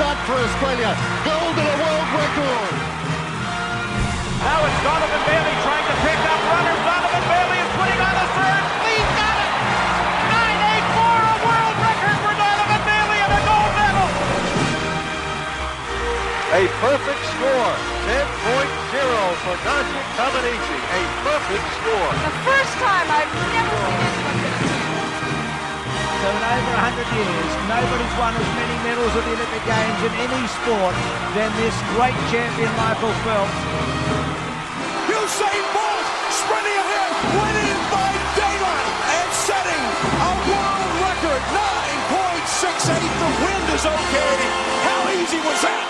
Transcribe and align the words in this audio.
A 0.00 0.16
for 0.24 0.32
Australia. 0.32 0.96
Gold 1.28 1.56
and 1.60 1.68
a 1.68 1.76
world 1.76 2.08
record. 2.16 2.72
Now 4.40 4.64
it's 4.64 4.80
Donovan 4.80 5.22
Bailey 5.28 5.56
trying 5.60 5.84
to 5.84 5.96
pick 6.00 6.20
up 6.24 6.40
runners. 6.40 6.80
Donovan 6.88 7.24
Bailey 7.28 7.58
is 7.60 7.70
putting 7.76 8.00
on 8.00 8.16
a 8.16 8.26
third. 8.32 8.64
He's 8.88 9.10
got 9.20 9.36
it. 9.44 9.52
984, 10.24 11.04
a 11.04 11.36
world 11.44 11.76
record 11.84 12.16
for 12.16 12.32
Donovan 12.32 12.82
Bailey 12.88 13.18
and 13.28 13.32
a 13.36 13.40
gold 13.44 13.72
medal. 13.76 14.08
A 16.48 16.62
perfect 16.80 17.22
score. 17.36 17.72
10.0 18.08 19.04
for 19.44 19.56
Nadia 19.68 20.02
Comaneci. 20.16 20.78
A 20.96 21.00
perfect 21.28 21.66
score. 21.76 22.10
The 22.24 22.36
first 22.48 22.72
time 22.80 23.06
I've 23.12 23.32
never 23.52 23.76
seen 23.76 23.84
anyone 23.84 24.00
get 24.00 24.08
a 24.08 24.09
So 26.20 26.28
in 26.28 26.44
over 26.44 26.74
100 26.84 27.16
years, 27.16 27.50
nobody's 27.64 28.14
won 28.20 28.36
as 28.36 28.48
many 28.52 28.76
medals 28.84 29.08
at 29.16 29.24
the 29.24 29.32
Olympic 29.40 29.64
Games 29.64 30.00
in 30.04 30.12
any 30.20 30.44
sport 30.52 30.92
than 31.32 31.48
this 31.56 31.72
great 31.96 32.18
champion 32.28 32.68
Michael 32.76 33.16
Phelps. 33.24 33.56
Usain 35.08 35.64
Bolt 35.72 36.06
sprinting 36.28 36.76
ahead, 36.76 37.12
winning 37.40 37.80
by 37.88 38.12
daylight 38.36 38.88
and 39.16 39.28
setting 39.32 39.84
a 40.20 40.32
world 40.44 40.92
record 41.08 41.42
9.68. 42.12 43.00
The 43.00 43.30
wind 43.40 43.66
is 43.72 43.84
okay. 43.88 44.36
How 44.84 45.00
easy 45.16 45.40
was 45.40 45.56
that? 45.64 45.89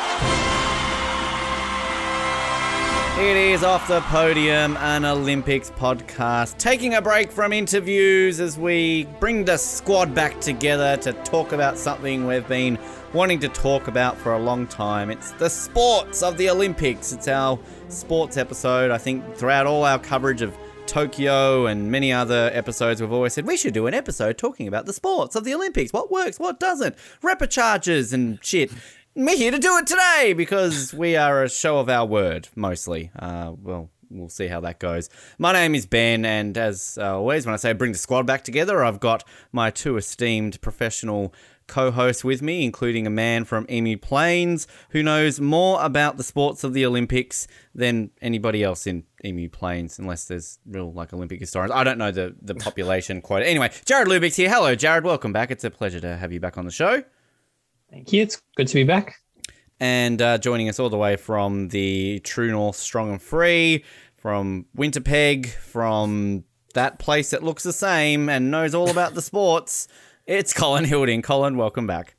It 3.21 3.37
is 3.37 3.63
Off 3.63 3.87
the 3.87 4.01
Podium, 4.01 4.79
an 4.79 5.05
Olympics 5.05 5.71
podcast, 5.71 6.57
taking 6.57 6.95
a 6.95 7.03
break 7.03 7.31
from 7.31 7.53
interviews 7.53 8.41
as 8.41 8.59
we 8.59 9.05
bring 9.21 9.45
the 9.45 9.59
squad 9.59 10.15
back 10.15 10.41
together 10.41 10.97
to 11.03 11.13
talk 11.13 11.53
about 11.53 11.77
something 11.77 12.27
we've 12.27 12.49
been 12.49 12.79
wanting 13.13 13.39
to 13.41 13.49
talk 13.51 13.89
about 13.89 14.17
for 14.17 14.33
a 14.33 14.39
long 14.39 14.67
time. 14.67 15.11
It's 15.11 15.33
the 15.33 15.51
sports 15.51 16.23
of 16.23 16.39
the 16.39 16.49
Olympics. 16.49 17.13
It's 17.13 17.29
our 17.29 17.59
sports 17.91 18.39
episode. 18.39 18.91
I 18.91 18.97
think 18.97 19.37
throughout 19.37 19.67
all 19.67 19.85
our 19.85 19.99
coverage 19.99 20.41
of 20.41 20.57
Tokyo 20.87 21.67
and 21.67 21.91
many 21.91 22.13
other 22.15 22.51
episodes, 22.55 23.03
we've 23.03 23.13
always 23.13 23.35
said 23.35 23.47
we 23.47 23.59
should 23.59 23.75
do 23.75 23.87
an 23.87 23.93
episode 23.93 24.39
talking 24.39 24.67
about 24.67 24.87
the 24.87 24.95
sports 24.95 25.37
of 25.37 25.45
the 25.45 25.55
Olympics. 25.55 25.93
What 25.93 26.11
works, 26.11 26.41
what 26.41 26.59
doesn't, 26.59 26.97
repechages 27.23 28.15
and 28.15 28.43
shit. 28.43 28.73
We're 29.23 29.37
here 29.37 29.51
to 29.51 29.59
do 29.59 29.77
it 29.77 29.87
today 29.87 30.33
because 30.33 30.95
we 30.95 31.15
are 31.15 31.45
a 31.45 31.51
show 31.51 31.79
of 31.79 31.91
our 31.91 32.07
word, 32.07 32.49
mostly. 32.57 33.11
Uh, 33.15 33.53
well, 33.61 33.91
we'll 34.09 34.31
see 34.31 34.47
how 34.47 34.61
that 34.61 34.79
goes. 34.79 35.11
My 35.37 35.53
name 35.53 35.75
is 35.75 35.85
Ben, 35.85 36.25
and 36.25 36.57
as 36.57 36.97
always, 36.97 37.45
when 37.45 37.53
I 37.53 37.59
say 37.59 37.75
bring 37.75 37.93
the 37.93 37.99
squad 37.99 38.25
back 38.25 38.45
together, 38.45 38.83
I've 38.83 38.99
got 38.99 39.23
my 39.53 39.69
two 39.69 39.99
esteemed 39.99 40.59
professional 40.63 41.35
co 41.67 41.91
hosts 41.91 42.25
with 42.25 42.41
me, 42.41 42.65
including 42.65 43.07
a 43.07 43.11
man 43.11 43.45
from 43.45 43.67
Emu 43.71 43.99
Plains 43.99 44.67
who 44.89 45.03
knows 45.03 45.39
more 45.39 45.85
about 45.85 46.17
the 46.17 46.25
sports 46.25 46.65
of 46.65 46.73
the 46.73 46.87
Olympics 46.87 47.47
than 47.75 48.13
anybody 48.23 48.65
else 48.65 48.87
in 48.87 49.05
Emu 49.23 49.51
Plains, 49.51 49.99
unless 49.99 50.25
there's 50.25 50.59
real 50.65 50.95
like 50.95 51.13
Olympic 51.13 51.41
historians. 51.41 51.73
I 51.73 51.85
don't 51.85 51.99
know 51.99 52.11
the, 52.11 52.35
the 52.41 52.55
population 52.55 53.21
quite. 53.21 53.43
Anyway, 53.43 53.71
Jared 53.85 54.09
Lubix 54.09 54.37
here. 54.37 54.49
Hello, 54.49 54.75
Jared. 54.75 55.05
Welcome 55.05 55.35
back. 55.35 55.51
It's 55.51 55.63
a 55.63 55.71
pleasure 55.71 56.01
to 56.01 56.17
have 56.17 56.33
you 56.33 56.41
back 56.41 56.57
on 56.57 56.65
the 56.65 56.71
show. 56.71 57.05
Thank 57.91 58.13
you. 58.13 58.23
It's 58.23 58.41
good 58.57 58.69
to 58.69 58.75
be 58.75 58.85
back. 58.85 59.17
And 59.81 60.21
uh, 60.21 60.39
joining 60.39 60.69
us 60.69 60.79
all 60.79 60.91
the 60.91 60.99
way 60.99 61.17
from 61.17 61.69
the 61.69 62.21
True 62.21 62.51
North 62.51 62.77
Strong 62.77 63.13
and 63.13 63.23
Free, 63.23 63.85
from 64.15 64.67
Winterpeg, 64.77 65.49
from 65.49 66.45
that 66.75 66.99
place 66.99 67.31
that 67.31 67.43
looks 67.43 67.63
the 67.63 67.73
same 67.73 68.29
and 68.29 68.51
knows 68.51 68.75
all 68.75 68.91
about 68.91 69.15
the 69.15 69.23
sports, 69.23 69.89
it's 70.27 70.53
Colin 70.53 70.85
Hilding. 70.85 71.23
Colin, 71.23 71.57
welcome 71.57 71.87
back. 71.87 72.15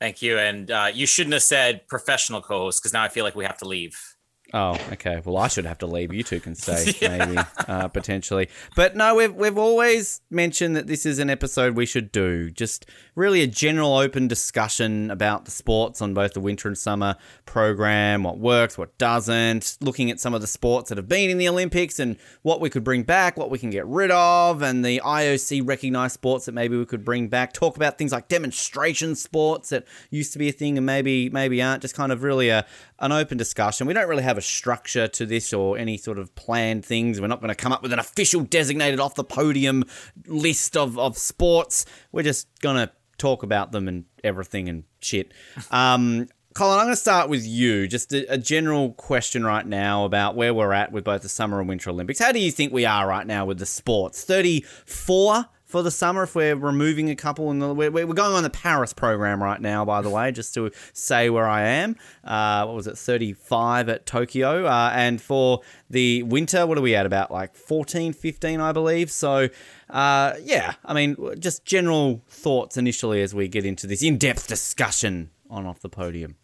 Thank 0.00 0.20
you. 0.22 0.38
And 0.38 0.70
uh, 0.70 0.90
you 0.92 1.06
shouldn't 1.06 1.32
have 1.32 1.42
said 1.42 1.86
professional 1.88 2.40
co 2.40 2.58
host 2.58 2.82
because 2.82 2.92
now 2.92 3.02
I 3.02 3.08
feel 3.08 3.24
like 3.24 3.34
we 3.34 3.44
have 3.44 3.58
to 3.58 3.64
leave. 3.64 4.07
Oh, 4.54 4.78
okay. 4.92 5.20
Well, 5.22 5.36
I 5.36 5.48
should 5.48 5.66
have 5.66 5.78
to 5.78 5.86
leave. 5.86 6.12
You 6.12 6.22
two 6.22 6.40
can 6.40 6.54
stay, 6.54 6.94
yeah. 7.00 7.26
maybe, 7.26 7.38
uh, 7.66 7.88
potentially. 7.88 8.48
But 8.74 8.96
no, 8.96 9.14
we've 9.14 9.34
we've 9.34 9.58
always 9.58 10.22
mentioned 10.30 10.74
that 10.76 10.86
this 10.86 11.04
is 11.04 11.18
an 11.18 11.28
episode 11.28 11.76
we 11.76 11.84
should 11.84 12.10
do. 12.10 12.50
Just 12.50 12.86
really 13.14 13.42
a 13.42 13.46
general 13.46 13.96
open 13.96 14.26
discussion 14.26 15.10
about 15.10 15.44
the 15.44 15.50
sports 15.50 16.00
on 16.00 16.14
both 16.14 16.32
the 16.32 16.40
winter 16.40 16.66
and 16.66 16.78
summer 16.78 17.16
program, 17.44 18.22
what 18.22 18.38
works, 18.38 18.78
what 18.78 18.96
doesn't, 18.96 19.76
looking 19.80 20.10
at 20.10 20.18
some 20.18 20.32
of 20.32 20.40
the 20.40 20.46
sports 20.46 20.88
that 20.88 20.96
have 20.96 21.08
been 21.08 21.28
in 21.28 21.36
the 21.36 21.48
Olympics 21.48 21.98
and 21.98 22.16
what 22.42 22.60
we 22.60 22.70
could 22.70 22.84
bring 22.84 23.02
back, 23.02 23.36
what 23.36 23.50
we 23.50 23.58
can 23.58 23.70
get 23.70 23.86
rid 23.86 24.10
of, 24.10 24.62
and 24.62 24.82
the 24.84 25.02
IOC 25.04 25.66
recognized 25.68 26.14
sports 26.14 26.46
that 26.46 26.52
maybe 26.52 26.76
we 26.76 26.86
could 26.86 27.04
bring 27.04 27.28
back. 27.28 27.52
Talk 27.52 27.76
about 27.76 27.98
things 27.98 28.12
like 28.12 28.28
demonstration 28.28 29.14
sports 29.14 29.68
that 29.68 29.84
used 30.10 30.32
to 30.32 30.38
be 30.38 30.48
a 30.48 30.52
thing 30.52 30.78
and 30.78 30.86
maybe 30.86 31.28
maybe 31.28 31.60
aren't. 31.60 31.82
Just 31.82 31.94
kind 31.94 32.12
of 32.12 32.22
really 32.22 32.48
a 32.48 32.64
an 33.00 33.12
open 33.12 33.38
discussion. 33.38 33.86
We 33.86 33.94
don't 33.94 34.08
really 34.08 34.22
have 34.22 34.38
a 34.38 34.42
structure 34.42 35.08
to 35.08 35.26
this 35.26 35.52
or 35.52 35.78
any 35.78 35.96
sort 35.96 36.18
of 36.18 36.34
planned 36.34 36.84
things. 36.84 37.20
We're 37.20 37.28
not 37.28 37.40
going 37.40 37.48
to 37.48 37.54
come 37.54 37.72
up 37.72 37.82
with 37.82 37.92
an 37.92 37.98
official 37.98 38.40
designated 38.42 39.00
off 39.00 39.14
the 39.14 39.24
podium 39.24 39.84
list 40.26 40.76
of, 40.76 40.98
of 40.98 41.16
sports. 41.16 41.86
We're 42.12 42.22
just 42.22 42.48
going 42.60 42.76
to 42.76 42.92
talk 43.18 43.42
about 43.42 43.72
them 43.72 43.88
and 43.88 44.04
everything 44.24 44.68
and 44.68 44.84
shit. 45.00 45.32
Um, 45.70 46.28
Colin, 46.54 46.78
I'm 46.78 46.86
going 46.86 46.92
to 46.92 47.00
start 47.00 47.28
with 47.28 47.46
you. 47.46 47.86
Just 47.86 48.12
a, 48.12 48.32
a, 48.32 48.38
general 48.38 48.92
question 48.94 49.44
right 49.44 49.64
now 49.64 50.04
about 50.04 50.34
where 50.34 50.52
we're 50.52 50.72
at 50.72 50.90
with 50.90 51.04
both 51.04 51.22
the 51.22 51.28
Summer 51.28 51.60
and 51.60 51.68
Winter 51.68 51.90
Olympics. 51.90 52.18
How 52.18 52.32
do 52.32 52.40
you 52.40 52.50
think 52.50 52.72
we 52.72 52.84
are 52.84 53.06
right 53.06 53.26
now 53.26 53.44
with 53.44 53.58
the 53.60 53.66
sports? 53.66 54.24
34 54.24 55.44
for 55.68 55.82
the 55.82 55.90
summer 55.90 56.22
if 56.22 56.34
we're 56.34 56.54
removing 56.54 57.10
a 57.10 57.14
couple 57.14 57.50
and 57.50 57.76
we're, 57.76 57.90
going 57.90 58.34
on 58.34 58.42
the 58.42 58.50
Paris 58.50 58.94
program 58.94 59.42
right 59.42 59.60
now 59.60 59.84
by 59.84 60.00
the 60.00 60.08
way 60.08 60.32
just 60.32 60.54
to 60.54 60.70
say 60.94 61.28
where 61.28 61.46
I 61.46 61.62
am. 61.62 61.94
Uh, 62.24 62.64
what 62.64 62.74
was 62.74 62.86
it? 62.86 62.96
35 62.96 63.90
at 63.90 64.06
Tokyo. 64.06 64.64
Uh, 64.64 64.90
and 64.94 65.20
for 65.20 65.60
the 65.90 66.22
winter 66.24 66.66
what 66.66 66.78
are 66.78 66.80
we 66.80 66.94
at? 66.94 67.06
About 67.06 67.30
like 67.30 67.54
14 67.54 68.14
15 68.14 68.60
I 68.60 68.72
believe. 68.72 69.10
So 69.10 69.50
uh, 69.90 70.32
yeah 70.42 70.74
I 70.84 70.94
mean 70.94 71.16
just 71.38 71.64
general 71.66 72.22
thoughts 72.28 72.78
initially 72.78 73.20
as 73.22 73.34
we 73.34 73.46
get 73.46 73.66
into 73.66 73.86
this 73.86 74.02
in-depth 74.02 74.48
discussion 74.48 75.30
on 75.50 75.66
off 75.66 75.80
the 75.80 75.90
podium. 75.90 76.36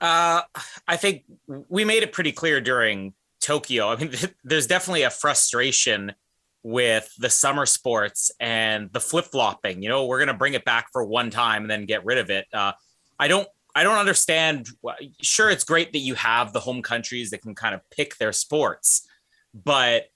Uh, 0.00 0.42
I 0.88 0.96
think 0.96 1.24
we 1.68 1.84
made 1.84 2.02
it 2.02 2.12
pretty 2.12 2.32
clear 2.32 2.60
during 2.60 3.14
Tokyo. 3.40 3.88
I 3.88 3.96
mean 3.96 4.12
there's 4.44 4.68
definitely 4.68 5.02
a 5.02 5.10
frustration 5.10 6.14
with 6.62 7.10
the 7.18 7.30
summer 7.30 7.66
sports 7.66 8.30
and 8.38 8.92
the 8.92 9.00
flip 9.00 9.26
flopping. 9.26 9.82
You 9.82 9.88
know, 9.88 10.06
we're 10.06 10.18
gonna 10.18 10.34
bring 10.34 10.54
it 10.54 10.64
back 10.64 10.88
for 10.92 11.04
one 11.04 11.30
time 11.30 11.62
and 11.62 11.70
then 11.70 11.86
get 11.86 12.04
rid 12.04 12.18
of 12.18 12.30
it. 12.30 12.46
Uh, 12.52 12.72
I 13.18 13.28
don't. 13.28 13.48
I 13.74 13.84
don't 13.84 13.96
understand. 13.96 14.68
Sure, 15.22 15.48
it's 15.48 15.64
great 15.64 15.92
that 15.92 16.00
you 16.00 16.14
have 16.14 16.52
the 16.52 16.60
home 16.60 16.82
countries 16.82 17.30
that 17.30 17.40
can 17.40 17.54
kind 17.54 17.74
of 17.74 17.80
pick 17.90 18.16
their 18.18 18.32
sports, 18.32 19.08
but 19.54 20.08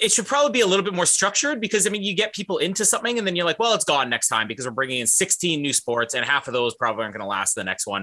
it 0.00 0.12
should 0.12 0.26
probably 0.26 0.52
be 0.52 0.60
a 0.60 0.66
little 0.66 0.84
bit 0.84 0.94
more 0.94 1.06
structured 1.06 1.60
because 1.60 1.86
I 1.86 1.90
mean, 1.90 2.02
you 2.02 2.14
get 2.14 2.34
people 2.34 2.58
into 2.58 2.84
something 2.84 3.18
and 3.18 3.26
then 3.26 3.36
you're 3.36 3.44
like, 3.44 3.58
well, 3.58 3.74
it's 3.74 3.84
gone 3.84 4.08
next 4.08 4.28
time 4.28 4.48
because 4.48 4.66
we're 4.66 4.72
bringing 4.72 5.00
in 5.00 5.06
16 5.06 5.60
new 5.60 5.72
sports 5.72 6.14
and 6.14 6.24
half 6.24 6.48
of 6.48 6.54
those 6.54 6.74
probably 6.74 7.02
aren't 7.02 7.14
going 7.14 7.22
to 7.22 7.28
last 7.28 7.54
the 7.54 7.64
next 7.64 7.86
one. 7.86 8.02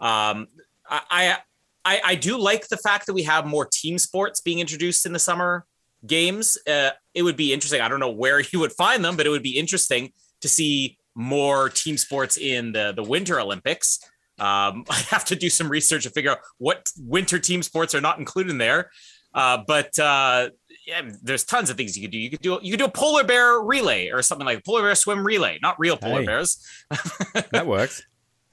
Um, 0.00 0.46
I, 0.88 1.38
I, 1.84 2.00
I 2.04 2.14
do 2.14 2.38
like 2.38 2.68
the 2.68 2.76
fact 2.76 3.06
that 3.06 3.14
we 3.14 3.22
have 3.24 3.46
more 3.46 3.68
team 3.70 3.98
sports 3.98 4.40
being 4.40 4.58
introduced 4.58 5.06
in 5.06 5.12
the 5.12 5.18
summer 5.18 5.66
games. 6.06 6.58
Uh, 6.66 6.90
it 7.14 7.22
would 7.22 7.36
be 7.36 7.52
interesting. 7.52 7.80
I 7.80 7.88
don't 7.88 8.00
know 8.00 8.10
where 8.10 8.40
you 8.52 8.60
would 8.60 8.72
find 8.72 9.04
them, 9.04 9.16
but 9.16 9.26
it 9.26 9.30
would 9.30 9.42
be 9.42 9.58
interesting 9.58 10.12
to 10.40 10.48
see 10.48 10.96
more 11.14 11.68
team 11.68 11.96
sports 11.96 12.36
in 12.38 12.72
the 12.72 12.92
the 12.94 13.02
Winter 13.02 13.40
Olympics. 13.40 13.98
Um, 14.38 14.84
I 14.90 14.96
have 15.10 15.24
to 15.26 15.36
do 15.36 15.50
some 15.50 15.68
research 15.68 16.04
to 16.04 16.10
figure 16.10 16.30
out 16.30 16.38
what 16.58 16.86
winter 16.98 17.38
team 17.38 17.62
sports 17.62 17.94
are 17.94 18.00
not 18.00 18.18
included 18.18 18.50
in 18.50 18.58
there. 18.58 18.90
Uh, 19.32 19.58
but 19.66 19.96
uh, 19.98 20.50
yeah, 20.86 21.02
there's 21.22 21.44
tons 21.44 21.70
of 21.70 21.76
things 21.76 21.96
you 21.96 22.02
could 22.02 22.10
do. 22.10 22.18
You 22.18 22.30
could 22.30 22.40
do 22.40 22.58
you 22.62 22.72
could 22.72 22.78
do 22.80 22.86
a 22.86 22.90
polar 22.90 23.22
bear 23.22 23.60
relay 23.60 24.08
or 24.08 24.22
something 24.22 24.44
like 24.46 24.58
a 24.58 24.62
polar 24.62 24.82
bear 24.82 24.94
swim 24.96 25.24
relay, 25.24 25.58
not 25.62 25.78
real 25.78 25.96
polar 25.96 26.20
Hey. 26.20 26.26
bears. 26.26 26.58
that 27.52 27.66
works 27.66 28.02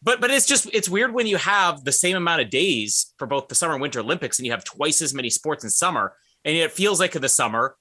But 0.04 0.22
but 0.22 0.30
it's 0.30 0.46
just 0.46 0.70
it's 0.74 0.88
weird 0.88 1.14
when 1.14 1.26
you 1.26 1.38
have 1.38 1.84
the 1.84 1.92
same 1.92 2.16
amount 2.16 2.42
of 2.42 2.50
days 2.52 3.14
for 3.18 3.26
both 3.26 3.48
the 3.48 3.56
summer 3.56 3.74
and 3.74 3.82
winter 3.82 4.02
Olympics, 4.02 4.38
and 4.38 4.46
you 4.46 4.52
have 4.52 4.64
twice 4.64 5.02
as 5.02 5.14
many 5.16 5.30
sports 5.32 5.64
in 5.64 5.70
summer, 5.72 6.14
and 6.46 6.56
yet 6.56 6.66
it 6.66 6.72
feels 6.72 7.00
like 7.00 7.16
in 7.16 7.22
the 7.22 7.30
summer, 7.30 7.76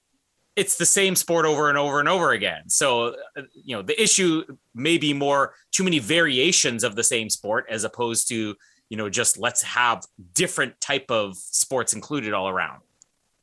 it's 0.55 0.77
the 0.77 0.85
same 0.85 1.15
sport 1.15 1.45
over 1.45 1.69
and 1.69 1.77
over 1.77 1.99
and 1.99 2.09
over 2.09 2.31
again. 2.31 2.67
So 2.67 3.15
uh, 3.37 3.43
you 3.53 3.75
know 3.75 3.81
the 3.81 4.01
issue 4.01 4.43
may 4.73 4.97
be 4.97 5.13
more 5.13 5.53
too 5.71 5.83
many 5.83 5.99
variations 5.99 6.83
of 6.83 6.95
the 6.95 7.03
same 7.03 7.29
sport 7.29 7.65
as 7.69 7.83
opposed 7.83 8.27
to 8.29 8.55
you 8.89 8.97
know 8.97 9.09
just 9.09 9.37
let's 9.37 9.61
have 9.61 10.03
different 10.33 10.79
type 10.81 11.09
of 11.09 11.37
sports 11.37 11.93
included 11.93 12.33
all 12.33 12.49
around. 12.49 12.81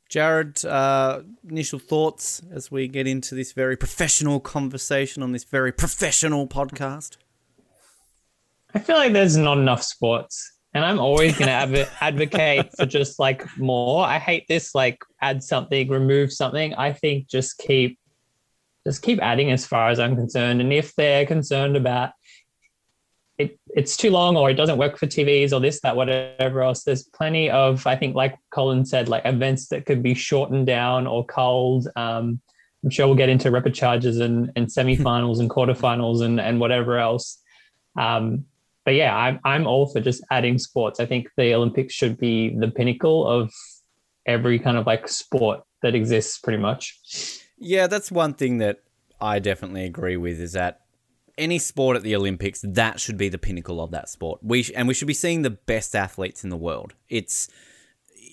Jared, 0.09 0.65
uh, 0.65 1.23
initial 1.49 1.79
thoughts 1.79 2.43
as 2.53 2.71
we 2.71 2.87
get 2.89 3.07
into 3.07 3.35
this 3.35 3.53
very 3.53 3.77
professional 3.77 4.39
conversation 4.39 5.23
on 5.23 5.33
this 5.33 5.45
very 5.45 5.73
professional 5.73 6.47
podcast. 6.47 7.17
I 8.75 8.81
feel 8.81 8.97
like 8.97 9.13
there's 9.13 9.37
not 9.37 9.59
enough 9.59 9.83
sports, 9.83 10.53
and 10.75 10.85
I'm 10.85 10.99
always 10.99 11.38
going 11.38 11.47
to 11.47 11.53
adv- 11.53 11.91
advocate 12.00 12.76
for 12.76 12.85
just 12.85 13.19
like 13.21 13.47
more. 13.56 14.05
I 14.05 14.19
hate 14.19 14.47
this 14.49 14.75
like 14.75 14.99
add 15.23 15.43
something, 15.43 15.88
remove 15.88 16.32
something. 16.32 16.75
I 16.75 16.93
think 16.93 17.29
just 17.29 17.59
keep 17.59 17.99
just 18.87 19.00
keep 19.00 19.23
adding 19.23 19.50
as 19.50 19.67
far 19.67 19.88
as 19.88 19.99
I'm 19.99 20.17
concerned. 20.17 20.61
And 20.61 20.73
if 20.73 20.94
they're 20.94 21.25
concerned 21.25 21.76
about 21.76 22.11
it, 23.38 23.59
it's 23.69 23.97
too 23.97 24.11
long 24.11 24.37
or 24.37 24.50
it 24.50 24.55
doesn't 24.55 24.76
work 24.76 24.99
for 24.99 25.06
TVs 25.06 25.53
or 25.53 25.61
this, 25.61 25.81
that, 25.81 25.97
whatever 25.97 26.62
else, 26.62 26.85
there's 26.85 27.05
plenty 27.05 27.49
of, 27.49 27.87
I 27.87 27.97
think, 27.97 28.15
like 28.15 28.37
Colin 28.50 28.85
said, 28.85 29.09
like 29.09 29.25
events 29.25 29.69
that 29.69 29.87
could 29.87 30.03
be 30.03 30.15
shortened 30.15 30.67
down 30.67 31.06
or 31.06 31.25
culled. 31.25 31.88
Um, 31.97 32.41
I'm 32.82 32.91
sure 32.91 33.06
we'll 33.06 33.17
get 33.17 33.31
into 33.31 33.50
repechage 33.50 34.20
and, 34.20 34.53
and 34.55 34.67
semifinals 34.67 35.41
and 35.41 35.49
quarterfinals 35.49 36.20
and, 36.23 36.38
and 36.38 36.61
whatever 36.61 36.99
else. 36.99 37.41
Um, 37.99 38.44
but 38.85 38.95
yeah, 38.95 39.15
I'm, 39.17 39.41
I'm 39.45 39.67
all 39.67 39.87
for 39.87 40.01
just 40.01 40.23
adding 40.31 40.59
sports. 40.59 41.01
I 41.01 41.07
think 41.07 41.29
the 41.37 41.55
Olympics 41.55 41.95
should 41.95 42.19
be 42.19 42.55
the 42.57 42.71
pinnacle 42.71 43.27
of 43.27 43.53
every 44.27 44.59
kind 44.59 44.77
of 44.77 44.87
like 44.87 45.09
sport 45.09 45.61
that 45.83 45.95
exists 45.95 46.39
pretty 46.39 46.59
much. 46.59 46.99
Yeah, 47.59 47.87
that's 47.87 48.11
one 48.11 48.35
thing 48.35 48.59
that 48.59 48.81
I 49.21 49.39
definitely 49.39 49.85
agree 49.85 50.17
with 50.17 50.41
is 50.41 50.53
that 50.53 50.81
any 51.37 51.59
sport 51.59 51.97
at 51.97 52.03
the 52.03 52.15
Olympics, 52.15 52.61
that 52.63 53.01
should 53.01 53.17
be 53.17 53.29
the 53.29 53.39
pinnacle 53.39 53.81
of 53.81 53.91
that 53.91 54.09
sport. 54.09 54.41
We 54.43 54.63
sh- 54.63 54.73
and 54.75 54.87
we 54.87 54.95
should 54.95 55.09
be 55.09 55.15
seeing 55.15 55.43
the 55.43 55.51
best 55.51 55.97
athletes 55.97 56.45
in 56.45 56.51
the 56.51 56.57
world. 56.57 56.95
It's 57.09 57.49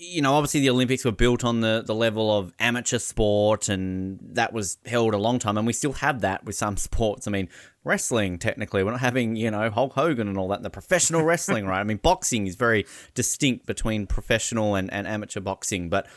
you 0.03 0.19
know, 0.19 0.33
obviously 0.33 0.61
the 0.61 0.69
Olympics 0.71 1.05
were 1.05 1.11
built 1.11 1.43
on 1.43 1.61
the, 1.61 1.83
the 1.85 1.93
level 1.93 2.35
of 2.35 2.51
amateur 2.57 2.97
sport 2.97 3.69
and 3.69 4.17
that 4.33 4.51
was 4.51 4.79
held 4.87 5.13
a 5.13 5.17
long 5.17 5.37
time 5.37 5.59
and 5.59 5.67
we 5.67 5.73
still 5.73 5.93
have 5.93 6.21
that 6.21 6.43
with 6.43 6.55
some 6.55 6.75
sports. 6.87 7.27
I 7.27 7.31
mean, 7.31 7.49
wrestling 7.83 8.39
technically, 8.39 8.83
we're 8.83 8.91
not 8.91 8.99
having, 8.99 9.35
you 9.35 9.51
know, 9.51 9.69
Hulk 9.69 9.93
Hogan 9.93 10.27
and 10.27 10.39
all 10.39 10.47
that, 10.47 10.57
in 10.57 10.63
the 10.63 10.71
professional 10.71 11.21
wrestling, 11.23 11.67
right? 11.67 11.79
I 11.79 11.83
mean, 11.83 11.97
boxing 11.97 12.47
is 12.47 12.55
very 12.55 12.87
distinct 13.13 13.67
between 13.67 14.07
professional 14.07 14.73
and, 14.73 14.91
and 14.91 15.05
amateur 15.05 15.39
boxing, 15.39 15.87
but 15.87 16.07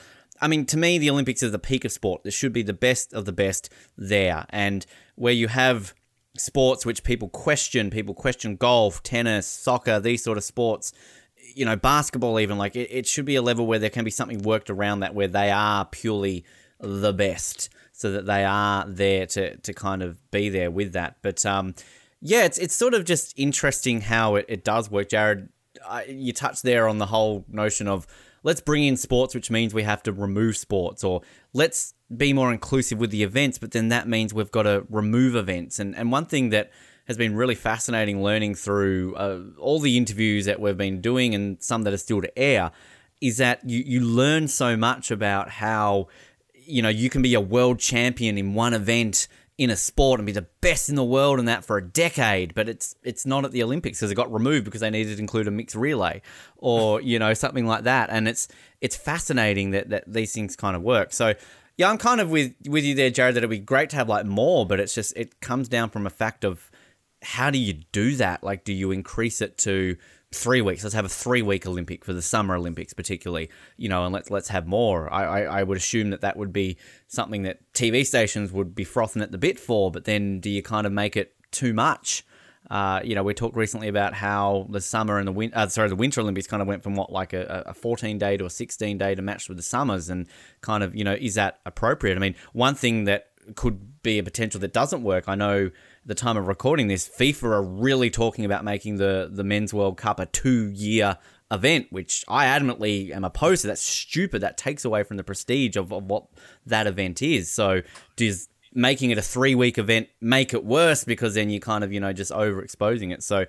I 0.41 0.49
mean, 0.49 0.65
to 0.67 0.79
me, 0.79 0.97
the 0.97 1.11
Olympics 1.11 1.43
is 1.43 1.53
the 1.53 1.59
peak 1.59 1.85
of 1.85 1.93
sport. 1.93 2.23
There 2.23 2.33
should 2.33 2.55
be 2.55 2.63
the 2.63 2.73
best 2.73 3.13
of 3.13 3.25
the 3.27 3.33
best 3.33 3.71
there. 3.97 4.47
And 4.49 4.85
where 5.15 5.33
you 5.33 5.47
have 5.49 5.95
sports 6.37 6.85
which 6.85 7.05
people 7.05 7.29
question, 7.29 7.91
people 7.91 8.15
question 8.15 8.57
golf, 8.57 9.03
tennis, 9.03 9.47
soccer, 9.47 10.01
these 10.01 10.25
sort 10.25 10.39
of 10.39 10.43
sports, 10.43 10.93
you 11.55 11.65
know, 11.65 11.77
basketball, 11.77 12.39
even, 12.41 12.59
like 12.59 12.77
it, 12.77 12.89
it 12.91 13.07
should 13.07 13.25
be 13.25 13.37
a 13.37 13.43
level 13.43 13.67
where 13.67 13.79
there 13.79 13.91
can 13.91 14.05
be 14.05 14.11
something 14.11 14.43
worked 14.43 14.71
around 14.71 15.01
that 15.01 15.15
where 15.15 15.29
they 15.29 15.51
are 15.51 15.85
purely 15.85 16.45
the 16.81 17.13
best 17.13 17.69
so 17.93 18.11
that 18.13 18.27
they 18.27 18.45
are 18.45 18.85
there 18.89 19.27
to, 19.27 19.57
to 19.59 19.73
kind 19.73 20.03
of 20.03 20.31
be 20.31 20.49
there 20.49 20.71
with 20.71 20.93
that. 20.93 21.17
But 21.23 21.47
um, 21.47 21.75
yeah, 22.21 22.45
it's, 22.45 22.59
it's 22.59 22.75
sort 22.75 22.95
of 22.95 23.05
just 23.05 23.33
interesting 23.39 24.01
how 24.01 24.35
it, 24.35 24.47
it 24.49 24.65
does 24.65 24.91
work. 24.91 25.09
Jared, 25.09 25.49
I, 25.87 26.05
you 26.05 26.33
touched 26.33 26.63
there 26.63 26.89
on 26.89 26.99
the 26.99 27.07
whole 27.07 27.45
notion 27.49 27.89
of 27.89 28.07
let's 28.43 28.61
bring 28.61 28.85
in 28.85 28.97
sports, 28.97 29.35
which 29.35 29.51
means 29.51 29.73
we 29.73 29.85
have 29.85 30.03
to 30.05 30.13
remove 30.13 30.57
sports, 30.57 31.03
or 31.05 31.23
let's 31.53 31.95
be 32.15 32.33
more 32.33 32.53
inclusive 32.53 32.99
with 32.99 33.11
the 33.11 33.23
events, 33.23 33.59
but 33.59 33.71
then 33.71 33.89
that 33.89 34.07
means 34.07 34.35
we've 34.35 34.51
got 34.51 34.65
to 34.65 34.87
remove 34.91 35.35
events. 35.35 35.79
And, 35.79 35.97
and 35.97 36.13
one 36.13 36.27
thing 36.27 36.51
that 36.51 36.71
has 37.07 37.17
been 37.17 37.35
really 37.35 37.55
fascinating 37.55 38.23
learning 38.23 38.55
through 38.55 39.15
uh, 39.17 39.41
all 39.59 39.79
the 39.79 39.97
interviews 39.97 40.47
that 40.47 40.61
we've 40.61 40.77
been 40.77 41.01
doing 41.01 41.35
and 41.35 41.63
some 41.63 41.83
that 41.83 41.93
are 41.93 41.99
still 41.99 42.23
to 42.23 42.39
air 42.39 42.71
is 43.21 43.39
that 43.39 43.61
you, 43.69 43.83
you 43.87 44.01
learn 44.01 44.49
so 44.49 44.77
much 44.77 45.11
about 45.11 45.49
how, 45.49 46.09
you 46.55 46.83
know, 46.83 46.89
you 46.89 47.11
can 47.11 47.23
be 47.23 47.35
a 47.35 47.41
world 47.41 47.79
champion 47.79 48.39
in 48.39 48.55
one 48.55 48.75
event 48.75 49.29
in 49.57 49.71
a 49.71 49.77
sport 49.77 50.19
and 50.19 50.27
be 50.27 50.33
the 50.33 50.47
best 50.61 50.89
in 50.89 50.97
the 50.97 51.05
world 51.05 51.39
in 51.39 51.45
that 51.45 51.65
for 51.65 51.77
a 51.77 51.83
decade, 51.83 52.55
but 52.55 52.69
it's 52.69 52.97
it's 53.05 53.25
not 53.25 53.45
at 53.45 53.53
the 53.53 53.63
Olympics 53.63 54.01
because 54.01 54.11
it 54.11 54.17
got 54.17 54.33
removed 54.33 54.65
because 54.65 54.81
they 54.81 54.91
needed 54.91 55.15
to 55.15 55.21
include 55.21 55.47
a 55.47 55.51
mixed 55.51 55.77
relay 55.77 56.21
or 56.57 57.01
you 57.03 57.19
know 57.19 57.35
something 57.35 57.67
like 57.67 57.85
that. 57.85 58.11
And 58.11 58.27
it's 58.27 58.49
it's 58.81 58.97
fascinating 58.97 59.71
that 59.71 59.91
that 59.91 60.13
these 60.13 60.33
things 60.33 60.57
kind 60.57 60.75
of 60.75 60.83
work. 60.83 61.13
So 61.13 61.35
yeah, 61.77 61.89
I'm 61.89 61.99
kind 61.99 62.21
of 62.21 62.31
with 62.31 62.55
with 62.69 62.85
you 62.85 62.95
there, 62.95 63.11
Jared. 63.11 63.37
That 63.37 63.41
it'd 63.41 63.51
be 63.51 63.59
great 63.59 63.91
to 63.91 63.97
have 63.97 64.09
like 64.09 64.27
more, 64.27 64.67
but 64.67 64.81
it's 64.81 64.95
just 64.95 65.17
it 65.17 65.41
comes 65.41 65.69
down 65.69 65.91
from 65.91 66.07
a 66.07 66.11
fact 66.11 66.45
of 66.45 66.71
how 67.25 67.51
do 67.51 67.59
you 67.59 67.73
do 67.93 68.17
that? 68.17 68.45
Like, 68.45 68.65
do 68.65 68.73
you 68.73 68.91
increase 68.91 69.41
it 69.41 69.59
to 69.59 69.97
three 70.35 70.61
weeks. 70.61 70.83
Let's 70.83 70.95
have 70.95 71.05
a 71.05 71.09
three 71.09 71.43
week 71.43 71.67
Olympic 71.67 72.05
for 72.05 72.13
the 72.13 72.23
Summer 72.23 72.57
Olympics, 72.57 72.93
particularly. 72.93 73.51
You 73.77 73.89
know, 73.89 74.05
and 74.05 74.13
let's 74.13 74.31
let's 74.31 74.49
have 74.49 74.67
more. 74.67 75.13
I, 75.13 75.25
I, 75.25 75.61
I 75.61 75.63
would 75.63 75.79
assume 75.79 76.11
that 76.11 76.21
that 76.21 76.37
would 76.37 76.53
be 76.53 76.77
something 77.07 77.43
that 77.43 77.61
TV 77.73 78.05
stations 78.05 78.53
would 78.53 78.75
be 78.75 78.85
frothing 78.85 79.23
at 79.23 79.31
the 79.33 79.39
bit 79.39 79.59
for. 79.59 79.91
But 79.91 80.05
then, 80.05 80.41
do 80.41 80.51
you 80.51 80.63
kind 80.63 80.87
of 80.87 80.93
make 80.93 81.17
it 81.17 81.35
too 81.51 81.73
much? 81.73 82.27
Uh, 82.71 83.01
you 83.05 83.15
know, 83.15 83.23
we 83.23 83.35
talked 83.35 83.57
recently 83.57 83.89
about 83.89 84.15
how 84.15 84.67
the 84.71 84.81
summer 84.81 85.19
and 85.19 85.29
the 85.29 85.33
winter, 85.33 85.57
uh, 85.57 85.69
sorry, 85.69 85.89
the 85.89 85.95
Winter 85.95 86.23
Olympics 86.23 86.47
kind 86.47 86.63
of 86.63 86.69
went 86.69 86.83
from 86.83 86.95
what 86.95 87.13
like 87.13 87.35
a, 87.35 87.63
a 87.67 87.75
14 87.75 88.17
day 88.19 88.39
to 88.39 88.47
a 88.47 88.51
16 88.51 88.97
day 88.97 89.15
to 89.15 89.23
match 89.23 89.49
with 89.49 89.59
the 89.59 89.63
summers, 89.63 90.09
and 90.09 90.27
kind 90.61 90.83
of 90.83 90.95
you 90.95 91.05
know, 91.05 91.15
is 91.15 91.35
that 91.35 91.61
appropriate? 91.65 92.17
I 92.17 92.21
mean, 92.21 92.35
one 92.53 92.75
thing 92.75 93.05
that 93.05 93.29
could 93.55 94.03
be 94.03 94.19
a 94.19 94.23
potential 94.23 94.61
that 94.61 94.73
doesn't 94.73 95.03
work. 95.03 95.25
I 95.29 95.35
know 95.35 95.71
the 96.07 96.15
time 96.15 96.37
of 96.37 96.47
recording 96.47 96.89
this, 96.89 97.09
FIFA 97.09 97.45
are 97.45 97.63
really 97.63 98.11
talking 98.11 98.45
about 98.45 98.65
making 98.65 98.97
the 98.97 99.29
the 99.33 99.45
Men's 99.45 99.73
World 99.73 99.97
Cup 99.97 100.21
a 100.21 100.27
two 100.27 100.71
year 100.71 101.19
event, 101.51 101.87
which 101.91 102.25
I 102.29 102.47
adamantly 102.47 103.11
am 103.11 103.25
opposed 103.25 103.63
to. 103.63 103.69
That's 103.69 103.83
stupid. 103.83 104.43
That 104.43 104.57
takes 104.57 104.85
away 104.85 105.03
from 105.03 105.17
the 105.17 105.25
prestige 105.25 105.77
of, 105.77 105.93
of 105.93 106.05
what 106.05 106.27
that 106.67 106.87
event 106.87 107.23
is. 107.23 107.51
So 107.51 107.83
does 108.17 108.49
making 108.73 109.11
it 109.11 109.19
a 109.19 109.23
three 109.23 109.55
week 109.55 109.79
event 109.79 110.09
make 110.21 110.53
it 110.53 110.65
worse 110.65 111.05
because 111.05 111.35
then 111.35 111.49
you're 111.49 111.61
kind 111.61 111.85
of 111.85 111.93
you 111.93 112.01
know 112.01 112.13
just 112.13 112.33
overexposing 112.33 113.13
it. 113.13 113.23
So 113.23 113.47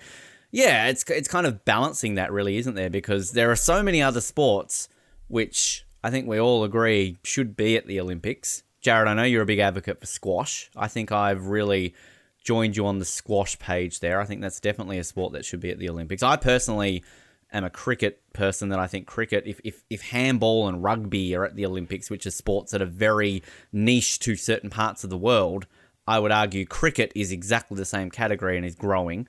yeah, 0.52 0.88
it's 0.88 1.04
it's 1.10 1.28
kind 1.28 1.46
of 1.46 1.66
balancing 1.66 2.16
that 2.16 2.32
really, 2.32 2.58
isn't 2.58 2.76
there? 2.76 2.90
Because 2.90 3.32
there 3.32 3.52
are 3.52 3.56
so 3.56 3.84
many 3.84 4.02
other 4.02 4.22
sports 4.22 4.88
which 5.28 5.86
I 6.04 6.12
think 6.12 6.28
we 6.28 6.40
all 6.40 6.64
agree 6.64 7.18
should 7.24 7.58
be 7.58 7.76
at 7.76 7.88
the 7.88 8.00
Olympics. 8.00 8.64
Jared, 8.80 9.08
I 9.08 9.16
know 9.16 9.24
you're 9.24 9.42
a 9.42 9.48
big 9.48 9.58
advocate 9.58 10.00
for 10.00 10.06
squash. 10.06 10.70
I 10.76 10.88
think 10.88 11.12
I've 11.12 11.48
really 11.48 11.96
joined 12.46 12.78
you 12.78 12.86
on 12.86 13.00
the 13.00 13.06
squash 13.06 13.60
page 13.60 14.00
there. 14.00 14.22
I 14.22 14.26
think 14.26 14.40
that's 14.40 14.62
definitely 14.62 15.00
a 15.00 15.04
sport 15.04 15.34
that 15.34 15.44
should 15.44 15.60
be 15.60 15.72
at 15.72 15.80
the 15.80 15.90
Olympics. 15.90 16.24
I 16.24 16.38
personally 16.38 17.04
am 17.52 17.64
a 17.64 17.70
cricket 17.70 18.22
person 18.34 18.70
that 18.70 18.80
I 18.80 18.88
think 18.88 19.08
cricket, 19.08 19.44
if, 19.46 19.60
if, 19.64 19.84
if 19.90 20.02
handball 20.02 20.68
and 20.68 20.82
rugby 20.82 21.36
are 21.36 21.44
at 21.44 21.56
the 21.56 21.66
Olympics, 21.66 22.10
which 22.10 22.26
are 22.26 22.32
sports 22.32 22.72
that 22.72 22.82
are 22.82 22.86
very 22.86 23.44
niche 23.74 24.20
to 24.20 24.36
certain 24.36 24.70
parts 24.70 25.04
of 25.04 25.10
the 25.10 25.18
world, 25.18 25.66
I 26.08 26.20
would 26.20 26.32
argue 26.32 26.66
cricket 26.66 27.12
is 27.16 27.32
exactly 27.32 27.76
the 27.78 27.86
same 27.86 28.12
category 28.12 28.58
and 28.58 28.66
is 28.66 28.76
growing. 28.76 29.28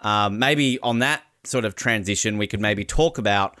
Um, 0.00 0.38
maybe 0.38 0.78
on 0.80 0.98
that 0.98 1.22
sort 1.44 1.64
of 1.64 1.74
transition, 1.74 2.36
we 2.36 2.46
could 2.46 2.60
maybe 2.60 2.84
talk 2.84 3.16
about 3.16 3.58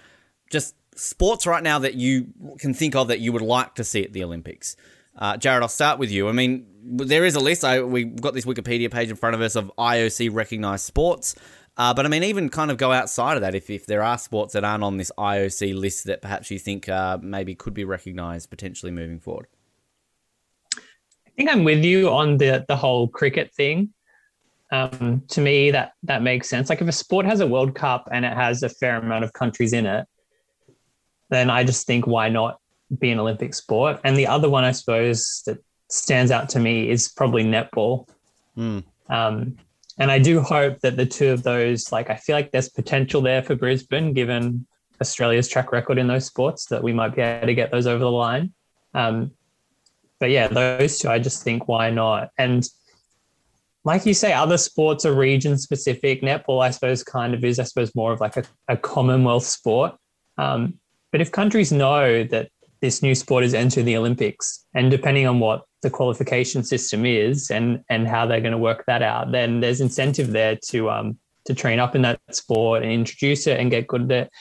just 0.50 0.74
sports 0.94 1.46
right 1.46 1.62
now 1.62 1.78
that 1.78 1.94
you 1.94 2.28
can 2.58 2.74
think 2.74 2.94
of 2.94 3.08
that 3.08 3.20
you 3.20 3.32
would 3.32 3.42
like 3.42 3.74
to 3.76 3.84
see 3.84 4.04
at 4.04 4.12
the 4.12 4.22
Olympics. 4.22 4.76
Uh, 5.16 5.36
Jared, 5.36 5.62
I'll 5.62 5.68
start 5.68 5.98
with 5.98 6.10
you. 6.10 6.28
I 6.28 6.32
mean, 6.32 6.66
there 6.90 7.24
is 7.24 7.34
a 7.34 7.40
list. 7.40 7.64
I, 7.64 7.82
we've 7.82 8.20
got 8.20 8.34
this 8.34 8.44
Wikipedia 8.44 8.90
page 8.90 9.10
in 9.10 9.16
front 9.16 9.34
of 9.34 9.40
us 9.40 9.56
of 9.56 9.70
IOC 9.78 10.32
recognized 10.32 10.84
sports. 10.84 11.34
Uh, 11.76 11.94
but 11.94 12.04
I 12.04 12.08
mean, 12.08 12.24
even 12.24 12.48
kind 12.48 12.70
of 12.70 12.76
go 12.76 12.92
outside 12.92 13.36
of 13.36 13.42
that. 13.42 13.54
If, 13.54 13.70
if 13.70 13.86
there 13.86 14.02
are 14.02 14.18
sports 14.18 14.54
that 14.54 14.64
aren't 14.64 14.82
on 14.82 14.96
this 14.96 15.12
IOC 15.16 15.78
list 15.78 16.04
that 16.06 16.20
perhaps 16.20 16.50
you 16.50 16.58
think 16.58 16.88
uh, 16.88 17.18
maybe 17.22 17.54
could 17.54 17.74
be 17.74 17.84
recognized 17.84 18.50
potentially 18.50 18.90
moving 18.90 19.20
forward. 19.20 19.46
I 20.74 21.30
think 21.36 21.50
I'm 21.50 21.62
with 21.62 21.84
you 21.84 22.10
on 22.10 22.38
the 22.38 22.64
the 22.66 22.74
whole 22.74 23.06
cricket 23.06 23.54
thing. 23.54 23.90
Um, 24.72 25.22
to 25.28 25.40
me, 25.40 25.70
that 25.70 25.92
that 26.02 26.20
makes 26.22 26.48
sense. 26.48 26.68
Like 26.68 26.82
if 26.82 26.88
a 26.88 26.92
sport 26.92 27.26
has 27.26 27.38
a 27.38 27.46
World 27.46 27.76
Cup 27.76 28.08
and 28.10 28.24
it 28.24 28.32
has 28.32 28.64
a 28.64 28.68
fair 28.68 28.96
amount 28.96 29.22
of 29.22 29.32
countries 29.32 29.72
in 29.72 29.86
it, 29.86 30.04
then 31.30 31.48
I 31.48 31.62
just 31.62 31.86
think 31.86 32.08
why 32.08 32.28
not 32.28 32.58
be 32.98 33.10
an 33.10 33.20
Olympic 33.20 33.54
sport. 33.54 34.00
And 34.02 34.16
the 34.16 34.26
other 34.26 34.50
one, 34.50 34.64
I 34.64 34.72
suppose, 34.72 35.42
that 35.46 35.58
stands 35.88 36.30
out 36.30 36.48
to 36.50 36.60
me 36.60 36.90
is 36.90 37.08
probably 37.08 37.44
netball. 37.44 38.08
Mm. 38.56 38.84
Um, 39.08 39.56
and 39.98 40.10
I 40.10 40.18
do 40.18 40.40
hope 40.40 40.80
that 40.80 40.96
the 40.96 41.06
two 41.06 41.30
of 41.30 41.42
those, 41.42 41.90
like, 41.90 42.10
I 42.10 42.16
feel 42.16 42.36
like 42.36 42.52
there's 42.52 42.68
potential 42.68 43.20
there 43.20 43.42
for 43.42 43.56
Brisbane, 43.56 44.12
given 44.12 44.66
Australia's 45.00 45.48
track 45.48 45.72
record 45.72 45.98
in 45.98 46.06
those 46.06 46.26
sports, 46.26 46.66
that 46.66 46.82
we 46.82 46.92
might 46.92 47.16
be 47.16 47.22
able 47.22 47.46
to 47.46 47.54
get 47.54 47.70
those 47.70 47.86
over 47.86 47.98
the 47.98 48.10
line. 48.10 48.52
Um, 48.94 49.32
but 50.20 50.30
yeah, 50.30 50.48
those 50.48 50.98
two, 50.98 51.08
I 51.08 51.18
just 51.18 51.42
think, 51.42 51.68
why 51.68 51.90
not? 51.90 52.30
And 52.38 52.68
like 53.84 54.04
you 54.06 54.14
say, 54.14 54.32
other 54.32 54.58
sports 54.58 55.04
are 55.04 55.14
region 55.14 55.56
specific. 55.56 56.22
Netball, 56.22 56.62
I 56.62 56.70
suppose, 56.70 57.02
kind 57.02 57.34
of 57.34 57.44
is, 57.44 57.58
I 57.58 57.64
suppose, 57.64 57.94
more 57.94 58.12
of 58.12 58.20
like 58.20 58.36
a, 58.36 58.44
a 58.68 58.76
Commonwealth 58.76 59.44
sport. 59.44 59.96
Um, 60.36 60.78
but 61.10 61.20
if 61.20 61.32
countries 61.32 61.72
know 61.72 62.24
that 62.24 62.50
this 62.80 63.02
new 63.02 63.14
sport 63.14 63.44
is 63.44 63.54
enter 63.54 63.82
the 63.82 63.96
Olympics. 63.96 64.64
And 64.74 64.90
depending 64.90 65.26
on 65.26 65.40
what 65.40 65.64
the 65.82 65.90
qualification 65.90 66.64
system 66.64 67.06
is 67.06 67.50
and 67.50 67.82
and 67.88 68.08
how 68.08 68.26
they're 68.26 68.40
going 68.40 68.52
to 68.52 68.58
work 68.58 68.84
that 68.86 69.02
out, 69.02 69.32
then 69.32 69.60
there's 69.60 69.80
incentive 69.80 70.32
there 70.32 70.56
to 70.70 70.90
um 70.90 71.18
to 71.44 71.54
train 71.54 71.78
up 71.78 71.94
in 71.94 72.02
that 72.02 72.20
sport 72.30 72.82
and 72.82 72.92
introduce 72.92 73.46
it 73.46 73.58
and 73.58 73.70
get 73.70 73.86
good 73.86 74.10
at 74.10 74.26
it. 74.26 74.32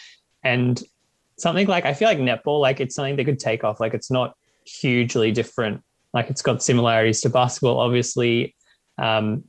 And 0.43 0.81
something 1.37 1.67
like 1.67 1.85
I 1.85 1.93
feel 1.93 2.07
like 2.07 2.17
netball, 2.19 2.59
like 2.59 2.79
it's 2.79 2.95
something 2.95 3.15
that 3.15 3.25
could 3.25 3.39
take 3.39 3.63
off. 3.63 3.79
Like 3.79 3.93
it's 3.93 4.11
not 4.11 4.35
hugely 4.65 5.31
different. 5.31 5.81
Like 6.13 6.29
it's 6.29 6.41
got 6.41 6.63
similarities 6.63 7.21
to 7.21 7.29
basketball, 7.29 7.79
obviously. 7.79 8.55
Um, 8.97 9.43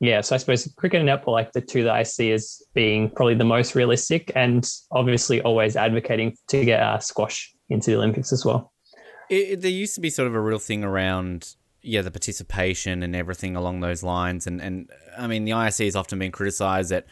yeah, 0.00 0.22
so 0.22 0.34
I 0.34 0.38
suppose 0.38 0.66
cricket 0.76 1.00
and 1.00 1.08
netball, 1.08 1.32
like 1.32 1.52
the 1.52 1.60
two 1.60 1.84
that 1.84 1.94
I 1.94 2.02
see 2.04 2.32
as 2.32 2.62
being 2.74 3.10
probably 3.10 3.34
the 3.34 3.44
most 3.44 3.74
realistic, 3.74 4.32
and 4.34 4.66
obviously 4.90 5.42
always 5.42 5.76
advocating 5.76 6.36
to 6.48 6.64
get 6.64 6.82
uh, 6.82 6.98
squash 6.98 7.52
into 7.68 7.90
the 7.90 7.96
Olympics 7.98 8.32
as 8.32 8.44
well. 8.44 8.72
It, 9.30 9.62
there 9.62 9.70
used 9.70 9.94
to 9.94 10.00
be 10.00 10.10
sort 10.10 10.28
of 10.28 10.34
a 10.34 10.40
real 10.40 10.58
thing 10.58 10.84
around 10.84 11.54
yeah, 11.82 12.02
the 12.02 12.10
participation 12.10 13.02
and 13.02 13.16
everything 13.16 13.56
along 13.56 13.80
those 13.80 14.02
lines. 14.02 14.46
And, 14.46 14.60
and 14.60 14.90
I 15.16 15.26
mean, 15.26 15.44
the 15.44 15.52
IOC 15.52 15.86
has 15.86 15.96
often 15.96 16.18
been 16.18 16.32
criticized 16.32 16.90
that 16.90 17.06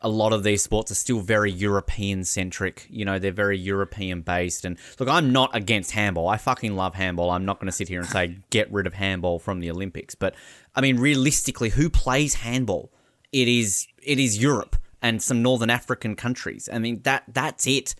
a 0.00 0.08
lot 0.08 0.32
of 0.32 0.42
these 0.42 0.62
sports 0.62 0.90
are 0.90 0.96
still 0.96 1.20
very 1.20 1.50
European 1.50 2.24
centric. 2.24 2.86
You 2.90 3.04
know, 3.04 3.18
they're 3.18 3.32
very 3.32 3.58
European 3.58 4.22
based. 4.22 4.64
And 4.64 4.78
look, 4.98 5.08
I'm 5.08 5.32
not 5.32 5.54
against 5.54 5.92
handball. 5.92 6.28
I 6.28 6.36
fucking 6.36 6.76
love 6.76 6.94
handball. 6.94 7.30
I'm 7.30 7.44
not 7.44 7.58
going 7.58 7.66
to 7.66 7.72
sit 7.72 7.88
here 7.88 8.00
and 8.00 8.08
say 8.08 8.38
get 8.50 8.70
rid 8.72 8.86
of 8.86 8.94
handball 8.94 9.38
from 9.38 9.60
the 9.60 9.70
Olympics. 9.70 10.14
But 10.14 10.34
I 10.74 10.80
mean, 10.80 10.98
realistically, 10.98 11.70
who 11.70 11.88
plays 11.88 12.34
handball? 12.34 12.92
It 13.32 13.48
is 13.48 13.86
it 14.02 14.18
is 14.18 14.40
Europe 14.40 14.76
and 15.00 15.22
some 15.22 15.42
Northern 15.42 15.70
African 15.70 16.16
countries. 16.16 16.68
I 16.72 16.78
mean, 16.78 17.00
that 17.02 17.24
that's 17.28 17.66
it. 17.66 17.94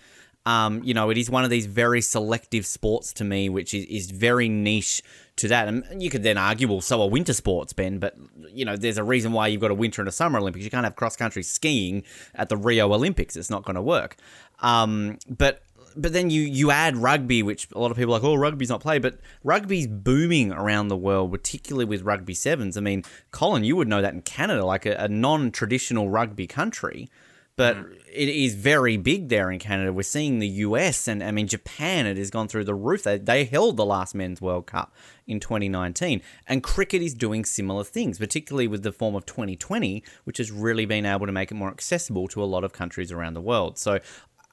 Um, 0.46 0.82
you 0.84 0.92
know, 0.92 1.08
it 1.08 1.16
is 1.16 1.30
one 1.30 1.44
of 1.44 1.50
these 1.50 1.66
very 1.66 2.02
selective 2.02 2.66
sports 2.66 3.12
to 3.14 3.24
me, 3.24 3.48
which 3.48 3.72
is, 3.72 3.86
is 3.86 4.10
very 4.10 4.48
niche 4.48 5.02
to 5.36 5.48
that. 5.48 5.68
And 5.68 6.02
you 6.02 6.10
could 6.10 6.22
then 6.22 6.36
argue, 6.36 6.68
well, 6.68 6.82
so 6.82 7.00
are 7.00 7.08
winter 7.08 7.32
sports, 7.32 7.72
Ben, 7.72 7.98
but, 7.98 8.14
you 8.52 8.64
know, 8.64 8.76
there's 8.76 8.98
a 8.98 9.04
reason 9.04 9.32
why 9.32 9.48
you've 9.48 9.62
got 9.62 9.70
a 9.70 9.74
winter 9.74 10.02
and 10.02 10.08
a 10.08 10.12
summer 10.12 10.38
Olympics. 10.38 10.64
You 10.64 10.70
can't 10.70 10.84
have 10.84 10.96
cross 10.96 11.16
country 11.16 11.42
skiing 11.42 12.02
at 12.34 12.50
the 12.50 12.58
Rio 12.58 12.92
Olympics. 12.92 13.36
It's 13.36 13.48
not 13.48 13.64
going 13.64 13.76
to 13.76 13.82
work. 13.82 14.16
Um, 14.60 15.18
but 15.28 15.62
but 15.96 16.12
then 16.12 16.28
you 16.28 16.42
you 16.42 16.70
add 16.70 16.96
rugby, 16.96 17.42
which 17.42 17.68
a 17.72 17.78
lot 17.78 17.90
of 17.90 17.96
people 17.96 18.14
are 18.14 18.18
like, 18.18 18.24
oh, 18.24 18.34
rugby's 18.34 18.68
not 18.68 18.80
played, 18.80 19.02
but 19.02 19.18
rugby's 19.44 19.86
booming 19.86 20.52
around 20.52 20.88
the 20.88 20.96
world, 20.96 21.30
particularly 21.30 21.84
with 21.84 22.02
rugby 22.02 22.34
sevens. 22.34 22.76
I 22.76 22.80
mean, 22.80 23.04
Colin, 23.30 23.64
you 23.64 23.76
would 23.76 23.88
know 23.88 24.02
that 24.02 24.12
in 24.12 24.22
Canada, 24.22 24.64
like 24.64 24.86
a, 24.86 24.94
a 24.96 25.08
non-traditional 25.08 26.10
rugby 26.10 26.46
country, 26.46 27.10
but 27.56 27.76
mm. 27.76 27.96
it 28.12 28.28
is 28.28 28.54
very 28.54 28.96
big 28.96 29.28
there 29.28 29.50
in 29.50 29.58
Canada. 29.58 29.92
We're 29.92 30.02
seeing 30.02 30.38
the 30.38 30.48
US 30.48 31.08
and 31.08 31.22
I 31.22 31.30
mean 31.30 31.46
Japan. 31.46 32.06
It 32.06 32.16
has 32.16 32.30
gone 32.30 32.48
through 32.48 32.64
the 32.64 32.74
roof. 32.74 33.02
They 33.02 33.18
they 33.18 33.44
held 33.44 33.76
the 33.76 33.84
last 33.84 34.14
men's 34.14 34.40
World 34.40 34.66
Cup 34.66 34.94
in 35.26 35.40
2019, 35.40 36.22
and 36.46 36.62
cricket 36.62 37.00
is 37.00 37.14
doing 37.14 37.44
similar 37.44 37.84
things, 37.84 38.18
particularly 38.18 38.68
with 38.68 38.82
the 38.82 38.92
form 38.92 39.14
of 39.14 39.24
2020, 39.26 40.02
which 40.24 40.38
has 40.38 40.50
really 40.50 40.84
been 40.84 41.06
able 41.06 41.26
to 41.26 41.32
make 41.32 41.50
it 41.50 41.54
more 41.54 41.70
accessible 41.70 42.28
to 42.28 42.42
a 42.42 42.44
lot 42.44 42.64
of 42.64 42.72
countries 42.72 43.10
around 43.10 43.34
the 43.34 43.40
world. 43.40 43.78
So 43.78 44.00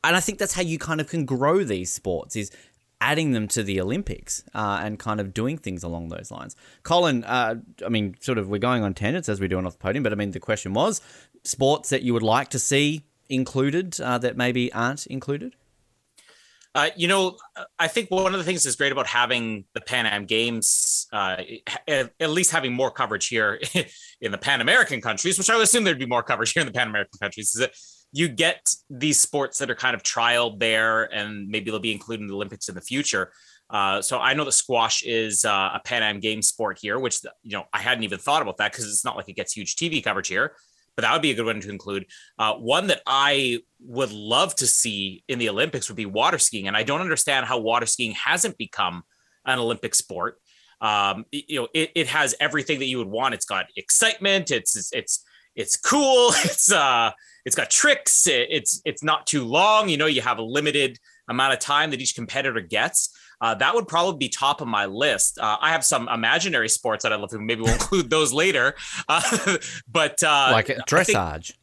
and 0.04 0.16
I 0.16 0.20
think 0.20 0.40
that's 0.40 0.54
how 0.54 0.62
you 0.62 0.80
kind 0.80 1.00
of 1.00 1.08
can 1.08 1.26
grow 1.26 1.64
these 1.64 1.92
sports 1.92 2.36
is 2.36 2.52
adding 3.00 3.32
them 3.32 3.48
to 3.48 3.64
the 3.64 3.82
Olympics 3.82 4.44
uh, 4.54 4.80
and 4.84 5.00
kind 5.00 5.20
of 5.20 5.34
doing 5.34 5.58
things 5.58 5.84
along 5.84 6.10
those 6.10 6.30
lines. 6.30 6.56
Colin, 6.84 7.24
uh, 7.24 7.56
I 7.84 7.90
mean, 7.90 8.16
sort 8.20 8.38
of, 8.38 8.48
we're 8.48 8.60
going 8.60 8.84
on 8.84 8.94
tangents 8.94 9.28
as 9.28 9.40
we're 9.40 9.50
doing 9.50 9.66
off 9.66 9.74
the 9.74 9.80
podium, 9.80 10.04
but 10.04 10.12
I 10.12 10.16
mean, 10.16 10.32
the 10.32 10.40
question 10.40 10.74
was 10.74 11.02
sports 11.44 11.90
that 11.90 12.04
you 12.04 12.14
would 12.14 12.24
like 12.24 12.50
to 12.50 12.60
see 12.60 13.04
included 13.30 14.00
uh, 14.02 14.18
that 14.20 14.38
maybe 14.38 14.72
aren't 14.74 15.06
included. 15.08 15.56
Uh, 16.74 16.90
you 16.96 17.08
know, 17.08 17.36
I 17.80 17.90
think 17.90 18.10
one 18.10 18.34
of 18.34 18.38
the 18.38 18.46
things 18.46 18.64
that's 18.64 18.78
great 18.78 18.94
about 18.94 19.06
having 19.08 19.66
the 19.74 19.82
Pan 19.82 20.06
Am 20.06 20.26
Games, 20.26 21.06
uh, 21.12 21.36
at, 21.88 22.30
least 22.30 22.52
having 22.52 22.72
more 22.72 22.92
coverage 22.92 23.28
here 23.28 23.60
in 24.22 24.32
the 24.32 24.38
Pan 24.38 24.62
American 24.62 25.02
countries, 25.02 25.38
which 25.38 25.50
I 25.50 25.56
would 25.56 25.64
assume 25.64 25.84
there'd 25.84 26.00
be 26.00 26.06
more 26.06 26.24
coverage 26.24 26.54
here 26.54 26.62
in 26.62 26.68
the 26.68 26.74
Pan 26.74 26.88
American 26.88 27.20
countries, 27.20 27.54
is 27.54 27.60
that 27.60 27.74
you 28.14 28.30
get 28.30 28.74
these 28.90 29.20
sports 29.20 29.58
that 29.58 29.70
are 29.70 29.76
kind 29.76 29.96
of 29.96 30.04
trialed 30.04 30.60
there 30.60 31.14
and 31.14 31.48
maybe 31.50 31.72
they'll 31.72 31.80
be 31.80 31.92
included 31.92 32.22
in 32.22 32.28
the 32.28 32.36
Olympics 32.36 32.70
in 32.70 32.76
the 32.76 32.82
future. 32.82 33.34
Uh, 33.70 34.02
so 34.02 34.20
I 34.20 34.34
know 34.34 34.46
that 34.46 34.52
squash 34.52 35.04
is 35.04 35.44
uh, 35.44 35.72
a 35.74 35.82
Pan 35.84 36.04
Am 36.04 36.20
game 36.20 36.42
sport 36.42 36.80
here, 36.82 37.00
which 37.00 37.20
you 37.44 37.58
know 37.58 37.66
I 37.74 37.80
hadn't 37.80 38.04
even 38.04 38.20
thought 38.20 38.42
about 38.42 38.58
that 38.58 38.72
because 38.72 38.86
it's 38.86 39.06
not 39.06 39.16
like 39.18 39.28
it 39.30 39.36
gets 39.36 39.54
huge 39.54 39.76
TV 39.76 40.04
coverage 40.04 40.28
here. 40.28 40.56
But 40.96 41.04
that 41.04 41.14
would 41.14 41.22
be 41.22 41.32
a 41.32 41.36
good 41.36 41.46
one 41.46 41.62
to 41.62 41.70
include. 41.70 42.06
Uh, 42.38 42.56
one 42.56 42.88
that 42.88 43.02
I 43.06 43.60
would 43.80 44.12
love 44.12 44.56
to 44.56 44.68
see 44.68 45.24
in 45.28 45.40
the 45.40 45.50
Olympics 45.50 45.90
would 45.90 45.96
be 45.96 46.06
water 46.06 46.38
skiing, 46.38 46.68
and 46.68 46.76
I 46.76 46.84
don't 46.84 47.02
understand 47.02 47.46
how 47.46 47.60
water 47.60 47.86
skiing 47.86 48.12
hasn't 48.12 48.58
become 48.58 49.04
an 49.46 49.60
Olympic 49.60 49.96
sport. 49.96 50.38
Um, 50.82 51.26
you 51.32 51.62
know, 51.62 51.68
it, 51.74 51.92
it 51.96 52.08
has 52.08 52.36
everything 52.40 52.80
that 52.80 52.86
you 52.86 52.98
would 52.98 53.08
want. 53.08 53.34
It's 53.34 53.46
got 53.46 53.68
excitement. 53.78 54.52
It's 54.52 54.92
it's 54.92 55.24
it's, 55.56 55.78
cool. 55.78 56.32
It's 56.44 56.72
uh 56.72 57.12
it's 57.46 57.56
got 57.56 57.70
tricks. 57.70 58.28
It's 58.28 58.82
it's 58.86 59.04
not 59.04 59.28
too 59.28 59.46
long. 59.46 59.90
You 59.90 59.98
know, 59.98 60.08
you 60.08 60.22
have 60.22 60.40
a 60.40 60.44
limited 60.44 60.98
amount 61.28 61.54
of 61.54 61.60
time 61.60 61.92
that 61.92 62.02
each 62.02 62.16
competitor 62.16 62.62
gets. 62.62 63.16
Uh, 63.42 63.56
that 63.56 63.74
would 63.74 63.88
probably 63.88 64.18
be 64.18 64.30
top 64.30 64.62
of 64.62 64.68
my 64.68 64.86
list. 64.86 65.40
Uh, 65.40 65.58
I 65.60 65.72
have 65.72 65.84
some 65.84 66.08
imaginary 66.08 66.70
sports 66.70 67.04
that 67.04 67.12
I 67.12 67.16
love. 67.16 67.32
To 67.32 67.40
maybe 67.40 67.62
we'll 67.62 67.74
include 67.82 68.10
those 68.10 68.32
later. 68.32 68.76
Uh, 69.10 69.58
but 69.92 70.22
uh, 70.24 70.50
like 70.52 70.68
dressage. 70.88 71.54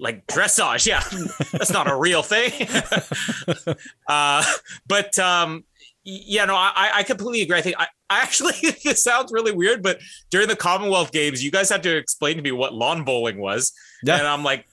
Like 0.00 0.26
dressage, 0.28 0.86
yeah, 0.86 1.02
that's 1.52 1.72
not 1.72 1.90
a 1.90 1.96
real 1.96 2.22
thing. 2.22 2.52
Uh, 4.06 4.44
but 4.86 5.18
um, 5.18 5.64
yeah, 6.04 6.44
no, 6.44 6.54
I, 6.54 6.90
I 6.94 7.02
completely 7.02 7.42
agree. 7.42 7.58
I 7.58 7.62
think 7.62 7.76
I, 7.80 7.88
I 8.08 8.20
actually 8.20 8.52
this 8.84 9.02
sounds 9.02 9.32
really 9.32 9.52
weird, 9.52 9.82
but 9.82 9.98
during 10.30 10.46
the 10.46 10.56
Commonwealth 10.56 11.10
Games, 11.10 11.42
you 11.42 11.50
guys 11.50 11.68
had 11.68 11.82
to 11.82 11.96
explain 11.96 12.36
to 12.36 12.42
me 12.42 12.52
what 12.52 12.74
lawn 12.74 13.04
bowling 13.04 13.38
was, 13.38 13.72
yeah. 14.02 14.18
and 14.18 14.26
I'm 14.26 14.42
like, 14.42 14.66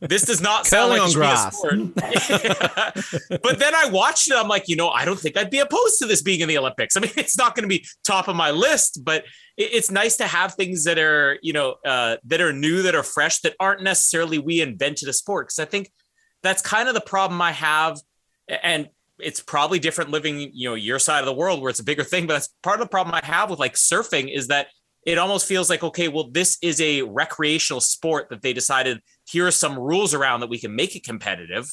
this 0.00 0.22
does 0.22 0.40
not 0.40 0.66
sound 0.66 0.90
like 0.90 1.00
on 1.00 1.12
grass. 1.12 1.56
sport. 1.56 1.94
but 1.94 3.58
then 3.58 3.74
I 3.74 3.88
watched 3.90 4.30
it. 4.30 4.36
I'm 4.36 4.48
like, 4.48 4.68
you 4.68 4.76
know, 4.76 4.88
I 4.88 5.04
don't 5.04 5.18
think 5.18 5.36
I'd 5.36 5.50
be 5.50 5.60
opposed 5.60 5.98
to 6.00 6.06
this 6.06 6.22
being 6.22 6.40
in 6.40 6.48
the 6.48 6.58
Olympics. 6.58 6.96
I 6.96 7.00
mean, 7.00 7.12
it's 7.16 7.36
not 7.36 7.54
going 7.54 7.62
to 7.62 7.68
be 7.68 7.86
top 8.04 8.28
of 8.28 8.36
my 8.36 8.50
list, 8.50 9.00
but 9.04 9.24
it's 9.56 9.90
nice 9.90 10.16
to 10.16 10.26
have 10.26 10.54
things 10.54 10.84
that 10.84 10.98
are, 10.98 11.38
you 11.42 11.52
know, 11.52 11.76
uh, 11.84 12.16
that 12.24 12.40
are 12.40 12.52
new, 12.52 12.82
that 12.82 12.94
are 12.94 13.02
fresh, 13.02 13.40
that 13.40 13.54
aren't 13.60 13.82
necessarily 13.82 14.38
we 14.38 14.60
invented 14.60 15.08
a 15.08 15.12
sport. 15.12 15.46
Because 15.46 15.58
I 15.58 15.64
think 15.66 15.92
that's 16.42 16.62
kind 16.62 16.88
of 16.88 16.94
the 16.94 17.00
problem 17.00 17.40
I 17.40 17.52
have, 17.52 18.00
and 18.48 18.88
it's 19.18 19.40
probably 19.40 19.78
different 19.78 20.10
living, 20.10 20.50
you 20.52 20.70
know, 20.70 20.74
your 20.74 20.98
side 20.98 21.20
of 21.20 21.26
the 21.26 21.34
world 21.34 21.60
where 21.60 21.70
it's 21.70 21.80
a 21.80 21.84
bigger 21.84 22.02
thing. 22.02 22.26
But 22.26 22.34
that's 22.34 22.48
part 22.62 22.80
of 22.80 22.86
the 22.86 22.90
problem 22.90 23.14
I 23.14 23.24
have 23.24 23.50
with 23.50 23.58
like 23.58 23.74
surfing 23.74 24.34
is 24.34 24.48
that 24.48 24.68
it 25.04 25.18
almost 25.18 25.46
feels 25.46 25.68
like, 25.68 25.82
okay, 25.82 26.08
well, 26.08 26.30
this 26.30 26.58
is 26.62 26.80
a 26.80 27.02
recreational 27.02 27.80
sport 27.80 28.28
that 28.30 28.42
they 28.42 28.52
decided 28.52 29.00
here 29.28 29.46
are 29.46 29.52
some 29.52 29.78
rules 29.78 30.14
around 30.14 30.40
that 30.40 30.50
we 30.50 30.58
can 30.58 30.74
make 30.74 30.94
it 30.94 31.04
competitive. 31.04 31.70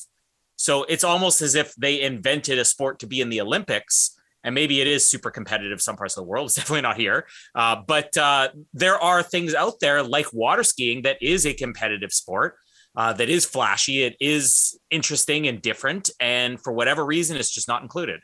So 0.56 0.84
it's 0.84 1.04
almost 1.04 1.42
as 1.42 1.56
if 1.56 1.74
they 1.76 2.02
invented 2.02 2.58
a 2.58 2.66
sport 2.66 3.00
to 3.00 3.08
be 3.08 3.22
in 3.22 3.30
the 3.30 3.42
Olympics. 3.42 4.16
And 4.44 4.56
maybe 4.56 4.82
it 4.82 4.88
is 4.88 5.08
super 5.08 5.32
competitive 5.32 5.82
some 5.82 5.96
parts 5.96 6.18
of 6.18 6.24
the 6.24 6.30
world. 6.30 6.46
It's 6.48 6.56
definitely 6.56 6.82
not 6.82 6.98
here. 6.98 7.28
Uh, 7.54 7.78
but 7.86 8.16
uh, 8.18 8.50
there 8.74 9.00
are 9.00 9.22
things 9.22 9.54
out 9.54 9.80
there 9.80 10.02
like 10.02 10.28
water 10.34 10.64
skiing 10.64 11.04
that 11.04 11.22
is 11.22 11.46
a 11.46 11.54
competitive 11.54 12.12
sport 12.12 12.56
uh, 12.96 13.14
that 13.14 13.30
is 13.30 13.46
flashy. 13.46 14.04
It 14.04 14.16
is 14.20 14.78
interesting 14.90 15.48
and 15.48 15.62
different. 15.62 16.10
And 16.20 16.60
for 16.60 16.74
whatever 16.74 17.06
reason, 17.06 17.38
it's 17.38 17.52
just 17.52 17.68
not 17.68 17.84
included. 17.84 18.22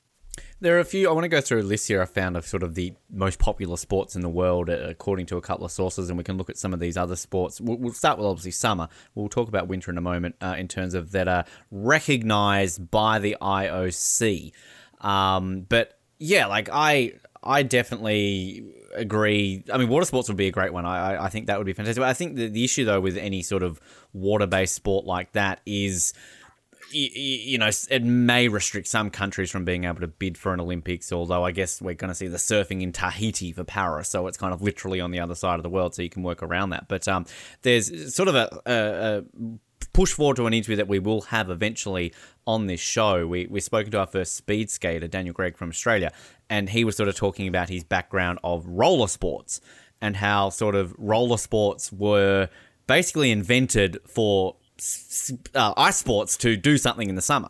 There 0.62 0.78
are 0.78 0.80
a 0.80 0.86
few. 0.86 1.10
I 1.10 1.12
want 1.12 1.26
to 1.26 1.30
go 1.30 1.42
through 1.42 1.62
a 1.62 1.64
list 1.64 1.88
here. 1.90 2.02
I 2.02 2.06
found 2.06 2.38
of 2.38 2.48
sort 2.48 2.64
of 2.64 2.76
the 2.76 2.94
most 3.12 3.40
popular 3.40 3.76
sports 3.76 4.16
in 4.16 4.22
the 4.22 4.30
world, 4.30 4.70
uh, 4.70 4.78
according 4.88 5.26
to 5.28 5.38
a 5.38 5.42
couple 5.42 5.66
of 5.66 5.72
sources, 5.72 6.10
and 6.10 6.18
we 6.18 6.24
can 6.24 6.38
look 6.38 6.50
at 6.50 6.58
some 6.58 6.74
of 6.74 6.80
these 6.80 6.96
other 6.96 7.18
sports. 7.18 7.60
We'll, 7.60 7.78
we'll 7.78 7.94
start 7.94 8.18
with 8.18 8.26
obviously 8.26 8.52
summer. 8.52 8.88
We'll 9.16 9.28
talk 9.28 9.50
about 9.50 9.68
winter 9.68 9.92
in 9.92 9.98
a 9.98 10.02
moment 10.02 10.36
uh, 10.42 10.56
in 10.58 10.70
terms 10.70 10.94
of 10.94 11.12
that 11.12 11.28
are 11.28 11.46
recognized 11.72 12.90
by 12.90 13.20
the 13.20 13.36
IOC. 13.42 14.54
Um, 15.02 15.66
but 15.68 16.00
yeah, 16.20 16.46
like 16.46 16.70
I, 16.72 17.14
I 17.44 17.64
definitely 17.64 18.64
agree. 18.96 19.66
I 19.72 19.78
mean, 19.78 19.90
water 19.90 20.06
sports 20.06 20.30
would 20.30 20.38
be 20.38 20.48
a 20.48 20.52
great 20.52 20.72
one. 20.72 20.86
I, 20.86 21.26
I 21.26 21.30
think 21.30 21.48
that 21.48 21.58
would 21.58 21.68
be 21.68 21.74
fantastic. 21.74 22.02
But 22.02 22.10
I 22.10 22.14
think 22.14 22.38
the, 22.38 22.48
the 22.48 22.64
issue 22.64 22.86
though 22.86 23.02
with 23.02 23.18
any 23.18 23.42
sort 23.42 23.62
of 23.62 23.82
water 24.14 24.48
based 24.48 24.76
sport 24.76 25.06
like 25.06 25.34
that 25.34 25.60
is. 25.66 26.14
You, 26.92 27.10
you 27.13 27.58
know, 27.58 27.70
it 27.89 28.04
may 28.04 28.48
restrict 28.48 28.88
some 28.88 29.10
countries 29.10 29.51
from 29.51 29.65
being 29.65 29.84
able 29.84 30.01
to 30.01 30.08
bid 30.08 30.38
for 30.38 30.54
an 30.54 30.60
Olympics. 30.60 31.12
Although 31.12 31.44
I 31.44 31.51
guess 31.51 31.82
we're 31.82 31.96
going 31.96 32.10
to 32.10 32.15
see 32.15 32.27
the 32.27 32.38
surfing 32.38 32.82
in 32.82 32.92
Tahiti 32.92 33.51
for 33.51 33.63
Paris, 33.63 34.10
so 34.10 34.27
it's 34.27 34.38
kind 34.38 34.54
of 34.54 34.62
literally 34.62 35.01
on 35.01 35.12
the 35.12 35.20
other 35.20 35.36
side 35.36 35.56
of 35.56 35.63
the 35.63 35.70
world, 35.70 35.96
so 35.96 36.01
you 36.01 36.10
can 36.10 36.24
work 36.24 36.42
around 36.42 36.70
that. 36.70 36.88
But 36.88 37.08
um, 37.08 37.25
there's 37.63 38.15
sort 38.15 38.30
of 38.30 38.36
a, 38.36 38.62
a, 38.65 39.18
a 39.18 39.24
push 39.94 40.12
forward 40.13 40.36
to 40.36 40.46
an 40.46 40.54
interview 40.54 40.75
that 40.75 40.88
we 40.88 41.00
will 41.00 41.22
have 41.22 41.50
eventually 41.50 42.13
on 42.46 42.68
this 42.68 42.80
show. 42.80 43.25
We 43.25 43.48
we 43.48 43.60
spoken 43.60 43.92
to 43.92 44.00
our 44.00 44.08
first 44.08 44.36
speed 44.36 44.70
skater, 44.70 45.08
Daniel 45.08 45.34
Greig 45.34 45.58
from 45.58 45.70
Australia, 45.70 46.12
and 46.50 46.70
he 46.70 46.84
was 46.84 46.98
sort 46.98 47.10
of 47.10 47.15
talking 47.15 47.48
about 47.48 47.70
his 47.70 47.84
background 47.84 48.39
of 48.44 48.65
roller 48.68 49.08
sports 49.08 49.62
and 50.01 50.18
how 50.18 50.50
sort 50.50 50.75
of 50.75 50.94
roller 50.98 51.38
sports 51.38 51.92
were 51.92 52.50
basically 52.88 53.32
invented 53.32 53.98
for 54.06 54.56
uh, 55.53 55.74
ice 55.77 55.98
sports 55.98 56.38
to 56.38 56.58
do 56.58 56.77
something 56.77 57.10
in 57.10 57.15
the 57.15 57.22
summer. 57.22 57.50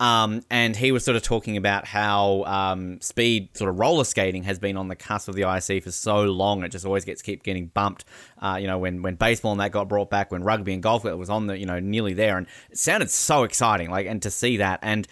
Um, 0.00 0.44
and 0.48 0.76
he 0.76 0.92
was 0.92 1.04
sort 1.04 1.16
of 1.16 1.22
talking 1.22 1.56
about 1.56 1.84
how 1.84 2.44
um, 2.44 3.00
speed 3.00 3.56
sort 3.56 3.68
of 3.68 3.80
roller 3.80 4.04
skating 4.04 4.44
has 4.44 4.58
been 4.58 4.76
on 4.76 4.86
the 4.86 4.94
cusp 4.94 5.28
of 5.28 5.34
the 5.34 5.42
IC 5.42 5.82
for 5.82 5.90
so 5.90 6.22
long. 6.22 6.62
It 6.62 6.68
just 6.68 6.86
always 6.86 7.04
gets 7.04 7.20
keep 7.20 7.42
getting 7.42 7.66
bumped. 7.66 8.04
Uh, 8.40 8.58
you 8.60 8.68
know, 8.68 8.78
when 8.78 9.02
when 9.02 9.16
baseball 9.16 9.50
and 9.52 9.60
that 9.60 9.72
got 9.72 9.88
brought 9.88 10.08
back, 10.08 10.30
when 10.30 10.44
rugby 10.44 10.72
and 10.72 10.82
golf 10.82 11.02
was 11.02 11.28
on 11.28 11.48
the 11.48 11.58
you 11.58 11.66
know 11.66 11.80
nearly 11.80 12.14
there, 12.14 12.38
and 12.38 12.46
it 12.70 12.78
sounded 12.78 13.10
so 13.10 13.42
exciting. 13.42 13.90
Like 13.90 14.06
and 14.06 14.22
to 14.22 14.30
see 14.30 14.58
that, 14.58 14.78
and 14.82 15.08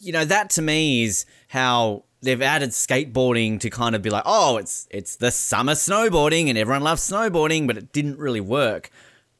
you 0.00 0.12
know 0.12 0.24
that 0.24 0.48
to 0.50 0.62
me 0.62 1.04
is 1.04 1.26
how 1.48 2.04
they've 2.22 2.40
added 2.40 2.70
skateboarding 2.70 3.60
to 3.60 3.68
kind 3.68 3.94
of 3.94 4.00
be 4.00 4.08
like, 4.08 4.22
oh, 4.24 4.56
it's 4.56 4.88
it's 4.90 5.16
the 5.16 5.30
summer 5.30 5.72
snowboarding 5.72 6.48
and 6.48 6.56
everyone 6.56 6.82
loves 6.82 7.08
snowboarding, 7.08 7.66
but 7.66 7.76
it 7.76 7.92
didn't 7.92 8.18
really 8.18 8.40
work. 8.40 8.90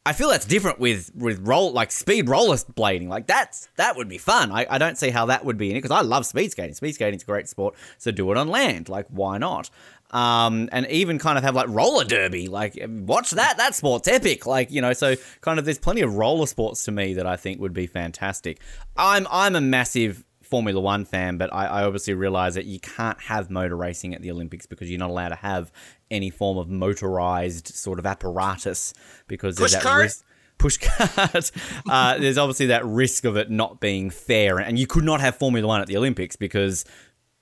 I 0.05 0.13
feel 0.13 0.31
that's 0.31 0.47
different 0.47 0.81
with 0.81 1.13
with 1.15 1.47
roll 1.47 1.73
like 1.73 1.93
speed 1.93 2.29
roller 2.29 2.57
blading. 2.57 3.09
Like 3.09 3.27
that's 3.29 3.69
that 3.77 3.97
would 3.97 4.09
be 4.09 4.19
fun. 4.19 4.51
I, 4.51 4.67
I 4.69 4.79
don't 4.79 4.99
see 4.99 5.11
how 5.11 5.27
that 5.27 5.45
would 5.45 5.57
be 5.57 5.71
in 5.71 5.77
it 5.77 5.83
because 5.83 5.97
I 5.97 6.01
love 6.01 6.27
speed 6.27 6.51
skating. 6.51 6.75
Speed 6.75 6.95
skating's 6.95 7.23
a 7.23 7.27
great 7.27 7.49
sport, 7.49 7.77
so 7.99 8.11
do 8.11 8.31
it 8.33 8.37
on 8.37 8.49
land. 8.49 8.89
Like 8.89 9.07
why 9.11 9.39
not? 9.39 9.71
Um, 10.13 10.69
and 10.73 10.87
even 10.89 11.19
kind 11.19 11.39
of 11.39 11.45
have 11.45 11.55
like 11.55 11.69
roller 11.69 12.05
derby. 12.05 12.47
Like, 12.47 12.79
watch 12.87 13.31
that. 13.31 13.57
That 13.57 13.75
sport's 13.75 14.09
epic. 14.09 14.45
Like, 14.45 14.71
you 14.71 14.83
know, 14.83 14.93
so 14.93 15.15
kind 15.41 15.59
of 15.59 15.65
there's 15.65 15.79
plenty 15.79 16.03
of 16.03 16.15
roller 16.15 16.47
sports 16.47 16.85
to 16.85 16.93
me 16.93 17.15
that 17.15 17.27
I 17.27 17.37
think 17.37 17.61
would 17.61 17.73
be 17.73 17.87
fantastic. 17.87 18.61
I'm 18.97 19.27
I'm 19.31 19.57
a 19.57 19.61
massive 19.61 20.25
Formula 20.53 20.79
One 20.79 21.07
fan, 21.07 21.39
but 21.39 21.51
I, 21.51 21.65
I 21.65 21.85
obviously 21.85 22.13
realize 22.13 22.57
that 22.57 22.67
you 22.67 22.79
can't 22.79 23.19
have 23.23 23.49
motor 23.49 23.75
racing 23.75 24.15
at 24.15 24.21
the 24.21 24.31
Olympics 24.31 24.67
because 24.67 24.91
you're 24.91 24.99
not 24.99 25.09
allowed 25.09 25.31
to 25.31 25.37
have 25.37 25.73
any 26.11 26.29
form 26.29 26.59
of 26.59 26.69
motorized 26.69 27.69
sort 27.69 27.99
of 27.99 28.05
apparatus 28.05 28.93
because 29.29 29.57
there's 29.57 29.73
Push 29.73 29.83
that 29.83 29.89
cart? 29.89 30.03
risk. 30.03 30.25
Push 30.59 30.77
cart. 30.77 31.51
uh, 31.89 32.19
there's 32.19 32.37
obviously 32.37 32.67
that 32.67 32.85
risk 32.85 33.25
of 33.25 33.39
it 33.39 33.51
not 33.51 33.81
being 33.81 34.11
fair, 34.11 34.59
and 34.59 34.79
you 34.79 34.87
could 34.87 35.05
not 35.05 35.23
have 35.23 35.37
Formula 35.37 35.67
One 35.67 35.81
at 35.81 35.87
the 35.87 35.97
Olympics 35.97 36.37
because 36.37 36.85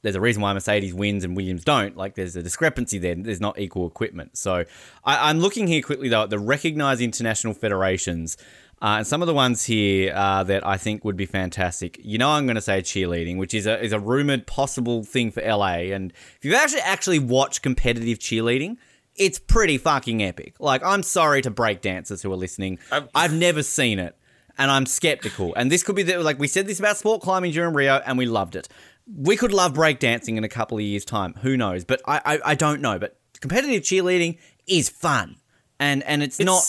there's 0.02 0.14
a 0.14 0.20
reason 0.20 0.40
why 0.40 0.52
Mercedes 0.52 0.94
wins 0.94 1.24
and 1.24 1.36
Williams 1.36 1.64
don't. 1.64 1.96
Like 1.96 2.14
there's 2.14 2.36
a 2.36 2.44
discrepancy 2.44 2.98
there. 2.98 3.16
There's 3.16 3.40
not 3.40 3.58
equal 3.58 3.88
equipment. 3.88 4.38
So 4.38 4.64
I, 5.04 5.28
I'm 5.28 5.40
looking 5.40 5.66
here 5.66 5.82
quickly 5.82 6.08
though 6.08 6.22
at 6.22 6.30
the 6.30 6.38
recognized 6.38 7.00
international 7.00 7.54
federations. 7.54 8.36
Uh, 8.82 8.96
and 8.98 9.06
some 9.06 9.20
of 9.20 9.26
the 9.26 9.34
ones 9.34 9.64
here 9.64 10.12
uh, 10.14 10.42
that 10.44 10.66
I 10.66 10.78
think 10.78 11.04
would 11.04 11.16
be 11.16 11.26
fantastic. 11.26 12.00
You 12.02 12.16
know, 12.16 12.30
I'm 12.30 12.46
going 12.46 12.54
to 12.56 12.62
say 12.62 12.80
cheerleading, 12.80 13.36
which 13.36 13.52
is 13.52 13.66
a 13.66 13.82
is 13.82 13.92
a 13.92 14.00
rumored 14.00 14.46
possible 14.46 15.04
thing 15.04 15.30
for 15.30 15.42
LA. 15.42 15.92
And 15.92 16.12
if 16.36 16.44
you've 16.44 16.54
actually 16.54 16.80
actually 16.80 17.18
watched 17.18 17.62
competitive 17.62 18.18
cheerleading, 18.18 18.76
it's 19.16 19.38
pretty 19.38 19.76
fucking 19.76 20.22
epic. 20.22 20.54
Like, 20.58 20.82
I'm 20.82 21.02
sorry 21.02 21.42
to 21.42 21.50
break 21.50 21.82
dancers 21.82 22.22
who 22.22 22.32
are 22.32 22.36
listening. 22.36 22.78
I'm- 22.90 23.08
I've 23.14 23.34
never 23.34 23.62
seen 23.62 23.98
it, 23.98 24.16
and 24.56 24.70
I'm 24.70 24.86
skeptical. 24.86 25.54
And 25.56 25.70
this 25.70 25.82
could 25.82 25.96
be 25.96 26.02
the, 26.02 26.18
like 26.22 26.38
we 26.38 26.48
said 26.48 26.66
this 26.66 26.78
about 26.78 26.96
sport 26.96 27.20
climbing 27.20 27.52
during 27.52 27.74
Rio, 27.74 27.96
and 28.06 28.16
we 28.16 28.24
loved 28.24 28.56
it. 28.56 28.66
We 29.14 29.36
could 29.36 29.52
love 29.52 29.74
breakdancing 29.74 30.36
in 30.38 30.44
a 30.44 30.48
couple 30.48 30.78
of 30.78 30.84
years' 30.84 31.04
time. 31.04 31.34
Who 31.42 31.56
knows? 31.56 31.84
But 31.84 32.00
I, 32.06 32.20
I, 32.24 32.38
I 32.52 32.54
don't 32.54 32.80
know. 32.80 32.98
But 32.98 33.18
competitive 33.40 33.82
cheerleading 33.82 34.38
is 34.66 34.88
fun, 34.88 35.36
and 35.78 36.02
and 36.04 36.22
it's, 36.22 36.38
not. 36.46 36.62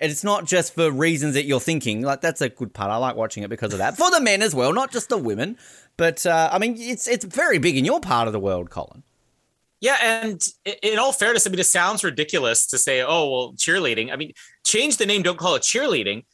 And 0.00 0.10
it's 0.12 0.24
not 0.24 0.44
just 0.44 0.74
for 0.74 0.90
reasons 0.90 1.34
that 1.34 1.44
you're 1.44 1.60
thinking. 1.60 2.02
Like 2.02 2.20
that's 2.20 2.40
a 2.40 2.48
good 2.48 2.74
part. 2.74 2.90
I 2.90 2.96
like 2.96 3.16
watching 3.16 3.42
it 3.42 3.50
because 3.50 3.72
of 3.72 3.78
that. 3.78 3.96
For 3.96 4.10
the 4.10 4.20
men 4.20 4.42
as 4.42 4.54
well, 4.54 4.72
not 4.72 4.92
just 4.92 5.08
the 5.08 5.18
women. 5.18 5.56
But 5.96 6.26
uh, 6.26 6.50
I 6.52 6.58
mean, 6.58 6.76
it's 6.78 7.08
it's 7.08 7.24
very 7.24 7.58
big 7.58 7.76
in 7.76 7.84
your 7.84 8.00
part 8.00 8.26
of 8.26 8.32
the 8.32 8.40
world, 8.40 8.70
Colin. 8.70 9.02
Yeah, 9.80 9.96
and 10.00 10.42
in 10.82 10.98
all 10.98 11.12
fairness, 11.12 11.46
I 11.46 11.50
mean, 11.50 11.58
it 11.58 11.64
sounds 11.64 12.02
ridiculous 12.02 12.66
to 12.68 12.78
say, 12.78 13.02
"Oh, 13.02 13.30
well, 13.30 13.52
cheerleading." 13.54 14.12
I 14.12 14.16
mean, 14.16 14.32
change 14.64 14.96
the 14.96 15.06
name. 15.06 15.22
Don't 15.22 15.38
call 15.38 15.54
it 15.54 15.62
cheerleading. 15.62 16.24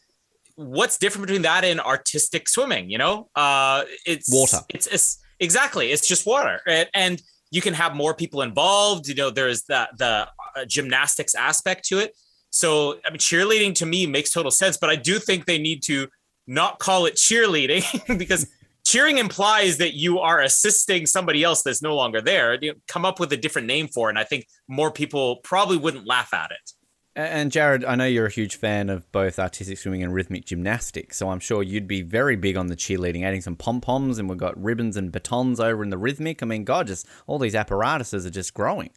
What's 0.55 0.99
different 0.99 1.27
between 1.27 1.43
that 1.43 1.65
and 1.65 1.81
artistic 1.81 2.49
swimming? 2.49 2.91
You 2.91 2.99
know, 2.99 3.31
uh, 3.35 3.85
it's 4.07 4.33
Water. 4.33 4.61
It's, 4.69 4.87
it's 4.87 5.19
exactly. 5.41 5.91
It's 5.91 6.07
just 6.07 6.25
water, 6.25 6.61
and, 6.67 6.89
and 6.95 7.23
you 7.51 7.61
can 7.61 7.75
have 7.75 7.95
more 7.95 8.15
people 8.15 8.43
involved. 8.43 9.09
You 9.09 9.15
know, 9.15 9.31
there's 9.31 9.65
that 9.65 9.99
the 9.99 10.29
uh, 10.57 10.65
gymnastics 10.67 11.35
aspect 11.35 11.85
to 11.87 11.99
it. 11.99 12.17
So, 12.53 12.99
I 13.05 13.11
mean, 13.11 13.19
cheerleading 13.19 13.75
to 13.77 13.87
me 13.87 14.07
makes 14.07 14.31
total 14.31 14.51
sense, 14.51 14.77
but 14.77 14.91
I 14.91 14.97
do 14.97 15.19
think 15.19 15.47
they 15.47 15.59
need 15.59 15.83
to 15.85 16.07
not 16.47 16.79
call 16.79 17.07
it 17.07 17.15
cheerleading 17.15 18.19
because 18.19 18.47
cheering 18.85 19.17
implies 19.17 19.79
that 19.79 19.95
you 19.95 20.19
are 20.19 20.41
assisting 20.41 21.07
somebody 21.07 21.43
else 21.43 21.63
that's 21.63 21.81
no 21.81 21.97
longer 21.97 22.21
there. 22.21 22.63
You 22.63 22.73
know, 22.73 22.79
come 22.89 23.07
up 23.07 23.19
with 23.19 23.33
a 23.33 23.39
different 23.39 23.69
name 23.69 23.89
for 23.89 24.09
it, 24.09 24.13
and 24.13 24.19
I 24.19 24.25
think 24.25 24.47
more 24.69 24.91
people 24.91 25.37
probably 25.37 25.79
wouldn't 25.79 26.07
laugh 26.07 26.35
at 26.35 26.51
it. 26.51 26.73
And 27.15 27.53
Jared, 27.53 27.85
I 27.85 27.95
know 27.95 28.07
you're 28.07 28.27
a 28.27 28.31
huge 28.31 28.57
fan 28.57 28.89
of 28.89 29.11
both 29.13 29.39
artistic 29.39 29.77
swimming 29.77 30.03
and 30.03 30.15
rhythmic 30.15 30.45
gymnastics, 30.45 31.17
so 31.17 31.31
I'm 31.31 31.41
sure 31.41 31.63
you'd 31.63 31.89
be 31.89 32.03
very 32.03 32.37
big 32.37 32.57
on 32.57 32.67
the 32.69 32.77
cheerleading, 32.77 33.23
adding 33.23 33.41
some 33.41 33.57
pom 33.57 33.81
poms, 33.81 34.19
and 34.19 34.29
we've 34.29 34.39
got 34.39 34.63
ribbons 34.63 34.97
and 34.97 35.11
batons 35.11 35.59
over 35.59 35.83
in 35.83 35.91
the 35.91 35.99
rhythmic. 35.99 36.43
I 36.43 36.47
mean, 36.47 36.65
God, 36.65 36.87
just 36.87 37.07
all 37.27 37.39
these 37.39 37.55
apparatuses 37.55 38.27
are 38.27 38.31
just 38.31 38.53
growing. 38.53 38.91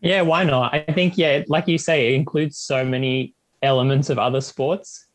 Yeah, 0.00 0.22
why 0.22 0.44
not? 0.44 0.74
I 0.74 0.80
think, 0.92 1.18
yeah, 1.18 1.42
like 1.48 1.66
you 1.68 1.78
say, 1.78 2.12
it 2.12 2.14
includes 2.14 2.58
so 2.58 2.84
many 2.84 3.34
elements 3.62 4.10
of 4.10 4.18
other 4.18 4.40
sports 4.40 5.06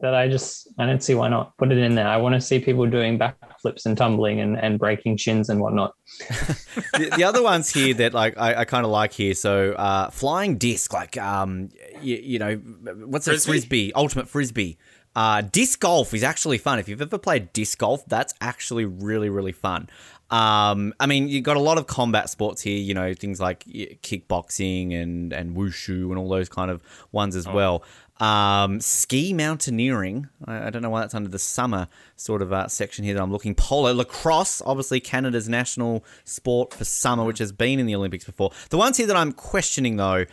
that 0.00 0.14
I 0.14 0.28
just, 0.28 0.68
I 0.78 0.84
don't 0.84 1.02
see 1.02 1.14
why 1.14 1.28
not 1.28 1.56
put 1.56 1.72
it 1.72 1.78
in 1.78 1.94
there. 1.94 2.06
I 2.06 2.18
want 2.18 2.34
to 2.34 2.40
see 2.40 2.58
people 2.58 2.84
doing 2.86 3.18
backflips 3.18 3.86
and 3.86 3.96
tumbling 3.96 4.40
and, 4.40 4.58
and 4.58 4.78
breaking 4.78 5.16
shins 5.16 5.48
and 5.48 5.58
whatnot. 5.58 5.94
the, 6.28 7.14
the 7.16 7.24
other 7.24 7.42
ones 7.42 7.72
here 7.72 7.94
that 7.94 8.12
like 8.12 8.36
I, 8.36 8.56
I 8.56 8.64
kind 8.66 8.84
of 8.84 8.90
like 8.90 9.14
here. 9.14 9.32
So 9.32 9.72
uh, 9.72 10.10
flying 10.10 10.58
disc, 10.58 10.92
like 10.92 11.16
um, 11.16 11.70
you, 12.02 12.16
you 12.16 12.38
know, 12.38 12.56
what's 12.56 13.26
a 13.26 13.30
Frisbee? 13.30 13.50
frisbee? 13.52 13.92
Ultimate 13.94 14.28
frisbee. 14.28 14.76
Uh, 15.14 15.40
disc 15.40 15.80
golf 15.80 16.12
is 16.12 16.22
actually 16.22 16.58
fun. 16.58 16.78
If 16.78 16.90
you've 16.90 17.00
ever 17.00 17.16
played 17.16 17.50
disc 17.54 17.78
golf, 17.78 18.04
that's 18.06 18.34
actually 18.42 18.84
really 18.84 19.30
really 19.30 19.52
fun. 19.52 19.88
Um, 20.30 20.92
I 20.98 21.06
mean, 21.06 21.28
you've 21.28 21.44
got 21.44 21.56
a 21.56 21.60
lot 21.60 21.78
of 21.78 21.86
combat 21.86 22.28
sports 22.28 22.62
here. 22.62 22.78
You 22.78 22.94
know, 22.94 23.14
things 23.14 23.40
like 23.40 23.64
kickboxing 23.64 24.94
and 24.94 25.32
and 25.32 25.56
wushu 25.56 26.08
and 26.10 26.18
all 26.18 26.28
those 26.28 26.48
kind 26.48 26.70
of 26.70 26.82
ones 27.12 27.36
as 27.36 27.46
well. 27.46 27.84
Um, 28.18 28.80
ski 28.80 29.34
mountaineering. 29.34 30.28
I, 30.46 30.66
I 30.66 30.70
don't 30.70 30.82
know 30.82 30.90
why 30.90 31.00
that's 31.00 31.14
under 31.14 31.28
the 31.28 31.38
summer 31.38 31.88
sort 32.16 32.40
of 32.42 32.52
uh, 32.52 32.66
section 32.68 33.04
here 33.04 33.14
that 33.14 33.22
I'm 33.22 33.30
looking. 33.30 33.54
Polo 33.54 33.92
lacrosse, 33.92 34.62
obviously 34.64 35.00
Canada's 35.00 35.48
national 35.48 36.04
sport 36.24 36.72
for 36.72 36.84
summer, 36.84 37.24
which 37.24 37.38
has 37.38 37.52
been 37.52 37.78
in 37.78 37.86
the 37.86 37.94
Olympics 37.94 38.24
before. 38.24 38.52
The 38.70 38.78
ones 38.78 38.96
here 38.96 39.06
that 39.06 39.16
I'm 39.16 39.32
questioning 39.32 39.96
though. 39.96 40.24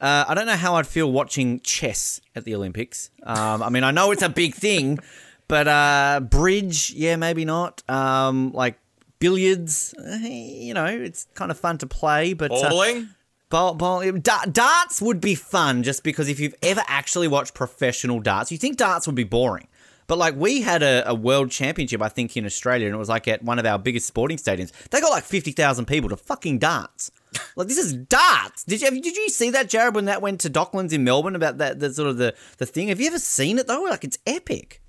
Uh, 0.00 0.24
I 0.26 0.34
don't 0.34 0.46
know 0.46 0.56
how 0.56 0.74
I'd 0.74 0.86
feel 0.86 1.12
watching 1.12 1.60
chess 1.60 2.20
at 2.34 2.44
the 2.44 2.56
Olympics. 2.56 3.10
Um, 3.22 3.62
I 3.62 3.68
mean, 3.68 3.84
I 3.84 3.92
know 3.92 4.10
it's 4.10 4.22
a 4.22 4.28
big 4.28 4.54
thing, 4.54 4.98
but 5.48 5.68
uh, 5.68 6.20
bridge, 6.28 6.90
yeah, 6.90 7.14
maybe 7.14 7.44
not. 7.44 7.88
Um, 7.88 8.52
like 8.52 8.78
billiards, 9.22 9.94
eh, 10.04 10.28
you 10.28 10.74
know, 10.74 10.86
it's 10.86 11.28
kind 11.34 11.50
of 11.50 11.58
fun 11.58 11.78
to 11.78 11.86
play, 11.86 12.34
but 12.34 12.50
uh, 12.50 12.68
Bowling. 12.68 13.08
Bowl, 13.50 13.74
bowl, 13.74 14.00
da- 14.12 14.46
darts 14.46 15.00
would 15.00 15.20
be 15.20 15.34
fun 15.34 15.82
just 15.82 16.02
because 16.02 16.28
if 16.28 16.40
you've 16.40 16.54
ever 16.62 16.82
actually 16.88 17.28
watched 17.28 17.54
professional 17.54 18.18
darts, 18.18 18.50
you 18.50 18.58
think 18.58 18.78
darts 18.78 19.06
would 19.06 19.14
be 19.14 19.24
boring. 19.24 19.68
But 20.06 20.18
like 20.18 20.34
we 20.36 20.62
had 20.62 20.82
a, 20.82 21.08
a 21.08 21.14
world 21.14 21.50
championship, 21.50 22.02
I 22.02 22.08
think, 22.08 22.36
in 22.36 22.44
Australia, 22.44 22.86
and 22.86 22.94
it 22.94 22.98
was 22.98 23.08
like 23.08 23.28
at 23.28 23.42
one 23.44 23.58
of 23.58 23.66
our 23.66 23.78
biggest 23.78 24.06
sporting 24.06 24.38
stadiums. 24.38 24.72
They 24.90 25.00
got 25.00 25.10
like 25.10 25.24
fifty 25.24 25.52
thousand 25.52 25.86
people 25.86 26.08
to 26.10 26.16
fucking 26.16 26.58
darts. 26.58 27.10
Like 27.54 27.68
this 27.68 27.78
is 27.78 27.92
darts. 27.92 28.64
Did 28.64 28.80
you 28.82 28.90
did 28.90 29.16
you 29.16 29.28
see 29.28 29.50
that, 29.50 29.68
Jared, 29.68 29.94
when 29.94 30.06
that 30.06 30.22
went 30.22 30.40
to 30.40 30.50
Docklands 30.50 30.92
in 30.92 31.04
Melbourne 31.04 31.36
about 31.36 31.58
that 31.58 31.80
the 31.80 31.92
sort 31.92 32.08
of 32.08 32.16
the 32.16 32.34
the 32.58 32.66
thing? 32.66 32.88
Have 32.88 33.00
you 33.00 33.06
ever 33.06 33.18
seen 33.18 33.58
it 33.58 33.66
though? 33.66 33.82
Like 33.82 34.04
it's 34.04 34.18
epic. 34.26 34.82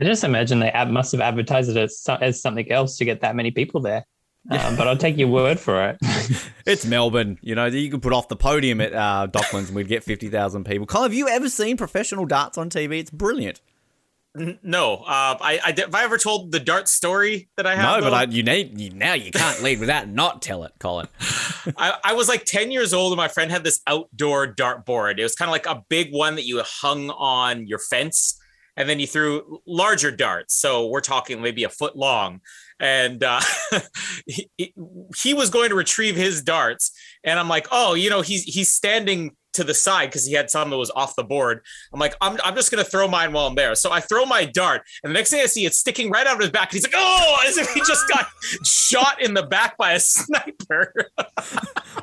I 0.00 0.04
just 0.04 0.24
imagine 0.24 0.58
they 0.60 0.70
ad- 0.70 0.90
must 0.90 1.12
have 1.12 1.20
advertised 1.20 1.70
it 1.70 1.76
as, 1.76 1.98
so- 2.00 2.18
as 2.20 2.40
something 2.40 2.70
else 2.70 2.96
to 2.98 3.04
get 3.04 3.20
that 3.22 3.34
many 3.36 3.50
people 3.50 3.80
there. 3.80 4.04
Um, 4.48 4.76
but 4.76 4.86
I'll 4.86 4.96
take 4.96 5.16
your 5.18 5.26
word 5.26 5.58
for 5.58 5.88
it. 5.88 5.98
It's 6.66 6.86
Melbourne. 6.86 7.36
You 7.42 7.56
know, 7.56 7.66
you 7.66 7.90
could 7.90 8.00
put 8.02 8.12
off 8.12 8.28
the 8.28 8.36
podium 8.36 8.80
at 8.80 8.92
uh, 8.92 9.26
Docklands 9.30 9.66
and 9.66 9.74
we'd 9.74 9.88
get 9.88 10.04
50,000 10.04 10.64
people. 10.64 10.86
Colin, 10.86 11.10
have 11.10 11.14
you 11.14 11.28
ever 11.28 11.48
seen 11.48 11.76
professional 11.76 12.26
darts 12.26 12.56
on 12.56 12.70
TV? 12.70 13.00
It's 13.00 13.10
brilliant. 13.10 13.60
No, 14.62 14.96
uh, 14.96 15.36
I, 15.40 15.60
I 15.64 15.74
have 15.80 15.94
I 15.94 16.04
ever 16.04 16.18
told 16.18 16.52
the 16.52 16.60
dart 16.60 16.88
story 16.88 17.48
that 17.56 17.66
I 17.66 17.74
have. 17.74 18.00
No, 18.00 18.10
but? 18.10 18.14
I, 18.14 18.24
you 18.24 18.42
need 18.42 18.78
you, 18.78 18.90
now 18.90 19.14
you 19.14 19.30
can't 19.32 19.62
lead 19.62 19.80
without 19.80 20.08
not 20.08 20.42
tell 20.42 20.64
it, 20.64 20.72
Colin. 20.78 21.08
I, 21.76 21.98
I 22.04 22.12
was 22.12 22.28
like 22.28 22.44
10 22.44 22.70
years 22.70 22.92
old 22.92 23.12
and 23.12 23.16
my 23.16 23.28
friend 23.28 23.50
had 23.50 23.64
this 23.64 23.80
outdoor 23.86 24.46
dart 24.46 24.84
board. 24.84 25.18
It 25.18 25.22
was 25.22 25.34
kind 25.34 25.48
of 25.48 25.52
like 25.52 25.66
a 25.66 25.82
big 25.88 26.12
one 26.12 26.34
that 26.34 26.46
you 26.46 26.62
hung 26.64 27.10
on 27.10 27.66
your 27.66 27.78
fence 27.78 28.38
and 28.76 28.88
then 28.88 28.98
he 28.98 29.06
threw 29.06 29.60
larger 29.66 30.10
darts. 30.10 30.54
So 30.54 30.88
we're 30.88 31.00
talking 31.00 31.40
maybe 31.40 31.64
a 31.64 31.68
foot 31.68 31.96
long. 31.96 32.40
And 32.78 33.24
uh, 33.24 33.40
he, 34.26 34.50
he- 35.16 35.34
was 35.34 35.50
going 35.50 35.70
to 35.70 35.74
retrieve 35.74 36.16
his 36.16 36.42
darts. 36.42 36.92
And 37.24 37.38
I'm 37.38 37.48
like, 37.48 37.68
oh, 37.70 37.94
you 37.94 38.10
know, 38.10 38.20
he's 38.20 38.44
he's 38.44 38.68
standing 38.68 39.36
to 39.56 39.64
the 39.64 39.74
side 39.74 40.06
because 40.10 40.24
he 40.24 40.32
had 40.32 40.48
some 40.50 40.70
that 40.70 40.76
was 40.78 40.90
off 40.96 41.14
the 41.16 41.24
board. 41.24 41.62
I'm 41.92 42.00
like, 42.00 42.14
I'm, 42.20 42.38
I'm 42.44 42.54
just 42.54 42.70
going 42.70 42.82
to 42.82 42.90
throw 42.90 43.06
mine 43.08 43.32
while 43.32 43.46
I'm 43.46 43.54
there. 43.54 43.74
So 43.74 43.92
I 43.92 44.00
throw 44.00 44.24
my 44.24 44.44
dart. 44.46 44.82
And 45.02 45.10
the 45.10 45.14
next 45.14 45.30
thing 45.30 45.40
I 45.42 45.46
see, 45.46 45.66
it's 45.66 45.78
sticking 45.78 46.10
right 46.10 46.26
out 46.26 46.34
of 46.34 46.40
his 46.40 46.50
back. 46.50 46.70
And 46.70 46.74
he's 46.74 46.84
like, 46.84 46.94
oh, 46.96 47.36
as 47.46 47.58
if 47.58 47.68
he 47.74 47.80
just 47.80 48.08
got 48.08 48.26
shot 48.64 49.20
in 49.20 49.34
the 49.34 49.42
back 49.42 49.76
by 49.76 49.92
a 49.92 50.00
sniper. 50.00 50.94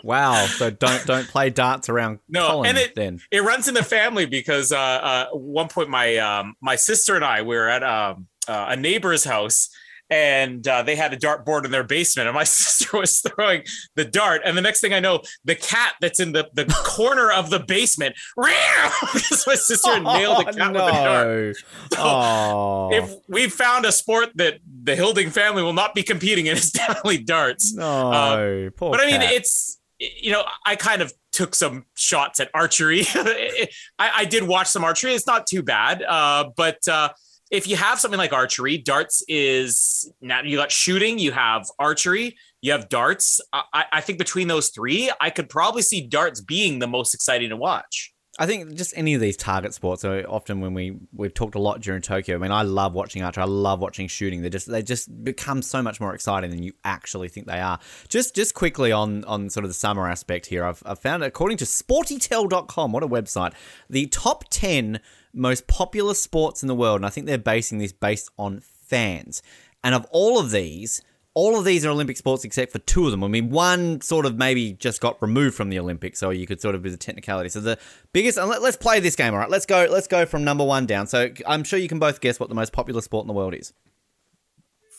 Wow. 0.04 0.46
So 0.48 0.70
don't 0.70 1.06
don't 1.06 1.28
play 1.28 1.50
darts 1.50 1.88
around 1.88 2.20
No, 2.28 2.48
Colin 2.50 2.70
and 2.72 2.78
it- 2.78 2.96
then. 2.96 3.22
it 3.32 3.42
runs 3.44 3.68
in 3.70 3.74
the 3.74 3.84
family 3.84 4.26
because 4.26 4.72
uh, 4.74 4.78
uh, 4.78 5.26
at 5.32 5.38
one 5.40 5.70
point 5.70 5.90
my 5.90 6.18
um, 6.18 6.56
my 6.62 6.76
sister 6.76 7.16
and 7.16 7.24
I 7.24 7.42
we 7.42 7.56
were 7.56 7.70
at 7.70 7.84
um, 7.84 8.28
uh, 8.48 8.66
a 8.70 8.76
neighbor's 8.76 9.24
house 9.24 9.70
and 10.14 10.68
uh, 10.68 10.84
they 10.84 10.96
had 10.96 11.12
a 11.12 11.18
dart 11.18 11.44
board 11.44 11.66
in 11.66 11.72
their 11.72 11.84
basement 11.84 12.28
and 12.28 12.36
my 12.36 12.44
sister 12.60 12.98
was 12.98 13.20
throwing 13.22 13.64
the 13.96 14.06
dart 14.06 14.42
and 14.46 14.56
the 14.56 14.62
next 14.62 14.80
thing 14.80 14.94
I 14.94 15.00
know 15.00 15.22
the 15.44 15.56
cat 15.56 15.96
that's 16.02 16.20
in 16.20 16.34
the, 16.34 16.50
the 16.54 16.66
corner 16.86 17.32
of 17.32 17.50
the 17.50 17.60
basement 17.60 18.16
because 18.36 19.44
my 19.48 19.56
sister 19.56 19.92
had 19.92 20.04
nailed 20.04 20.40
the 20.40 20.54
cat 20.54 20.74
with 20.74 20.86
the 20.86 20.92
dart. 20.92 21.56
no. 21.94 22.00
oh. 22.00 22.90
If 22.94 23.16
we 23.28 23.50
found 23.50 23.86
a 23.86 23.92
sport 23.92 24.30
that 24.36 24.60
the 24.84 24.96
Hilding 24.96 25.32
family 25.32 25.64
will 25.64 25.74
not 25.74 25.96
be 25.96 26.04
competing 26.04 26.46
in, 26.46 26.56
it's 26.58 26.72
definitely 26.72 27.18
darts. 27.18 27.74
no. 27.74 28.70
Poor 28.76 28.92
But 28.92 29.02
I 29.02 29.06
mean, 29.06 29.22
cat. 29.22 29.34
it's 29.34 29.80
you 30.00 30.32
know, 30.32 30.44
I 30.66 30.76
kind 30.76 31.02
of 31.02 31.14
took 31.32 31.56
some 31.56 31.86
shots 31.96 32.40
at 32.40 32.50
archery. 32.54 33.04
I, 33.16 33.70
I 33.98 34.26
did 34.26 34.44
watch 34.44 34.68
some 34.68 34.84
archery. 34.84 35.14
It's 35.14 35.28
not 35.28 35.48
too 35.48 35.64
bad, 35.64 36.04
uh, 36.04 36.50
but 36.56 36.86
uh, 36.88 37.10
if 37.54 37.68
you 37.68 37.76
have 37.76 38.00
something 38.00 38.18
like 38.18 38.34
archery, 38.34 38.80
darts 38.80 39.24
is 39.28 40.12
now 40.22 40.42
you 40.42 40.58
got 40.58 40.72
shooting, 40.72 41.20
you 41.20 41.32
have 41.32 41.70
archery, 41.78 42.36
you 42.62 42.72
have 42.72 42.90
darts. 42.90 43.40
I, 43.54 43.86
I 43.92 44.02
think 44.02 44.18
between 44.18 44.48
those 44.48 44.70
three, 44.70 45.12
I 45.22 45.30
could 45.30 45.50
probably 45.50 45.84
see 45.84 46.08
darts 46.08 46.42
being 46.42 46.80
the 46.80 46.88
most 46.88 47.14
exciting 47.14 47.50
to 47.50 47.56
watch. 47.56 48.12
I 48.40 48.48
think 48.48 48.74
just 48.74 48.98
any 48.98 49.14
of 49.14 49.22
these 49.22 49.38
target 49.38 49.76
sports. 49.76 50.02
So 50.02 50.26
often 50.28 50.62
when 50.62 50.74
we 50.74 50.98
we've 51.14 51.36
talked 51.36 51.54
a 51.54 51.60
lot 51.60 51.82
during 51.82 52.02
Tokyo. 52.02 52.36
I 52.36 52.40
mean, 52.40 52.52
I 52.52 52.64
love 52.64 52.94
watching 52.94 53.22
archery. 53.22 53.44
I 53.44 53.46
love 53.46 53.80
watching 53.80 54.08
shooting. 54.08 54.42
They 54.42 54.50
just 54.50 54.68
they 54.68 54.82
just 54.82 55.24
become 55.24 55.62
so 55.62 55.84
much 55.84 56.02
more 56.02 56.16
exciting 56.16 56.50
than 56.50 56.64
you 56.64 56.74
actually 56.84 57.28
think 57.28 57.46
they 57.46 57.60
are. 57.60 57.80
Just 58.10 58.34
just 58.34 58.56
quickly 58.56 58.92
on 58.92 59.24
on 59.26 59.52
sort 59.52 59.64
of 59.64 59.70
the 59.70 59.76
summer 59.76 60.10
aspect 60.10 60.48
here. 60.48 60.66
I've, 60.66 60.82
I've 60.88 60.98
found 60.98 61.24
according 61.24 61.58
to 61.58 61.66
Sportytell.com, 61.66 62.92
what 62.92 63.04
a 63.04 63.08
website, 63.08 63.54
the 63.88 64.08
top 64.08 64.46
ten 64.50 65.00
most 65.34 65.68
popular 65.68 66.14
sports 66.14 66.62
in 66.62 66.68
the 66.68 66.76
world, 66.76 66.98
and 66.98 67.06
I 67.06 67.10
think 67.10 67.28
they're 67.28 67.38
basing 67.38 67.80
this 67.80 67.92
based 67.92 68.30
on 68.38 68.62
fans. 68.62 69.42
And 69.84 69.96
of 69.96 70.06
all 70.12 70.40
of 70.40 70.52
these, 70.52 71.02
all 71.34 71.58
of 71.58 71.66
these 71.66 71.86
are 71.86 71.90
Olympic 71.90 72.18
sports 72.18 72.46
except 72.46 72.72
for 72.72 72.80
two 72.80 73.06
of 73.06 73.12
them. 73.12 73.24
I 73.24 73.28
mean, 73.28 73.50
one 73.50 74.02
sort 74.02 74.26
of 74.26 74.38
maybe 74.38 74.74
just 74.74 75.02
got 75.02 75.22
removed 75.22 75.56
from 75.56 75.70
the 75.70 75.80
Olympics, 75.80 76.20
so 76.20 76.30
you 76.30 76.46
could 76.46 76.62
sort 76.62 76.76
of 76.76 76.84
be 76.84 76.90
the 76.90 76.98
technicality. 76.98 77.50
So 77.50 77.60
the 77.60 77.80
biggest, 78.14 78.38
and 78.38 78.50
let, 78.50 78.62
us 78.62 78.78
play 78.78 79.00
this 79.00 79.16
game. 79.16 79.34
All 79.34 79.40
right, 79.40 79.50
let's 79.50 79.66
go. 79.66 79.88
Let's 79.90 80.08
go 80.08 80.26
from 80.26 80.44
number 80.44 80.64
one 80.64 80.86
down. 80.86 81.08
So 81.08 81.32
I'm 81.48 81.64
sure 81.64 81.80
you 81.80 81.88
can 81.88 82.00
both 82.00 82.22
guess 82.22 82.40
what 82.40 82.50
the 82.50 82.56
most 82.56 82.72
popular 82.72 83.02
sport 83.02 83.24
in 83.24 83.28
the 83.28 83.34
world 83.34 83.56
is. 83.56 83.74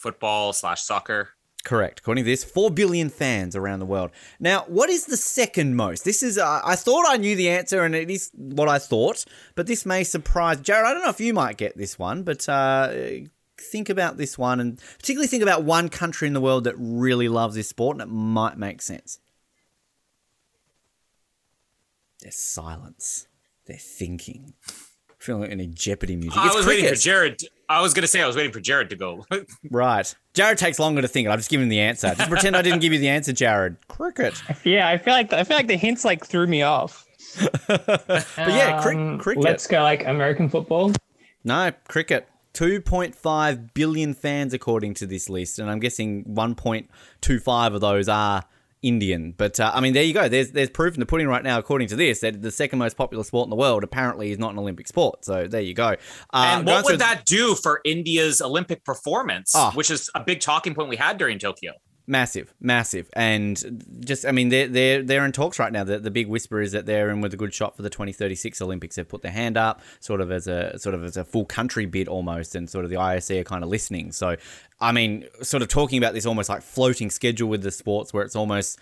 Football 0.01 0.53
slash 0.53 0.83
soccer. 0.83 1.31
Correct. 1.64 2.00
According 2.00 2.24
to 2.24 2.31
this, 2.31 2.44
4 2.44 2.70
billion 2.70 3.09
fans 3.09 3.57
around 3.57 3.79
the 3.79 3.87
world. 3.87 4.11
Now, 4.38 4.64
what 4.68 4.90
is 4.90 5.07
the 5.07 5.16
second 5.16 5.77
most? 5.77 6.05
This 6.05 6.22
is, 6.22 6.37
uh, 6.37 6.61
I 6.62 6.77
thought 6.77 7.07
I 7.09 7.16
knew 7.16 7.35
the 7.35 7.48
answer, 7.48 7.83
and 7.83 7.94
it 7.94 8.11
is 8.11 8.31
what 8.35 8.68
I 8.68 8.79
thought, 8.79 9.24
but 9.55 9.66
this 9.66 9.87
may 9.87 10.05
surprise. 10.05 10.61
Jared, 10.61 10.85
I 10.85 10.92
don't 10.92 11.03
know 11.03 11.09
if 11.09 11.20
you 11.20 11.33
might 11.33 11.57
get 11.57 11.77
this 11.79 11.98
one, 11.98 12.22
but 12.22 12.46
uh, 12.50 12.92
think 13.59 13.88
about 13.88 14.18
this 14.18 14.37
one, 14.37 14.61
and 14.61 14.79
particularly 14.98 15.27
think 15.27 15.42
about 15.42 15.64
one 15.64 15.88
country 15.88 16.29
in 16.29 16.35
the 16.35 16.40
world 16.40 16.64
that 16.64 16.74
really 16.77 17.29
loves 17.29 17.55
this 17.55 17.70
sport, 17.70 17.96
and 17.96 18.03
it 18.03 18.12
might 18.12 18.59
make 18.59 18.83
sense. 18.83 19.18
There's 22.20 22.37
silence. 22.37 23.27
They're 23.66 23.79
thinking. 23.79 24.53
I 25.24 25.26
feel 25.26 25.38
like 25.38 25.50
any 25.50 25.66
Jeopardy 25.68 26.16
music. 26.16 26.37
I 26.38 26.48
It's 26.48 26.54
was 26.54 26.66
waiting 26.66 26.87
for. 26.87 26.94
Jared. 26.96 27.40
I 27.66 27.80
was 27.80 27.94
gonna 27.94 28.06
say 28.06 28.20
I 28.20 28.26
was 28.26 28.37
waiting 28.37 28.52
for 28.52 28.60
Jared 28.60 28.90
to 28.90 28.96
go. 28.96 29.24
Right. 29.70 30.14
Jared 30.34 30.58
takes 30.58 30.78
longer 30.78 31.00
to 31.00 31.08
think. 31.08 31.28
I've 31.28 31.38
just 31.38 31.48
given 31.48 31.64
him 31.64 31.70
the 31.70 31.80
answer. 31.80 32.14
Just 32.14 32.28
pretend 32.28 32.54
I 32.54 32.60
didn't 32.60 32.80
give 32.80 32.92
you 32.92 32.98
the 32.98 33.08
answer, 33.08 33.32
Jared. 33.32 33.76
Cricket. 33.88 34.34
Yeah, 34.64 34.87
I 34.87 34.98
feel 34.98 35.14
like 35.14 35.32
I 35.32 35.42
feel 35.44 35.56
like 35.56 35.66
the 35.68 35.78
hints 35.78 36.04
like 36.04 36.26
threw 36.26 36.46
me 36.46 36.60
off. 36.60 37.06
But 37.66 38.26
yeah, 38.37 38.82
cri- 38.82 38.96
Um, 38.96 39.18
cricket. 39.18 39.42
Let's 39.44 39.66
go 39.66 39.82
like 39.82 40.04
American 40.06 40.50
football. 40.50 40.92
No, 41.42 41.72
cricket. 41.88 42.28
2.5 42.52 43.72
billion 43.74 44.12
fans 44.14 44.52
according 44.52 44.92
to 44.94 45.06
this 45.06 45.28
list, 45.30 45.58
and 45.58 45.70
I'm 45.70 45.80
guessing 45.80 46.24
1.25 46.24 47.74
of 47.74 47.80
those 47.80 48.08
are 48.08 48.44
Indian. 48.85 49.33
But 49.37 49.59
uh, 49.59 49.73
I 49.75 49.81
mean, 49.81 49.94
there 49.94 50.05
you 50.05 50.12
go. 50.14 50.29
There's 50.29 50.53
there's 50.53 50.70
proof 50.70 50.94
in 50.94 51.01
the 51.01 51.07
pudding 51.07 51.27
right 51.27 51.42
now, 51.42 51.59
according 51.59 51.88
to 51.88 51.97
this, 51.97 52.20
that 52.20 52.42
the 52.42 52.51
second 52.53 52.79
most 52.79 52.97
popular 52.97 53.25
sport 53.25 53.47
in 53.47 53.51
the 53.51 53.57
world 53.57 53.83
apparently 53.83 54.31
is 54.31 54.38
not 54.38 54.53
an 54.53 54.59
Olympic 54.59 54.87
sport. 54.87 55.25
So 55.25 55.47
there 55.49 55.61
you 55.62 55.75
go. 55.75 55.97
Uh, 56.33 56.57
and 56.59 56.66
what 56.66 56.85
would 56.85 57.01
that 57.01 57.25
do 57.25 57.55
for 57.55 57.81
India's 57.85 58.40
Olympic 58.42 58.85
performance, 58.85 59.53
Ah. 59.55 59.73
which 59.73 59.90
is 59.90 60.11
a 60.14 60.20
big 60.23 60.40
talking 60.40 60.75
point 60.75 60.88
we 60.88 60.97
had 60.97 61.18
during 61.18 61.38
Tokyo? 61.38 61.73
Massive, 62.06 62.52
massive, 62.60 63.08
and 63.14 63.98
just 64.04 64.26
I 64.26 64.32
mean 64.32 64.50
they're 64.50 64.68
they're 64.68 65.02
they're 65.02 65.24
in 65.24 65.32
talks 65.32 65.58
right 65.58 65.72
now. 65.72 65.84
The, 65.84 65.98
the 65.98 66.10
big 66.10 66.28
whisper 66.28 66.60
is 66.60 66.72
that 66.72 66.84
they're 66.84 67.08
in 67.08 67.22
with 67.22 67.32
a 67.32 67.36
good 67.38 67.54
shot 67.54 67.76
for 67.76 67.82
the 67.82 67.88
2036 67.88 68.60
Olympics. 68.60 68.96
They've 68.96 69.08
put 69.08 69.22
their 69.22 69.32
hand 69.32 69.56
up, 69.56 69.80
sort 70.00 70.20
of 70.20 70.30
as 70.30 70.46
a 70.46 70.78
sort 70.78 70.94
of 70.94 71.02
as 71.02 71.16
a 71.16 71.24
full 71.24 71.46
country 71.46 71.86
bid 71.86 72.06
almost, 72.06 72.54
and 72.56 72.68
sort 72.68 72.84
of 72.84 72.90
the 72.90 72.98
IOC 72.98 73.40
are 73.40 73.44
kind 73.44 73.64
of 73.64 73.70
listening. 73.70 74.12
So, 74.12 74.36
I 74.80 74.92
mean, 74.92 75.24
sort 75.40 75.62
of 75.62 75.68
talking 75.68 75.96
about 75.96 76.12
this 76.12 76.26
almost 76.26 76.50
like 76.50 76.60
floating 76.60 77.08
schedule 77.08 77.48
with 77.48 77.62
the 77.62 77.70
sports, 77.70 78.12
where 78.12 78.22
it's 78.22 78.36
almost 78.36 78.78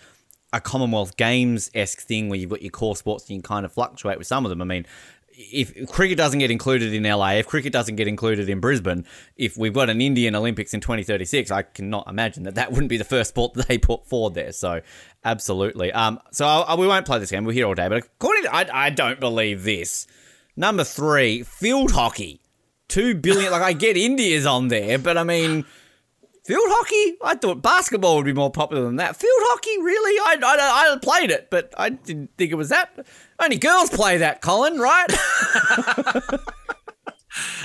a 0.51 0.59
Commonwealth 0.59 1.15
Games 1.15 1.71
esque 1.73 2.01
thing 2.01 2.27
where 2.27 2.37
you've 2.37 2.49
got 2.49 2.61
your 2.61 2.71
core 2.71 2.95
sports 2.97 3.23
and 3.23 3.31
you 3.31 3.41
can 3.41 3.47
kind 3.47 3.65
of 3.65 3.71
fluctuate 3.71 4.17
with 4.17 4.27
some 4.27 4.45
of 4.45 4.49
them. 4.49 4.61
I 4.61 4.65
mean, 4.65 4.85
if 5.35 5.89
cricket 5.89 6.17
doesn't 6.17 6.39
get 6.39 6.51
included 6.51 6.93
in 6.93 7.03
LA, 7.03 7.33
if 7.33 7.47
cricket 7.47 7.73
doesn't 7.73 7.95
get 7.95 8.07
included 8.07 8.49
in 8.49 8.59
Brisbane, 8.59 9.05
if 9.35 9.57
we've 9.57 9.73
got 9.73 9.89
an 9.89 10.01
Indian 10.01 10.35
Olympics 10.35 10.73
in 10.73 10.81
2036, 10.81 11.51
I 11.51 11.63
cannot 11.63 12.07
imagine 12.07 12.43
that 12.43 12.55
that 12.55 12.71
wouldn't 12.71 12.89
be 12.89 12.97
the 12.97 13.03
first 13.03 13.29
sport 13.29 13.53
that 13.55 13.67
they 13.67 13.77
put 13.77 14.07
forward 14.07 14.33
there. 14.35 14.51
So, 14.51 14.81
absolutely. 15.23 15.91
Um, 15.91 16.19
so 16.31 16.45
I, 16.45 16.75
we 16.75 16.87
won't 16.87 17.05
play 17.05 17.19
this 17.19 17.31
game. 17.31 17.45
We're 17.45 17.53
here 17.53 17.67
all 17.67 17.75
day. 17.75 17.87
But 17.87 17.99
according 17.99 18.43
to, 18.43 18.55
I, 18.55 18.85
I 18.85 18.89
don't 18.89 19.19
believe 19.19 19.63
this. 19.63 20.07
Number 20.55 20.83
three, 20.83 21.43
field 21.43 21.91
hockey. 21.91 22.41
Two 22.87 23.15
billion. 23.15 23.51
like 23.51 23.63
I 23.63 23.73
get 23.73 23.97
India's 23.97 24.45
on 24.45 24.67
there, 24.67 24.97
but 24.99 25.17
I 25.17 25.23
mean. 25.23 25.65
Field 26.43 26.65
hockey? 26.65 27.17
I 27.23 27.35
thought 27.35 27.61
basketball 27.61 28.17
would 28.17 28.25
be 28.25 28.33
more 28.33 28.51
popular 28.51 28.83
than 28.83 28.97
that. 28.97 29.15
Field 29.15 29.31
hockey, 29.43 29.77
really? 29.81 30.19
I, 30.19 30.37
I, 30.45 30.93
I 30.93 30.97
played 30.99 31.31
it, 31.31 31.47
but 31.49 31.73
I 31.77 31.89
didn't 31.89 32.31
think 32.37 32.51
it 32.51 32.55
was 32.55 32.69
that. 32.69 33.05
Only 33.41 33.57
girls 33.57 33.89
play 33.89 34.17
that, 34.17 34.41
Colin, 34.41 34.77
right? 34.77 35.07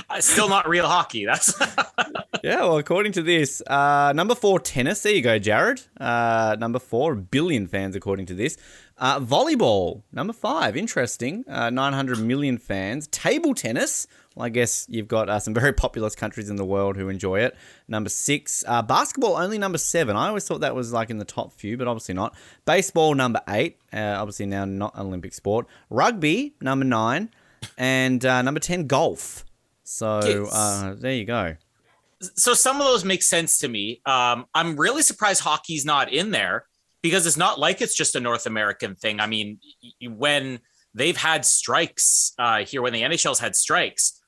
Uh, 0.09 0.19
Still 0.19 0.49
not 0.49 0.67
real 0.67 0.87
hockey. 0.87 1.25
That's 1.25 1.53
yeah, 2.43 2.61
well, 2.61 2.77
according 2.79 3.11
to 3.13 3.21
this, 3.21 3.61
uh, 3.67 4.11
number 4.15 4.33
four, 4.33 4.59
tennis. 4.59 5.03
There 5.03 5.13
you 5.13 5.21
go, 5.21 5.37
Jared. 5.37 5.81
Uh, 5.99 6.55
number 6.59 6.79
four, 6.79 7.13
a 7.13 7.15
billion 7.15 7.67
fans, 7.67 7.95
according 7.95 8.25
to 8.27 8.33
this. 8.33 8.57
Uh, 8.97 9.19
volleyball, 9.19 10.01
number 10.11 10.33
five, 10.33 10.75
interesting. 10.75 11.45
Uh, 11.47 11.69
900 11.69 12.19
million 12.19 12.57
fans. 12.57 13.07
Table 13.09 13.53
tennis. 13.53 14.07
I 14.39 14.49
guess 14.49 14.85
you've 14.89 15.07
got 15.07 15.29
uh, 15.29 15.39
some 15.39 15.53
very 15.53 15.73
populous 15.73 16.15
countries 16.15 16.49
in 16.49 16.55
the 16.55 16.65
world 16.65 16.95
who 16.95 17.09
enjoy 17.09 17.41
it. 17.41 17.55
Number 17.87 18.09
six, 18.09 18.63
uh, 18.67 18.81
basketball, 18.81 19.37
only 19.37 19.57
number 19.57 19.77
seven. 19.77 20.15
I 20.15 20.27
always 20.27 20.47
thought 20.47 20.61
that 20.61 20.75
was 20.75 20.93
like 20.93 21.09
in 21.09 21.17
the 21.17 21.25
top 21.25 21.53
few, 21.53 21.77
but 21.77 21.87
obviously 21.87 22.15
not. 22.15 22.35
Baseball, 22.65 23.13
number 23.15 23.41
eight. 23.49 23.77
Uh, 23.91 24.15
obviously 24.17 24.45
now 24.45 24.65
not 24.65 24.95
an 24.95 25.07
Olympic 25.07 25.33
sport. 25.33 25.67
Rugby, 25.89 26.55
number 26.61 26.85
nine. 26.85 27.29
And 27.77 28.25
uh, 28.25 28.41
number 28.41 28.59
10, 28.59 28.87
golf. 28.87 29.45
So 29.83 30.47
uh, 30.51 30.93
there 30.95 31.13
you 31.13 31.25
go. 31.25 31.55
so 32.21 32.53
some 32.53 32.77
of 32.79 32.85
those 32.85 33.03
make 33.03 33.23
sense 33.23 33.57
to 33.59 33.67
me. 33.67 34.01
Um, 34.05 34.45
I'm 34.53 34.77
really 34.77 35.01
surprised 35.01 35.41
hockey's 35.41 35.83
not 35.83 36.13
in 36.13 36.31
there 36.31 36.65
because 37.01 37.25
it's 37.25 37.37
not 37.37 37.59
like 37.59 37.81
it's 37.81 37.95
just 37.95 38.15
a 38.15 38.19
North 38.19 38.45
American 38.45 38.95
thing. 38.95 39.19
I 39.19 39.27
mean, 39.27 39.59
when 40.07 40.59
they've 40.93 41.17
had 41.17 41.45
strikes 41.45 42.33
uh, 42.37 42.59
here, 42.65 42.81
when 42.81 42.93
the 42.93 43.01
NHL's 43.01 43.39
had 43.39 43.55
strikes, 43.55 44.18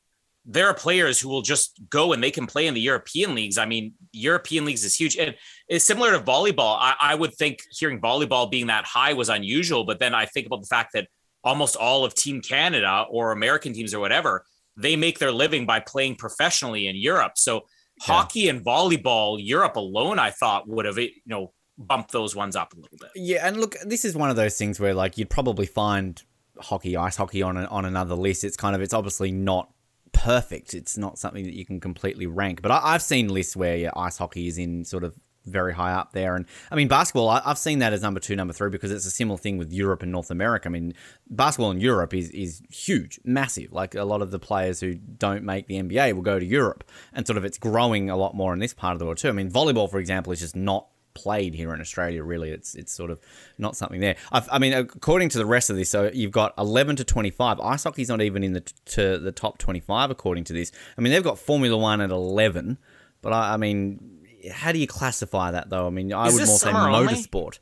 there 0.45 0.67
are 0.67 0.73
players 0.73 1.19
who 1.19 1.30
will 1.30 1.41
just 1.41 1.80
go 1.89 2.13
and 2.13 2.23
they 2.23 2.32
can 2.32 2.47
play 2.47 2.65
in 2.67 2.73
the 2.73 2.82
European 2.82 3.36
leagues. 3.36 3.58
I 3.58 3.65
mean, 3.65 3.93
European 4.12 4.65
leagues 4.65 4.84
is 4.84 4.95
huge. 4.95 5.15
And 5.15 5.36
it's 5.67 5.86
similar 5.86 6.12
to 6.12 6.19
volleyball. 6.19 6.77
I, 6.80 6.95
I 6.99 7.15
would 7.15 7.36
think 7.36 7.60
hearing 7.71 8.01
volleyball 8.01 8.49
being 8.49 8.67
that 8.67 8.86
high 8.86 9.13
was 9.13 9.30
unusual, 9.30 9.84
but 9.84 9.99
then 9.99 10.15
I 10.15 10.25
think 10.25 10.47
about 10.47 10.62
the 10.62 10.67
fact 10.67 10.93
that 10.93 11.08
almost 11.43 11.75
all 11.75 12.04
of 12.04 12.15
Team 12.15 12.41
Canada 12.41 13.06
or 13.10 13.32
American 13.32 13.73
teams 13.73 13.93
or 13.93 13.99
whatever, 13.99 14.43
they 14.77 14.95
make 14.95 15.19
their 15.19 15.32
living 15.32 15.65
by 15.65 15.80
playing 15.80 16.15
professionally 16.15 16.88
in 16.88 16.95
Europe. 16.95 17.34
So 17.36 17.65
hockey 18.01 18.49
and 18.49 18.65
volleyball, 18.65 19.38
Europe 19.39 19.75
alone, 19.75 20.17
I 20.17 20.32
thought 20.32 20.67
would 20.67 20.86
have, 20.86 20.97
you 20.97 21.12
know, 21.25 21.54
bumped 21.77 22.12
those 22.12 22.36
ones 22.36 22.56
up 22.56 22.73
a 22.73 22.75
little 22.77 22.97
bit. 22.99 23.10
Yeah, 23.15 23.47
and 23.47 23.58
look, 23.58 23.75
this 23.86 24.06
is 24.06 24.15
one 24.15 24.30
of 24.30 24.36
those 24.36 24.58
things 24.58 24.80
where 24.80 24.93
like 24.93 25.17
you'd 25.17 25.30
probably 25.30 25.65
find 25.65 26.21
hockey, 26.60 26.97
ice 26.97 27.15
hockey 27.15 27.41
on 27.41 27.58
a, 27.58 27.65
on 27.65 27.86
another 27.86 28.15
list. 28.15 28.43
It's 28.43 28.58
kind 28.58 28.75
of 28.75 28.82
it's 28.82 28.93
obviously 28.93 29.32
not 29.32 29.71
perfect. 30.12 30.74
It's 30.74 30.97
not 30.97 31.17
something 31.17 31.43
that 31.45 31.56
you 31.56 31.65
can 31.65 31.80
completely 31.80 32.28
rank. 32.28 32.62
But 32.62 32.71
I, 32.71 32.80
I've 32.84 33.02
seen 33.02 33.30
lists 33.30 33.56
where 33.56 33.76
yeah, 33.76 33.91
ice 33.95 34.17
hockey 34.17 34.47
is 34.47 34.58
in 34.58 34.86
sort 34.86 35.04
of 35.04 35.15
very 35.45 35.74
high 35.74 35.93
up 35.93 36.13
there, 36.13 36.36
and 36.36 36.45
I 36.69 36.76
mean 36.76 36.88
basketball. 36.88 37.30
I, 37.30 37.41
I've 37.43 37.58
seen 37.58 37.80
that 37.80 37.93
as 37.93 38.02
number 38.02 38.19
two, 38.19 38.36
number 38.36 38.54
three 38.54 38.69
because 38.69 38.91
it's 38.91 39.06
a 39.06 39.12
similar 39.12 39.38
thing 39.38 39.58
with 39.58 39.74
Europe 39.74 40.04
and 40.04 40.12
North 40.12 40.32
America. 40.32 40.69
I 40.69 40.71
mean, 40.71 40.93
basketball 41.30 41.71
in 41.71 41.80
Europe 41.80 42.13
is 42.13 42.30
is 42.32 42.62
huge, 42.69 43.19
massive. 43.24 43.71
Like 43.71 43.95
a 43.95 44.04
lot 44.04 44.21
of 44.21 44.32
the 44.32 44.39
players 44.39 44.80
who 44.80 44.95
don't 44.95 45.43
make 45.43 45.67
the 45.67 45.82
NBA 45.82 46.13
will 46.13 46.21
go 46.21 46.39
to 46.39 46.45
Europe, 46.45 46.84
and 47.13 47.26
sort 47.26 47.38
of 47.38 47.45
it's 47.45 47.58
growing 47.58 48.10
a 48.10 48.15
lot 48.15 48.36
more 48.36 48.54
in 48.54 48.60
this 48.60 48.74
part 48.74 48.93
of 48.93 49.00
the 49.00 49.06
world 49.06 49.17
too. 49.17 49.30
I 49.30 49.34
mean, 49.34 49.50
volleyball, 49.50 49.89
for 49.89 50.00
example, 50.00 50.32
is 50.32 50.39
just 50.39 50.56
not 50.56 50.88
played 51.13 51.54
here 51.54 51.74
in 51.74 51.82
Australia. 51.82 52.24
Really, 52.24 52.52
it's 52.52 52.76
it's 52.76 52.91
sort 52.91 53.12
of 53.12 53.19
not 53.58 53.76
something 53.76 54.00
there. 54.00 54.15
I've, 54.32 54.47
I 54.52 54.60
mean, 54.60 54.74
according 54.74 55.30
to 55.30 55.38
the 55.38 55.45
rest 55.45 55.69
of 55.69 55.76
this, 55.76 55.89
so 55.89 56.10
you've 56.13 56.32
got 56.32 56.54
eleven 56.58 56.95
to 56.97 57.04
twenty 57.04 57.32
five. 57.32 57.60
Ice 57.60 57.84
hockey's 57.84 58.10
not 58.10 58.21
even 58.21 58.43
in 58.43 58.54
the 58.54 58.62
to 58.86 59.17
the 59.17 59.32
top 59.32 59.58
twenty 59.58 59.80
five 59.80 60.12
according 60.12 60.45
to 60.45 60.54
this. 60.54 60.71
I 60.97 61.02
mean, 61.02 61.12
they've 61.12 61.24
got 61.24 61.39
Formula 61.39 61.78
One 61.78 62.02
at 62.02 62.12
eleven, 62.12 62.78
but 63.21 63.34
I, 63.34 63.54
I 63.54 63.58
mean, 63.58 64.26
how 64.52 64.71
do 64.71 64.80
you 64.80 64.88
classify 64.88 65.52
that 65.52 65.69
though? 65.69 65.88
I 65.88 65.89
mean, 65.89 66.13
I 66.13 66.28
Is 66.28 66.34
would 66.34 66.47
more 66.47 66.58
say 66.58 66.71
motorsport. 66.71 67.60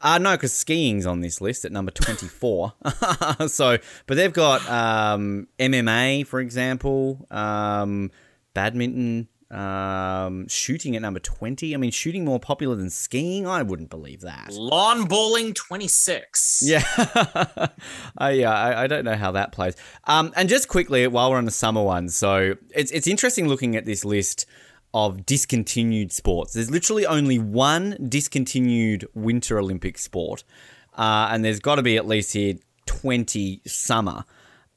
Uh, 0.00 0.18
no, 0.18 0.32
because 0.32 0.52
skiing's 0.52 1.06
on 1.06 1.20
this 1.20 1.40
list 1.40 1.64
at 1.64 1.72
number 1.72 1.90
24. 1.90 2.74
so, 3.46 3.78
but 4.06 4.16
they've 4.16 4.34
got 4.34 4.68
um, 4.68 5.48
MMA, 5.58 6.26
for 6.26 6.40
example, 6.40 7.26
um, 7.30 8.10
badminton, 8.52 9.28
Um, 9.50 10.48
shooting 10.48 10.96
at 10.96 11.02
number 11.02 11.20
20. 11.20 11.74
I 11.74 11.76
mean, 11.76 11.90
shooting 11.90 12.24
more 12.24 12.40
popular 12.40 12.74
than 12.74 12.90
skiing? 12.90 13.46
I 13.46 13.62
wouldn't 13.62 13.90
believe 13.90 14.22
that. 14.22 14.52
Lawn 14.52 15.04
bowling 15.04 15.54
26. 15.54 16.62
Yeah. 16.64 16.82
I, 18.18 18.30
yeah, 18.30 18.52
I, 18.52 18.84
I 18.84 18.86
don't 18.86 19.04
know 19.04 19.14
how 19.16 19.32
that 19.32 19.52
plays. 19.52 19.74
Um, 20.04 20.32
and 20.34 20.48
just 20.48 20.68
quickly, 20.68 21.06
while 21.06 21.30
we're 21.30 21.38
on 21.38 21.44
the 21.44 21.50
summer 21.50 21.82
one, 21.82 22.08
so 22.08 22.54
it's, 22.70 22.90
it's 22.90 23.06
interesting 23.06 23.46
looking 23.48 23.76
at 23.76 23.84
this 23.84 24.04
list 24.04 24.46
of 24.94 25.26
discontinued 25.26 26.12
sports. 26.12 26.52
There's 26.52 26.70
literally 26.70 27.04
only 27.04 27.38
one 27.38 27.96
discontinued 28.08 29.06
Winter 29.14 29.58
Olympic 29.58 29.98
sport, 29.98 30.44
uh, 30.96 31.28
and 31.30 31.44
there's 31.44 31.60
got 31.60 31.76
to 31.76 31.82
be 31.82 31.96
at 31.96 32.06
least 32.06 32.32
here 32.32 32.54
20 32.86 33.62
summer. 33.66 34.24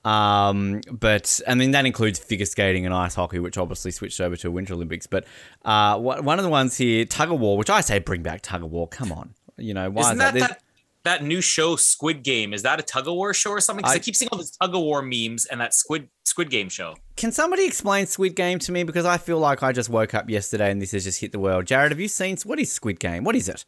Um, 0.08 0.82
but 0.92 1.42
I 1.48 1.56
mean 1.56 1.72
that 1.72 1.86
includes 1.86 2.20
figure 2.20 2.46
skating 2.46 2.86
and 2.86 2.94
ice 2.94 3.16
hockey, 3.16 3.40
which 3.40 3.58
obviously 3.58 3.92
switched 3.92 4.22
over 4.22 4.36
to 4.38 4.50
Winter 4.52 4.74
Olympics. 4.74 5.08
But 5.08 5.26
uh, 5.66 5.98
one 6.00 6.40
of 6.40 6.44
the 6.44 6.50
ones 6.50 6.78
here, 6.78 7.04
tug 7.06 7.32
of 7.32 7.40
war, 7.40 7.58
which 7.58 7.70
I 7.70 7.82
say 7.82 8.00
bring 8.00 8.22
back 8.24 8.42
tug 8.42 8.64
of 8.64 8.72
war. 8.72 8.88
Come 8.88 9.12
on, 9.12 9.34
you 9.58 9.74
know 9.74 9.90
why 9.90 10.02
Isn't 10.02 10.14
is 10.14 10.20
that 10.20 10.34
There's- 10.34 10.48
that, 10.50 10.62
that 11.04 11.24
new 11.24 11.42
show 11.42 11.76
Squid 11.76 12.24
Game? 12.24 12.54
Is 12.54 12.64
that 12.64 12.80
a 12.80 12.84
tug 12.84 13.08
of 13.08 13.14
war 13.16 13.34
show 13.34 13.52
or 13.52 13.60
something? 13.62 13.82
Because 13.82 13.94
I, 13.94 13.96
I- 13.96 14.00
keep 14.00 14.16
seeing 14.16 14.30
all 14.32 14.38
these 14.38 14.52
tug 14.52 14.74
of 14.76 14.82
war 14.82 15.02
memes 15.02 15.46
and 15.46 15.60
that 15.62 15.74
Squid 15.74 16.08
Squid 16.24 16.50
Game 16.50 16.70
show. 16.70 16.96
Can 17.16 17.32
somebody 17.32 17.66
explain 17.66 18.06
Squid 18.06 18.36
Game 18.36 18.60
to 18.60 18.72
me? 18.72 18.84
Because 18.84 19.06
I 19.06 19.18
feel 19.18 19.40
like 19.40 19.64
I 19.64 19.72
just 19.72 19.90
woke 19.90 20.14
up 20.14 20.30
yesterday 20.30 20.70
and 20.72 20.82
this 20.82 20.92
has 20.92 21.04
just 21.04 21.20
hit 21.22 21.32
the 21.32 21.40
world. 21.40 21.66
Jared, 21.66 21.92
have 21.92 22.00
you 22.00 22.08
seen 22.08 22.38
what 22.46 22.60
is 22.60 22.72
Squid 22.72 23.00
Game? 23.00 23.24
What 23.24 23.36
is 23.36 23.50
it? 23.50 23.66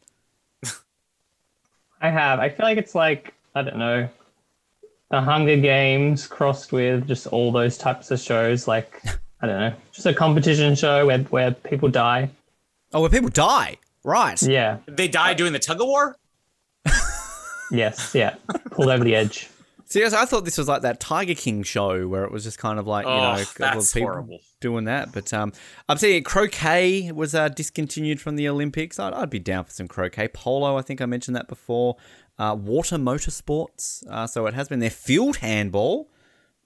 I 2.00 2.10
have. 2.10 2.38
I 2.38 2.48
feel 2.48 2.64
like 2.64 2.78
it's 2.78 2.94
like 2.94 3.34
I 3.54 3.62
don't 3.62 3.76
know, 3.78 4.08
the 5.10 5.20
Hunger 5.20 5.56
Games 5.56 6.26
crossed 6.26 6.72
with 6.72 7.06
just 7.08 7.26
all 7.26 7.50
those 7.52 7.76
types 7.76 8.10
of 8.10 8.20
shows. 8.20 8.68
Like 8.68 9.02
I 9.40 9.46
don't 9.46 9.58
know, 9.60 9.72
just 9.92 10.06
a 10.06 10.14
competition 10.14 10.74
show 10.74 11.06
where 11.06 11.18
where 11.24 11.50
people 11.52 11.88
die. 11.88 12.30
Oh, 12.92 13.00
where 13.02 13.10
people 13.10 13.30
die, 13.30 13.76
right? 14.04 14.40
Yeah. 14.42 14.78
They 14.86 15.08
die 15.08 15.34
doing 15.34 15.52
the 15.52 15.58
tug 15.58 15.80
of 15.80 15.86
war. 15.86 16.16
Yes. 17.72 18.14
Yeah. 18.14 18.34
Pulled 18.72 18.88
over 18.88 19.04
the 19.04 19.14
edge. 19.14 19.48
Seriously, 19.84 20.18
I 20.18 20.24
thought 20.24 20.44
this 20.44 20.58
was 20.58 20.68
like 20.68 20.82
that 20.82 20.98
Tiger 21.00 21.34
King 21.34 21.62
show 21.64 22.06
where 22.08 22.24
it 22.24 22.30
was 22.32 22.44
just 22.44 22.58
kind 22.58 22.78
of 22.78 22.86
like 22.86 23.06
you 23.06 23.12
Oh, 23.12 23.36
know 23.36 23.44
that's 23.58 23.92
people 23.92 24.08
horrible. 24.08 24.38
doing 24.60 24.84
that. 24.84 25.12
But 25.12 25.32
um, 25.34 25.52
I'm 25.88 25.96
seeing 25.98 26.22
croquet 26.22 27.10
was 27.12 27.34
uh, 27.34 27.48
discontinued 27.48 28.20
from 28.20 28.36
the 28.36 28.48
Olympics. 28.48 28.98
I'd, 29.00 29.12
I'd 29.14 29.30
be 29.30 29.38
down 29.40 29.64
for 29.64 29.70
some 29.72 29.88
croquet. 29.88 30.28
Polo, 30.28 30.76
I 30.76 30.82
think 30.82 31.00
I 31.00 31.06
mentioned 31.06 31.34
that 31.36 31.48
before. 31.48 31.96
Uh, 32.40 32.54
water 32.54 32.96
motorsports, 32.96 34.02
uh, 34.08 34.26
so 34.26 34.46
it 34.46 34.54
has 34.54 34.66
been 34.66 34.78
there. 34.78 34.88
Field 34.88 35.36
handball, 35.36 36.08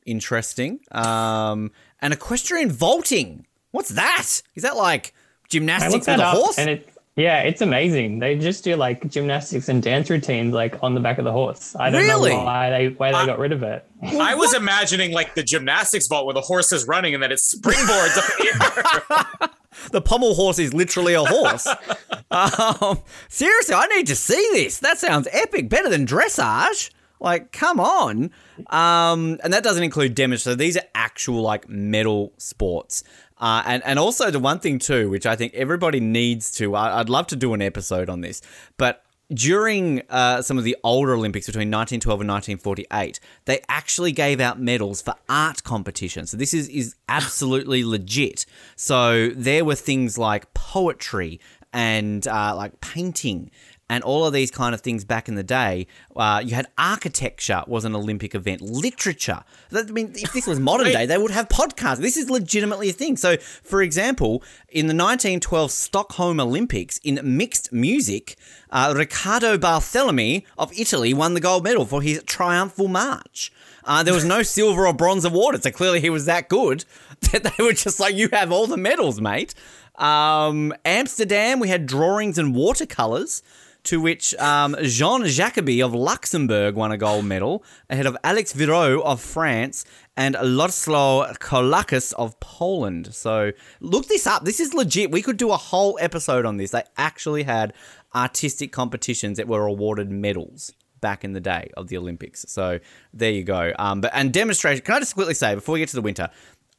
interesting. 0.06 0.78
Um, 0.92 1.72
and 2.00 2.12
equestrian 2.12 2.70
vaulting. 2.70 3.44
What's 3.72 3.88
that? 3.90 4.28
Is 4.54 4.62
that 4.62 4.76
like 4.76 5.12
gymnastics 5.48 6.06
with 6.06 6.20
a 6.20 6.30
horse? 6.30 6.58
and 6.60 6.70
it 6.70 6.93
yeah, 7.16 7.40
it's 7.42 7.60
amazing. 7.60 8.18
They 8.18 8.36
just 8.36 8.64
do 8.64 8.74
like 8.76 9.08
gymnastics 9.08 9.68
and 9.68 9.82
dance 9.82 10.10
routines 10.10 10.52
like 10.54 10.82
on 10.82 10.94
the 10.94 11.00
back 11.00 11.18
of 11.18 11.24
the 11.24 11.32
horse. 11.32 11.76
I 11.78 11.90
don't 11.90 12.02
Really? 12.02 12.30
know 12.30 12.44
why 12.44 12.70
they 12.70 12.88
why 12.88 13.12
they 13.12 13.18
I- 13.18 13.26
got 13.26 13.38
rid 13.38 13.52
of 13.52 13.62
it. 13.62 13.86
I 14.02 14.34
was 14.34 14.52
imagining 14.54 15.12
like 15.12 15.34
the 15.34 15.42
gymnastics 15.42 16.06
vault 16.08 16.26
where 16.26 16.34
the 16.34 16.40
horse 16.42 16.72
is 16.72 16.86
running 16.86 17.14
and 17.14 17.22
then 17.22 17.32
it 17.32 17.38
springboards 17.38 18.18
up 18.18 18.24
in 18.40 18.46
the 18.58 19.40
air. 19.40 19.48
the 19.92 20.00
pommel 20.02 20.34
horse 20.34 20.58
is 20.58 20.74
literally 20.74 21.14
a 21.14 21.24
horse. 21.24 21.66
um, 22.30 22.98
seriously, 23.28 23.74
I 23.74 23.86
need 23.86 24.06
to 24.08 24.16
see 24.16 24.48
this. 24.52 24.78
That 24.80 24.98
sounds 24.98 25.28
epic. 25.32 25.68
Better 25.68 25.88
than 25.88 26.06
dressage. 26.06 26.90
Like, 27.20 27.52
come 27.52 27.80
on. 27.80 28.30
Um, 28.68 29.38
and 29.42 29.52
that 29.52 29.62
doesn't 29.64 29.82
include 29.82 30.14
demonstration. 30.14 30.52
So 30.58 30.62
these 30.62 30.76
are 30.76 30.82
actual 30.94 31.40
like 31.40 31.68
medal 31.68 32.32
sports. 32.36 33.02
Uh, 33.44 33.62
and, 33.66 33.82
and 33.84 33.98
also 33.98 34.30
the 34.30 34.38
one 34.38 34.58
thing 34.58 34.78
too, 34.78 35.10
which 35.10 35.26
I 35.26 35.36
think 35.36 35.52
everybody 35.52 36.00
needs 36.00 36.50
to, 36.52 36.74
I, 36.74 37.00
I'd 37.00 37.10
love 37.10 37.26
to 37.26 37.36
do 37.36 37.52
an 37.52 37.60
episode 37.60 38.08
on 38.08 38.22
this, 38.22 38.40
but 38.78 39.04
during 39.34 40.00
uh, 40.08 40.40
some 40.40 40.56
of 40.56 40.64
the 40.64 40.74
older 40.82 41.12
Olympics 41.12 41.44
between 41.44 41.68
1912 41.68 42.22
and 42.22 42.30
1948, 42.30 43.20
they 43.44 43.60
actually 43.68 44.12
gave 44.12 44.40
out 44.40 44.58
medals 44.58 45.02
for 45.02 45.14
art 45.28 45.62
competitions. 45.62 46.30
So 46.30 46.38
this 46.38 46.54
is, 46.54 46.70
is 46.70 46.94
absolutely 47.06 47.84
legit. 47.96 48.46
So 48.76 49.28
there 49.28 49.62
were 49.62 49.74
things 49.74 50.16
like 50.16 50.54
poetry 50.54 51.38
and 51.70 52.26
uh, 52.26 52.54
like 52.56 52.80
painting 52.80 53.50
and 53.90 54.02
all 54.02 54.26
of 54.26 54.32
these 54.32 54.50
kind 54.50 54.74
of 54.74 54.80
things 54.80 55.04
back 55.04 55.28
in 55.28 55.34
the 55.34 55.42
day. 55.42 55.86
Uh, 56.16 56.42
you 56.44 56.54
had 56.54 56.66
architecture 56.78 57.62
was 57.66 57.84
an 57.84 57.94
Olympic 57.94 58.34
event, 58.34 58.60
literature. 58.60 59.44
That, 59.70 59.88
I 59.88 59.92
mean, 59.92 60.12
if 60.16 60.32
this 60.32 60.46
was 60.46 60.58
modern 60.58 60.86
day, 60.86 61.06
they 61.06 61.18
would 61.18 61.30
have 61.30 61.48
podcasts. 61.48 61.98
This 61.98 62.16
is 62.16 62.30
legitimately 62.30 62.90
a 62.90 62.92
thing. 62.92 63.16
So, 63.16 63.36
for 63.36 63.82
example, 63.82 64.42
in 64.68 64.86
the 64.86 64.94
1912 64.94 65.70
Stockholm 65.70 66.40
Olympics 66.40 66.98
in 67.04 67.20
mixed 67.22 67.72
music, 67.72 68.36
uh, 68.70 68.94
Riccardo 68.96 69.58
Barthelemy 69.58 70.44
of 70.56 70.72
Italy 70.78 71.12
won 71.12 71.34
the 71.34 71.40
gold 71.40 71.64
medal 71.64 71.84
for 71.84 72.02
his 72.02 72.22
triumphal 72.24 72.88
march. 72.88 73.52
Uh, 73.84 74.02
there 74.02 74.14
was 74.14 74.24
no 74.24 74.42
silver 74.54 74.86
or 74.86 74.94
bronze 74.94 75.24
awarded, 75.24 75.62
so 75.62 75.70
clearly 75.70 76.00
he 76.00 76.10
was 76.10 76.24
that 76.24 76.48
good 76.48 76.84
that 77.32 77.44
they 77.44 77.62
were 77.62 77.72
just 77.72 78.00
like, 78.00 78.14
"You 78.14 78.28
have 78.32 78.50
all 78.50 78.66
the 78.66 78.76
medals, 78.76 79.20
mate." 79.20 79.54
Um, 79.96 80.74
Amsterdam, 80.84 81.60
we 81.60 81.68
had 81.68 81.86
drawings 81.86 82.36
and 82.36 82.54
watercolors 82.54 83.42
to 83.84 84.00
which 84.00 84.34
um, 84.36 84.74
Jean 84.82 85.24
Jacoby 85.26 85.82
of 85.82 85.94
Luxembourg 85.94 86.74
won 86.74 86.90
a 86.90 86.96
gold 86.96 87.24
medal, 87.24 87.62
ahead 87.88 88.06
of 88.06 88.16
Alex 88.24 88.52
Virot 88.52 89.02
of 89.02 89.20
France 89.20 89.84
and 90.16 90.34
Ladislaw 90.34 91.38
Kolakis 91.38 92.12
of 92.14 92.38
Poland. 92.40 93.14
So 93.14 93.52
look 93.80 94.06
this 94.06 94.26
up. 94.26 94.44
This 94.44 94.58
is 94.58 94.74
legit. 94.74 95.10
We 95.10 95.22
could 95.22 95.36
do 95.36 95.52
a 95.52 95.56
whole 95.56 95.98
episode 96.00 96.46
on 96.46 96.56
this. 96.56 96.70
They 96.70 96.82
actually 96.96 97.42
had 97.42 97.74
artistic 98.14 98.72
competitions 98.72 99.36
that 99.36 99.48
were 99.48 99.66
awarded 99.66 100.10
medals 100.10 100.72
back 101.00 101.22
in 101.22 101.32
the 101.32 101.40
day 101.40 101.70
of 101.76 101.88
the 101.88 101.98
Olympics. 101.98 102.46
So 102.48 102.78
there 103.12 103.32
you 103.32 103.44
go. 103.44 103.72
Um, 103.78 104.00
but 104.00 104.10
and 104.14 104.32
demonstration. 104.32 104.82
Can 104.82 104.94
I 104.94 104.98
just 105.00 105.14
quickly 105.14 105.34
say 105.34 105.54
before 105.54 105.74
we 105.74 105.80
get 105.80 105.90
to 105.90 105.96
the 105.96 106.02
winter, 106.02 106.30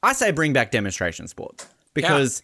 I 0.02 0.13
say 0.13 0.32
bring 0.32 0.54
back 0.54 0.72
demonstration 0.72 1.28
sports 1.28 1.68
because. 1.94 2.41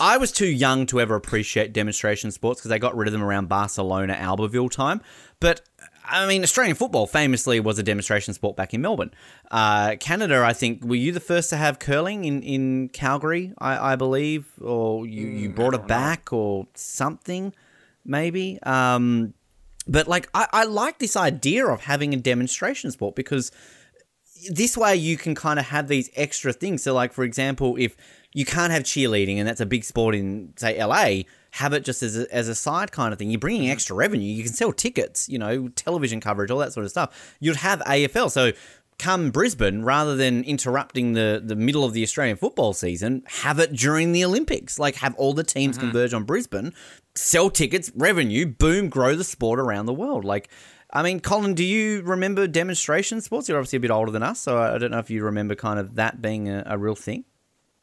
I 0.00 0.16
was 0.16 0.32
too 0.32 0.48
young 0.48 0.86
to 0.86 1.00
ever 1.00 1.14
appreciate 1.14 1.74
demonstration 1.74 2.30
sports 2.30 2.60
because 2.60 2.70
they 2.70 2.78
got 2.78 2.96
rid 2.96 3.06
of 3.06 3.12
them 3.12 3.22
around 3.22 3.50
Barcelona, 3.50 4.14
Albertville 4.14 4.70
time. 4.70 5.02
But 5.40 5.60
I 6.02 6.26
mean, 6.26 6.42
Australian 6.42 6.74
football 6.74 7.06
famously 7.06 7.60
was 7.60 7.78
a 7.78 7.82
demonstration 7.82 8.32
sport 8.32 8.56
back 8.56 8.72
in 8.72 8.80
Melbourne. 8.80 9.12
Uh, 9.50 9.96
Canada, 10.00 10.42
I 10.42 10.54
think, 10.54 10.82
were 10.82 10.96
you 10.96 11.12
the 11.12 11.20
first 11.20 11.50
to 11.50 11.56
have 11.56 11.78
curling 11.78 12.24
in, 12.24 12.42
in 12.42 12.88
Calgary, 12.88 13.52
I, 13.58 13.92
I 13.92 13.96
believe? 13.96 14.46
Or 14.60 15.06
you, 15.06 15.26
you 15.26 15.50
brought 15.50 15.74
it 15.74 15.86
back 15.86 16.32
or 16.32 16.66
something, 16.74 17.54
maybe? 18.04 18.58
Um, 18.62 19.34
but 19.86 20.08
like, 20.08 20.30
I, 20.34 20.48
I 20.50 20.64
like 20.64 20.98
this 20.98 21.14
idea 21.14 21.66
of 21.66 21.82
having 21.82 22.14
a 22.14 22.16
demonstration 22.16 22.90
sport 22.90 23.14
because 23.14 23.52
this 24.48 24.76
way 24.76 24.96
you 24.96 25.16
can 25.16 25.34
kind 25.34 25.58
of 25.58 25.66
have 25.66 25.88
these 25.88 26.10
extra 26.16 26.52
things. 26.52 26.82
So, 26.82 26.94
like 26.94 27.12
for 27.12 27.24
example, 27.24 27.76
if 27.78 27.96
you 28.32 28.44
can't 28.44 28.72
have 28.72 28.82
cheerleading 28.82 29.38
and 29.38 29.48
that's 29.48 29.60
a 29.60 29.66
big 29.66 29.84
sport 29.84 30.14
in 30.14 30.52
say 30.56 30.82
LA, 30.82 31.24
have 31.52 31.72
it 31.72 31.84
just 31.84 32.02
as 32.02 32.16
a, 32.16 32.34
as 32.34 32.48
a 32.48 32.54
side 32.54 32.92
kind 32.92 33.12
of 33.12 33.18
thing. 33.18 33.30
You're 33.30 33.40
bringing 33.40 33.62
mm-hmm. 33.62 33.72
extra 33.72 33.96
revenue. 33.96 34.32
You 34.32 34.44
can 34.44 34.52
sell 34.52 34.72
tickets, 34.72 35.28
you 35.28 35.38
know, 35.38 35.68
television 35.68 36.20
coverage, 36.20 36.50
all 36.50 36.58
that 36.58 36.72
sort 36.72 36.84
of 36.84 36.90
stuff. 36.90 37.36
You'd 37.40 37.56
have 37.56 37.80
AFL. 37.80 38.30
So. 38.30 38.52
Come 38.98 39.30
Brisbane, 39.30 39.82
rather 39.82 40.14
than 40.14 40.44
interrupting 40.44 41.14
the, 41.14 41.40
the 41.42 41.56
middle 41.56 41.86
of 41.86 41.94
the 41.94 42.02
Australian 42.02 42.36
football 42.36 42.74
season, 42.74 43.22
have 43.26 43.58
it 43.58 43.72
during 43.72 44.12
the 44.12 44.22
Olympics. 44.26 44.78
Like, 44.78 44.96
have 44.96 45.14
all 45.14 45.32
the 45.32 45.42
teams 45.42 45.78
mm-hmm. 45.78 45.86
converge 45.86 46.12
on 46.12 46.24
Brisbane, 46.24 46.74
sell 47.14 47.48
tickets, 47.48 47.90
revenue, 47.96 48.44
boom, 48.44 48.90
grow 48.90 49.16
the 49.16 49.24
sport 49.24 49.58
around 49.58 49.86
the 49.86 49.94
world. 49.94 50.26
Like, 50.26 50.50
I 50.92 51.02
mean, 51.02 51.20
Colin, 51.20 51.54
do 51.54 51.64
you 51.64 52.02
remember 52.02 52.46
demonstration 52.46 53.22
sports? 53.22 53.48
You're 53.48 53.56
obviously 53.56 53.78
a 53.78 53.80
bit 53.80 53.90
older 53.90 54.12
than 54.12 54.22
us, 54.22 54.38
so 54.38 54.58
I 54.58 54.76
don't 54.76 54.90
know 54.90 54.98
if 54.98 55.08
you 55.08 55.24
remember 55.24 55.54
kind 55.54 55.78
of 55.78 55.94
that 55.94 56.20
being 56.20 56.50
a, 56.50 56.62
a 56.66 56.76
real 56.76 56.94
thing. 56.94 57.24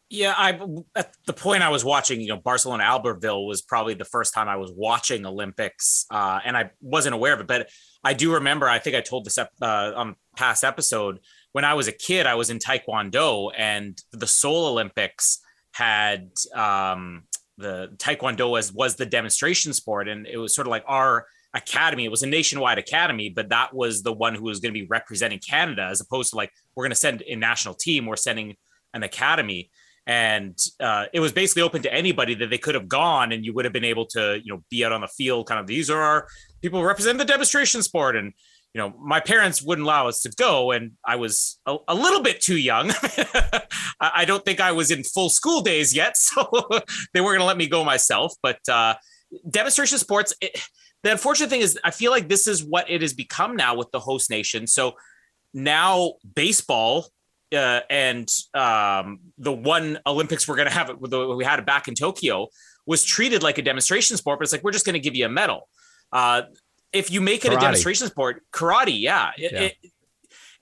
Yeah, 0.10 0.34
I 0.38 0.58
at 0.96 1.14
the 1.26 1.34
point 1.34 1.64
I 1.64 1.70
was 1.70 1.84
watching, 1.84 2.22
you 2.22 2.30
know, 2.30 2.38
Barcelona 2.38 2.84
Albertville 2.84 3.46
was 3.46 3.62
probably 3.62 3.94
the 3.94 4.06
first 4.06 4.34
time 4.34 4.48
I 4.48 4.56
was 4.56 4.72
watching 4.74 5.26
Olympics, 5.26 6.06
uh, 6.10 6.40
and 6.46 6.56
I 6.56 6.72
wasn't 6.80 7.14
aware 7.14 7.34
of 7.34 7.42
it. 7.42 7.48
But 7.48 7.70
I 8.06 8.14
do 8.14 8.36
remember. 8.36 8.70
I 8.70 8.80
think 8.80 8.96
I 8.96 9.02
told 9.02 9.26
this 9.26 9.38
uh, 9.38 9.48
on 9.62 10.16
past 10.38 10.64
episode 10.64 11.20
when 11.52 11.66
I 11.66 11.74
was 11.74 11.90
a 11.90 11.92
kid. 11.92 12.26
I 12.26 12.36
was 12.36 12.50
in 12.50 12.58
Taekwondo, 12.58 13.52
and 13.58 14.02
the 14.14 14.28
Seoul 14.28 14.68
Olympics 14.68 15.40
had 15.74 16.30
um, 16.56 17.24
the 17.58 17.90
Taekwondo 17.98 18.50
was 18.50 18.72
was 18.72 18.96
the 18.96 19.06
demonstration 19.06 19.74
sport, 19.74 20.08
and 20.08 20.26
it 20.26 20.38
was 20.38 20.56
sort 20.56 20.68
of 20.68 20.72
like 20.72 20.86
our 20.88 21.26
academy. 21.54 22.06
It 22.06 22.12
was 22.12 22.24
a 22.24 22.28
nationwide 22.28 22.78
academy, 22.78 23.30
but 23.30 23.50
that 23.50 23.76
was 23.76 24.04
the 24.04 24.14
one 24.14 24.36
who 24.36 24.44
was 24.44 24.62
going 24.62 24.74
to 24.74 24.80
be 24.80 24.88
representing 24.88 25.40
Canada, 25.40 25.90
as 25.92 26.00
opposed 26.00 26.30
to 26.30 26.38
like 26.38 26.52
we're 26.76 26.86
going 26.86 26.92
to 26.92 26.96
send 26.96 27.24
a 27.28 27.36
national 27.36 27.74
team. 27.74 28.06
We're 28.06 28.16
sending 28.16 28.56
an 28.94 29.04
academy 29.04 29.70
and 30.08 30.58
uh, 30.80 31.06
it 31.14 31.20
was 31.20 31.32
basically 31.32 31.62
open 31.62 31.84
to 31.84 31.94
anybody 31.94 32.34
that 32.34 32.50
they 32.50 32.58
could 32.58 32.74
have 32.74 32.88
gone 32.88 33.32
and 33.34 33.46
you 33.46 33.54
would 33.54 33.66
have 33.66 33.74
been 33.74 33.84
able 33.84 34.06
to 34.06 34.40
you 34.44 34.54
know 34.54 34.64
be 34.72 34.84
out 34.84 34.92
on 34.92 35.02
the 35.02 35.08
field 35.08 35.46
kind 35.48 35.60
of 35.60 35.68
these 35.68 35.90
are 35.90 36.02
our 36.02 36.28
people 36.62 36.84
represent 36.84 37.18
the 37.18 37.26
demonstration 37.26 37.84
sport 37.84 38.16
and 38.16 38.34
you 38.74 38.84
know, 38.84 38.94
my 39.00 39.20
parents 39.20 39.64
wouldn't 39.64 39.86
allow 39.86 40.08
us 40.08 40.22
to 40.22 40.30
go, 40.30 40.72
and 40.72 40.92
I 41.04 41.16
was 41.16 41.60
a, 41.66 41.78
a 41.88 41.96
little 41.96 42.22
bit 42.22 42.42
too 42.42 42.58
young. 42.58 42.92
I 43.02 43.62
I 44.00 44.26
don't 44.26 44.46
think 44.46 44.60
I 44.60 44.72
was 44.72 44.92
in 44.92 45.04
full 45.04 45.30
school 45.30 45.62
days 45.62 45.96
yet, 45.96 46.16
so 46.18 46.48
they 47.12 47.22
weren't 47.22 47.38
going 47.38 47.40
to 47.40 47.46
let 47.46 47.58
me 47.58 47.68
go 47.68 47.84
myself. 47.84 48.36
But 48.44 48.60
uh, 48.70 48.94
demonstration 49.50 49.98
sports, 49.98 50.36
it, 50.42 50.62
the 51.02 51.12
unfortunate 51.12 51.50
thing 51.50 51.62
is, 51.62 51.80
I 51.84 51.90
feel 51.90 52.12
like 52.12 52.30
this 52.30 52.48
is 52.48 52.64
what 52.64 52.88
it 52.88 53.02
has 53.02 53.14
become 53.14 53.56
now 53.56 53.76
with 53.76 53.90
the 53.92 54.00
host 54.00 54.30
nation. 54.30 54.68
So 54.68 54.94
now 55.56 56.14
baseball 56.36 57.08
uh, 57.54 57.82
and 57.90 58.30
um, 58.54 59.20
the 59.38 59.52
one 59.52 60.00
Olympics 60.06 60.48
we're 60.48 60.56
going 60.56 60.68
to 60.68 60.74
have 60.74 60.90
it, 60.90 61.00
we 61.00 61.44
had 61.44 61.60
it 61.60 61.66
back 61.66 61.88
in 61.88 61.96
Tokyo, 61.96 62.48
was 62.86 63.04
treated 63.04 63.44
like 63.44 63.58
a 63.58 63.62
demonstration 63.62 64.18
sport, 64.18 64.40
but 64.40 64.44
it's 64.44 64.52
like 64.52 64.64
we're 64.64 64.72
just 64.72 64.86
going 64.86 64.94
to 64.94 65.00
give 65.00 65.16
you 65.16 65.26
a 65.26 65.30
medal. 65.30 65.68
Uh, 66.12 66.44
if 66.94 67.12
you 67.12 67.22
make 67.22 67.46
it 67.46 67.52
Karate. 67.52 67.58
a 67.58 67.62
demonstration 67.62 68.08
sport, 68.08 68.44
karate, 68.52 69.00
yeah, 69.00 69.32
it, 69.38 69.52
Yeah. 69.52 69.62
It, 69.62 69.74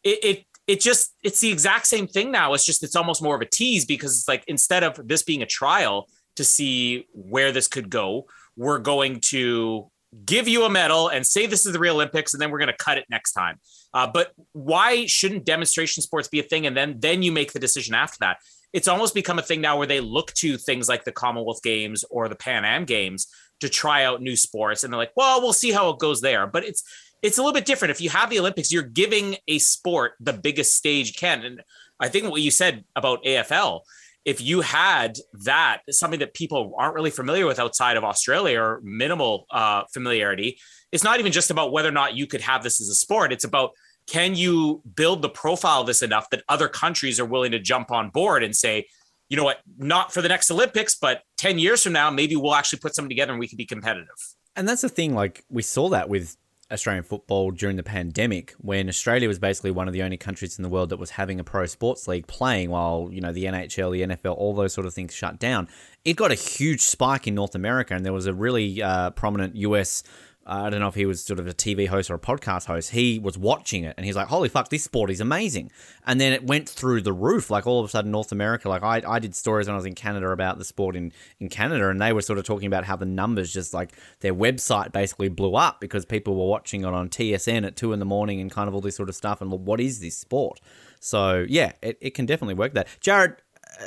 it 0.04 0.24
it 0.24 0.45
it 0.67 0.82
just 0.82 1.15
it's 1.24 1.39
the 1.39 1.52
exact 1.52 1.88
same 1.88 2.08
thing 2.08 2.32
now. 2.32 2.54
It's 2.54 2.65
just 2.65 2.84
it's 2.84 2.95
almost 2.95 3.21
more 3.21 3.36
of 3.36 3.41
a 3.41 3.45
tease 3.45 3.86
because 3.86 4.17
it's 4.17 4.28
like 4.28 4.43
instead 4.48 4.84
of 4.84 5.08
this 5.08 5.24
being 5.24 5.41
a 5.41 5.45
trial 5.45 6.08
to 6.36 6.43
see 6.43 7.08
where 7.12 7.52
this 7.52 7.67
could 7.67 7.89
go, 7.89 8.26
we're 8.56 8.80
going 8.80 9.19
to 9.21 9.89
give 10.26 10.48
you 10.48 10.63
a 10.63 10.69
medal 10.69 11.10
and 11.10 11.26
say 11.26 11.45
this 11.45 11.65
is 11.65 11.74
the 11.74 11.80
real 11.80 11.95
Olympics, 11.95 12.34
and 12.34 12.41
then 12.41 12.52
we're 12.52 12.60
going 12.60 12.71
to 12.71 12.78
cut 12.78 12.98
it 12.98 13.06
next 13.10 13.34
time. 13.34 13.60
Uh, 13.95 14.05
but 14.05 14.34
why 14.51 15.05
shouldn't 15.05 15.45
demonstration 15.45 16.03
sports 16.03 16.27
be 16.27 16.39
a 16.41 16.43
thing? 16.43 16.67
And 16.67 16.75
then 16.75 16.97
then 16.99 17.23
you 17.23 17.31
make 17.31 17.53
the 17.53 17.60
decision 17.60 17.95
after 17.95 18.17
that. 18.19 18.38
It's 18.73 18.89
almost 18.89 19.15
become 19.15 19.39
a 19.39 19.41
thing 19.41 19.62
now 19.62 19.77
where 19.77 19.88
they 19.88 20.01
look 20.01 20.34
to 20.34 20.58
things 20.58 20.89
like 20.89 21.05
the 21.05 21.13
Commonwealth 21.13 21.63
Games 21.63 22.03
or 22.12 22.27
the 22.27 22.36
Pan 22.36 22.65
Am 22.65 22.84
Games 22.84 23.27
to 23.62 23.69
try 23.69 24.03
out 24.03 24.21
new 24.21 24.36
sports, 24.36 24.84
and 24.84 24.91
they're 24.91 24.97
like, 24.97 25.13
well, 25.15 25.41
we'll 25.41 25.53
see 25.53 25.71
how 25.71 25.89
it 25.89 25.99
goes 25.99 26.19
there. 26.19 26.45
But 26.45 26.65
it's 26.65 26.84
it's 27.21 27.38
a 27.38 27.41
little 27.41 27.53
bit 27.53 27.65
different. 27.65 27.91
If 27.91 28.01
you 28.01 28.10
have 28.10 28.29
the 28.29 28.39
Olympics, 28.39 28.69
you're 28.69 28.84
giving 28.84 29.38
a 29.47 29.60
sport 29.60 30.15
the 30.19 30.34
biggest 30.34 30.75
stage 30.75 31.08
you 31.08 31.13
can. 31.13 31.45
And 31.45 31.63
I 31.97 32.10
think 32.10 32.29
what 32.29 32.41
you 32.41 32.51
said 32.51 32.84
about 32.97 33.23
AFL, 33.23 33.79
if 34.25 34.41
you 34.41 34.60
had 34.60 35.17
that, 35.45 35.79
something 35.89 36.19
that 36.19 36.34
people 36.34 36.75
aren't 36.77 36.95
really 36.95 37.12
familiar 37.12 37.45
with 37.45 37.60
outside 37.60 37.95
of 37.95 38.03
Australia 38.03 38.60
or 38.60 38.81
minimal 38.84 39.45
uh, 39.49 39.84
familiarity, 39.93 40.60
it's 40.91 41.03
not 41.03 41.19
even 41.19 41.31
just 41.31 41.49
about 41.49 41.71
whether 41.71 41.89
or 41.89 41.93
not 41.93 42.15
you 42.15 42.27
could 42.27 42.41
have 42.41 42.62
this 42.62 42.81
as 42.81 42.89
a 42.89 42.95
sport. 42.95 43.31
It's 43.31 43.45
about 43.45 43.71
can 44.08 44.36
you 44.36 44.82
build 44.96 45.22
the 45.22 45.30
profile 45.30 45.82
of 45.82 45.88
this 45.88 46.02
enough 46.02 46.30
that 46.30 46.44
other 46.50 46.68
countries 46.68 47.20
are 47.20 47.26
willing 47.26 47.52
to 47.52 47.60
jump 47.60 47.91
on 47.91 48.10
board 48.10 48.44
and 48.44 48.56
say, 48.56 48.86
you 49.30 49.38
know 49.38 49.44
what, 49.44 49.62
not 49.78 50.13
for 50.13 50.22
the 50.22 50.28
next 50.28 50.52
Olympics, 50.52 50.96
but 50.96 51.24
10 51.38 51.58
years 51.58 51.84
from 51.84 51.94
now, 51.94 52.12
maybe 52.12 52.36
we'll 52.36 52.54
actually 52.56 52.80
put 52.80 52.94
something 52.94 53.10
together 53.10 53.32
and 53.32 53.39
we 53.39 53.48
can 53.48 53.58
be 53.58 53.65
competitive. 53.65 54.15
And 54.56 54.68
that's 54.68 54.82
the 54.82 54.89
thing, 54.89 55.15
like 55.15 55.44
we 55.50 55.62
saw 55.62 55.89
that 55.89 56.10
with 56.10 56.38
Australian 56.72 57.04
football 57.04 57.52
during 57.52 57.76
the 57.76 57.84
pandemic, 57.84 58.54
when 58.60 58.88
Australia 58.88 59.28
was 59.28 59.38
basically 59.38 59.72
one 59.72 59.88
of 59.88 59.94
the 59.94 60.02
only 60.02 60.18
countries 60.18 60.58
in 60.58 60.63
the 60.63 60.70
world 60.70 60.89
that 60.89 60.98
was 60.98 61.12
having 61.12 61.39
a 61.39 61.44
pro 61.44 61.65
sports 61.65 62.08
league 62.08 62.28
playing 62.28 62.70
while, 62.70 63.10
you 63.12 63.22
know, 63.22 63.32
the 63.32 63.46
NHL, 63.46 63.91
the 63.91 64.15
NFL, 64.15 64.36
all 64.38 64.54
those 64.54 64.74
sort 64.74 64.88
of 64.88 64.94
things 64.94 65.13
shut 65.13 65.39
down. 65.39 65.68
It 66.06 66.13
got 66.13 66.32
a 66.32 66.36
huge 66.36 66.82
spike 66.82 67.28
in 67.28 67.36
North 67.36 67.56
America, 67.56 67.94
and 67.94 68.06
there 68.06 68.13
was 68.13 68.26
a 68.26 68.34
really 68.34 68.82
uh, 68.82 69.12
prominent 69.12 69.56
US. 69.58 70.04
I 70.47 70.69
don't 70.69 70.79
know 70.79 70.88
if 70.88 70.95
he 70.95 71.08
was 71.08 71.23
sort 71.23 71.39
of 71.39 71.47
a 71.47 71.53
TV 71.53 71.88
host 71.88 72.12
or 72.12 72.13
a 72.13 72.19
podcast 72.19 72.65
host. 72.65 72.91
He 72.91 73.17
was 73.17 73.36
watching 73.36 73.84
it 73.84 73.95
and 73.97 74.05
he's 74.05 74.15
like, 74.15 74.27
holy 74.27 74.47
fuck, 74.47 74.69
this 74.69 74.84
sport 74.84 75.10
is 75.10 75.19
amazing. 75.19 75.71
And 76.05 76.21
then 76.21 76.34
it 76.34 76.45
went 76.45 76.69
through 76.69 77.01
the 77.01 77.13
roof. 77.13 77.49
Like 77.49 77.65
all 77.65 77.79
of 77.79 77.86
a 77.86 77.89
sudden, 77.89 78.12
North 78.12 78.31
America, 78.31 78.69
like 78.69 78.84
I, 78.84 79.01
I 79.08 79.17
did 79.17 79.34
stories 79.34 79.65
when 79.67 79.73
I 79.73 79.77
was 79.77 79.88
in 79.88 79.95
Canada 79.95 80.29
about 80.29 80.60
the 80.60 80.65
sport 80.65 80.95
in, 80.95 81.12
in 81.39 81.49
Canada 81.49 81.89
and 81.89 81.99
they 81.99 82.13
were 82.13 82.21
sort 82.21 82.38
of 82.38 82.45
talking 82.45 82.67
about 82.67 82.84
how 82.84 82.95
the 82.95 83.08
numbers 83.08 83.51
just 83.51 83.73
like 83.73 83.93
their 84.19 84.36
website 84.36 84.91
basically 84.91 85.29
blew 85.29 85.55
up 85.55 85.81
because 85.81 86.05
people 86.05 86.36
were 86.36 86.47
watching 86.47 86.81
it 86.81 86.88
on 86.88 87.10
TSN 87.10 87.65
at 87.65 87.75
two 87.75 87.91
in 87.91 87.97
the 87.97 88.05
morning 88.05 88.39
and 88.39 88.51
kind 88.51 88.67
of 88.67 88.75
all 88.75 88.81
this 88.81 88.95
sort 88.95 89.10
of 89.10 89.15
stuff. 89.15 89.41
And 89.41 89.51
what 89.51 89.79
is 89.79 89.99
this 89.99 90.15
sport? 90.15 90.62
So 90.99 91.43
yeah, 91.49 91.71
it, 91.81 91.97
it 92.01 92.13
can 92.13 92.27
definitely 92.27 92.55
work 92.55 92.75
that. 92.75 92.88
Jared, 92.99 93.38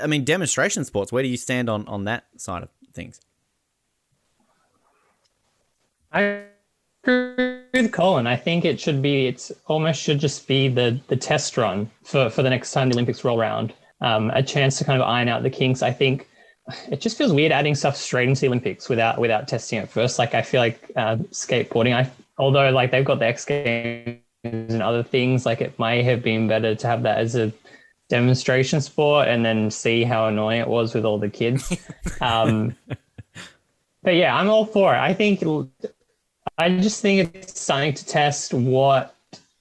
I 0.03 0.09
mean, 0.09 0.25
demonstration 0.25 0.85
sports, 0.85 1.13
where 1.13 1.23
do 1.23 1.29
you 1.29 1.37
stand 1.37 1.71
on, 1.71 1.87
on 1.87 2.05
that 2.05 2.25
side 2.37 2.65
of 2.65 2.71
things? 2.93 3.21
I 6.13 6.45
agree 7.05 7.61
with 7.73 7.93
Colin. 7.93 8.27
I 8.27 8.37
think 8.37 8.65
it 8.65 8.81
should 8.81 9.03
be. 9.03 9.27
It's 9.27 9.53
almost 9.67 10.01
should 10.01 10.19
just 10.19 10.47
be 10.47 10.69
the 10.69 11.01
the 11.09 11.17
test 11.17 11.57
run 11.57 11.91
for 12.05 12.31
for 12.31 12.43
the 12.43 12.51
next 12.51 12.73
time 12.73 12.89
the 12.89 12.95
Olympics 12.95 13.25
roll 13.25 13.39
around. 13.39 13.73
Um, 14.01 14.31
a 14.31 14.43
chance 14.43 14.79
to 14.79 14.85
kind 14.85 15.01
of 15.01 15.09
iron 15.09 15.29
out 15.29 15.43
the 15.43 15.51
kinks. 15.51 15.83
I 15.83 15.93
think 15.93 16.29
it 16.91 17.01
just 17.01 17.19
feels 17.19 17.33
weird 17.33 17.53
adding 17.53 17.75
stuff 17.75 17.97
straight 17.97 18.29
into 18.29 18.43
the 18.43 18.47
Olympics 18.49 18.89
without 18.89 19.19
without 19.19 19.49
testing 19.49 19.79
it 19.79 19.89
first. 19.89 20.19
Like 20.19 20.35
I 20.35 20.43
feel 20.43 20.61
like 20.61 20.91
uh, 20.97 21.17
skateboarding. 21.31 21.95
I 21.95 22.11
although 22.39 22.71
like 22.71 22.91
they've 22.91 23.05
got 23.05 23.19
the 23.19 23.27
X 23.27 23.45
Games 23.45 24.21
and 24.45 24.83
other 24.83 25.03
things, 25.03 25.45
like 25.45 25.61
it 25.61 25.79
may 25.79 26.03
have 26.03 26.23
been 26.23 26.49
better 26.49 26.75
to 26.75 26.87
have 26.87 27.03
that 27.03 27.19
as 27.19 27.35
a 27.35 27.53
demonstration 28.09 28.81
sport 28.81 29.29
and 29.29 29.45
then 29.45 29.71
see 29.71 30.03
how 30.05 30.27
annoying 30.27 30.61
it 30.61 30.69
was 30.69 30.95
with 30.95 31.05
all 31.05 31.19
the 31.19 31.29
kids. 31.29 31.77
Um, 32.21 32.75
but 34.03 34.17
yeah, 34.17 34.35
I'm 34.35 34.51
all 34.51 34.67
for 34.67 34.93
it. 34.93 34.99
I 34.99 35.15
think 35.15 35.41
I 36.59 36.77
just 36.79 37.01
think 37.01 37.35
it's 37.37 37.61
something 37.61 37.95
to 37.95 38.05
test 38.05 38.53
what 38.53 39.15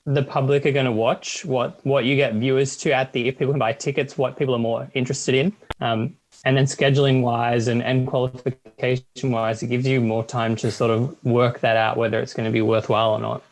the 0.08 0.24
public 0.24 0.66
are 0.66 0.72
going 0.72 0.86
to 0.86 0.92
watch, 0.92 1.46
what 1.46 1.80
what 1.86 2.06
you 2.06 2.16
get 2.16 2.34
viewers 2.34 2.76
to 2.78 2.92
at 2.92 3.14
the 3.14 3.28
if 3.28 3.38
people 3.38 3.54
can 3.54 3.60
buy 3.60 3.74
tickets, 3.74 4.18
what 4.18 4.36
people 4.36 4.56
are 4.56 4.60
more 4.60 4.90
interested 4.96 5.36
in, 5.36 5.54
um, 5.80 6.16
and 6.44 6.58
then 6.58 6.66
scheduling 6.66 7.22
wise 7.22 7.68
and 7.68 7.84
and 7.84 8.08
qualification 8.08 9.06
wise, 9.32 9.62
it 9.62 9.68
gives 9.68 9.86
you 9.86 10.02
more 10.02 10.24
time 10.24 10.56
to 10.56 10.72
sort 10.72 10.90
of 10.90 11.24
work 11.24 11.60
that 11.60 11.78
out 11.78 11.98
whether 11.98 12.20
it's 12.20 12.34
going 12.34 12.46
to 12.46 12.54
be 12.54 12.62
worthwhile 12.62 13.12
or 13.12 13.20
not. 13.20 13.44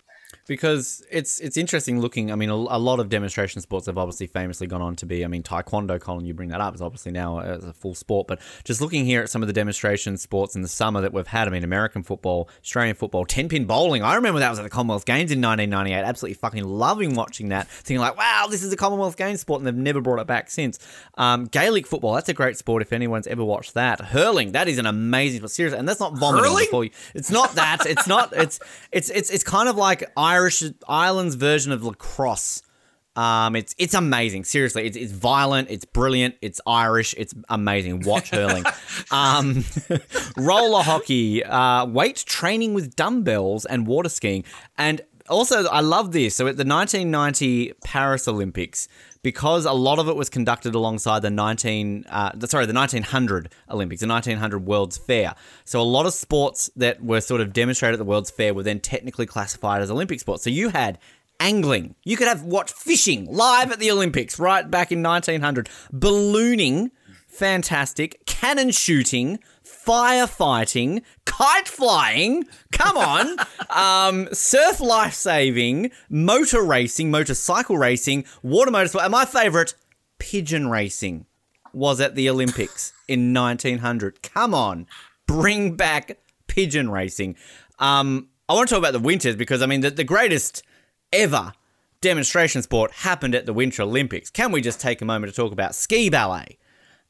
Because 0.47 1.03
it's 1.11 1.39
it's 1.39 1.57
interesting 1.57 1.99
looking. 1.99 2.31
I 2.31 2.35
mean, 2.35 2.49
a, 2.49 2.55
a 2.55 2.79
lot 2.79 2.99
of 2.99 3.09
demonstration 3.09 3.61
sports 3.61 3.87
have 3.87 3.97
obviously 3.97 4.27
famously 4.27 4.67
gone 4.67 4.81
on 4.81 4.95
to 4.97 5.05
be. 5.05 5.25
I 5.25 5.27
mean, 5.27 5.43
taekwondo. 5.43 5.99
Colin, 5.99 6.25
you 6.25 6.33
bring 6.33 6.49
that 6.49 6.61
up 6.61 6.75
is 6.75 6.81
obviously 6.81 7.11
now 7.11 7.39
a, 7.39 7.53
a 7.55 7.73
full 7.73 7.95
sport. 7.95 8.27
But 8.27 8.39
just 8.63 8.81
looking 8.81 9.05
here 9.05 9.21
at 9.21 9.29
some 9.29 9.41
of 9.41 9.47
the 9.47 9.53
demonstration 9.53 10.17
sports 10.17 10.55
in 10.55 10.61
the 10.61 10.67
summer 10.67 11.01
that 11.01 11.13
we've 11.13 11.27
had. 11.27 11.47
I 11.47 11.51
mean, 11.51 11.63
American 11.63 12.03
football, 12.03 12.49
Australian 12.61 12.95
football, 12.95 13.25
ten 13.25 13.49
pin 13.49 13.65
bowling. 13.65 14.03
I 14.03 14.15
remember 14.15 14.39
that 14.39 14.49
was 14.49 14.59
at 14.59 14.63
the 14.63 14.69
Commonwealth 14.69 15.05
Games 15.05 15.31
in 15.31 15.41
1998. 15.41 16.07
Absolutely 16.07 16.35
fucking 16.35 16.63
loving 16.63 17.15
watching 17.15 17.49
that. 17.49 17.67
Thinking 17.67 18.01
like, 18.01 18.17
wow, 18.17 18.47
this 18.49 18.63
is 18.63 18.71
a 18.71 18.77
Commonwealth 18.77 19.17
Games 19.17 19.41
sport, 19.41 19.61
and 19.61 19.67
they've 19.67 19.75
never 19.75 20.01
brought 20.01 20.19
it 20.19 20.27
back 20.27 20.51
since. 20.51 20.79
Um, 21.15 21.45
Gaelic 21.45 21.87
football. 21.87 22.13
That's 22.13 22.29
a 22.29 22.33
great 22.33 22.57
sport 22.57 22.81
if 22.81 22.93
anyone's 22.93 23.27
ever 23.27 23.43
watched 23.43 23.73
that. 23.73 23.99
Hurling. 23.99 24.51
That 24.51 24.67
is 24.67 24.77
an 24.77 24.85
amazing 24.85 25.39
sport. 25.39 25.51
Seriously, 25.51 25.79
and 25.79 25.87
that's 25.87 25.99
not 25.99 26.15
vomiting 26.17 26.51
Hurling? 26.51 26.65
before 26.65 26.83
you. 26.83 26.91
It's 27.15 27.31
not 27.31 27.55
that. 27.55 27.85
It's 27.85 28.07
not. 28.07 28.33
It's 28.33 28.59
it's 28.91 29.09
it's 29.09 29.29
it's 29.29 29.43
kind 29.43 29.69
of 29.69 29.75
like 29.75 30.11
Irish 30.35 30.63
Ireland's 30.87 31.35
version 31.35 31.71
of 31.71 31.83
lacrosse. 31.83 32.61
Um, 33.15 33.55
it's 33.55 33.73
it's 33.77 33.93
amazing. 33.93 34.43
Seriously, 34.43 34.85
it's 34.85 34.97
it's 34.97 35.13
violent. 35.13 35.69
It's 35.69 35.85
brilliant. 35.85 36.35
It's 36.41 36.59
Irish. 36.67 37.15
It's 37.17 37.33
amazing. 37.47 38.01
Watch 38.01 38.31
hurling. 38.31 38.65
um, 39.11 39.63
roller 40.37 40.83
hockey, 40.83 41.43
uh, 41.43 41.85
weight 41.85 42.17
training 42.25 42.73
with 42.73 42.95
dumbbells, 42.97 43.63
and 43.65 43.87
water 43.87 44.09
skiing. 44.09 44.43
And 44.77 45.01
also, 45.29 45.65
I 45.67 45.79
love 45.79 46.11
this. 46.11 46.35
So 46.35 46.47
at 46.47 46.57
the 46.57 46.65
1990 46.65 47.73
Paris 47.85 48.27
Olympics, 48.27 48.89
because 49.25 49.65
a 49.65 49.73
lot 49.73 49.97
of 49.97 50.07
it 50.07 50.15
was 50.15 50.29
conducted 50.29 50.75
alongside 50.75 51.23
the 51.23 51.31
19, 51.31 52.05
uh, 52.11 52.29
sorry, 52.45 52.67
the 52.67 52.73
1900 52.73 53.49
Olympics, 53.71 54.01
the 54.01 54.07
1900 54.07 54.67
World's 54.67 54.97
Fair. 54.97 55.33
So 55.63 55.81
a 55.81 55.89
lot 55.97 56.05
of 56.05 56.13
sports 56.13 56.69
that 56.75 57.03
were 57.03 57.19
sort 57.21 57.41
of 57.41 57.51
demonstrated 57.51 57.95
at 57.95 57.97
the 57.97 58.05
World's 58.05 58.29
Fair 58.29 58.53
were 58.53 58.61
then 58.61 58.79
technically 58.79 59.25
classified 59.25 59.81
as 59.81 59.89
Olympic 59.89 60.19
sports. 60.19 60.43
So 60.43 60.51
you 60.51 60.69
had 60.69 60.99
angling. 61.39 61.95
You 62.03 62.17
could 62.17 62.27
have 62.27 62.43
watch 62.43 62.71
fishing 62.71 63.25
live 63.25 63.71
at 63.71 63.79
the 63.79 63.89
Olympics 63.89 64.37
right 64.37 64.69
back 64.69 64.91
in 64.91 65.01
1900. 65.01 65.69
Ballooning, 65.91 66.91
fantastic. 67.27 68.23
Cannon 68.27 68.69
shooting, 68.69 69.39
firefighting, 69.85 71.03
kite 71.25 71.67
flying. 71.67 72.45
Come 72.71 72.97
on. 72.97 73.37
um, 73.69 74.27
surf 74.33 74.79
life 74.79 75.13
saving, 75.13 75.91
motor 76.09 76.63
racing, 76.63 77.11
motorcycle 77.11 77.77
racing, 77.77 78.25
water 78.41 78.71
motorsport, 78.71 79.03
and 79.03 79.11
my 79.11 79.25
favorite, 79.25 79.73
pigeon 80.17 80.69
racing 80.69 81.25
was 81.73 81.99
at 81.99 82.15
the 82.15 82.29
Olympics 82.29 82.93
in 83.07 83.33
1900. 83.33 84.21
Come 84.21 84.53
on, 84.53 84.87
bring 85.27 85.75
back 85.75 86.17
pigeon 86.47 86.89
racing. 86.89 87.35
Um, 87.79 88.29
I 88.47 88.53
want 88.53 88.69
to 88.69 88.75
talk 88.75 88.79
about 88.79 88.93
the 88.93 88.99
winters 88.99 89.35
because 89.35 89.61
I 89.61 89.65
mean 89.65 89.81
the, 89.81 89.91
the 89.91 90.03
greatest 90.03 90.63
ever 91.11 91.53
demonstration 92.01 92.61
sport 92.61 92.91
happened 92.91 93.35
at 93.35 93.45
the 93.45 93.53
Winter 93.53 93.83
Olympics. 93.83 94.29
Can 94.29 94.51
we 94.51 94.61
just 94.61 94.79
take 94.79 95.01
a 95.01 95.05
moment 95.05 95.33
to 95.33 95.35
talk 95.35 95.51
about 95.51 95.75
ski 95.75 96.09
ballet? 96.09 96.57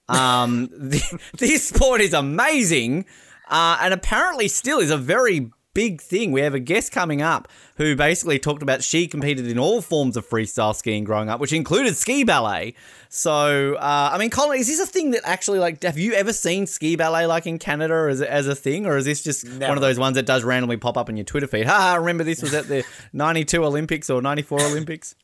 Um, 0.08 0.68
the, 0.72 1.20
this 1.38 1.70
sport 1.70 2.02
is 2.02 2.14
amazing, 2.14 3.06
uh, 3.50 3.78
and 3.82 3.94
apparently 3.94 4.48
still 4.48 4.80
is 4.80 4.92
a 4.92 4.98
very 4.98 5.52
big 5.76 6.02
thing. 6.02 6.32
We 6.32 6.42
have 6.42 6.56
a 6.56 6.60
guest 6.60 6.92
coming 6.92 7.22
up 7.22 7.48
who 7.78 7.96
basically 7.96 8.40
talked 8.40 8.64
about 8.64 8.82
she 8.82 9.08
competed 9.08 9.46
in 9.46 9.60
all 9.60 9.82
forms 9.82 10.18
of 10.18 10.28
freestyle 10.28 10.74
skiing 10.74 11.04
growing 11.04 11.30
up, 11.30 11.40
which 11.40 11.54
included 11.54 11.96
ski 11.96 12.24
ballet. 12.24 12.74
So, 13.10 13.76
uh, 13.76 14.10
I 14.12 14.18
mean, 14.18 14.32
Colin, 14.32 14.60
is 14.60 14.68
this 14.68 14.80
a 14.80 14.86
thing 14.88 15.12
that 15.12 15.22
actually, 15.26 15.60
like, 15.60 15.84
have 15.84 16.00
you 16.00 16.14
ever 16.14 16.34
seen 16.34 16.66
ski 16.66 16.96
ballet 16.96 17.28
like 17.28 17.46
in 17.46 17.60
Canada 17.60 18.08
as, 18.10 18.22
as 18.22 18.48
a 18.48 18.56
thing, 18.56 18.88
or 18.88 18.98
is 18.98 19.06
this 19.06 19.22
just 19.22 19.46
Never. 19.46 19.68
one 19.68 19.78
of 19.78 19.82
those 19.82 20.00
ones 20.00 20.16
that 20.16 20.26
does 20.26 20.44
randomly 20.44 20.78
pop 20.78 20.98
up 20.98 21.10
on 21.10 21.18
your 21.18 21.26
Twitter 21.26 21.48
feed? 21.48 21.68
Ha! 21.68 21.96
Remember 21.96 22.24
this 22.24 22.42
was 22.42 22.54
at 22.54 22.68
the 22.68 22.84
'92 23.14 23.64
Olympics 23.64 24.10
or 24.10 24.22
'94 24.22 24.62
Olympics? 24.62 25.16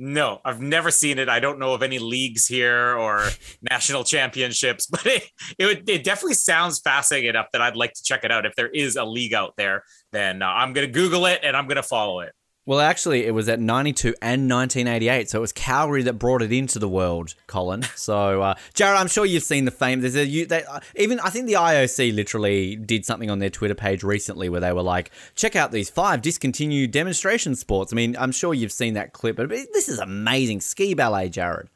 No, 0.00 0.40
I've 0.44 0.60
never 0.60 0.92
seen 0.92 1.18
it. 1.18 1.28
I 1.28 1.40
don't 1.40 1.58
know 1.58 1.74
of 1.74 1.82
any 1.82 1.98
leagues 1.98 2.46
here 2.46 2.96
or 2.96 3.28
national 3.70 4.04
championships, 4.04 4.86
but 4.86 5.04
it, 5.04 5.24
it, 5.58 5.66
would, 5.66 5.88
it 5.88 6.04
definitely 6.04 6.34
sounds 6.34 6.78
fascinating 6.78 7.30
enough 7.30 7.46
that 7.52 7.60
I'd 7.60 7.76
like 7.76 7.94
to 7.94 8.02
check 8.04 8.24
it 8.24 8.30
out. 8.30 8.46
If 8.46 8.54
there 8.54 8.68
is 8.68 8.94
a 8.94 9.04
league 9.04 9.34
out 9.34 9.54
there, 9.56 9.82
then 10.12 10.40
uh, 10.40 10.46
I'm 10.46 10.72
going 10.72 10.86
to 10.86 10.92
Google 10.92 11.26
it 11.26 11.40
and 11.42 11.56
I'm 11.56 11.66
going 11.66 11.76
to 11.76 11.82
follow 11.82 12.20
it. 12.20 12.32
Well, 12.68 12.80
actually, 12.80 13.24
it 13.24 13.30
was 13.30 13.48
at 13.48 13.60
92 13.60 14.08
and 14.20 14.42
1988, 14.50 15.30
so 15.30 15.38
it 15.38 15.40
was 15.40 15.54
Calgary 15.54 16.02
that 16.02 16.18
brought 16.18 16.42
it 16.42 16.52
into 16.52 16.78
the 16.78 16.88
world, 16.88 17.34
Colin. 17.46 17.82
So, 17.96 18.42
uh, 18.42 18.56
Jared, 18.74 18.98
I'm 18.98 19.08
sure 19.08 19.24
you've 19.24 19.42
seen 19.42 19.64
the 19.64 19.70
fame. 19.70 20.02
There's 20.02 20.16
a 20.16 20.26
you, 20.26 20.44
they, 20.44 20.64
uh, 20.64 20.80
even 20.94 21.18
I 21.20 21.30
think 21.30 21.46
the 21.46 21.54
IOC 21.54 22.14
literally 22.14 22.76
did 22.76 23.06
something 23.06 23.30
on 23.30 23.38
their 23.38 23.48
Twitter 23.48 23.74
page 23.74 24.02
recently 24.02 24.50
where 24.50 24.60
they 24.60 24.72
were 24.72 24.82
like, 24.82 25.10
"Check 25.34 25.56
out 25.56 25.72
these 25.72 25.88
five 25.88 26.20
discontinued 26.20 26.90
demonstration 26.90 27.56
sports." 27.56 27.90
I 27.90 27.96
mean, 27.96 28.16
I'm 28.18 28.32
sure 28.32 28.52
you've 28.52 28.70
seen 28.70 28.94
that 28.94 29.14
clip, 29.14 29.36
but 29.36 29.48
this 29.48 29.88
is 29.88 29.98
amazing 29.98 30.60
ski 30.60 30.92
ballet, 30.92 31.30
Jared. 31.30 31.68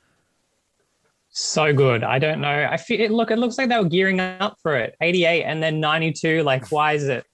So 1.30 1.72
good. 1.72 2.05
I 2.05 2.18
don't 2.18 2.43
know. 2.43 2.68
I 2.70 2.76
feel 2.76 3.01
it. 3.01 3.11
Look, 3.11 3.30
it 3.30 3.38
looks 3.38 3.57
like 3.57 3.70
they 3.70 3.78
were 3.78 3.88
gearing 3.88 4.20
up 4.20 4.59
for 4.62 4.76
it. 4.76 4.95
88 5.01 5.45
and 5.45 5.62
then 5.62 5.80
92. 5.80 6.43
Like, 6.43 6.70
why 6.70 6.93
is 6.93 7.05
it? 7.05 7.24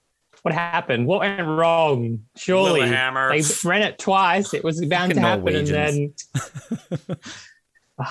What 0.43 0.53
happened? 0.53 1.05
What 1.05 1.19
went 1.19 1.45
wrong? 1.45 2.19
Surely 2.37 2.81
Lillehammer. 2.81 3.31
they 3.31 3.43
ran 3.67 3.81
it 3.81 3.97
twice. 3.99 4.53
It 4.53 4.63
was 4.63 4.83
bound 4.85 5.13
to 5.13 5.19
Fucking 5.19 5.45
happen, 5.45 5.55
and 5.55 5.67
then 5.67 6.13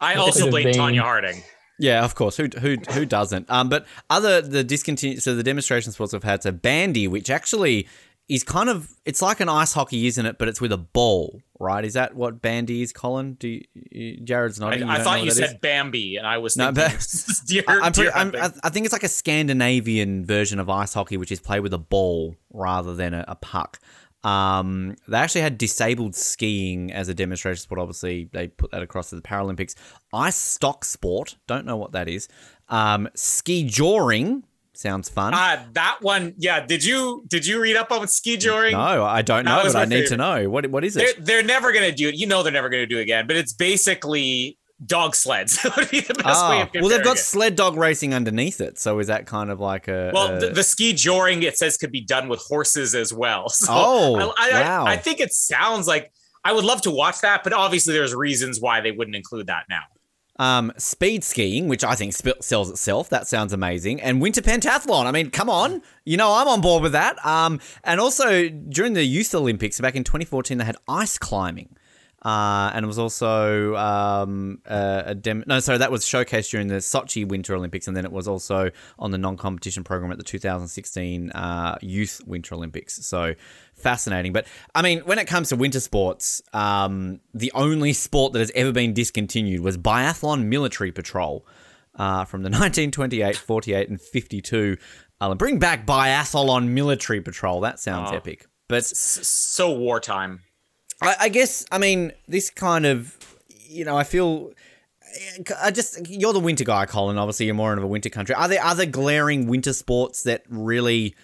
I 0.00 0.14
also 0.14 0.50
blame 0.50 0.64
been- 0.64 0.74
Tonya 0.74 1.00
Harding. 1.00 1.42
Yeah, 1.78 2.04
of 2.04 2.14
course. 2.14 2.38
Who 2.38 2.48
who 2.58 2.76
who 2.92 3.04
doesn't? 3.04 3.50
Um, 3.50 3.68
but 3.68 3.86
other 4.08 4.40
the 4.40 4.64
discontinued 4.64 5.22
so 5.22 5.34
the 5.34 5.42
demonstration 5.42 5.92
sports 5.92 6.14
we've 6.14 6.22
had 6.22 6.42
so 6.42 6.50
bandy, 6.50 7.06
which 7.06 7.28
actually 7.28 7.86
is 8.28 8.42
kind 8.42 8.68
of 8.68 8.90
it's 9.04 9.22
like 9.22 9.40
an 9.40 9.48
ice 9.48 9.72
hockey, 9.72 10.06
isn't 10.06 10.26
it? 10.26 10.36
But 10.38 10.48
it's 10.48 10.60
with 10.60 10.72
a 10.72 10.76
ball, 10.78 11.40
right? 11.60 11.84
Is 11.84 11.94
that 11.94 12.14
what 12.16 12.42
bandy 12.42 12.82
is, 12.82 12.92
Colin? 12.92 13.34
Do 13.34 13.60
you, 13.90 14.16
Jared's 14.24 14.60
I, 14.60 14.76
not? 14.78 14.90
I 14.90 15.02
thought 15.04 15.22
you 15.24 15.30
said 15.30 15.60
Bambi, 15.60 16.16
and 16.16 16.26
I 16.26 16.38
was 16.38 16.56
No, 16.56 16.72
thinking 16.72 16.96
but- 16.96 17.40
deer, 17.46 17.62
I'm 17.68 17.92
pretty. 17.92 18.10
I 18.10 18.50
I 18.64 18.68
think 18.70 18.84
it's 18.84 18.92
like 18.92 19.04
a 19.04 19.08
Scandinavian 19.08 20.24
version 20.24 20.58
of 20.58 20.68
ice 20.68 20.92
hockey, 20.94 21.16
which 21.16 21.30
is 21.30 21.40
played 21.40 21.60
with 21.60 21.72
a 21.72 21.78
ball 21.78 22.34
rather 22.52 22.94
than 22.94 23.14
a, 23.14 23.24
a 23.28 23.34
puck. 23.36 23.78
Um, 24.24 24.96
they 25.06 25.18
actually 25.18 25.42
had 25.42 25.56
disabled 25.56 26.16
skiing 26.16 26.92
as 26.92 27.08
a 27.08 27.14
demonstration 27.14 27.60
sport. 27.62 27.78
Obviously, 27.78 28.28
they 28.32 28.48
put 28.48 28.72
that 28.72 28.82
across 28.82 29.10
to 29.10 29.14
the 29.16 29.22
Paralympics. 29.22 29.76
Ice 30.12 30.34
stock 30.34 30.84
sport, 30.84 31.36
don't 31.46 31.64
know 31.64 31.76
what 31.76 31.92
that 31.92 32.08
is. 32.08 32.26
Um, 32.68 33.08
ski 33.14 33.62
joring 33.62 34.42
sounds 34.78 35.08
fun. 35.08 35.32
Ah, 35.34 35.64
that 35.72 35.98
one. 36.00 36.34
Yeah. 36.38 36.64
Did 36.64 36.84
you 36.84 37.24
did 37.28 37.46
you 37.46 37.60
read 37.60 37.76
up 37.76 37.90
on 37.92 38.06
ski 38.08 38.36
joring? 38.36 38.72
no, 38.72 39.04
I 39.04 39.22
don't 39.22 39.44
know, 39.44 39.60
but 39.64 39.76
I 39.76 39.80
my 39.80 39.84
need 39.86 40.06
to 40.08 40.16
know 40.16 40.48
what 40.50 40.66
what 40.70 40.84
is 40.84 40.94
They're, 40.94 41.08
it. 41.10 41.24
they're 41.24 41.42
never 41.42 41.72
going 41.72 41.88
to 41.90 41.94
do 41.94 42.08
it. 42.08 42.14
You 42.16 42.26
know, 42.26 42.42
they're 42.42 42.52
never 42.52 42.68
going 42.68 42.82
to 42.82 42.86
do 42.86 42.98
it 42.98 43.02
again. 43.02 43.26
But 43.26 43.36
it's 43.36 43.52
basically 43.52 44.58
dog 44.84 45.14
sleds. 45.14 45.58
That 45.62 45.76
would 45.76 45.90
be 45.90 46.00
the 46.00 46.14
best 46.14 46.26
way 46.48 46.60
Ah, 46.60 46.62
of 46.64 46.68
well, 46.74 46.88
they've 46.88 47.02
got 47.02 47.16
it. 47.16 47.20
sled 47.20 47.56
dog 47.56 47.76
racing 47.76 48.12
underneath 48.12 48.60
it, 48.60 48.78
so 48.78 48.98
is 48.98 49.06
that 49.06 49.26
kind 49.26 49.50
of 49.50 49.58
like 49.58 49.88
a 49.88 50.10
Well, 50.12 50.36
a- 50.36 50.40
the, 50.40 50.48
the 50.50 50.62
ski 50.64 50.92
joring 50.92 51.42
it 51.42 51.56
says 51.56 51.76
could 51.78 51.90
be 51.92 52.02
done 52.02 52.28
with 52.28 52.40
horses 52.46 52.94
as 52.94 53.12
well. 53.12 53.48
So 53.56 53.72
Oh, 53.72 54.34
I, 54.36 54.50
I, 54.50 54.60
wow. 54.62 54.84
I 54.86 54.96
think 54.96 55.20
it 55.20 55.32
sounds 55.32 55.86
like 55.88 56.12
I 56.44 56.52
would 56.52 56.64
love 56.64 56.82
to 56.82 56.90
watch 56.90 57.20
that, 57.22 57.42
but 57.42 57.52
obviously 57.54 57.94
there's 57.94 58.14
reasons 58.14 58.60
why 58.60 58.80
they 58.82 58.92
wouldn't 58.92 59.16
include 59.16 59.46
that 59.48 59.64
now. 59.70 59.80
Um, 60.38 60.72
speed 60.76 61.24
skiing, 61.24 61.68
which 61.68 61.82
I 61.82 61.94
think 61.94 62.12
sp- 62.12 62.40
sells 62.40 62.70
itself. 62.70 63.08
That 63.08 63.26
sounds 63.26 63.52
amazing. 63.52 64.00
And 64.02 64.20
winter 64.20 64.42
pentathlon. 64.42 65.06
I 65.06 65.10
mean, 65.10 65.30
come 65.30 65.48
on. 65.48 65.82
You 66.04 66.16
know, 66.16 66.32
I'm 66.32 66.48
on 66.48 66.60
board 66.60 66.82
with 66.82 66.92
that. 66.92 67.24
Um, 67.24 67.60
and 67.84 68.00
also 68.00 68.48
during 68.48 68.92
the 68.92 69.04
Youth 69.04 69.34
Olympics 69.34 69.80
back 69.80 69.96
in 69.96 70.04
2014, 70.04 70.58
they 70.58 70.64
had 70.64 70.76
ice 70.86 71.16
climbing. 71.18 71.76
Uh, 72.24 72.70
and 72.74 72.82
it 72.84 72.86
was 72.86 72.98
also 72.98 73.76
um, 73.76 74.58
a, 74.66 75.02
a 75.06 75.14
dem- 75.14 75.44
no, 75.46 75.60
sorry, 75.60 75.78
that 75.78 75.92
was 75.92 76.04
showcased 76.04 76.50
during 76.50 76.66
the 76.66 76.76
Sochi 76.76 77.26
Winter 77.28 77.54
Olympics, 77.54 77.86
and 77.86 77.96
then 77.96 78.04
it 78.04 78.10
was 78.10 78.26
also 78.26 78.70
on 78.98 79.10
the 79.12 79.18
non-competition 79.18 79.84
program 79.84 80.10
at 80.10 80.18
the 80.18 80.24
2016 80.24 81.30
uh, 81.30 81.76
Youth 81.82 82.20
Winter 82.26 82.54
Olympics. 82.56 83.06
So 83.06 83.34
fascinating. 83.74 84.32
But 84.32 84.46
I 84.74 84.82
mean, 84.82 85.00
when 85.00 85.18
it 85.18 85.26
comes 85.26 85.50
to 85.50 85.56
winter 85.56 85.78
sports, 85.78 86.42
um, 86.52 87.20
the 87.32 87.52
only 87.54 87.92
sport 87.92 88.32
that 88.32 88.40
has 88.40 88.50
ever 88.56 88.72
been 88.72 88.92
discontinued 88.92 89.60
was 89.60 89.76
biathlon 89.78 90.46
military 90.46 90.90
patrol 90.90 91.46
uh, 91.96 92.24
from 92.24 92.42
the 92.42 92.48
1928, 92.50 93.36
48, 93.36 93.88
and 93.88 94.00
52. 94.00 94.76
Uh, 95.20 95.34
bring 95.34 95.58
back 95.58 95.86
biathlon 95.86 96.68
military 96.68 97.20
patrol. 97.20 97.60
That 97.60 97.78
sounds 97.78 98.10
Oh. 98.10 98.16
epic. 98.16 98.46
But 98.68 98.78
S- 98.78 99.26
so 99.28 99.70
wartime. 99.70 100.40
I, 101.00 101.16
I 101.20 101.28
guess 101.28 101.64
I 101.70 101.78
mean 101.78 102.12
this 102.28 102.50
kind 102.50 102.86
of 102.86 103.16
you 103.48 103.84
know 103.84 103.96
I 103.96 104.04
feel 104.04 104.52
I 105.62 105.70
just 105.70 106.08
you're 106.08 106.32
the 106.32 106.40
winter 106.40 106.64
guy, 106.64 106.86
Colin. 106.86 107.18
Obviously, 107.18 107.46
you're 107.46 107.54
more 107.54 107.72
of 107.72 107.82
a 107.82 107.86
winter 107.86 108.10
country. 108.10 108.34
Are 108.34 108.48
there 108.48 108.62
other 108.62 108.86
glaring 108.86 109.46
winter 109.46 109.72
sports 109.72 110.22
that 110.24 110.42
really 110.48 111.14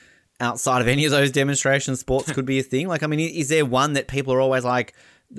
outside 0.40 0.80
of 0.80 0.88
any 0.88 1.04
of 1.04 1.10
those 1.10 1.30
demonstration 1.30 1.96
sports 1.96 2.32
could 2.32 2.46
be 2.46 2.58
a 2.58 2.62
thing? 2.62 2.88
Like, 2.88 3.02
I 3.02 3.06
mean, 3.06 3.20
is 3.20 3.48
there 3.48 3.66
one 3.66 3.92
that 3.94 4.08
people 4.08 4.32
are 4.32 4.40
always 4.40 4.64
like, 4.64 4.94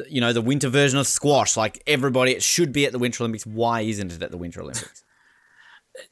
you 0.07 0.21
know, 0.21 0.33
the 0.33 0.41
winter 0.41 0.69
version 0.69 0.99
of 0.99 1.07
squash? 1.07 1.57
Like 1.57 1.81
everybody, 1.87 2.31
it 2.31 2.43
should 2.43 2.71
be 2.71 2.85
at 2.85 2.91
the 2.91 2.99
Winter 2.99 3.23
Olympics. 3.23 3.45
Why 3.45 3.81
isn't 3.81 4.11
it 4.11 4.21
at 4.21 4.31
the 4.31 4.37
Winter 4.37 4.61
Olympics? 4.61 5.03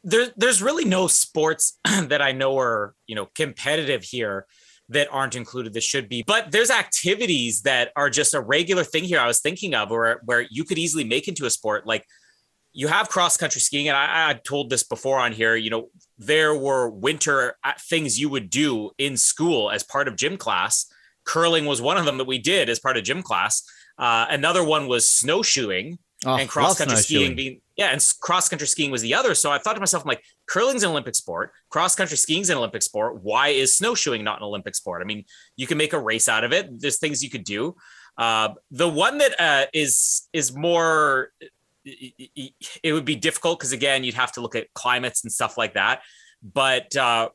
there, 0.03 0.27
there's 0.35 0.61
really 0.61 0.85
no 0.85 1.07
sports 1.07 1.77
that 1.85 2.21
I 2.21 2.31
know 2.31 2.57
are 2.59 2.95
you 3.07 3.15
know 3.15 3.27
competitive 3.35 4.03
here 4.03 4.45
that 4.91 5.07
aren't 5.11 5.35
included 5.35 5.73
that 5.73 5.83
should 5.83 6.07
be. 6.07 6.23
But 6.25 6.51
there's 6.51 6.69
activities 6.69 7.61
that 7.61 7.91
are 7.95 8.09
just 8.09 8.33
a 8.33 8.41
regular 8.41 8.83
thing 8.83 9.03
here 9.03 9.19
i 9.19 9.27
was 9.27 9.39
thinking 9.39 9.73
of 9.73 9.89
where 9.89 10.21
where 10.25 10.45
you 10.49 10.63
could 10.63 10.77
easily 10.77 11.03
make 11.03 11.27
into 11.27 11.45
a 11.45 11.49
sport. 11.49 11.87
Like 11.87 12.05
you 12.73 12.87
have 12.87 13.09
cross 13.09 13.35
country 13.37 13.61
skiing 13.61 13.89
and 13.89 13.97
I, 13.97 14.29
I 14.29 14.33
told 14.33 14.69
this 14.69 14.83
before 14.83 15.19
on 15.19 15.33
here 15.33 15.55
you 15.55 15.69
know 15.69 15.89
there 16.17 16.55
were 16.55 16.89
winter 16.89 17.55
uh, 17.63 17.73
things 17.79 18.19
you 18.19 18.29
would 18.29 18.49
do 18.49 18.91
in 18.97 19.17
school 19.17 19.71
as 19.71 19.83
part 19.83 20.07
of 20.07 20.15
gym 20.15 20.37
class. 20.37 20.85
Curling 21.23 21.65
was 21.65 21.81
one 21.81 21.97
of 21.97 22.05
them 22.05 22.17
that 22.17 22.27
we 22.27 22.37
did 22.37 22.69
as 22.69 22.79
part 22.79 22.97
of 22.97 23.03
gym 23.03 23.21
class. 23.21 23.63
Uh, 23.97 24.25
another 24.29 24.63
one 24.63 24.87
was 24.87 25.07
snowshoeing 25.07 25.99
Oh, 26.23 26.35
and 26.35 26.47
cross 26.47 26.77
country 26.77 26.97
skiing 26.97 27.35
being 27.35 27.61
yeah, 27.81 27.87
and 27.87 28.13
cross 28.19 28.47
country 28.47 28.67
skiing 28.67 28.91
was 28.91 29.01
the 29.01 29.15
other. 29.15 29.33
So 29.33 29.51
I 29.51 29.57
thought 29.57 29.73
to 29.73 29.79
myself, 29.79 30.03
I'm 30.03 30.09
like, 30.09 30.23
curling's 30.45 30.83
an 30.83 30.91
Olympic 30.91 31.15
sport, 31.15 31.51
cross 31.69 31.95
country 31.95 32.15
skiing's 32.15 32.51
an 32.51 32.57
Olympic 32.57 32.83
sport. 32.83 33.23
Why 33.23 33.47
is 33.47 33.75
snowshoeing 33.75 34.23
not 34.23 34.37
an 34.37 34.43
Olympic 34.43 34.75
sport? 34.75 35.01
I 35.01 35.05
mean, 35.05 35.25
you 35.55 35.65
can 35.65 35.79
make 35.79 35.93
a 35.93 35.99
race 35.99 36.29
out 36.29 36.43
of 36.43 36.53
it. 36.53 36.79
There's 36.79 36.99
things 36.99 37.23
you 37.23 37.31
could 37.31 37.43
do. 37.43 37.75
Uh, 38.19 38.49
the 38.69 38.87
one 38.87 39.17
that 39.17 39.33
uh, 39.39 39.65
is 39.73 40.27
is 40.31 40.55
more 40.55 41.31
it 41.83 42.93
would 42.93 43.05
be 43.05 43.15
difficult 43.15 43.57
because 43.57 43.71
again, 43.71 44.03
you'd 44.03 44.13
have 44.13 44.31
to 44.33 44.41
look 44.41 44.55
at 44.55 44.71
climates 44.75 45.23
and 45.23 45.33
stuff 45.33 45.57
like 45.57 45.73
that. 45.73 46.01
But 46.43 46.95
uh, 46.95 47.29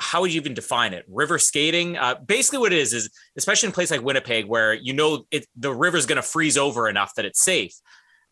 how 0.00 0.22
would 0.22 0.32
you 0.32 0.40
even 0.40 0.54
define 0.54 0.94
it? 0.94 1.04
River 1.06 1.38
skating. 1.38 1.98
Uh, 1.98 2.14
basically, 2.14 2.60
what 2.60 2.72
it 2.72 2.78
is 2.78 2.94
is, 2.94 3.10
especially 3.36 3.66
in 3.66 3.72
a 3.72 3.74
place 3.74 3.90
like 3.90 4.02
Winnipeg, 4.02 4.46
where 4.46 4.72
you 4.72 4.94
know 4.94 5.24
it, 5.30 5.46
the 5.54 5.74
river's 5.74 6.06
going 6.06 6.16
to 6.16 6.22
freeze 6.22 6.56
over 6.56 6.88
enough 6.88 7.14
that 7.16 7.26
it's 7.26 7.42
safe. 7.44 7.74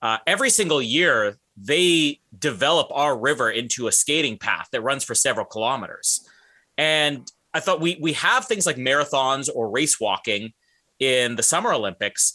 Uh, 0.02 0.18
every 0.26 0.50
single 0.50 0.82
year, 0.82 1.36
they 1.56 2.20
develop 2.38 2.88
our 2.92 3.16
river 3.18 3.50
into 3.50 3.88
a 3.88 3.92
skating 3.92 4.38
path 4.38 4.68
that 4.72 4.82
runs 4.82 5.04
for 5.04 5.14
several 5.14 5.46
kilometers. 5.46 6.28
And 6.76 7.30
I 7.54 7.60
thought 7.60 7.80
we 7.80 7.98
we 8.00 8.12
have 8.14 8.44
things 8.44 8.66
like 8.66 8.76
marathons 8.76 9.48
or 9.52 9.70
race 9.70 9.98
walking 9.98 10.52
in 10.98 11.36
the 11.36 11.42
Summer 11.42 11.72
Olympics. 11.72 12.34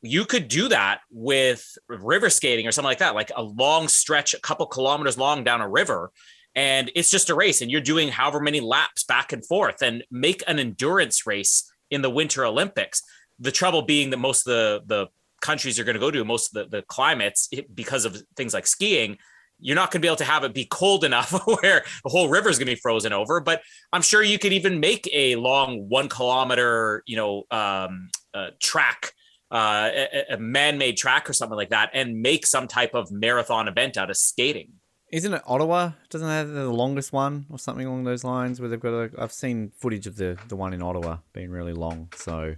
You 0.00 0.24
could 0.24 0.48
do 0.48 0.68
that 0.68 1.00
with 1.10 1.76
river 1.88 2.30
skating 2.30 2.66
or 2.66 2.72
something 2.72 2.88
like 2.88 2.98
that, 2.98 3.14
like 3.14 3.30
a 3.36 3.42
long 3.42 3.88
stretch, 3.88 4.34
a 4.34 4.40
couple 4.40 4.66
kilometers 4.66 5.18
long 5.18 5.44
down 5.44 5.60
a 5.60 5.68
river 5.68 6.10
and 6.54 6.90
it's 6.94 7.10
just 7.10 7.30
a 7.30 7.34
race 7.34 7.62
and 7.62 7.70
you're 7.70 7.80
doing 7.80 8.08
however 8.08 8.40
many 8.40 8.60
laps 8.60 9.04
back 9.04 9.32
and 9.32 9.44
forth 9.46 9.82
and 9.82 10.04
make 10.10 10.42
an 10.46 10.58
endurance 10.58 11.26
race 11.26 11.70
in 11.90 12.02
the 12.02 12.10
winter 12.10 12.44
olympics 12.44 13.02
the 13.38 13.50
trouble 13.50 13.82
being 13.82 14.10
that 14.10 14.18
most 14.18 14.46
of 14.46 14.46
the 14.46 14.82
the 14.86 15.06
countries 15.42 15.76
you're 15.76 15.84
going 15.84 15.94
to 15.94 16.00
go 16.00 16.10
to 16.10 16.24
most 16.24 16.56
of 16.56 16.70
the, 16.70 16.76
the 16.78 16.82
climates 16.82 17.50
because 17.74 18.06
of 18.06 18.16
things 18.36 18.54
like 18.54 18.66
skiing 18.66 19.18
you're 19.62 19.76
not 19.76 19.90
going 19.90 20.00
to 20.00 20.04
be 20.04 20.08
able 20.08 20.16
to 20.16 20.24
have 20.24 20.44
it 20.44 20.54
be 20.54 20.64
cold 20.64 21.04
enough 21.04 21.30
where 21.46 21.84
the 22.02 22.10
whole 22.10 22.28
river 22.28 22.48
is 22.48 22.58
going 22.58 22.66
to 22.66 22.72
be 22.72 22.80
frozen 22.80 23.12
over 23.12 23.40
but 23.40 23.62
i'm 23.92 24.02
sure 24.02 24.22
you 24.22 24.38
could 24.38 24.52
even 24.52 24.80
make 24.80 25.08
a 25.12 25.36
long 25.36 25.88
one 25.88 26.08
kilometer 26.08 27.02
you 27.06 27.16
know 27.16 27.44
um, 27.50 28.08
uh, 28.34 28.48
track 28.60 29.12
uh, 29.50 29.90
a, 29.92 30.34
a 30.34 30.38
man-made 30.38 30.96
track 30.96 31.28
or 31.28 31.34
something 31.34 31.56
like 31.56 31.68
that 31.68 31.90
and 31.92 32.22
make 32.22 32.46
some 32.46 32.66
type 32.66 32.94
of 32.94 33.10
marathon 33.12 33.68
event 33.68 33.96
out 33.96 34.08
of 34.08 34.16
skating 34.16 34.72
Isn't 35.12 35.34
it 35.34 35.42
Ottawa? 35.44 35.92
Doesn't 36.08 36.26
have 36.26 36.48
the 36.48 36.70
longest 36.72 37.12
one 37.12 37.44
or 37.50 37.58
something 37.58 37.86
along 37.86 38.04
those 38.04 38.24
lines? 38.24 38.60
Where 38.60 38.70
they've 38.70 38.80
got 38.80 38.94
a. 38.94 39.10
I've 39.18 39.30
seen 39.30 39.70
footage 39.76 40.06
of 40.06 40.16
the 40.16 40.38
the 40.48 40.56
one 40.56 40.72
in 40.72 40.80
Ottawa 40.80 41.18
being 41.34 41.50
really 41.50 41.74
long. 41.74 42.08
So 42.16 42.56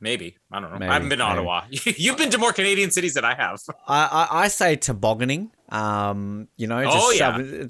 Maybe 0.00 0.36
I 0.50 0.60
don't 0.60 0.72
know. 0.72 0.78
Maybe, 0.78 0.90
I 0.90 0.94
haven't 0.94 1.10
been 1.10 1.18
to 1.18 1.24
maybe. 1.26 1.38
Ottawa. 1.38 1.62
You've 1.70 2.16
been 2.16 2.30
to 2.30 2.38
more 2.38 2.52
Canadian 2.52 2.90
cities 2.90 3.14
than 3.14 3.24
I 3.24 3.34
have. 3.34 3.60
I 3.86 4.04
I, 4.30 4.42
I 4.44 4.48
say 4.48 4.76
tobogganing. 4.76 5.50
Um, 5.68 6.48
you 6.56 6.66
know, 6.66 6.82
just 6.82 6.96
Oh, 6.98 7.10
yeah. 7.12 7.66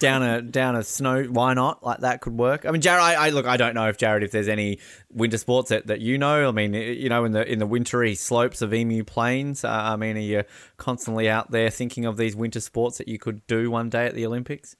down 0.00 0.22
a 0.22 0.42
down 0.42 0.74
a 0.74 0.82
snow. 0.82 1.22
Why 1.24 1.54
not? 1.54 1.84
Like 1.84 2.00
that 2.00 2.20
could 2.22 2.32
work. 2.36 2.66
I 2.66 2.70
mean, 2.72 2.80
Jared. 2.80 3.00
I, 3.02 3.26
I 3.26 3.30
look. 3.30 3.46
I 3.46 3.56
don't 3.56 3.74
know 3.74 3.88
if 3.88 3.98
Jared, 3.98 4.22
if 4.24 4.32
there's 4.32 4.48
any 4.48 4.78
winter 5.12 5.38
sports 5.38 5.68
that, 5.68 5.86
that 5.86 6.00
you 6.00 6.18
know. 6.18 6.48
I 6.48 6.50
mean, 6.50 6.74
you 6.74 7.08
know, 7.08 7.24
in 7.24 7.32
the 7.32 7.50
in 7.50 7.60
the 7.60 7.66
wintry 7.66 8.14
slopes 8.16 8.62
of 8.62 8.74
Emu 8.74 9.04
Plains. 9.04 9.62
Uh, 9.64 9.68
I 9.70 9.94
mean, 9.96 10.16
are 10.16 10.20
you 10.20 10.42
constantly 10.76 11.28
out 11.30 11.50
there 11.52 11.70
thinking 11.70 12.04
of 12.04 12.16
these 12.16 12.34
winter 12.34 12.60
sports 12.60 12.98
that 12.98 13.06
you 13.08 13.18
could 13.18 13.46
do 13.46 13.70
one 13.70 13.88
day 13.90 14.06
at 14.06 14.14
the 14.14 14.26
Olympics? 14.26 14.74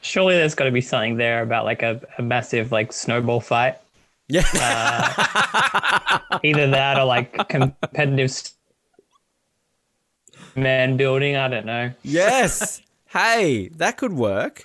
Surely 0.00 0.34
there's 0.34 0.54
got 0.54 0.64
to 0.66 0.70
be 0.70 0.82
something 0.82 1.16
there 1.16 1.42
about 1.42 1.64
like 1.64 1.82
a, 1.82 2.00
a 2.18 2.22
massive 2.22 2.70
like 2.70 2.92
snowball 2.92 3.40
fight. 3.40 3.78
Yeah. 4.28 4.42
Either 6.42 6.70
that 6.70 6.98
or 6.98 7.04
like 7.04 7.48
competitive 7.48 8.50
man 10.56 10.96
building. 10.96 11.36
I 11.36 11.48
don't 11.48 11.66
know. 11.66 11.92
yes. 12.02 12.80
Hey, 13.06 13.68
that 13.76 13.96
could 13.96 14.12
work. 14.12 14.64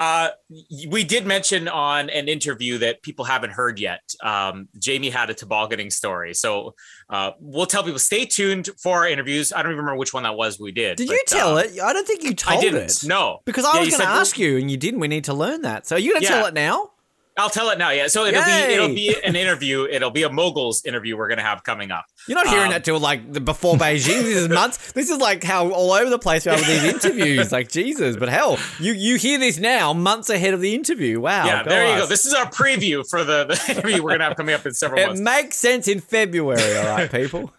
Uh, 0.00 0.28
we 0.88 1.04
did 1.04 1.24
mention 1.24 1.66
on 1.68 2.10
an 2.10 2.28
interview 2.28 2.78
that 2.78 3.00
people 3.02 3.24
haven't 3.24 3.50
heard 3.50 3.78
yet. 3.78 4.00
Um, 4.22 4.68
Jamie 4.78 5.08
had 5.08 5.30
a 5.30 5.34
tobogganing 5.34 5.88
story, 5.90 6.34
so 6.34 6.74
uh, 7.08 7.30
we'll 7.40 7.66
tell 7.66 7.84
people 7.84 8.00
stay 8.00 8.26
tuned 8.26 8.68
for 8.82 8.98
our 8.98 9.08
interviews. 9.08 9.52
I 9.52 9.62
don't 9.62 9.70
even 9.72 9.78
remember 9.84 9.98
which 9.98 10.12
one 10.12 10.24
that 10.24 10.36
was. 10.36 10.58
We 10.58 10.72
did. 10.72 10.98
Did 10.98 11.06
but, 11.06 11.14
you 11.14 11.22
tell 11.28 11.56
uh, 11.56 11.62
it? 11.62 11.80
I 11.80 11.92
don't 11.92 12.06
think 12.06 12.24
you 12.24 12.34
told 12.34 12.62
it. 12.64 12.66
I 12.66 12.70
didn't. 12.70 12.90
it. 12.90 13.04
No, 13.08 13.38
Because 13.44 13.64
I 13.64 13.74
Yeah, 13.74 13.80
was 13.80 13.88
going 13.90 14.00
to 14.02 14.08
ask 14.08 14.36
you, 14.38 14.56
and 14.58 14.68
you 14.70 14.76
didn't. 14.76 14.98
We 15.00 15.08
need 15.08 15.24
to 15.24 15.34
learn 15.34 15.62
that. 15.62 15.86
So 15.86 15.94
are 15.96 15.98
you 16.00 16.10
going 16.10 16.22
to 16.22 16.28
Yeah. 16.28 16.38
tell 16.38 16.46
it 16.46 16.54
now? 16.54 16.90
I'll 17.36 17.50
tell 17.50 17.70
it 17.70 17.78
now. 17.78 17.90
Yeah, 17.90 18.06
so 18.06 18.24
it'll 18.26 18.40
Yay. 18.46 18.66
be 18.68 18.72
it'll 18.74 18.88
be 18.94 19.16
an 19.24 19.34
interview. 19.34 19.86
It'll 19.90 20.10
be 20.12 20.22
a 20.22 20.30
moguls 20.30 20.84
interview 20.84 21.16
we're 21.16 21.28
gonna 21.28 21.42
have 21.42 21.64
coming 21.64 21.90
up. 21.90 22.04
You're 22.28 22.36
not 22.36 22.46
hearing 22.46 22.66
Um, 22.66 22.70
that 22.70 22.84
till 22.84 23.00
like 23.00 23.32
the 23.32 23.40
before 23.40 23.74
Beijing. 23.74 24.22
This 24.22 24.36
is 24.36 24.48
months. 24.48 24.92
This 24.92 25.10
is 25.10 25.18
like 25.18 25.42
how 25.42 25.70
all 25.72 25.92
over 25.92 26.08
the 26.08 26.18
place 26.18 26.46
we 26.46 26.52
are 26.52 26.56
with 26.56 26.66
these 26.66 26.84
interviews. 26.84 27.50
Like 27.50 27.68
Jesus, 27.70 28.16
but 28.16 28.28
hell, 28.28 28.58
you 28.78 28.92
you 28.92 29.16
hear 29.16 29.38
this 29.40 29.58
now 29.58 29.92
months 29.92 30.30
ahead 30.30 30.54
of 30.54 30.60
the 30.60 30.74
interview. 30.76 31.20
Wow. 31.20 31.44
yeah, 31.46 31.62
there 31.64 31.90
you 31.92 32.00
go. 32.02 32.06
This 32.06 32.24
is 32.24 32.34
our 32.34 32.46
preview 32.50 33.04
for 33.08 33.24
the, 33.24 33.44
the 33.46 33.64
interview 33.72 34.02
we're 34.02 34.10
gonna 34.12 34.24
have 34.24 34.36
coming 34.36 34.54
up 34.54 34.64
in 34.64 34.72
several 34.72 35.00
It 35.00 35.06
months. 35.06 35.20
makes 35.20 35.56
sense 35.56 35.88
in 35.88 35.98
February. 36.00 36.76
All 36.78 36.84
right, 36.96 37.10
people. 37.12 37.52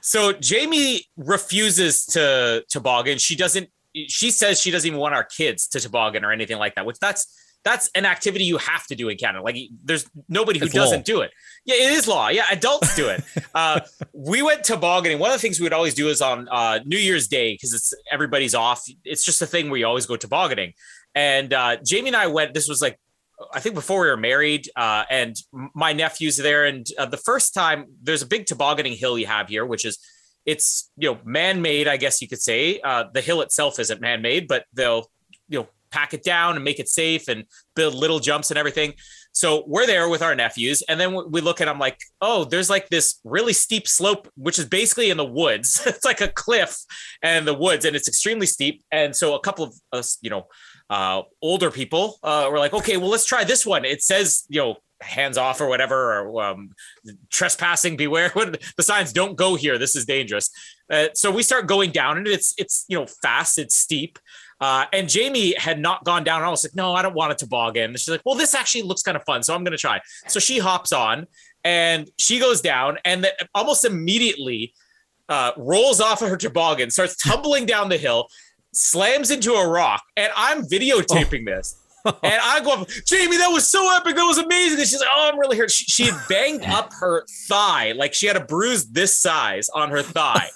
So 0.00 0.32
Jamie 0.32 1.04
refuses 1.16 2.06
to 2.06 2.64
toboggan. 2.68 3.18
She 3.18 3.36
doesn't. 3.36 3.68
She 4.08 4.30
says 4.30 4.58
she 4.58 4.70
doesn't 4.70 4.86
even 4.86 4.98
want 4.98 5.14
our 5.14 5.24
kids 5.24 5.66
to 5.68 5.80
toboggan 5.80 6.24
or 6.24 6.32
anything 6.32 6.56
like 6.56 6.76
that. 6.76 6.86
Which 6.86 6.98
that's 6.98 7.26
that's 7.64 7.90
an 7.94 8.04
activity 8.04 8.44
you 8.44 8.58
have 8.58 8.86
to 8.86 8.94
do 8.94 9.08
in 9.08 9.16
Canada. 9.16 9.42
Like 9.44 9.56
there's 9.84 10.08
nobody 10.28 10.58
who 10.58 10.66
It's 10.66 10.74
doesn't 10.74 11.04
do 11.04 11.20
it. 11.20 11.30
Yeah, 11.64 11.76
it 11.76 11.92
is 11.92 12.08
law. 12.08 12.28
Yeah, 12.28 12.44
adults 12.50 12.94
do 12.96 13.08
it. 13.08 13.22
uh, 13.54 13.80
we 14.12 14.42
went 14.42 14.64
tobogganing. 14.64 15.18
One 15.18 15.30
of 15.30 15.36
the 15.36 15.40
things 15.40 15.60
we 15.60 15.64
would 15.64 15.72
always 15.72 15.94
do 15.94 16.08
is 16.08 16.20
on 16.20 16.48
uh, 16.50 16.80
New 16.84 16.98
Year's 16.98 17.28
Day 17.28 17.54
because 17.54 17.72
it's 17.72 17.94
everybody's 18.10 18.54
off. 18.54 18.82
It's 19.04 19.24
just 19.24 19.42
a 19.42 19.46
thing 19.46 19.70
where 19.70 19.78
you 19.78 19.86
always 19.86 20.06
go 20.06 20.16
tobogganing. 20.16 20.72
And 21.14 21.52
uh, 21.52 21.76
Jamie 21.84 22.08
and 22.08 22.16
I 22.16 22.26
went. 22.26 22.54
This 22.54 22.68
was 22.68 22.82
like 22.82 22.98
I 23.52 23.60
think 23.60 23.74
before 23.74 24.02
we 24.02 24.08
were 24.08 24.16
married, 24.16 24.68
uh, 24.76 25.04
and 25.10 25.36
my 25.74 25.92
nephew's 25.92 26.36
there. 26.36 26.66
And 26.66 26.86
uh, 26.98 27.06
the 27.06 27.16
first 27.16 27.54
time, 27.54 27.86
there's 28.02 28.22
a 28.22 28.26
big 28.26 28.46
tobogganing 28.46 28.94
hill 28.94 29.18
you 29.18 29.26
have 29.26 29.48
here, 29.48 29.64
which 29.64 29.84
is 29.84 29.98
it's 30.44 30.90
you 30.96 31.12
know 31.12 31.20
man-made, 31.24 31.88
I 31.88 31.96
guess 31.96 32.20
you 32.20 32.28
could 32.28 32.42
say. 32.42 32.80
Uh, 32.80 33.04
the 33.12 33.20
hill 33.20 33.40
itself 33.40 33.78
isn't 33.78 34.00
man-made, 34.00 34.48
but 34.48 34.64
they'll 34.72 35.10
you 35.48 35.60
know 35.60 35.68
pack 35.92 36.14
it 36.14 36.24
down 36.24 36.56
and 36.56 36.64
make 36.64 36.80
it 36.80 36.88
safe 36.88 37.28
and 37.28 37.44
build 37.76 37.94
little 37.94 38.18
jumps 38.18 38.50
and 38.50 38.58
everything. 38.58 38.94
So 39.34 39.64
we're 39.66 39.86
there 39.86 40.08
with 40.08 40.20
our 40.20 40.34
nephews, 40.34 40.82
and 40.88 41.00
then 41.00 41.16
we 41.30 41.40
look 41.40 41.60
at. 41.60 41.68
I'm 41.68 41.78
like, 41.78 41.98
oh, 42.20 42.44
there's 42.44 42.68
like 42.68 42.90
this 42.90 43.18
really 43.24 43.54
steep 43.54 43.88
slope, 43.88 44.28
which 44.36 44.58
is 44.58 44.66
basically 44.66 45.08
in 45.10 45.16
the 45.16 45.24
woods. 45.24 45.82
it's 45.86 46.04
like 46.04 46.20
a 46.20 46.28
cliff 46.28 46.76
and 47.22 47.46
the 47.46 47.54
woods, 47.54 47.84
and 47.86 47.96
it's 47.96 48.08
extremely 48.08 48.46
steep. 48.46 48.82
And 48.92 49.16
so 49.16 49.34
a 49.34 49.40
couple 49.40 49.64
of 49.64 49.74
us, 49.90 50.18
you 50.20 50.28
know, 50.28 50.48
uh, 50.90 51.22
older 51.40 51.70
people 51.70 52.18
uh, 52.22 52.48
were 52.50 52.58
like, 52.58 52.74
okay, 52.74 52.98
well, 52.98 53.08
let's 53.08 53.24
try 53.24 53.44
this 53.44 53.64
one. 53.64 53.86
It 53.86 54.02
says, 54.02 54.44
you 54.50 54.60
know, 54.60 54.76
hands 55.00 55.38
off 55.38 55.60
or 55.60 55.66
whatever, 55.66 56.20
or 56.20 56.42
um, 56.42 56.70
trespassing, 57.30 57.96
beware. 57.96 58.32
The 58.76 58.82
signs 58.82 59.12
don't 59.12 59.36
go 59.36 59.54
here, 59.54 59.78
this 59.78 59.96
is 59.96 60.04
dangerous. 60.04 60.50
Uh, 60.90 61.08
so 61.14 61.30
we 61.30 61.42
start 61.42 61.66
going 61.66 61.90
down, 61.90 62.18
and 62.18 62.26
it's 62.26 62.54
it's 62.58 62.84
you 62.88 62.98
know 62.98 63.06
fast, 63.22 63.58
it's 63.58 63.76
steep. 63.76 64.18
Uh, 64.62 64.86
and 64.92 65.08
Jamie 65.08 65.54
had 65.58 65.80
not 65.80 66.04
gone 66.04 66.22
down. 66.22 66.40
I 66.40 66.48
was 66.48 66.62
like, 66.62 66.76
no, 66.76 66.94
I 66.94 67.02
don't 67.02 67.16
want 67.16 67.32
a 67.32 67.34
toboggan. 67.34 67.90
And 67.90 67.98
she's 67.98 68.08
like, 68.08 68.22
well, 68.24 68.36
this 68.36 68.54
actually 68.54 68.82
looks 68.82 69.02
kind 69.02 69.16
of 69.16 69.24
fun, 69.24 69.42
so 69.42 69.56
I'm 69.56 69.64
going 69.64 69.72
to 69.72 69.78
try. 69.78 70.00
So 70.28 70.38
she 70.38 70.60
hops 70.60 70.92
on, 70.92 71.26
and 71.64 72.08
she 72.16 72.38
goes 72.38 72.60
down, 72.60 72.98
and 73.04 73.24
then 73.24 73.32
almost 73.56 73.84
immediately 73.84 74.72
uh, 75.28 75.50
rolls 75.56 76.00
off 76.00 76.22
of 76.22 76.28
her 76.28 76.36
toboggan, 76.36 76.90
starts 76.90 77.16
tumbling 77.16 77.66
down 77.66 77.88
the 77.88 77.96
hill, 77.96 78.28
slams 78.72 79.32
into 79.32 79.52
a 79.52 79.66
rock, 79.66 80.00
and 80.16 80.30
I'm 80.36 80.62
videotaping 80.62 81.44
this. 81.44 81.80
and 82.04 82.16
I 82.22 82.60
go, 82.62 82.82
up, 82.82 82.88
Jamie, 83.06 83.38
that 83.38 83.48
was 83.48 83.68
so 83.68 83.96
epic. 83.96 84.14
That 84.14 84.24
was 84.24 84.38
amazing. 84.38 84.78
And 84.78 84.88
she's 84.88 85.00
like, 85.00 85.08
Oh, 85.12 85.30
I'm 85.32 85.38
really 85.38 85.56
hurt. 85.56 85.70
She, 85.70 85.84
she 85.84 86.04
had 86.04 86.20
banged 86.28 86.64
up 86.64 86.92
her 87.00 87.24
thigh, 87.48 87.92
like 87.92 88.12
she 88.12 88.26
had 88.26 88.36
a 88.36 88.44
bruise 88.44 88.86
this 88.86 89.16
size 89.16 89.68
on 89.68 89.90
her 89.90 90.02
thigh, 90.02 90.48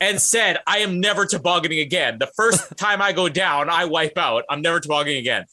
and 0.00 0.20
said, 0.20 0.58
I 0.66 0.78
am 0.78 1.00
never 1.00 1.26
tobogganing 1.26 1.80
again. 1.80 2.18
The 2.18 2.30
first 2.36 2.76
time 2.76 3.02
I 3.02 3.12
go 3.12 3.28
down, 3.28 3.70
I 3.70 3.84
wipe 3.84 4.18
out. 4.18 4.44
I'm 4.48 4.62
never 4.62 4.80
tobogganing 4.80 5.18
again. 5.18 5.44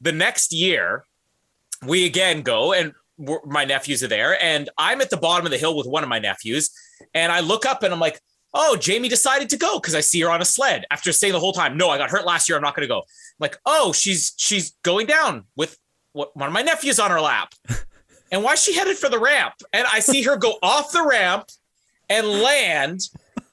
The 0.00 0.12
next 0.12 0.52
year, 0.52 1.04
we 1.86 2.06
again 2.06 2.42
go, 2.42 2.72
and 2.72 2.92
we're, 3.16 3.44
my 3.44 3.64
nephews 3.64 4.02
are 4.02 4.08
there, 4.08 4.40
and 4.42 4.68
I'm 4.78 5.00
at 5.00 5.10
the 5.10 5.16
bottom 5.16 5.46
of 5.46 5.50
the 5.50 5.58
hill 5.58 5.76
with 5.76 5.86
one 5.86 6.02
of 6.02 6.08
my 6.08 6.18
nephews, 6.18 6.70
and 7.14 7.32
I 7.32 7.40
look 7.40 7.66
up 7.66 7.82
and 7.82 7.92
I'm 7.92 8.00
like, 8.00 8.20
oh, 8.54 8.76
Jamie 8.76 9.08
decided 9.08 9.48
to 9.50 9.56
go 9.56 9.78
because 9.78 9.94
I 9.94 10.00
see 10.00 10.20
her 10.20 10.30
on 10.30 10.40
a 10.40 10.44
sled 10.44 10.84
after 10.90 11.12
saying 11.12 11.32
the 11.32 11.40
whole 11.40 11.52
time, 11.52 11.76
no, 11.76 11.90
I 11.90 11.98
got 11.98 12.10
hurt 12.10 12.26
last 12.26 12.48
year. 12.48 12.56
I'm 12.56 12.62
not 12.62 12.74
going 12.74 12.86
to 12.86 12.92
go. 12.92 12.98
I'm 12.98 13.04
like, 13.40 13.58
oh, 13.66 13.92
she's 13.92 14.32
she's 14.36 14.72
going 14.82 15.06
down 15.06 15.44
with 15.56 15.76
what, 16.12 16.34
one 16.36 16.46
of 16.46 16.52
my 16.52 16.62
nephews 16.62 16.98
on 16.98 17.10
her 17.10 17.20
lap. 17.20 17.52
And 18.30 18.44
why 18.44 18.52
is 18.52 18.62
she 18.62 18.74
headed 18.74 18.98
for 18.98 19.08
the 19.08 19.18
ramp? 19.18 19.54
And 19.72 19.86
I 19.90 20.00
see 20.00 20.22
her 20.24 20.36
go 20.36 20.58
off 20.62 20.92
the 20.92 21.02
ramp 21.02 21.48
and 22.08 22.26
land, 22.26 23.00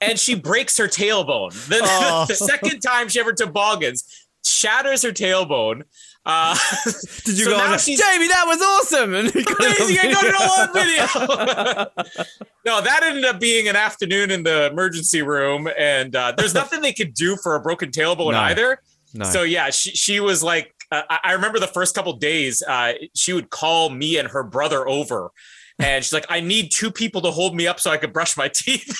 and 0.00 0.18
she 0.18 0.34
breaks 0.34 0.76
her 0.78 0.86
tailbone. 0.88 1.52
The, 1.68 1.80
Oh. 1.82 2.24
the 2.28 2.34
second 2.34 2.80
time 2.80 3.08
she 3.08 3.20
ever 3.20 3.32
toboggans, 3.32 4.04
shatters 4.44 5.02
her 5.02 5.10
tailbone. 5.12 5.82
Uh, 6.24 6.56
Did 7.24 7.38
you 7.38 7.44
so 7.44 7.50
go? 7.52 7.56
now 7.58 7.72
on, 7.74 7.78
she's- 7.78 8.00
Jamie, 8.00 8.26
that 8.28 8.44
was 8.46 8.60
awesome. 8.60 9.14
And 9.14 9.32
you 9.34 9.44
got 9.44 9.56
it 9.60 9.80
on 9.80 9.86
Amazing! 9.86 9.98
I 9.98 10.12
got 10.12 10.24
it 10.24 10.34
all 10.34 10.60
on 10.60 10.72
video. 12.16 12.26
no, 12.64 12.80
that 12.80 13.00
ended 13.04 13.24
up 13.24 13.38
being 13.40 13.68
an 13.68 13.76
afternoon 13.76 14.30
in 14.30 14.42
the 14.42 14.66
emergency 14.66 15.22
room, 15.22 15.68
and 15.78 16.14
uh, 16.16 16.32
there's 16.36 16.54
nothing 16.54 16.80
they 16.82 16.92
could 16.92 17.14
do 17.14 17.36
for 17.36 17.54
a 17.54 17.60
broken 17.60 17.90
tailbone 17.90 18.32
No. 18.32 18.38
either. 18.40 18.80
No. 19.14 19.24
So 19.24 19.42
yeah, 19.44 19.70
she 19.70 19.90
she 19.92 20.20
was 20.20 20.42
like, 20.42 20.74
uh, 20.90 21.02
I 21.22 21.32
remember 21.32 21.58
the 21.58 21.66
first 21.66 21.94
couple 21.94 22.12
days, 22.14 22.62
uh, 22.62 22.94
she 23.14 23.32
would 23.32 23.50
call 23.50 23.90
me 23.90 24.18
and 24.18 24.28
her 24.28 24.42
brother 24.42 24.86
over. 24.86 25.30
And 25.78 26.02
she's 26.02 26.12
like, 26.12 26.26
I 26.28 26.40
need 26.40 26.70
two 26.72 26.90
people 26.90 27.20
to 27.22 27.30
hold 27.30 27.54
me 27.54 27.66
up 27.66 27.80
so 27.80 27.90
I 27.90 27.98
could 27.98 28.12
brush 28.12 28.36
my 28.36 28.48
teeth. 28.54 28.98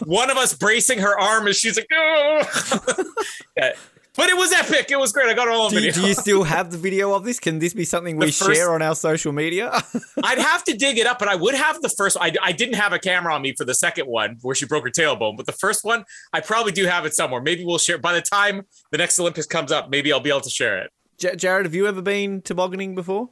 One 0.04 0.30
of 0.30 0.36
us 0.36 0.54
bracing 0.54 0.98
her 0.98 1.18
arm 1.18 1.46
as 1.46 1.56
she's 1.56 1.76
like, 1.76 1.86
"Ugh." 1.96 3.06
yeah. 3.56 3.72
But 4.16 4.28
it 4.28 4.36
was 4.36 4.52
epic. 4.52 4.90
It 4.90 4.98
was 4.98 5.12
great. 5.12 5.28
I 5.28 5.34
got 5.34 5.48
it 5.48 5.54
all 5.54 5.66
on 5.66 5.70
do, 5.70 5.76
you, 5.76 5.82
video. 5.90 6.02
do 6.02 6.08
you 6.08 6.14
still 6.14 6.42
have 6.44 6.70
the 6.70 6.78
video 6.78 7.14
of 7.14 7.24
this? 7.24 7.40
Can 7.40 7.58
this 7.58 7.72
be 7.72 7.84
something 7.84 8.16
we 8.16 8.26
first- 8.26 8.54
share 8.54 8.72
on 8.72 8.82
our 8.82 8.94
social 8.94 9.32
media? 9.32 9.70
I'd 10.24 10.38
have 10.38 10.64
to 10.64 10.76
dig 10.76 10.98
it 10.98 11.06
up, 11.06 11.18
but 11.18 11.28
I 11.28 11.34
would 11.34 11.54
have 11.54 11.80
the 11.80 11.88
first. 11.88 12.16
I, 12.20 12.32
I 12.42 12.52
didn't 12.52 12.74
have 12.74 12.92
a 12.92 12.98
camera 12.98 13.34
on 13.34 13.42
me 13.42 13.54
for 13.56 13.64
the 13.64 13.74
second 13.74 14.06
one 14.06 14.38
where 14.42 14.54
she 14.54 14.66
broke 14.66 14.84
her 14.84 14.90
tailbone, 14.90 15.36
but 15.36 15.46
the 15.46 15.52
first 15.52 15.84
one 15.84 16.04
I 16.32 16.40
probably 16.40 16.72
do 16.72 16.86
have 16.86 17.04
it 17.06 17.14
somewhere. 17.14 17.40
Maybe 17.40 17.64
we'll 17.64 17.78
share. 17.78 17.98
By 17.98 18.12
the 18.12 18.22
time 18.22 18.62
the 18.90 18.98
next 18.98 19.18
Olympics 19.18 19.46
comes 19.46 19.72
up, 19.72 19.90
maybe 19.90 20.12
I'll 20.12 20.20
be 20.20 20.30
able 20.30 20.40
to 20.42 20.50
share 20.50 20.78
it. 20.78 20.90
J- 21.18 21.36
Jared, 21.36 21.66
have 21.66 21.74
you 21.74 21.86
ever 21.86 22.02
been 22.02 22.42
tobogganing 22.42 22.94
before? 22.94 23.30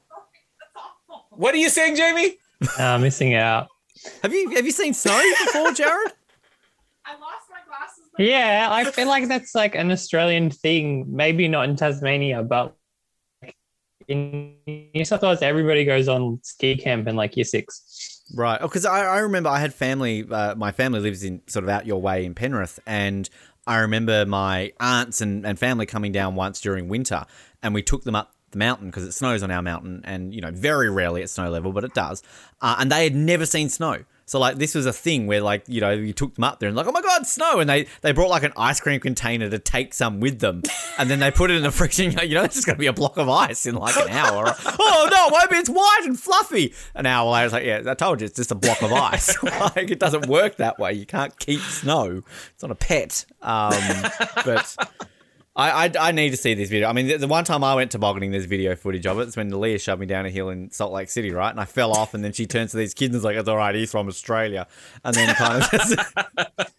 What 1.30 1.54
are 1.54 1.58
you 1.58 1.68
saying, 1.70 1.96
Jamie? 1.96 2.36
Uh, 2.78 2.98
missing 2.98 3.34
out. 3.34 3.68
Have 4.22 4.32
you 4.32 4.50
have 4.50 4.64
you 4.66 4.72
seen 4.72 4.94
snow 4.94 5.20
before, 5.44 5.72
Jared? 5.72 6.12
I 7.04 7.12
lost 7.12 7.18
my 7.18 7.18
glasses. 7.18 7.39
Yeah, 8.18 8.68
I 8.70 8.84
feel 8.84 9.08
like 9.08 9.28
that's 9.28 9.54
like 9.54 9.74
an 9.74 9.90
Australian 9.90 10.50
thing. 10.50 11.06
Maybe 11.08 11.48
not 11.48 11.68
in 11.68 11.76
Tasmania, 11.76 12.42
but 12.42 12.76
in 14.08 14.56
New 14.66 15.04
South 15.04 15.22
Wales, 15.22 15.42
everybody 15.42 15.84
goes 15.84 16.08
on 16.08 16.40
ski 16.42 16.76
camp 16.76 17.06
in 17.06 17.16
like 17.16 17.36
year 17.36 17.44
six. 17.44 18.22
Right. 18.34 18.58
Oh, 18.60 18.68
because 18.68 18.84
I, 18.84 19.00
I 19.00 19.18
remember 19.18 19.48
I 19.48 19.60
had 19.60 19.72
family. 19.72 20.26
Uh, 20.28 20.54
my 20.54 20.72
family 20.72 21.00
lives 21.00 21.24
in 21.24 21.42
sort 21.46 21.64
of 21.64 21.68
out 21.68 21.86
your 21.86 22.00
way 22.00 22.24
in 22.24 22.34
Penrith, 22.34 22.78
and 22.86 23.28
I 23.66 23.78
remember 23.78 24.26
my 24.26 24.72
aunts 24.80 25.20
and, 25.20 25.46
and 25.46 25.58
family 25.58 25.86
coming 25.86 26.12
down 26.12 26.34
once 26.34 26.60
during 26.60 26.88
winter, 26.88 27.24
and 27.62 27.74
we 27.74 27.82
took 27.82 28.04
them 28.04 28.14
up 28.14 28.34
the 28.50 28.58
mountain 28.58 28.86
because 28.88 29.04
it 29.04 29.12
snows 29.12 29.42
on 29.42 29.50
our 29.50 29.62
mountain, 29.62 30.02
and 30.04 30.34
you 30.34 30.40
know 30.40 30.50
very 30.50 30.90
rarely 30.90 31.22
at 31.22 31.30
snow 31.30 31.50
level, 31.50 31.72
but 31.72 31.84
it 31.84 31.94
does. 31.94 32.22
Uh, 32.60 32.76
and 32.78 32.90
they 32.90 33.04
had 33.04 33.14
never 33.14 33.46
seen 33.46 33.68
snow, 33.68 34.04
So 34.30 34.38
like 34.38 34.58
this 34.58 34.76
was 34.76 34.86
a 34.86 34.92
thing 34.92 35.26
where 35.26 35.40
like 35.40 35.64
you 35.66 35.80
know 35.80 35.90
you 35.90 36.12
took 36.12 36.36
them 36.36 36.44
up 36.44 36.60
there 36.60 36.68
and 36.68 36.76
like 36.76 36.86
oh 36.86 36.92
my 36.92 37.02
god 37.02 37.26
snow 37.26 37.58
and 37.58 37.68
they 37.68 37.88
they 38.02 38.12
brought 38.12 38.30
like 38.30 38.44
an 38.44 38.52
ice 38.56 38.78
cream 38.78 39.00
container 39.00 39.50
to 39.50 39.58
take 39.58 39.92
some 39.92 40.20
with 40.20 40.38
them 40.38 40.62
and 40.98 41.10
then 41.10 41.18
they 41.18 41.32
put 41.32 41.50
it 41.50 41.56
in 41.56 41.64
the 41.64 41.72
freezing 41.72 42.16
you 42.22 42.36
know 42.36 42.44
it's 42.44 42.54
just 42.54 42.64
gonna 42.64 42.78
be 42.78 42.86
a 42.86 42.92
block 42.92 43.16
of 43.16 43.28
ice 43.28 43.66
in 43.66 43.74
like 43.74 43.96
an 43.96 44.08
hour. 44.10 44.44
oh 44.78 45.08
no, 45.10 45.26
it 45.26 45.32
won't 45.32 45.50
be. 45.50 45.56
It's 45.56 45.68
white 45.68 46.02
and 46.04 46.16
fluffy. 46.16 46.72
An 46.94 47.06
hour 47.06 47.28
later, 47.28 47.46
it's 47.46 47.52
like 47.54 47.64
yeah, 47.64 47.82
I 47.84 47.94
told 47.94 48.20
you 48.20 48.26
it's 48.26 48.36
just 48.36 48.52
a 48.52 48.54
block 48.54 48.80
of 48.82 48.92
ice. 48.92 49.42
like 49.74 49.90
it 49.90 49.98
doesn't 49.98 50.28
work 50.28 50.58
that 50.58 50.78
way. 50.78 50.92
You 50.92 51.06
can't 51.06 51.36
keep 51.40 51.58
snow. 51.62 52.22
It's 52.54 52.62
not 52.62 52.70
a 52.70 52.76
pet. 52.76 53.24
Um, 53.42 53.72
but. 54.44 54.76
I, 55.56 55.86
I, 55.86 55.92
I 55.98 56.12
need 56.12 56.30
to 56.30 56.36
see 56.36 56.54
this 56.54 56.70
video. 56.70 56.88
I 56.88 56.92
mean, 56.92 57.08
the, 57.08 57.16
the 57.18 57.26
one 57.26 57.44
time 57.44 57.64
I 57.64 57.74
went 57.74 57.90
tobogganing, 57.90 58.30
there's 58.30 58.44
video 58.44 58.76
footage 58.76 59.06
of 59.06 59.18
it. 59.18 59.22
It's 59.22 59.36
when 59.36 59.48
Leah 59.60 59.78
shoved 59.78 60.00
me 60.00 60.06
down 60.06 60.24
a 60.24 60.30
hill 60.30 60.48
in 60.48 60.70
Salt 60.70 60.92
Lake 60.92 61.10
City, 61.10 61.32
right? 61.32 61.50
And 61.50 61.60
I 61.60 61.64
fell 61.64 61.92
off, 61.92 62.14
and 62.14 62.22
then 62.24 62.32
she 62.32 62.46
turns 62.46 62.70
to 62.70 62.76
these 62.76 62.94
kids 62.94 63.14
and 63.14 63.16
is 63.16 63.24
like, 63.24 63.36
"It's 63.36 63.48
all 63.48 63.56
right, 63.56 63.74
he's 63.74 63.90
from 63.90 64.06
Australia," 64.06 64.68
and 65.04 65.14
then 65.14 65.34
kind 65.34 65.62
of, 65.62 66.72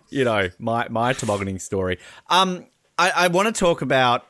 you 0.10 0.24
know, 0.24 0.48
my 0.58 0.88
my 0.88 1.12
tobogganing 1.12 1.58
story. 1.58 1.98
Um, 2.30 2.66
I, 2.96 3.10
I 3.10 3.28
want 3.28 3.54
to 3.54 3.58
talk 3.58 3.82
about 3.82 4.26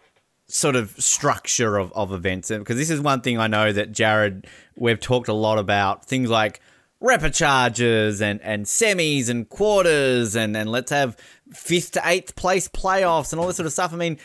sort 0.48 0.76
of 0.76 0.90
structure 0.98 1.76
of, 1.76 1.92
of 1.92 2.12
events 2.12 2.48
because 2.48 2.76
this 2.76 2.90
is 2.90 3.00
one 3.00 3.20
thing 3.20 3.38
I 3.38 3.46
know 3.46 3.70
that 3.70 3.92
Jared 3.92 4.46
we've 4.76 4.98
talked 4.98 5.28
a 5.28 5.34
lot 5.34 5.58
about 5.58 6.06
things 6.06 6.30
like 6.30 6.60
repechages 7.00 8.20
and 8.20 8.40
and 8.42 8.64
semis 8.64 9.28
and 9.28 9.48
quarters 9.48 10.34
and 10.34 10.56
and 10.56 10.70
let's 10.70 10.90
have 10.90 11.16
fifth 11.52 11.92
to 11.92 12.02
eighth 12.04 12.36
place 12.36 12.68
playoffs 12.68 13.32
and 13.32 13.40
all 13.40 13.46
this 13.46 13.56
sort 13.56 13.66
of 13.66 13.72
stuff. 13.72 13.92
I 13.92 13.96
mean, 13.96 14.18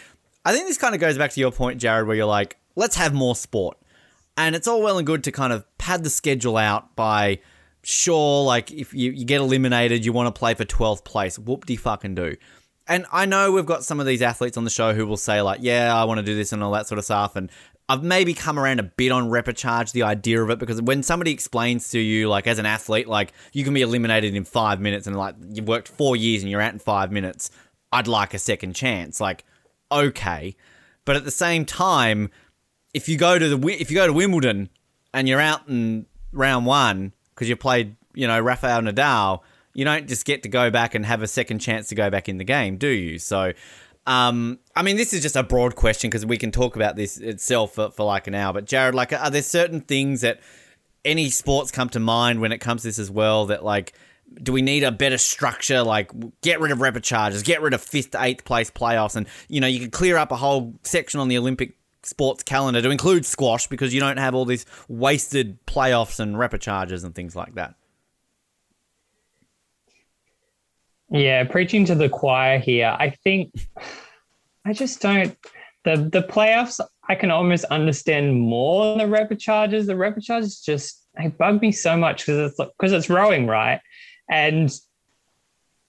I 0.45 0.53
think 0.53 0.67
this 0.67 0.77
kind 0.77 0.93
of 0.93 1.01
goes 1.01 1.17
back 1.17 1.31
to 1.31 1.39
your 1.39 1.51
point, 1.51 1.79
Jared, 1.79 2.07
where 2.07 2.15
you're 2.15 2.25
like, 2.25 2.57
let's 2.75 2.95
have 2.95 3.13
more 3.13 3.35
sport. 3.35 3.77
And 4.35 4.55
it's 4.55 4.67
all 4.67 4.81
well 4.81 4.97
and 4.97 5.05
good 5.05 5.23
to 5.25 5.31
kind 5.31 5.53
of 5.53 5.65
pad 5.77 6.03
the 6.03 6.09
schedule 6.09 6.57
out 6.57 6.95
by, 6.95 7.39
sure, 7.83 8.43
like 8.43 8.71
if 8.71 8.93
you, 8.93 9.11
you 9.11 9.25
get 9.25 9.41
eliminated, 9.41 10.05
you 10.05 10.11
want 10.11 10.33
to 10.33 10.37
play 10.37 10.53
for 10.53 10.65
12th 10.65 11.03
place. 11.03 11.37
Whoop 11.37 11.65
de 11.65 11.75
fucking 11.75 12.15
do. 12.15 12.35
And 12.87 13.05
I 13.11 13.25
know 13.25 13.51
we've 13.51 13.65
got 13.65 13.85
some 13.85 13.99
of 13.99 14.05
these 14.05 14.21
athletes 14.21 14.57
on 14.57 14.65
the 14.65 14.69
show 14.69 14.93
who 14.93 15.05
will 15.05 15.17
say, 15.17 15.41
like, 15.41 15.59
yeah, 15.61 15.95
I 15.95 16.03
want 16.03 16.17
to 16.17 16.25
do 16.25 16.35
this 16.35 16.51
and 16.51 16.61
all 16.61 16.71
that 16.71 16.87
sort 16.87 16.99
of 16.99 17.05
stuff. 17.05 17.35
And 17.35 17.49
I've 17.89 18.03
maybe 18.03 18.33
come 18.33 18.57
around 18.57 18.79
a 18.79 18.83
bit 18.83 19.11
on 19.11 19.29
repechage, 19.29 19.91
the 19.91 20.03
idea 20.03 20.41
of 20.41 20.49
it, 20.49 20.57
because 20.57 20.81
when 20.81 21.03
somebody 21.03 21.31
explains 21.31 21.89
to 21.89 21.99
you, 21.99 22.29
like 22.29 22.47
as 22.47 22.57
an 22.57 22.65
athlete, 22.65 23.07
like 23.07 23.33
you 23.51 23.63
can 23.63 23.73
be 23.73 23.81
eliminated 23.81 24.35
in 24.35 24.45
five 24.45 24.79
minutes 24.79 25.05
and 25.05 25.17
like 25.17 25.35
you've 25.49 25.67
worked 25.67 25.89
four 25.89 26.15
years 26.15 26.41
and 26.41 26.49
you're 26.49 26.61
out 26.61 26.73
in 26.73 26.79
five 26.79 27.11
minutes, 27.11 27.51
I'd 27.91 28.07
like 28.07 28.33
a 28.33 28.39
second 28.39 28.73
chance. 28.73 29.19
Like, 29.19 29.43
okay. 29.91 30.55
But 31.05 31.17
at 31.17 31.25
the 31.25 31.31
same 31.31 31.65
time, 31.65 32.29
if 32.93 33.09
you 33.09 33.17
go 33.17 33.37
to 33.37 33.57
the 33.57 33.67
if 33.67 33.91
you 33.91 33.95
go 33.95 34.07
to 34.07 34.13
Wimbledon 34.13 34.69
and 35.13 35.27
you're 35.27 35.41
out 35.41 35.67
in 35.67 36.05
round 36.31 36.65
one 36.65 37.11
because 37.35 37.49
you 37.49 37.57
played, 37.57 37.97
you 38.13 38.27
know, 38.27 38.39
Rafael 38.39 38.81
Nadal, 38.81 39.41
you 39.73 39.83
don't 39.83 40.07
just 40.07 40.25
get 40.25 40.43
to 40.43 40.49
go 40.49 40.69
back 40.69 40.95
and 40.95 41.05
have 41.05 41.21
a 41.21 41.27
second 41.27 41.59
chance 41.59 41.89
to 41.89 41.95
go 41.95 42.09
back 42.09 42.29
in 42.29 42.37
the 42.37 42.43
game, 42.43 42.77
do 42.77 42.87
you? 42.87 43.19
So 43.19 43.53
um, 44.05 44.59
I 44.75 44.83
mean, 44.83 44.97
this 44.97 45.13
is 45.13 45.21
just 45.21 45.35
a 45.35 45.43
broad 45.43 45.75
question 45.75 46.09
because 46.09 46.25
we 46.25 46.37
can 46.37 46.51
talk 46.51 46.75
about 46.75 46.95
this 46.95 47.17
itself 47.17 47.75
for, 47.75 47.91
for 47.91 48.05
like 48.05 48.27
an 48.27 48.35
hour. 48.35 48.53
But 48.53 48.65
Jared, 48.65 48.95
like, 48.95 49.13
are 49.13 49.29
there 49.29 49.41
certain 49.41 49.81
things 49.81 50.21
that 50.21 50.41
any 51.05 51.29
sports 51.29 51.71
come 51.71 51.89
to 51.89 51.99
mind 51.99 52.41
when 52.41 52.51
it 52.51 52.59
comes 52.59 52.81
to 52.81 52.89
this 52.89 52.99
as 52.99 53.09
well? 53.09 53.45
That 53.45 53.63
like, 53.63 53.93
do 54.41 54.51
we 54.51 54.61
need 54.61 54.83
a 54.83 54.91
better 54.91 55.17
structure? 55.17 55.83
Like, 55.83 56.11
get 56.41 56.59
rid 56.59 56.71
of 56.71 56.81
repechages, 56.81 57.43
get 57.43 57.61
rid 57.61 57.73
of 57.73 57.81
fifth 57.81 58.11
to 58.11 58.21
eighth 58.21 58.43
place 58.43 58.69
playoffs, 58.69 59.15
and 59.15 59.25
you 59.47 59.61
know, 59.61 59.67
you 59.67 59.79
could 59.79 59.93
clear 59.93 60.17
up 60.17 60.31
a 60.31 60.37
whole 60.37 60.73
section 60.83 61.19
on 61.19 61.29
the 61.29 61.37
Olympic 61.37 61.77
sports 62.05 62.43
calendar 62.43 62.81
to 62.81 62.89
include 62.89 63.25
squash 63.25 63.67
because 63.67 63.93
you 63.93 64.01
don't 64.01 64.17
have 64.17 64.35
all 64.35 64.43
these 64.43 64.65
wasted 64.89 65.65
playoffs 65.65 66.19
and 66.19 66.37
repechages 66.37 67.05
and 67.05 67.15
things 67.15 67.35
like 67.35 67.55
that. 67.55 67.75
Yeah, 71.13 71.43
preaching 71.43 71.85
to 71.85 71.95
the 71.95 72.09
choir 72.09 72.57
here. 72.57 72.95
I 72.99 73.11
think 73.23 73.53
I 74.65 74.73
just 74.73 74.99
don't 74.99 75.37
the 75.85 76.09
the 76.11 76.23
playoffs. 76.23 76.79
I 77.07 77.13
can 77.13 77.29
almost 77.29 77.65
understand 77.65 78.41
more 78.41 78.85
than 78.85 78.97
the 78.97 79.07
repechages. 79.07 79.85
The 79.85 79.95
repechages 79.95 80.59
just 80.59 81.05
they 81.15 81.27
bug 81.27 81.61
me 81.61 81.71
so 81.71 81.95
much 81.95 82.25
because 82.25 82.51
it's 82.51 82.57
because 82.57 82.93
it's 82.93 83.11
rowing 83.11 83.45
right, 83.45 83.79
and 84.27 84.73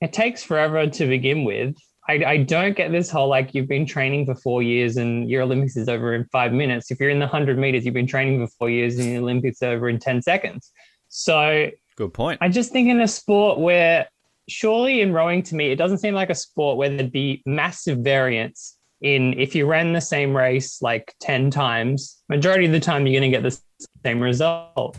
it 0.03 0.12
takes 0.12 0.43
forever 0.43 0.87
to 0.87 1.07
begin 1.07 1.45
with. 1.45 1.75
I, 2.07 2.25
I 2.25 2.37
don't 2.37 2.77
get 2.77 2.93
this 2.93 3.11
whole 3.11 3.29
like 3.29 3.55
you've 3.55 3.66
been 3.66 3.87
training 3.87 4.27
for 4.27 4.35
four 4.35 4.62
years 4.62 4.99
and 4.99 5.31
your 5.31 5.41
Olympics 5.41 5.75
is 5.75 5.89
over 5.89 6.14
in 6.14 6.27
five 6.27 6.53
minutes. 6.53 6.91
If 6.91 7.01
you're 7.01 7.09
in 7.09 7.18
the 7.18 7.27
hundred 7.27 7.57
meters, 7.57 7.87
you've 7.87 7.95
been 7.95 8.07
training 8.07 8.47
for 8.47 8.53
four 8.59 8.68
years 8.68 8.99
and 8.99 9.09
your 9.11 9.22
Olympics 9.22 9.62
over 9.62 9.89
in 9.89 9.99
ten 9.99 10.20
seconds. 10.20 10.70
So 11.09 11.70
good 11.97 12.12
point. 12.12 12.41
I 12.43 12.51
just 12.51 12.72
think 12.72 12.91
in 12.91 13.01
a 13.01 13.09
sport 13.09 13.59
where 13.59 14.07
surely 14.49 15.01
in 15.01 15.12
rowing 15.12 15.42
to 15.45 15.55
me, 15.55 15.70
it 15.70 15.76
doesn't 15.76 15.99
seem 15.99 16.14
like 16.14 16.30
a 16.30 16.34
sport 16.34 16.76
where 16.76 16.88
there'd 16.88 17.12
be 17.12 17.42
massive 17.47 17.99
variance 17.99 18.76
in 19.01 19.38
if 19.38 19.55
you 19.55 19.66
ran 19.66 19.92
the 19.92 20.01
same 20.01 20.36
race 20.36 20.80
like 20.80 21.14
10 21.20 21.51
times, 21.51 22.22
majority 22.28 22.66
of 22.66 22.72
the 22.72 22.80
time 22.80 23.07
you're 23.07 23.20
going 23.20 23.30
to 23.30 23.36
get 23.36 23.42
the 23.42 23.59
same 24.05 24.20
result. 24.20 24.97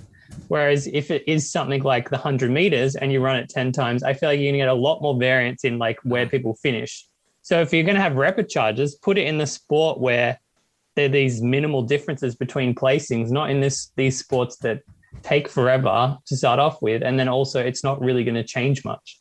Whereas 0.47 0.87
if 0.87 1.11
it 1.11 1.23
is 1.27 1.51
something 1.51 1.81
like 1.81 2.09
the 2.09 2.17
100 2.17 2.51
meters 2.51 2.95
and 2.95 3.11
you 3.11 3.19
run 3.19 3.37
it 3.37 3.49
10 3.49 3.71
times, 3.71 4.03
I 4.03 4.13
feel 4.13 4.29
like 4.29 4.39
you're 4.39 4.51
going 4.51 4.59
to 4.59 4.65
get 4.65 4.67
a 4.67 4.73
lot 4.73 5.01
more 5.01 5.17
variance 5.17 5.63
in 5.63 5.79
like 5.79 5.97
where 6.03 6.27
people 6.27 6.55
finish. 6.55 7.07
So 7.41 7.61
if 7.61 7.73
you're 7.73 7.83
going 7.83 7.95
to 7.95 8.01
have 8.01 8.15
repechages, 8.15 8.95
put 8.95 9.17
it 9.17 9.27
in 9.27 9.37
the 9.37 9.47
sport 9.47 9.99
where 9.99 10.39
there 10.95 11.05
are 11.05 11.09
these 11.09 11.41
minimal 11.41 11.81
differences 11.81 12.35
between 12.35 12.75
placings, 12.75 13.29
not 13.29 13.49
in 13.49 13.59
this 13.59 13.91
these 13.95 14.17
sports 14.17 14.57
that 14.57 14.81
take 15.23 15.47
forever 15.47 16.17
to 16.25 16.37
start 16.37 16.59
off 16.59 16.81
with. 16.81 17.01
And 17.01 17.19
then 17.19 17.27
also 17.27 17.59
it's 17.59 17.83
not 17.83 18.01
really 18.01 18.23
going 18.23 18.35
to 18.35 18.43
change 18.43 18.83
much 18.83 19.19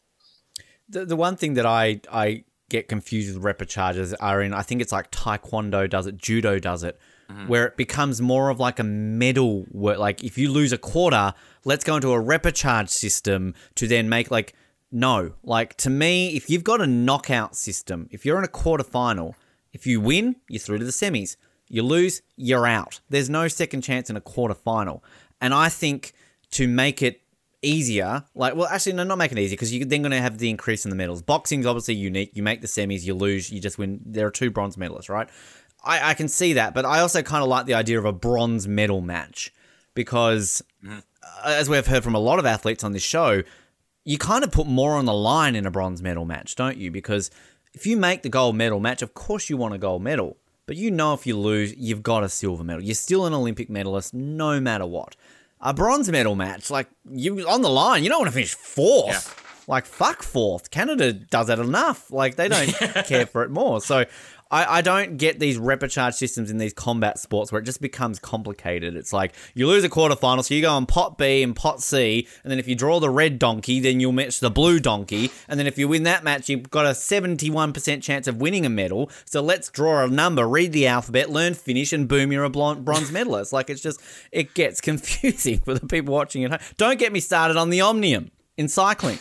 the, 0.95 1.05
the 1.05 1.17
one 1.17 1.37
thing 1.37 1.55
that 1.55 1.67
I 1.67 2.01
I 2.11 2.45
get 2.71 2.89
confused 2.89 3.35
with 3.35 3.45
repechages 3.45 4.15
are 4.15 4.41
in 4.41 4.55
I 4.55 4.63
think 4.63 4.81
it's 4.81 4.93
like 4.93 5.11
taekwondo 5.11 5.89
does 5.89 6.07
it, 6.07 6.17
judo 6.17 6.59
does 6.59 6.83
it, 6.83 6.99
mm-hmm. 7.31 7.47
where 7.47 7.67
it 7.67 7.77
becomes 7.77 8.23
more 8.23 8.49
of 8.49 8.59
like 8.59 8.79
a 8.79 8.85
medal 8.85 9.67
work. 9.71 9.99
Like 9.99 10.25
if 10.25 10.39
you 10.39 10.51
lose 10.51 10.73
a 10.73 10.79
quarter, 10.79 11.35
let's 11.65 11.85
go 11.85 11.97
into 11.97 12.13
a 12.13 12.23
repechage 12.23 12.89
system 12.89 13.55
to 13.75 13.87
then 13.87 14.09
make 14.09 14.31
like 14.31 14.55
no. 14.91 15.33
Like 15.43 15.77
to 15.79 15.91
me, 15.91 16.35
if 16.37 16.49
you've 16.49 16.65
got 16.65 16.81
a 16.81 16.87
knockout 16.87 17.57
system, 17.57 18.09
if 18.11 18.25
you're 18.25 18.39
in 18.39 18.45
a 18.45 18.49
quarter 18.49 18.85
final, 18.85 19.37
if 19.73 19.87
you 19.87 20.01
win, 20.01 20.37
you're 20.49 20.61
through 20.61 20.79
to 20.79 20.85
the 20.85 20.93
semis. 20.93 21.37
You 21.69 21.83
lose, 21.83 22.23
you're 22.37 22.67
out. 22.67 23.01
There's 23.09 23.29
no 23.29 23.49
second 23.49 23.83
chance 23.83 24.09
in 24.09 24.17
a 24.17 24.21
quarter 24.21 24.55
final. 24.55 25.03
And 25.41 25.53
I 25.53 25.69
think 25.69 26.13
to 26.53 26.69
make 26.69 27.03
it 27.03 27.21
easier. 27.65 28.25
Like, 28.35 28.55
well, 28.55 28.69
actually, 28.69 28.93
no, 28.93 29.05
not 29.05 29.19
make 29.19 29.33
it 29.33 29.39
easy 29.39 29.55
because 29.55 29.75
you're 29.75 29.87
then 29.87 30.03
going 30.03 30.13
to 30.13 30.21
have 30.21 30.39
the 30.39 30.51
increase 30.51 30.85
in 30.85 30.91
the 30.91 30.97
medals. 30.97 31.23
Boxing's 31.23 31.67
obviously 31.67 31.95
unique. 31.95 32.31
You 32.35 32.43
make 32.43 32.61
the 32.61 32.67
semis, 32.67 33.05
you 33.05 33.15
lose, 33.15 33.51
you 33.51 33.61
just 33.61 33.79
win. 33.79 34.01
There 34.05 34.27
are 34.27 34.31
two 34.31 34.51
bronze 34.51 34.77
medalists, 34.77 35.09
right? 35.09 35.29
I, 35.83 36.11
I 36.11 36.15
can 36.15 36.29
see 36.29 36.55
that, 36.55 36.75
but 36.75 36.85
I 36.85 37.01
also 37.01 37.23
kind 37.23 37.43
of 37.43 37.49
like 37.49 37.67
the 37.67 37.75
idea 37.75 37.99
of 37.99 38.05
a 38.05 38.13
bronze 38.13 38.67
medal 38.67 39.01
match 39.01 39.53
because, 39.95 40.63
mm. 40.85 41.03
as 41.45 41.69
we've 41.69 41.87
heard 41.87 42.05
from 42.05 42.15
a 42.15 42.21
lot 42.21 42.39
of 42.39 42.47
athletes 42.47 42.85
on 42.85 42.93
this 42.93 43.03
show, 43.03 43.43
you 44.05 44.19
kind 44.19 44.45
of 44.45 44.51
put 44.51 44.67
more 44.67 44.95
on 44.95 45.05
the 45.05 45.15
line 45.15 45.57
in 45.57 45.67
a 45.67 45.71
bronze 45.71 46.03
medal 46.03 46.25
match, 46.25 46.57
don't 46.57 46.77
you? 46.77 46.91
Because 46.91 47.31
if 47.75 47.87
you 47.87 47.97
make 47.97 48.23
the 48.23 48.29
gold 48.29 48.57
medal 48.57 48.81
match, 48.81 49.03
of 49.03 49.15
course 49.15 49.51
you 49.51 49.57
want 49.57 49.75
a 49.75 49.79
gold 49.79 50.03
medal. 50.03 50.37
But 50.67 50.77
you 50.77 50.91
know 50.91 51.13
if 51.13 51.27
you 51.27 51.37
lose, 51.37 51.75
you've 51.77 52.03
got 52.03 52.25
a 52.25 52.29
silver 52.29 52.65
medal. 52.65 52.83
You're 52.83 52.95
still 52.95 53.27
an 53.27 53.35
Olympic 53.35 53.69
medalist 53.69 54.15
no 54.15 54.61
matter 54.61 54.87
what 54.87 55.17
a 55.65 55.73
bronze 55.75 56.09
medal 56.11 56.37
match. 56.37 56.71
Like 56.71 56.89
you 57.11 57.49
on 57.49 57.63
the 57.63 57.71
line, 57.71 58.05
you 58.05 58.11
don't 58.11 58.21
want 58.21 58.29
to 58.29 58.35
finish 58.35 58.55
fourth. 58.55 59.09
Yeah. 59.37 59.41
Like 59.67 59.87
fuck 59.87 60.23
fourth. 60.23 60.71
Canada 60.71 61.13
does 61.13 61.47
that 61.47 61.59
enough. 61.59 62.11
Like 62.13 62.37
they 62.37 62.49
don't 62.49 62.69
care 63.07 63.27
for 63.27 63.43
it 63.43 63.51
more. 63.51 63.81
So 63.81 64.05
I, 64.51 64.79
I 64.79 64.81
don't 64.83 65.17
get 65.17 65.41
these 65.41 65.59
repechage 65.59 66.15
systems 66.15 66.51
in 66.51 66.59
these 66.59 66.73
combat 66.73 67.19
sports 67.19 67.51
where 67.51 67.61
it 67.61 67.65
just 67.65 67.81
becomes 67.81 68.19
complicated. 68.19 68.97
It's 68.97 69.13
like 69.13 69.35
you 69.55 69.67
lose 69.67 69.85
a 69.85 69.89
quarterfinal, 69.89 70.45
so 70.45 70.55
you 70.55 70.63
go 70.63 70.73
on 70.73 70.87
pot 70.87 71.19
B 71.19 71.43
and 71.43 71.57
pot 71.57 71.83
C, 71.83 72.29
and 72.43 72.51
then 72.51 72.59
if 72.59 72.69
you 72.69 72.75
draw 72.75 73.01
the 73.01 73.11
red 73.11 73.39
donkey, 73.39 73.81
then 73.81 74.01
you'll 74.01 74.13
match 74.13 74.41
the 74.41 74.51
blue 74.51 74.81
donkey, 74.81 75.31
and 75.49 75.59
then 75.59 75.67
if 75.67 75.79
you 75.79 75.89
win 75.89 76.05
that 76.05 76.25
match, 76.25 76.49
you've 76.49 76.71
got 76.71 76.87
a 76.87 76.91
71% 76.91 78.03
chance 78.03 78.27
of 78.27 78.41
winning 78.41 78.67
a 78.67 78.71
medal. 78.71 79.11
So 79.25 79.41
let's 79.41 79.71
draw 79.71 80.05
a 80.05 80.09
number, 80.09 80.47
read 80.47 80.73
the 80.73 80.87
alphabet, 80.87 81.31
learn 81.31 81.55
Finnish, 81.55 81.93
and 81.93 82.07
boom, 82.07 82.33
you're 82.33 82.45
a 82.45 82.51
bronze 82.51 83.11
medalist. 83.11 83.53
Like 83.53 83.71
it's 83.71 83.83
just, 83.83 84.01
it 84.31 84.55
gets 84.55 84.81
confusing 84.83 85.61
for 85.61 85.75
the 85.75 85.87
people 85.87 86.15
watching 86.15 86.45
at 86.45 86.51
home. 86.51 86.61
Don't 86.77 86.99
get 86.99 87.13
me 87.13 87.21
started 87.21 87.57
on 87.57 87.71
the 87.71 87.81
Omnium 87.81 88.31
in 88.57 88.69
cycling. 88.69 89.19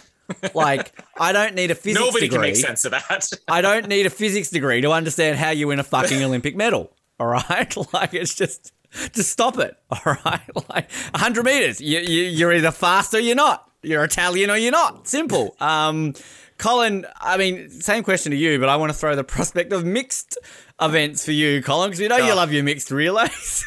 Like, 0.54 0.94
I 1.20 1.32
don't 1.32 1.56
need 1.56 1.72
a 1.72 1.76
physics 1.76 2.00
Nobody 2.00 2.28
degree. 2.28 2.36
can 2.36 2.42
make 2.42 2.56
sense 2.56 2.86
of 2.86 2.92
that. 2.92 3.32
I 3.48 3.62
don't 3.62 3.88
need 3.88 4.06
a 4.06 4.10
physics 4.10 4.50
degree 4.50 4.82
to 4.82 4.92
understand 4.92 5.38
how 5.38 5.50
you 5.52 5.68
win 5.68 5.80
a 5.80 5.84
fucking 5.84 6.24
Olympic 6.24 6.56
medal. 6.56 6.92
All 7.20 7.28
right, 7.28 7.76
like 7.94 8.14
it's 8.14 8.34
just 8.34 8.74
just 9.14 9.30
stop 9.30 9.58
it. 9.60 9.78
All 9.90 10.18
right, 10.26 10.50
like 10.70 10.92
100 10.92 11.46
meters, 11.46 11.82
you, 11.82 12.00
you 12.00 12.24
you're 12.24 12.54
either 12.54 12.72
fast 12.72 13.14
or 13.14 13.20
you're 13.20 13.36
not. 13.36 13.70
You're 13.82 14.04
Italian 14.04 14.50
or 14.50 14.58
you're 14.58 14.72
not. 14.72 15.08
Simple. 15.08 15.56
Um, 15.60 16.14
Colin, 16.58 17.06
I 17.20 17.38
mean, 17.38 17.70
same 17.70 18.04
question 18.04 18.32
to 18.32 18.38
you, 18.38 18.60
but 18.60 18.70
I 18.70 18.78
want 18.78 18.92
to 18.92 18.98
throw 18.98 19.16
the 19.16 19.24
prospect 19.24 19.74
of 19.74 19.84
mixed 19.84 20.38
events 20.82 21.26
for 21.26 21.32
you, 21.32 21.62
Colin, 21.62 21.90
because 21.90 22.00
you 22.00 22.08
know 22.08 22.20
oh. 22.20 22.26
you 22.26 22.34
love 22.34 22.54
your 22.54 22.64
mixed 22.64 22.92
relays. 22.92 23.66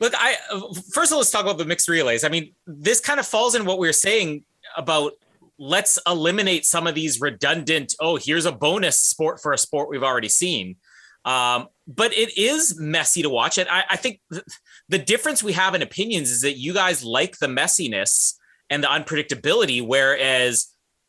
Look, 0.00 0.12
I 0.16 0.36
first 0.92 1.10
of 1.10 1.14
all, 1.14 1.18
let's 1.18 1.30
talk 1.30 1.42
about 1.42 1.58
the 1.58 1.64
mixed 1.64 1.88
relays. 1.88 2.24
I 2.24 2.28
mean, 2.28 2.52
this 2.66 3.00
kind 3.00 3.18
of 3.18 3.26
falls 3.26 3.54
in 3.54 3.64
what 3.64 3.78
we 3.78 3.86
were 3.86 3.92
saying 3.92 4.44
about 4.76 5.12
let's 5.58 5.98
eliminate 6.06 6.64
some 6.64 6.86
of 6.86 6.94
these 6.94 7.20
redundant. 7.20 7.94
Oh, 8.00 8.16
here's 8.16 8.46
a 8.46 8.52
bonus 8.52 8.98
sport 8.98 9.40
for 9.40 9.52
a 9.52 9.58
sport 9.58 9.88
we've 9.88 10.02
already 10.02 10.28
seen. 10.28 10.76
Um, 11.24 11.68
but 11.86 12.12
it 12.14 12.38
is 12.38 12.78
messy 12.78 13.22
to 13.22 13.28
watch. 13.28 13.58
And 13.58 13.68
I, 13.68 13.84
I 13.90 13.96
think 13.96 14.20
th- 14.32 14.44
the 14.88 14.98
difference 14.98 15.42
we 15.42 15.52
have 15.52 15.74
in 15.74 15.82
opinions 15.82 16.30
is 16.30 16.42
that 16.42 16.58
you 16.58 16.72
guys 16.72 17.04
like 17.04 17.38
the 17.38 17.48
messiness 17.48 18.34
and 18.70 18.82
the 18.82 18.88
unpredictability, 18.88 19.84
whereas 19.84 20.68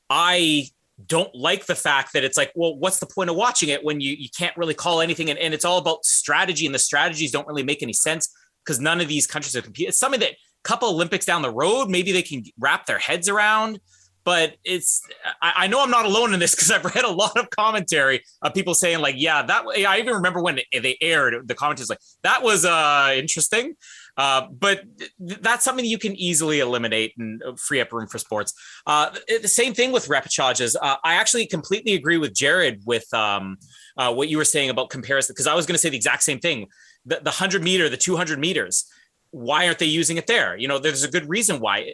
I 0.09 0.67
don't 1.05 1.33
like 1.33 1.65
the 1.65 1.75
fact 1.75 2.13
that 2.13 2.23
it's 2.23 2.37
like, 2.37 2.51
well, 2.55 2.75
what's 2.75 2.99
the 2.99 3.05
point 3.05 3.29
of 3.29 3.35
watching 3.35 3.69
it 3.69 3.83
when 3.83 4.01
you 4.01 4.13
you 4.13 4.29
can't 4.37 4.55
really 4.57 4.73
call 4.73 4.99
anything 4.99 5.29
and, 5.29 5.39
and 5.39 5.53
it's 5.53 5.63
all 5.63 5.77
about 5.77 6.03
strategy 6.03 6.65
and 6.65 6.75
the 6.75 6.79
strategies 6.79 7.31
don't 7.31 7.47
really 7.47 7.63
make 7.63 7.81
any 7.81 7.93
sense 7.93 8.33
because 8.63 8.79
none 8.79 9.01
of 9.01 9.07
these 9.07 9.27
countries 9.27 9.55
are 9.55 9.61
competing. 9.61 9.89
It's 9.89 9.99
something 9.99 10.19
that 10.19 10.33
couple 10.63 10.89
Olympics 10.89 11.25
down 11.25 11.41
the 11.41 11.51
road, 11.51 11.89
maybe 11.89 12.11
they 12.11 12.21
can 12.21 12.43
wrap 12.57 12.85
their 12.85 12.99
heads 12.99 13.29
around. 13.29 13.79
But 14.25 14.57
it's 14.63 15.01
I, 15.41 15.53
I 15.55 15.67
know 15.67 15.81
I'm 15.81 15.89
not 15.89 16.05
alone 16.05 16.33
in 16.33 16.39
this 16.39 16.53
because 16.53 16.69
I've 16.69 16.83
read 16.85 17.05
a 17.05 17.09
lot 17.09 17.37
of 17.37 17.49
commentary 17.49 18.21
of 18.41 18.53
people 18.53 18.73
saying 18.73 18.99
like, 18.99 19.15
yeah, 19.17 19.41
that 19.41 19.63
I 19.65 19.97
even 19.97 20.13
remember 20.13 20.41
when 20.41 20.59
they 20.73 20.97
aired 21.01 21.47
the 21.47 21.55
commentaries 21.55 21.89
like 21.89 21.99
that 22.23 22.43
was 22.43 22.65
uh 22.65 23.13
interesting. 23.15 23.75
Uh, 24.17 24.47
but 24.51 24.81
th- 24.97 25.39
that's 25.39 25.63
something 25.63 25.85
you 25.85 25.97
can 25.97 26.13
easily 26.17 26.59
eliminate 26.59 27.13
and 27.17 27.41
free 27.57 27.79
up 27.79 27.93
room 27.93 28.05
for 28.05 28.17
sports. 28.17 28.53
Uh, 28.85 29.09
the 29.41 29.47
same 29.47 29.73
thing 29.73 29.93
with 29.93 30.09
repechages. 30.09 30.75
Uh, 30.75 30.97
I 31.05 31.15
actually 31.15 31.45
completely 31.47 31.93
agree 31.93 32.17
with 32.17 32.33
Jared 32.33 32.81
with 32.85 33.11
um, 33.13 33.57
uh, 33.97 34.13
what 34.13 34.27
you 34.27 34.37
were 34.37 34.43
saying 34.43 34.69
about 34.69 34.89
comparison 34.89 35.33
because 35.33 35.47
I 35.47 35.55
was 35.55 35.65
going 35.65 35.75
to 35.75 35.79
say 35.79 35.89
the 35.89 35.95
exact 35.95 36.23
same 36.23 36.39
thing. 36.39 36.67
The, 37.09 37.17
the 37.17 37.31
100 37.31 37.63
meter, 37.63 37.89
the 37.89 37.97
200 37.97 38.39
meters, 38.39 38.85
why 39.31 39.65
aren't 39.65 39.79
they 39.79 39.85
using 39.85 40.17
it 40.17 40.27
there? 40.27 40.55
You 40.57 40.67
know, 40.67 40.79
there's 40.79 41.03
a 41.03 41.11
good 41.11 41.27
reason 41.27 41.59
why. 41.59 41.93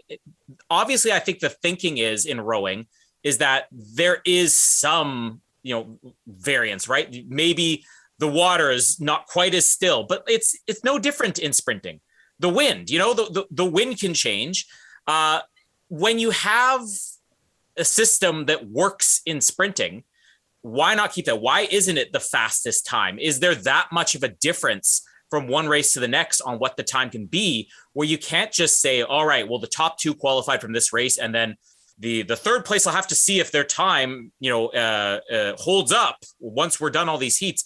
Obviously, 0.69 1.11
I 1.11 1.19
think 1.19 1.39
the 1.39 1.49
thinking 1.49 1.97
is 1.97 2.25
in 2.25 2.39
rowing 2.39 2.87
is 3.23 3.39
that 3.39 3.65
there 3.71 4.21
is 4.25 4.53
some, 4.53 5.41
you 5.63 5.73
know, 5.75 6.13
variance, 6.27 6.87
right? 6.87 7.25
Maybe 7.27 7.83
the 8.19 8.27
water 8.27 8.71
is 8.71 9.01
not 9.01 9.27
quite 9.27 9.53
as 9.53 9.69
still, 9.69 10.03
but 10.03 10.23
it's 10.27 10.57
it's 10.67 10.83
no 10.83 10.97
different 10.99 11.39
in 11.39 11.51
sprinting 11.51 11.99
the 12.39 12.49
wind. 12.49 12.89
You 12.89 12.99
know, 12.99 13.13
the, 13.13 13.25
the, 13.31 13.45
the 13.51 13.65
wind 13.65 13.99
can 13.99 14.13
change. 14.13 14.65
Uh, 15.07 15.41
when 15.87 16.19
you 16.19 16.31
have 16.31 16.81
a 17.77 17.85
system 17.85 18.45
that 18.45 18.67
works 18.67 19.21
in 19.25 19.41
sprinting, 19.41 20.03
why 20.65 20.95
not 20.95 21.13
keep 21.13 21.25
that? 21.25 21.41
Why 21.41 21.67
isn't 21.69 21.95
it 21.95 22.11
the 22.11 22.19
fastest 22.19 22.87
time? 22.87 23.19
Is 23.19 23.39
there 23.39 23.53
that 23.53 23.89
much 23.91 24.15
of 24.15 24.23
a 24.23 24.29
difference 24.29 25.03
from 25.29 25.47
one 25.47 25.67
race 25.67 25.93
to 25.93 25.99
the 25.99 26.07
next 26.07 26.41
on 26.41 26.57
what 26.57 26.75
the 26.75 26.81
time 26.81 27.11
can 27.11 27.27
be 27.27 27.69
where 27.93 28.07
you 28.07 28.17
can't 28.17 28.51
just 28.51 28.81
say, 28.81 29.03
all 29.03 29.27
right, 29.27 29.47
well, 29.47 29.59
the 29.59 29.67
top 29.67 29.99
two 29.99 30.15
qualified 30.15 30.61
from 30.61 30.73
this 30.73 30.91
race 30.91 31.19
and 31.19 31.35
then 31.35 31.55
the 31.99 32.23
the 32.23 32.35
third 32.35 32.65
place 32.65 32.85
i'll 32.85 32.93
have 32.93 33.07
to 33.07 33.15
see 33.15 33.39
if 33.39 33.51
their 33.51 33.63
time 33.63 34.29
you 34.41 34.49
know 34.49 34.67
uh, 34.67 35.19
uh, 35.31 35.53
holds 35.57 35.93
up 35.93 36.17
once 36.41 36.77
we're 36.77 36.89
done 36.89 37.07
all 37.07 37.17
these 37.17 37.37
heats 37.37 37.63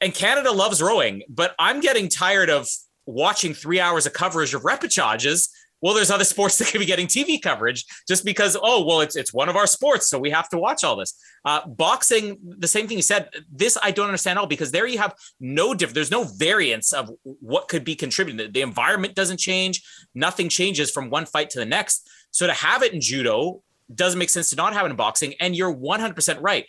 and 0.00 0.14
canada 0.14 0.52
loves 0.52 0.80
rowing 0.80 1.24
but 1.28 1.56
i'm 1.58 1.80
getting 1.80 2.08
tired 2.08 2.50
of 2.50 2.68
watching 3.04 3.52
three 3.52 3.80
hours 3.80 4.06
of 4.06 4.12
coverage 4.12 4.54
of 4.54 4.64
repechages 4.64 5.48
well 5.80 5.94
there's 5.94 6.10
other 6.10 6.24
sports 6.24 6.58
that 6.58 6.68
could 6.68 6.78
be 6.78 6.86
getting 6.86 7.06
tv 7.06 7.40
coverage 7.40 7.84
just 8.06 8.24
because 8.24 8.56
oh 8.62 8.84
well 8.84 9.00
it's 9.00 9.16
it's 9.16 9.32
one 9.32 9.48
of 9.48 9.56
our 9.56 9.66
sports 9.66 10.08
so 10.08 10.18
we 10.18 10.30
have 10.30 10.48
to 10.48 10.58
watch 10.58 10.84
all 10.84 10.96
this. 10.96 11.14
Uh, 11.44 11.66
boxing 11.66 12.36
the 12.58 12.68
same 12.68 12.86
thing 12.86 12.96
you 12.96 13.02
said. 13.02 13.28
This 13.50 13.78
i 13.82 13.90
don't 13.90 14.06
understand 14.06 14.38
all 14.38 14.46
because 14.46 14.70
there 14.70 14.86
you 14.86 14.98
have 14.98 15.14
no 15.40 15.74
different 15.74 15.94
there's 15.94 16.10
no 16.10 16.24
variance 16.24 16.92
of 16.92 17.10
what 17.24 17.68
could 17.68 17.84
be 17.84 17.94
contributing. 17.94 18.52
The 18.52 18.62
environment 18.62 19.14
doesn't 19.14 19.38
change. 19.38 19.82
Nothing 20.14 20.48
changes 20.48 20.90
from 20.90 21.10
one 21.10 21.26
fight 21.26 21.50
to 21.50 21.58
the 21.58 21.66
next. 21.66 22.08
So 22.30 22.46
to 22.46 22.52
have 22.52 22.82
it 22.82 22.92
in 22.92 23.00
judo 23.00 23.62
doesn't 23.94 24.18
make 24.18 24.30
sense 24.30 24.50
to 24.50 24.56
not 24.56 24.74
have 24.74 24.84
it 24.86 24.90
in 24.90 24.96
boxing 24.96 25.34
and 25.40 25.56
you're 25.56 25.74
100% 25.74 26.38
right 26.40 26.66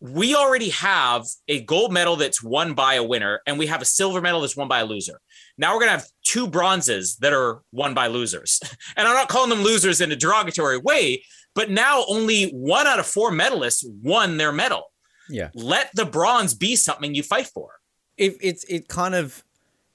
we 0.00 0.34
already 0.34 0.70
have 0.70 1.24
a 1.48 1.62
gold 1.64 1.92
medal 1.92 2.16
that's 2.16 2.42
won 2.42 2.74
by 2.74 2.94
a 2.94 3.02
winner 3.02 3.40
and 3.46 3.58
we 3.58 3.66
have 3.66 3.80
a 3.80 3.86
silver 3.86 4.20
medal 4.20 4.40
that's 4.40 4.56
won 4.56 4.68
by 4.68 4.80
a 4.80 4.84
loser 4.84 5.20
now 5.56 5.72
we're 5.72 5.80
going 5.80 5.92
to 5.92 5.98
have 5.98 6.08
two 6.24 6.48
bronzes 6.48 7.16
that 7.16 7.32
are 7.32 7.62
won 7.72 7.94
by 7.94 8.08
losers. 8.08 8.60
And 8.96 9.08
I'm 9.08 9.14
not 9.14 9.28
calling 9.28 9.50
them 9.50 9.62
losers 9.62 10.00
in 10.00 10.12
a 10.12 10.16
derogatory 10.16 10.78
way, 10.78 11.24
but 11.54 11.68
now 11.68 12.04
only 12.08 12.50
one 12.50 12.86
out 12.86 13.00
of 13.00 13.06
four 13.06 13.32
medalists 13.32 13.84
won 14.02 14.36
their 14.36 14.52
medal. 14.52 14.84
Yeah. 15.28 15.48
Let 15.54 15.90
the 15.94 16.04
bronze 16.04 16.54
be 16.54 16.76
something 16.76 17.14
you 17.14 17.24
fight 17.24 17.46
for. 17.46 17.70
If 18.16 18.36
it's 18.40 18.62
it 18.64 18.86
kind 18.86 19.16
of 19.16 19.42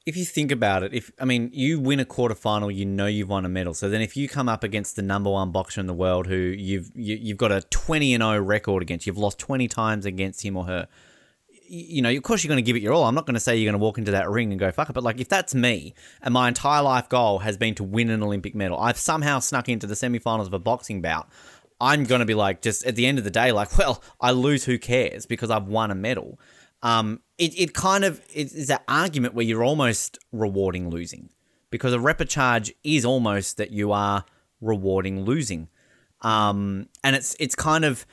if 0.06 0.18
you 0.18 0.26
think 0.26 0.52
about 0.52 0.84
it, 0.84 0.94
if 0.94 1.12
I 1.20 1.26
mean 1.26 1.52
you 1.54 1.80
win 1.80 2.00
a 2.00 2.06
quarterfinal, 2.06 2.74
you 2.74 2.86
know 2.86 3.06
you've 3.06 3.30
won 3.30 3.46
a 3.46 3.50
medal. 3.50 3.74
So 3.74 3.90
then 3.90 4.02
if 4.02 4.18
you 4.18 4.28
come 4.28 4.50
up 4.50 4.64
against 4.64 4.96
the 4.96 5.02
number 5.02 5.30
one 5.30 5.52
boxer 5.52 5.82
in 5.82 5.88
the 5.88 5.94
world 5.94 6.28
who 6.28 6.36
you've 6.36 6.92
you, 6.96 7.16
have 7.16 7.24
you 7.24 7.34
have 7.34 7.38
got 7.38 7.52
a 7.52 7.62
20 7.62 8.14
and 8.14 8.24
0 8.24 8.40
record 8.42 8.82
against, 8.82 9.06
you've 9.06 9.18
lost 9.18 9.40
20 9.40 9.68
times 9.68 10.06
against 10.06 10.44
him 10.44 10.58
or 10.58 10.66
her 10.66 10.88
you 11.70 12.02
know, 12.02 12.10
of 12.10 12.24
course 12.24 12.44
you're 12.44 12.50
going 12.50 12.64
to 12.64 12.66
give 12.66 12.76
it 12.76 12.82
your 12.82 12.94
all. 12.94 13.06
I'm 13.06 13.14
not 13.14 13.28
going 13.28 13.36
to 13.36 13.40
say 13.40 13.56
you're 13.56 13.72
going 13.72 13.80
to 13.80 13.84
walk 13.84 13.98
into 14.00 14.12
that 14.12 14.28
ring 14.30 14.52
and 14.52 14.60
go 14.60 14.72
fuck 14.72 14.90
it, 14.90 14.94
but 14.94 15.04
like 15.04 15.20
if 15.20 15.30
that's 15.30 15.54
me 15.54 15.94
and 16.22 16.34
my 16.34 16.48
entire 16.48 16.82
life 16.82 17.08
goal 17.10 17.40
has 17.40 17.58
been 17.58 17.76
to 17.76 17.84
win 17.84 18.10
an 18.10 18.24
Olympic 18.24 18.56
medal, 18.56 18.80
I've 18.80 18.98
somehow 18.98 19.40
snuck 19.40 19.70
into 19.70 19.86
the 19.86 19.94
semifinals 19.94 20.48
of 20.48 20.54
a 20.54 20.60
boxing 20.60 21.02
bout. 21.02 21.30
I'm 21.80 22.04
going 22.04 22.20
to 22.20 22.26
be 22.26 22.34
like, 22.34 22.62
just 22.62 22.86
at 22.86 22.96
the 22.96 23.06
end 23.06 23.20
of 23.20 23.24
the 23.24 23.30
day, 23.30 23.52
like, 23.52 23.78
well, 23.78 24.04
I 24.20 24.32
lose, 24.32 24.66
who 24.66 24.78
cares? 24.80 25.26
Because 25.26 25.52
I've 25.52 25.68
won 25.68 25.92
a 25.92 25.96
medal. 25.96 26.40
Um, 26.82 27.22
it, 27.38 27.60
it 27.60 27.74
kind 27.74 28.04
of 28.04 28.22
is 28.34 28.70
an 28.70 28.80
argument 28.88 29.34
where 29.34 29.46
you're 29.46 29.64
almost 29.64 30.18
rewarding 30.32 30.90
losing 30.90 31.30
because 31.70 31.94
a 31.94 31.98
repechage 31.98 32.72
is 32.84 33.06
almost 33.06 33.58
that 33.58 33.72
you 33.72 33.92
are 33.92 34.26
rewarding 34.62 35.24
losing. 35.24 35.70
Um, 36.22 36.88
and 37.04 37.16
it's 37.16 37.36
it's 37.40 37.56
kind 37.56 37.86
of 37.86 38.06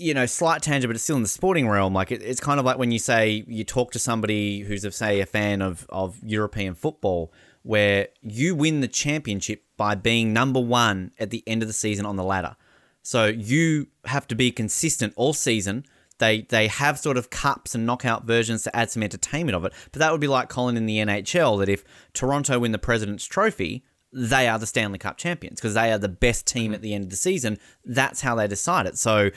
you 0.00 0.14
know, 0.14 0.24
slight 0.24 0.62
tangent, 0.62 0.88
but 0.88 0.96
it's 0.96 1.04
still 1.04 1.16
in 1.16 1.22
the 1.22 1.28
sporting 1.28 1.68
realm. 1.68 1.92
Like 1.92 2.10
it, 2.10 2.22
it's 2.22 2.40
kind 2.40 2.58
of 2.58 2.64
like 2.64 2.78
when 2.78 2.90
you 2.90 2.98
say 2.98 3.44
you 3.46 3.64
talk 3.64 3.92
to 3.92 3.98
somebody 3.98 4.60
who's, 4.60 4.82
a, 4.84 4.90
say, 4.90 5.20
a 5.20 5.26
fan 5.26 5.60
of 5.60 5.86
of 5.90 6.18
European 6.24 6.74
football, 6.74 7.32
where 7.62 8.08
you 8.22 8.54
win 8.54 8.80
the 8.80 8.88
championship 8.88 9.62
by 9.76 9.94
being 9.94 10.32
number 10.32 10.58
one 10.58 11.12
at 11.18 11.28
the 11.28 11.44
end 11.46 11.60
of 11.62 11.68
the 11.68 11.74
season 11.74 12.06
on 12.06 12.16
the 12.16 12.24
ladder. 12.24 12.56
So 13.02 13.26
you 13.26 13.88
have 14.06 14.26
to 14.28 14.34
be 14.34 14.50
consistent 14.50 15.12
all 15.16 15.34
season. 15.34 15.84
They 16.20 16.42
they 16.42 16.68
have 16.68 16.98
sort 16.98 17.16
of 17.16 17.30
cups 17.30 17.74
and 17.74 17.84
knockout 17.84 18.24
versions 18.24 18.62
to 18.62 18.76
add 18.76 18.90
some 18.90 19.02
entertainment 19.02 19.56
of 19.56 19.64
it. 19.64 19.72
But 19.90 19.98
that 19.98 20.12
would 20.12 20.20
be 20.20 20.28
like 20.28 20.48
Colin 20.48 20.76
in 20.76 20.86
the 20.86 20.98
NHL 20.98 21.58
that 21.58 21.68
if 21.68 21.82
Toronto 22.12 22.60
win 22.60 22.70
the 22.70 22.78
President's 22.78 23.24
Trophy, 23.24 23.82
they 24.12 24.48
are 24.48 24.58
the 24.58 24.66
Stanley 24.66 24.98
Cup 24.98 25.16
champions 25.16 25.60
because 25.60 25.74
they 25.74 25.90
are 25.92 25.98
the 25.98 26.08
best 26.08 26.46
team 26.46 26.66
mm-hmm. 26.66 26.74
at 26.74 26.82
the 26.82 26.94
end 26.94 27.04
of 27.04 27.10
the 27.10 27.16
season. 27.16 27.58
That's 27.84 28.20
how 28.20 28.36
they 28.36 28.46
decide 28.46 28.86
it. 28.86 28.98
So 28.98 29.30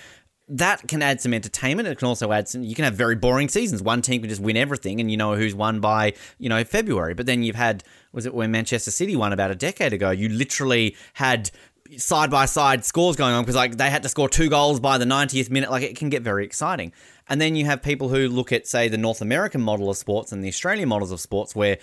that 0.50 0.88
can 0.88 1.02
add 1.02 1.22
some 1.22 1.34
entertainment. 1.34 1.88
It 1.88 1.98
can 1.98 2.08
also 2.08 2.32
add 2.32 2.48
some. 2.48 2.64
You 2.64 2.76
can 2.76 2.84
have 2.84 2.96
very 2.96 3.16
boring 3.16 3.48
seasons. 3.48 3.82
One 3.82 4.02
team 4.02 4.22
can 4.22 4.30
just 4.30 4.42
win 4.42 4.58
everything, 4.58 5.00
and 5.00 5.10
you 5.10 5.18
know 5.18 5.36
who's 5.36 5.56
won 5.56 5.80
by 5.80 6.14
you 6.38 6.50
know 6.50 6.64
February. 6.64 7.14
But 7.14 7.26
then 7.26 7.44
you've 7.44 7.56
had 7.56 7.84
was 8.12 8.26
it 8.26 8.34
when 8.34 8.52
Manchester 8.52 8.92
City 8.92 9.16
won 9.16 9.32
about 9.32 9.52
a 9.52 9.56
decade 9.56 9.94
ago? 9.94 10.12
You 10.12 10.30
literally 10.30 10.96
had 11.14 11.50
side 11.98 12.32
by 12.32 12.46
side 12.46 12.86
scores 12.86 13.16
going 13.16 13.34
on 13.34 13.44
because 13.44 13.56
like 13.56 13.78
they 13.78 13.90
had 13.90 14.04
to 14.04 14.10
score 14.10 14.30
two 14.30 14.50
goals 14.50 14.80
by 14.80 14.98
the 14.98 15.06
90th 15.06 15.50
minute. 15.50 15.72
Like 15.72 15.84
it 15.84 15.96
can 15.96 16.10
get 16.10 16.22
very 16.22 16.46
exciting. 16.46 16.94
And 17.28 17.40
then 17.40 17.56
you 17.56 17.66
have 17.66 17.82
people 17.82 18.10
who 18.10 18.28
look 18.28 18.52
at 18.52 18.68
say 18.68 18.88
the 18.88 18.98
North 18.98 19.22
American 19.22 19.62
model 19.62 19.90
of 19.90 19.98
sports 19.98 20.32
and 20.32 20.44
the 20.44 20.50
Australian 20.50 20.90
models 20.90 21.12
of 21.12 21.20
sports 21.20 21.56
where 21.56 21.78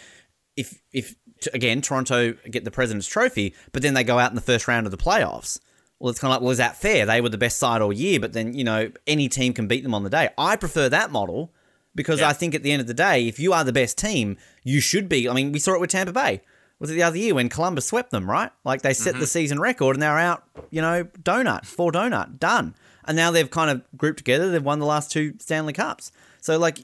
if 0.57 0.81
if 0.93 1.15
again 1.55 1.81
Toronto 1.81 2.33
get 2.51 2.65
the 2.65 2.71
President's 2.71 3.07
Trophy, 3.07 3.55
but 3.73 3.83
then 3.83 3.95
they 3.95 4.05
go 4.05 4.19
out 4.19 4.31
in 4.31 4.35
the 4.35 4.43
first 4.43 4.69
round 4.69 4.87
of 4.87 4.91
the 4.91 4.99
playoffs 4.99 5.59
well, 6.01 6.11
it's 6.11 6.19
kind 6.19 6.33
of 6.33 6.37
like, 6.37 6.43
well, 6.43 6.51
is 6.51 6.59
that 6.59 6.77
fair? 6.77 7.05
They 7.05 7.21
were 7.21 7.29
the 7.29 7.39
best 7.39 7.59
side 7.59 7.83
all 7.83 7.93
year, 7.93 8.19
but 8.19 8.33
then, 8.33 8.55
you 8.55 8.65
know, 8.65 8.91
any 9.07 9.29
team 9.29 9.53
can 9.53 9.69
beat 9.69 9.83
them 9.83 9.95
on 9.95 10.03
the 10.03 10.11
day. 10.11 10.31
I 10.39 10.57
prefer 10.57 10.89
that 10.89 11.13
model 11.13 11.53
because 11.95 12.21
yeah. 12.21 12.31
I 12.31 12.33
think 12.33 12.55
at 12.55 12.63
the 12.63 12.73
end 12.73 12.81
of 12.81 12.87
the 12.87 12.95
day, 12.95 13.29
if 13.29 13.39
you 13.39 13.53
are 13.53 13.65
the 13.65 13.73
best 13.73 13.99
team, 13.99 14.39
you 14.65 14.81
should 14.81 15.11
be. 15.11 15.29
I 15.29 15.35
mean, 15.35 15.53
we 15.53 15.59
saw 15.59 15.75
it 15.75 15.81
with 15.81 15.91
Tampa 15.91 16.13
Bay. 16.13 16.41
Was 16.81 16.91
it 16.91 16.95
the 16.95 17.03
other 17.03 17.19
year 17.19 17.35
when 17.35 17.49
Columbus 17.49 17.87
swept 17.87 18.11
them, 18.11 18.29
right? 18.29 18.51
Like 18.65 18.83
they 18.83 18.95
set 18.95 19.13
mm-hmm. 19.13 19.21
the 19.21 19.27
season 19.27 19.61
record 19.61 19.97
and 19.97 20.03
they're 20.03 20.19
out, 20.19 20.45
you 20.71 20.81
know, 20.81 21.05
donut, 21.05 21.67
four 21.67 21.93
donut, 21.93 22.39
done. 22.39 22.75
And 23.05 23.17
now 23.17 23.31
they've 23.31 23.51
kind 23.51 23.71
of 23.71 23.83
grouped 23.97 24.19
together. 24.19 24.51
They've 24.51 24.65
won 24.65 24.79
the 24.79 24.87
last 24.87 25.11
two 25.13 25.35
Stanley 25.39 25.73
Cups. 25.73 26.11
So, 26.41 26.59
like, 26.59 26.79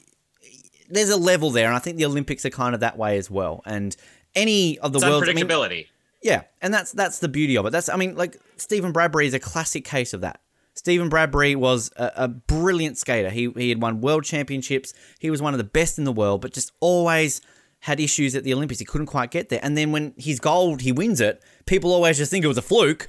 there's 0.88 1.10
a 1.10 1.16
level 1.16 1.50
there. 1.50 1.66
And 1.66 1.74
I 1.74 1.78
think 1.78 1.96
the 1.96 2.04
Olympics 2.04 2.44
are 2.44 2.50
kind 2.50 2.74
of 2.74 2.80
that 2.80 2.98
way 2.98 3.16
as 3.16 3.30
well. 3.30 3.62
And 3.64 3.96
any 4.34 4.78
of 4.78 4.92
the 4.92 5.00
world 5.00 5.24
unpredictability. 5.24 5.64
I 5.64 5.68
mean, 5.68 5.84
yeah, 6.22 6.42
and 6.60 6.72
that's 6.72 6.92
that's 6.92 7.18
the 7.18 7.28
beauty 7.28 7.56
of 7.56 7.66
it. 7.66 7.70
That's 7.70 7.88
I 7.88 7.96
mean, 7.96 8.16
like 8.16 8.36
Steven 8.56 8.92
Bradbury 8.92 9.26
is 9.26 9.34
a 9.34 9.40
classic 9.40 9.84
case 9.84 10.12
of 10.12 10.20
that. 10.20 10.40
Steven 10.74 11.08
Bradbury 11.08 11.56
was 11.56 11.90
a, 11.96 12.12
a, 12.16 12.28
brilliant 12.28 12.98
skater. 12.98 13.30
He 13.30 13.50
he 13.56 13.70
had 13.70 13.80
won 13.80 14.00
world 14.00 14.24
championships. 14.24 14.92
He 15.18 15.30
was 15.30 15.40
one 15.40 15.54
of 15.54 15.58
the 15.58 15.64
best 15.64 15.98
in 15.98 16.04
the 16.04 16.12
world, 16.12 16.42
but 16.42 16.52
just 16.52 16.72
always 16.80 17.40
had 17.86 18.00
issues 18.00 18.34
at 18.34 18.42
the 18.42 18.52
Olympics. 18.52 18.80
He 18.80 18.84
couldn't 18.84 19.06
quite 19.06 19.30
get 19.30 19.48
there. 19.48 19.60
And 19.62 19.78
then 19.78 19.92
when 19.92 20.12
he's 20.16 20.40
gold, 20.40 20.80
he 20.80 20.90
wins 20.90 21.20
it. 21.20 21.40
People 21.66 21.92
always 21.92 22.16
just 22.16 22.32
think 22.32 22.44
it 22.44 22.48
was 22.48 22.58
a 22.58 22.62
fluke. 22.62 23.08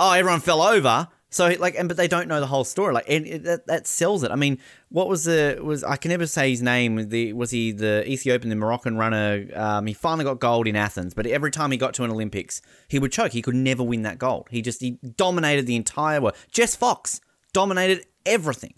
Oh, 0.00 0.10
everyone 0.10 0.40
fell 0.40 0.62
over. 0.62 1.06
So 1.30 1.54
like, 1.60 1.76
and 1.78 1.86
but 1.86 1.96
they 1.96 2.08
don't 2.08 2.26
know 2.26 2.40
the 2.40 2.48
whole 2.48 2.64
story. 2.64 2.92
Like, 2.92 3.08
and 3.08 3.24
it, 3.24 3.44
that, 3.44 3.68
that 3.68 3.86
sells 3.86 4.24
it. 4.24 4.32
I 4.32 4.34
mean, 4.34 4.58
what 4.88 5.06
was 5.06 5.24
the 5.24 5.60
was 5.62 5.84
I 5.84 5.96
can 5.96 6.08
never 6.08 6.26
say 6.26 6.50
his 6.50 6.60
name. 6.60 7.08
The 7.08 7.34
was 7.34 7.52
he 7.52 7.70
the 7.70 8.02
Ethiopian, 8.10 8.50
the 8.50 8.56
Moroccan 8.56 8.96
runner? 8.96 9.46
Um, 9.54 9.86
he 9.86 9.94
finally 9.94 10.24
got 10.24 10.40
gold 10.40 10.66
in 10.66 10.74
Athens, 10.74 11.14
but 11.14 11.26
every 11.26 11.52
time 11.52 11.70
he 11.70 11.76
got 11.76 11.94
to 11.94 12.02
an 12.02 12.10
Olympics, 12.10 12.60
he 12.88 12.98
would 12.98 13.12
choke. 13.12 13.30
He 13.30 13.42
could 13.42 13.54
never 13.54 13.84
win 13.84 14.02
that 14.02 14.18
gold. 14.18 14.48
He 14.50 14.60
just 14.60 14.80
he 14.80 14.98
dominated 15.16 15.66
the 15.66 15.76
entire 15.76 16.20
world. 16.20 16.34
Jess 16.50 16.74
Fox 16.74 17.20
dominated 17.52 18.06
everything, 18.24 18.74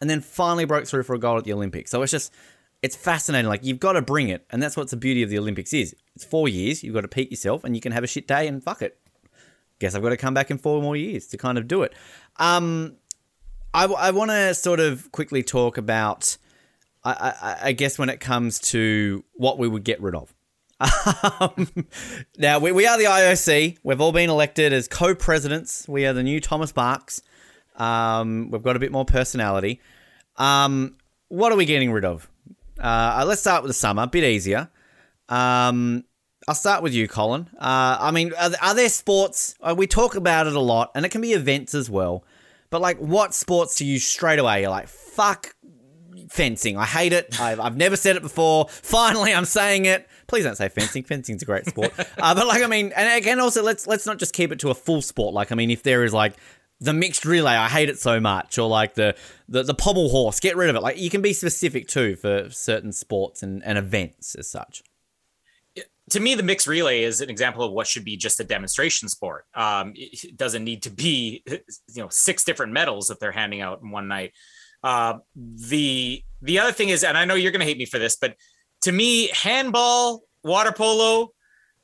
and 0.00 0.08
then 0.08 0.22
finally 0.22 0.64
broke 0.64 0.86
through 0.86 1.02
for 1.02 1.14
a 1.14 1.18
gold 1.18 1.36
at 1.36 1.44
the 1.44 1.52
Olympics. 1.52 1.90
So 1.90 2.00
it's 2.00 2.12
just 2.12 2.32
it's 2.82 2.96
fascinating. 2.96 3.48
Like 3.48 3.64
you've 3.64 3.80
got 3.80 3.92
to 3.92 4.02
bring 4.02 4.28
it, 4.28 4.46
and 4.50 4.62
that's 4.62 4.76
what 4.76 4.90
the 4.90 4.96
beauty 4.96 5.22
of 5.22 5.30
the 5.30 5.38
Olympics 5.38 5.72
is. 5.72 5.94
It's 6.14 6.24
four 6.24 6.48
years. 6.48 6.82
You've 6.82 6.94
got 6.94 7.02
to 7.02 7.08
peak 7.08 7.30
yourself, 7.30 7.64
and 7.64 7.74
you 7.74 7.80
can 7.80 7.92
have 7.92 8.04
a 8.04 8.06
shit 8.06 8.26
day 8.26 8.46
and 8.46 8.62
fuck 8.62 8.82
it 8.82 8.98
guess 9.78 9.94
I've 9.94 10.02
got 10.02 10.10
to 10.10 10.16
come 10.16 10.34
back 10.34 10.50
in 10.50 10.58
four 10.58 10.80
more 10.82 10.96
years 10.96 11.26
to 11.28 11.36
kind 11.36 11.58
of 11.58 11.68
do 11.68 11.82
it. 11.82 11.92
Um, 12.36 12.96
I, 13.74 13.84
I 13.84 14.10
want 14.10 14.30
to 14.30 14.54
sort 14.54 14.80
of 14.80 15.10
quickly 15.12 15.42
talk 15.42 15.76
about, 15.76 16.36
I, 17.04 17.34
I, 17.42 17.68
I, 17.68 17.72
guess, 17.72 17.98
when 17.98 18.08
it 18.08 18.20
comes 18.20 18.58
to 18.70 19.24
what 19.34 19.58
we 19.58 19.68
would 19.68 19.84
get 19.84 20.00
rid 20.00 20.14
of. 20.14 20.32
Um, 21.40 21.68
now, 22.38 22.58
we, 22.58 22.72
we 22.72 22.86
are 22.86 22.98
the 22.98 23.04
IOC. 23.04 23.78
We've 23.82 24.00
all 24.00 24.12
been 24.12 24.30
elected 24.30 24.72
as 24.72 24.88
co 24.88 25.14
presidents. 25.14 25.88
We 25.88 26.06
are 26.06 26.12
the 26.12 26.22
new 26.22 26.40
Thomas 26.40 26.72
Bachs. 26.72 27.22
Um, 27.76 28.50
we've 28.50 28.62
got 28.62 28.76
a 28.76 28.78
bit 28.78 28.92
more 28.92 29.04
personality. 29.04 29.80
Um, 30.36 30.96
what 31.28 31.52
are 31.52 31.56
we 31.56 31.64
getting 31.64 31.92
rid 31.92 32.04
of? 32.04 32.30
Uh, 32.78 33.24
let's 33.26 33.40
start 33.40 33.62
with 33.62 33.70
the 33.70 33.74
summer, 33.74 34.02
a 34.02 34.06
bit 34.06 34.24
easier. 34.24 34.68
Um, 35.28 36.04
I'll 36.48 36.54
start 36.54 36.82
with 36.82 36.94
you, 36.94 37.08
Colin. 37.08 37.48
Uh, 37.58 37.96
I 38.00 38.10
mean, 38.10 38.32
are, 38.38 38.50
are 38.62 38.74
there 38.74 38.88
sports? 38.88 39.54
Uh, 39.60 39.74
we 39.76 39.86
talk 39.86 40.14
about 40.14 40.46
it 40.46 40.54
a 40.54 40.60
lot, 40.60 40.92
and 40.94 41.04
it 41.04 41.08
can 41.10 41.20
be 41.20 41.32
events 41.32 41.74
as 41.74 41.90
well. 41.90 42.24
But 42.70 42.80
like, 42.80 42.98
what 42.98 43.34
sports 43.34 43.76
do 43.76 43.84
you 43.84 43.98
straight 43.98 44.38
away? 44.38 44.60
You're 44.60 44.70
like, 44.70 44.88
fuck 44.88 45.54
fencing. 46.28 46.76
I 46.76 46.84
hate 46.84 47.12
it. 47.12 47.40
I've, 47.40 47.60
I've 47.60 47.76
never 47.76 47.96
said 47.96 48.16
it 48.16 48.22
before. 48.22 48.68
Finally, 48.68 49.32
I'm 49.32 49.44
saying 49.44 49.86
it. 49.86 50.08
Please 50.26 50.44
don't 50.44 50.56
say 50.56 50.68
fencing. 50.68 51.04
Fencing's 51.04 51.42
a 51.42 51.46
great 51.46 51.66
sport. 51.66 51.92
Uh, 52.18 52.34
but 52.34 52.46
like, 52.46 52.62
I 52.62 52.66
mean, 52.66 52.92
and 52.96 53.16
again, 53.16 53.38
also 53.38 53.62
let's 53.62 53.86
let's 53.86 54.06
not 54.06 54.18
just 54.18 54.32
keep 54.32 54.50
it 54.50 54.58
to 54.60 54.70
a 54.70 54.74
full 54.74 55.02
sport. 55.02 55.34
Like, 55.34 55.52
I 55.52 55.54
mean, 55.54 55.70
if 55.70 55.82
there 55.82 56.02
is 56.02 56.12
like 56.12 56.34
the 56.80 56.92
mixed 56.92 57.24
relay, 57.24 57.52
I 57.52 57.68
hate 57.68 57.88
it 57.88 57.98
so 57.98 58.20
much, 58.20 58.58
or 58.58 58.68
like 58.68 58.94
the 58.94 59.16
the, 59.48 59.62
the 59.62 59.74
pommel 59.74 60.08
horse, 60.08 60.40
get 60.40 60.56
rid 60.56 60.70
of 60.70 60.76
it. 60.76 60.82
Like, 60.82 60.98
you 60.98 61.10
can 61.10 61.22
be 61.22 61.32
specific 61.32 61.88
too 61.88 62.16
for 62.16 62.50
certain 62.50 62.92
sports 62.92 63.42
and, 63.42 63.64
and 63.64 63.78
events 63.78 64.34
as 64.34 64.50
such 64.50 64.82
to 66.10 66.20
me, 66.20 66.34
the 66.34 66.42
mixed 66.42 66.66
relay 66.66 67.02
is 67.02 67.20
an 67.20 67.30
example 67.30 67.64
of 67.64 67.72
what 67.72 67.86
should 67.86 68.04
be 68.04 68.16
just 68.16 68.38
a 68.38 68.44
demonstration 68.44 69.08
sport. 69.08 69.44
Um, 69.54 69.92
it 69.96 70.36
doesn't 70.36 70.62
need 70.62 70.82
to 70.84 70.90
be, 70.90 71.42
you 71.46 72.02
know, 72.02 72.08
six 72.10 72.44
different 72.44 72.72
medals 72.72 73.08
that 73.08 73.18
they're 73.18 73.32
handing 73.32 73.60
out 73.60 73.80
in 73.82 73.90
one 73.90 74.06
night. 74.08 74.32
Uh, 74.84 75.18
the 75.34 76.22
the 76.42 76.58
other 76.60 76.72
thing 76.72 76.90
is, 76.90 77.02
and 77.02 77.18
I 77.18 77.24
know 77.24 77.34
you're 77.34 77.50
going 77.50 77.60
to 77.60 77.66
hate 77.66 77.78
me 77.78 77.86
for 77.86 77.98
this, 77.98 78.16
but 78.16 78.36
to 78.82 78.92
me, 78.92 79.28
handball, 79.28 80.22
water 80.44 80.70
polo. 80.70 81.32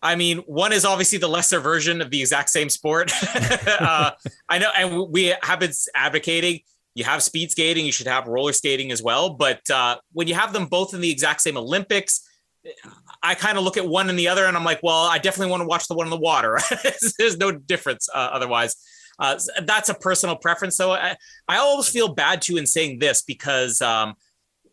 I 0.02 0.16
mean, 0.16 0.38
one 0.38 0.72
is 0.72 0.84
obviously 0.84 1.18
the 1.18 1.28
lesser 1.28 1.60
version 1.60 2.00
of 2.00 2.10
the 2.10 2.20
exact 2.20 2.50
same 2.50 2.68
sport. 2.68 3.12
uh, 3.80 4.10
I 4.48 4.58
know, 4.58 4.70
and 4.76 5.12
we 5.12 5.34
have 5.42 5.60
been 5.60 5.72
advocating 5.94 6.60
you 6.94 7.04
have 7.04 7.22
speed 7.22 7.50
skating, 7.50 7.86
you 7.86 7.92
should 7.92 8.06
have 8.06 8.26
roller 8.26 8.52
skating 8.52 8.92
as 8.92 9.02
well. 9.02 9.30
But 9.30 9.68
uh, 9.70 9.96
when 10.12 10.28
you 10.28 10.34
have 10.34 10.52
them 10.52 10.66
both 10.66 10.94
in 10.94 11.00
the 11.00 11.10
exact 11.10 11.40
same 11.40 11.56
Olympics, 11.56 12.28
I 13.22 13.34
kind 13.34 13.58
of 13.58 13.64
look 13.64 13.76
at 13.76 13.86
one 13.86 14.08
and 14.08 14.18
the 14.18 14.28
other, 14.28 14.46
and 14.46 14.56
I'm 14.56 14.64
like, 14.64 14.80
well, 14.82 15.04
I 15.04 15.18
definitely 15.18 15.50
want 15.50 15.62
to 15.62 15.66
watch 15.66 15.88
the 15.88 15.94
one 15.94 16.06
in 16.06 16.10
the 16.10 16.18
water. 16.18 16.60
There's 17.18 17.38
no 17.38 17.50
difference 17.50 18.08
uh, 18.12 18.30
otherwise. 18.32 18.76
Uh, 19.18 19.38
that's 19.64 19.88
a 19.88 19.94
personal 19.94 20.36
preference. 20.36 20.76
So 20.76 20.92
I, 20.92 21.16
I 21.48 21.58
always 21.58 21.88
feel 21.88 22.14
bad 22.14 22.42
too 22.42 22.56
in 22.56 22.66
saying 22.66 22.98
this 22.98 23.22
because, 23.22 23.80
um, 23.80 24.14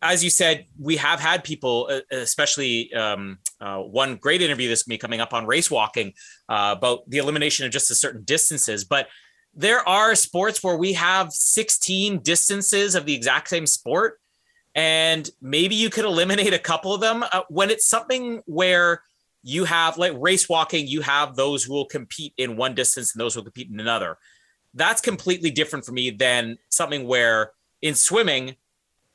as 0.02 0.24
you 0.24 0.30
said, 0.30 0.66
we 0.78 0.96
have 0.96 1.20
had 1.20 1.44
people, 1.44 1.88
uh, 1.90 2.00
especially 2.10 2.92
um, 2.94 3.38
uh, 3.60 3.78
one 3.78 4.16
great 4.16 4.42
interview 4.42 4.68
this 4.68 4.88
me 4.88 4.98
coming 4.98 5.20
up 5.20 5.34
on 5.34 5.46
race 5.46 5.70
walking 5.70 6.14
uh, 6.48 6.74
about 6.76 7.08
the 7.08 7.18
elimination 7.18 7.66
of 7.66 7.72
just 7.72 7.90
a 7.90 7.94
certain 7.94 8.22
distances. 8.24 8.84
But 8.84 9.08
there 9.54 9.86
are 9.88 10.14
sports 10.14 10.62
where 10.62 10.76
we 10.76 10.92
have 10.94 11.32
16 11.32 12.20
distances 12.20 12.94
of 12.94 13.04
the 13.04 13.14
exact 13.14 13.48
same 13.48 13.66
sport 13.66 14.20
and 14.74 15.28
maybe 15.40 15.74
you 15.74 15.90
could 15.90 16.04
eliminate 16.04 16.54
a 16.54 16.58
couple 16.58 16.94
of 16.94 17.00
them 17.00 17.24
uh, 17.32 17.42
when 17.48 17.70
it's 17.70 17.86
something 17.86 18.40
where 18.46 19.02
you 19.42 19.64
have 19.64 19.98
like 19.98 20.12
race 20.16 20.48
walking 20.48 20.86
you 20.86 21.00
have 21.00 21.34
those 21.34 21.64
who 21.64 21.72
will 21.72 21.86
compete 21.86 22.32
in 22.36 22.56
one 22.56 22.74
distance 22.74 23.14
and 23.14 23.20
those 23.20 23.34
who 23.34 23.40
will 23.40 23.46
compete 23.46 23.70
in 23.70 23.80
another 23.80 24.16
that's 24.74 25.00
completely 25.00 25.50
different 25.50 25.84
for 25.84 25.92
me 25.92 26.10
than 26.10 26.56
something 26.68 27.06
where 27.06 27.52
in 27.82 27.94
swimming 27.94 28.54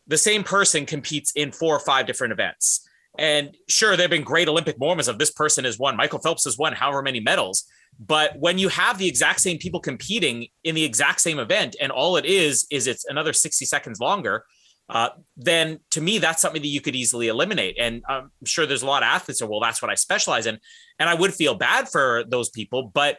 the 0.08 0.18
same 0.18 0.44
person 0.44 0.86
competes 0.86 1.32
in 1.36 1.52
four 1.52 1.76
or 1.76 1.80
five 1.80 2.06
different 2.06 2.34
events 2.34 2.85
and 3.18 3.56
sure 3.68 3.96
there 3.96 4.06
have 4.06 4.12
been 4.12 4.24
great 4.24 4.48
olympic 4.48 4.80
moments 4.80 5.08
of 5.08 5.18
this 5.20 5.32
person 5.32 5.66
has 5.66 5.80
won 5.80 5.96
michael 5.96 6.20
phelps 6.20 6.44
has 6.44 6.58
won 6.58 6.74
however 6.74 7.02
many 7.02 7.20
medals 7.20 7.66
but 8.00 8.38
when 8.40 8.58
you 8.58 8.68
have 8.68 8.98
the 8.98 9.08
exact 9.08 9.40
same 9.40 9.58
people 9.58 9.80
competing 9.80 10.48
in 10.64 10.76
the 10.76 10.84
exact 10.84 11.22
same 11.22 11.40
event 11.40 11.76
and 11.82 11.92
all 11.92 12.18
it 12.18 12.26
is 12.26 12.68
is 12.72 12.88
it's 12.88 13.06
another 13.06 13.34
60 13.34 13.66
seconds 13.66 14.00
longer 14.00 14.46
uh, 14.88 15.10
then 15.36 15.80
to 15.92 16.02
me, 16.02 16.20
that's 16.20 16.42
something 16.42 16.62
that 16.62 16.68
you 16.68 16.82
could 16.82 16.96
easily 16.96 17.28
eliminate. 17.28 17.78
And 17.80 18.04
I'm 18.08 18.30
sure 18.46 18.66
there's 18.66 18.84
a 18.84 18.88
lot 18.88 19.04
of 19.04 19.08
athletes 19.08 19.40
that, 19.40 19.48
well, 19.48 19.60
that's 19.60 19.82
what 19.82 19.90
I 19.90 19.96
specialize 19.96 20.46
in. 20.46 20.60
And 21.00 21.10
I 21.10 21.16
would 21.16 21.34
feel 21.34 21.56
bad 21.56 21.90
for 21.90 22.24
those 22.28 22.50
people. 22.50 22.92
But 22.94 23.18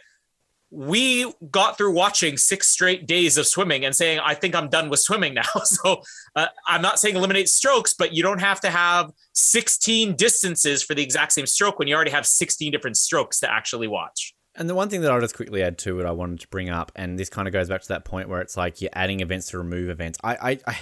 we 0.71 1.33
got 1.51 1.79
through 1.79 1.93
watching 1.93 2.37
six 2.37 2.69
straight 2.69 3.07
days 3.07 3.39
of 3.39 3.47
swimming 3.47 3.85
and 3.85 3.95
saying, 3.95 4.19
I 4.19 4.35
think 4.35 4.55
I'm 4.55 4.69
done 4.69 4.89
with 4.89 5.01
swimming 5.01 5.35
now. 5.35 5.43
So 5.65 6.03
uh, 6.35 6.47
I'm 6.67 6.83
not 6.83 6.99
saying 6.99 7.17
eliminate 7.17 7.49
strokes, 7.49 7.95
but 7.95 8.13
you 8.13 8.23
don't 8.23 8.41
have 8.41 8.61
to 8.61 8.71
have 8.71 9.11
16 9.35 10.15
distances 10.17 10.83
for 10.83 10.95
the 10.95 11.03
exact 11.03 11.33
same 11.33 11.47
stroke 11.47 11.79
when 11.79 11.89
you 11.89 11.95
already 11.95 12.11
have 12.11 12.27
16 12.27 12.71
different 12.73 12.97
strokes 12.97 13.41
to 13.41 13.51
actually 13.51 13.89
watch. 13.89 14.35
And 14.55 14.69
the 14.69 14.75
one 14.75 14.89
thing 14.89 15.03
that 15.03 15.13
I'll 15.13 15.21
just 15.21 15.37
quickly 15.37 15.63
add 15.63 15.79
to 15.79 16.01
it, 16.01 16.07
I 16.07 16.13
wanted 16.13 16.41
to 16.41 16.49
bring 16.49 16.71
up, 16.71 16.91
and 16.97 17.19
this 17.19 17.29
kind 17.29 17.47
of 17.47 17.53
goes 17.53 17.69
back 17.69 17.83
to 17.83 17.89
that 17.89 18.05
point 18.05 18.29
where 18.29 18.41
it's 18.41 18.57
like 18.57 18.81
you're 18.81 18.91
adding 18.95 19.21
events 19.21 19.51
to 19.51 19.59
remove 19.59 19.91
events. 19.91 20.19
I, 20.25 20.35
I, 20.35 20.59
I 20.67 20.79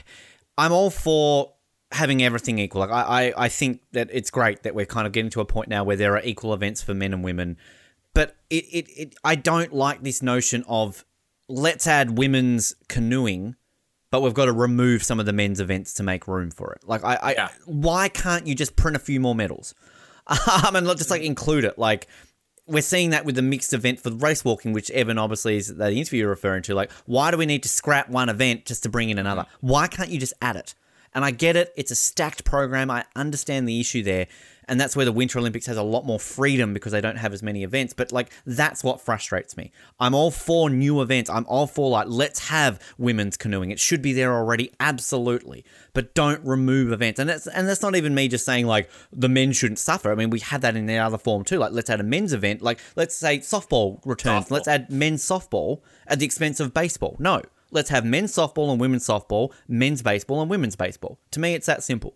I'm 0.56 0.72
all 0.72 0.90
for 0.90 1.54
having 1.90 2.22
everything 2.22 2.58
equal. 2.58 2.80
Like 2.80 2.90
I, 2.90 3.02
I, 3.02 3.44
I 3.44 3.48
think 3.48 3.80
that 3.92 4.10
it's 4.12 4.30
great 4.30 4.62
that 4.62 4.74
we're 4.74 4.86
kind 4.86 5.06
of 5.06 5.12
getting 5.12 5.30
to 5.30 5.40
a 5.40 5.44
point 5.44 5.68
now 5.68 5.84
where 5.84 5.96
there 5.96 6.14
are 6.14 6.22
equal 6.22 6.54
events 6.54 6.82
for 6.82 6.94
men 6.94 7.12
and 7.12 7.24
women. 7.24 7.56
But 8.14 8.36
it, 8.48 8.64
it, 8.64 8.88
it 8.96 9.16
I 9.24 9.34
don't 9.34 9.72
like 9.72 10.02
this 10.02 10.22
notion 10.22 10.64
of 10.68 11.04
let's 11.48 11.86
add 11.86 12.16
women's 12.16 12.74
canoeing, 12.88 13.56
but 14.10 14.22
we've 14.22 14.34
got 14.34 14.46
to 14.46 14.52
remove 14.52 15.02
some 15.02 15.20
of 15.20 15.26
the 15.26 15.32
men's 15.32 15.60
events 15.60 15.94
to 15.94 16.02
make 16.02 16.28
room 16.28 16.50
for 16.50 16.72
it. 16.72 16.86
Like 16.86 17.04
I, 17.04 17.14
I 17.16 17.32
yeah. 17.32 17.48
why 17.66 18.08
can't 18.08 18.46
you 18.46 18.54
just 18.54 18.76
print 18.76 18.96
a 18.96 19.00
few 19.00 19.20
more 19.20 19.34
medals? 19.34 19.74
Um, 20.66 20.74
and 20.74 20.86
just 20.96 21.10
like 21.10 21.20
include 21.20 21.66
it. 21.66 21.78
Like 21.78 22.08
we're 22.66 22.82
seeing 22.82 23.10
that 23.10 23.24
with 23.24 23.34
the 23.34 23.42
mixed 23.42 23.74
event 23.74 24.00
for 24.00 24.10
race 24.10 24.44
walking, 24.44 24.72
which 24.72 24.90
Evan 24.90 25.18
obviously 25.18 25.56
is 25.56 25.74
the 25.74 25.90
interview 25.90 26.20
you're 26.20 26.30
referring 26.30 26.62
to. 26.62 26.74
Like, 26.74 26.90
why 27.04 27.30
do 27.30 27.36
we 27.36 27.46
need 27.46 27.62
to 27.64 27.68
scrap 27.68 28.08
one 28.08 28.28
event 28.30 28.64
just 28.64 28.82
to 28.84 28.88
bring 28.88 29.10
in 29.10 29.18
another? 29.18 29.44
Why 29.60 29.86
can't 29.86 30.08
you 30.08 30.18
just 30.18 30.32
add 30.40 30.56
it? 30.56 30.74
And 31.12 31.24
I 31.24 31.30
get 31.30 31.56
it, 31.56 31.72
it's 31.76 31.90
a 31.90 31.94
stacked 31.94 32.44
program. 32.44 32.90
I 32.90 33.04
understand 33.14 33.68
the 33.68 33.78
issue 33.80 34.02
there 34.02 34.26
and 34.68 34.80
that's 34.80 34.96
where 34.96 35.04
the 35.04 35.12
Winter 35.12 35.38
Olympics 35.38 35.66
has 35.66 35.76
a 35.76 35.82
lot 35.82 36.04
more 36.04 36.18
freedom 36.18 36.72
because 36.72 36.92
they 36.92 37.00
don't 37.00 37.16
have 37.16 37.32
as 37.32 37.42
many 37.42 37.62
events. 37.62 37.92
But 37.92 38.12
like 38.12 38.30
that's 38.46 38.82
what 38.82 39.00
frustrates 39.00 39.56
me. 39.56 39.72
I'm 40.00 40.14
all 40.14 40.30
for 40.30 40.70
new 40.70 41.00
events. 41.00 41.30
I'm 41.30 41.46
all 41.46 41.66
for 41.66 41.90
like 41.90 42.06
let's 42.08 42.48
have 42.48 42.80
women's 42.98 43.36
canoeing. 43.36 43.70
It 43.70 43.80
should 43.80 44.02
be 44.02 44.12
there 44.12 44.32
already, 44.34 44.72
absolutely. 44.80 45.64
But 45.92 46.14
don't 46.14 46.44
remove 46.44 46.92
events. 46.92 47.20
And 47.20 47.28
that's 47.28 47.46
and 47.46 47.68
that's 47.68 47.82
not 47.82 47.96
even 47.96 48.14
me 48.14 48.28
just 48.28 48.44
saying 48.44 48.66
like 48.66 48.90
the 49.12 49.28
men 49.28 49.52
shouldn't 49.52 49.78
suffer. 49.78 50.10
I 50.10 50.14
mean, 50.14 50.30
we 50.30 50.40
had 50.40 50.62
that 50.62 50.76
in 50.76 50.86
the 50.86 50.98
other 50.98 51.18
form 51.18 51.44
too. 51.44 51.58
Like 51.58 51.72
let's 51.72 51.90
add 51.90 52.00
a 52.00 52.04
men's 52.04 52.32
event. 52.32 52.62
Like 52.62 52.80
let's 52.96 53.14
say 53.14 53.38
softball 53.38 54.00
returns. 54.04 54.46
Softball. 54.46 54.50
Let's 54.50 54.68
add 54.68 54.90
men's 54.90 55.24
softball 55.24 55.80
at 56.06 56.18
the 56.18 56.26
expense 56.26 56.60
of 56.60 56.74
baseball. 56.74 57.16
No. 57.18 57.42
Let's 57.70 57.90
have 57.90 58.04
men's 58.04 58.32
softball 58.32 58.70
and 58.70 58.80
women's 58.80 59.04
softball, 59.04 59.52
men's 59.66 60.00
baseball 60.00 60.40
and 60.40 60.48
women's 60.48 60.76
baseball. 60.76 61.18
To 61.32 61.40
me, 61.40 61.54
it's 61.54 61.66
that 61.66 61.82
simple 61.82 62.14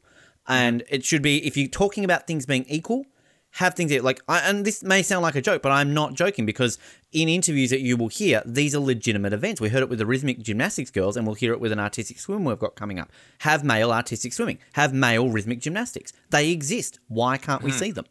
and 0.48 0.82
it 0.88 1.04
should 1.04 1.22
be 1.22 1.46
if 1.46 1.56
you're 1.56 1.68
talking 1.68 2.04
about 2.04 2.26
things 2.26 2.46
being 2.46 2.64
equal 2.68 3.04
have 3.52 3.74
things 3.74 3.90
that, 3.90 4.04
like 4.04 4.20
I, 4.28 4.40
and 4.40 4.64
this 4.64 4.82
may 4.82 5.02
sound 5.02 5.22
like 5.22 5.34
a 5.34 5.40
joke 5.40 5.62
but 5.62 5.72
i'm 5.72 5.94
not 5.94 6.14
joking 6.14 6.44
because 6.44 6.78
in 7.12 7.28
interviews 7.28 7.70
that 7.70 7.80
you 7.80 7.96
will 7.96 8.08
hear 8.08 8.42
these 8.44 8.74
are 8.74 8.80
legitimate 8.80 9.32
events. 9.32 9.60
We 9.60 9.70
heard 9.70 9.82
it 9.82 9.88
with 9.88 9.98
the 9.98 10.06
rhythmic 10.06 10.40
gymnastics 10.40 10.90
girls 10.90 11.16
and 11.16 11.26
we'll 11.26 11.34
hear 11.34 11.52
it 11.52 11.60
with 11.60 11.72
an 11.72 11.78
artistic 11.78 12.18
swim 12.18 12.44
we've 12.44 12.58
got 12.58 12.74
coming 12.74 12.98
up. 12.98 13.10
Have 13.40 13.64
male 13.64 13.90
artistic 13.90 14.32
swimming. 14.32 14.58
Have 14.74 14.92
male 14.92 15.30
rhythmic 15.30 15.60
gymnastics. 15.60 16.12
They 16.30 16.50
exist. 16.50 16.98
Why 17.08 17.38
can't 17.38 17.62
we 17.62 17.70
mm. 17.70 17.78
see 17.78 17.90
them? 17.92 18.04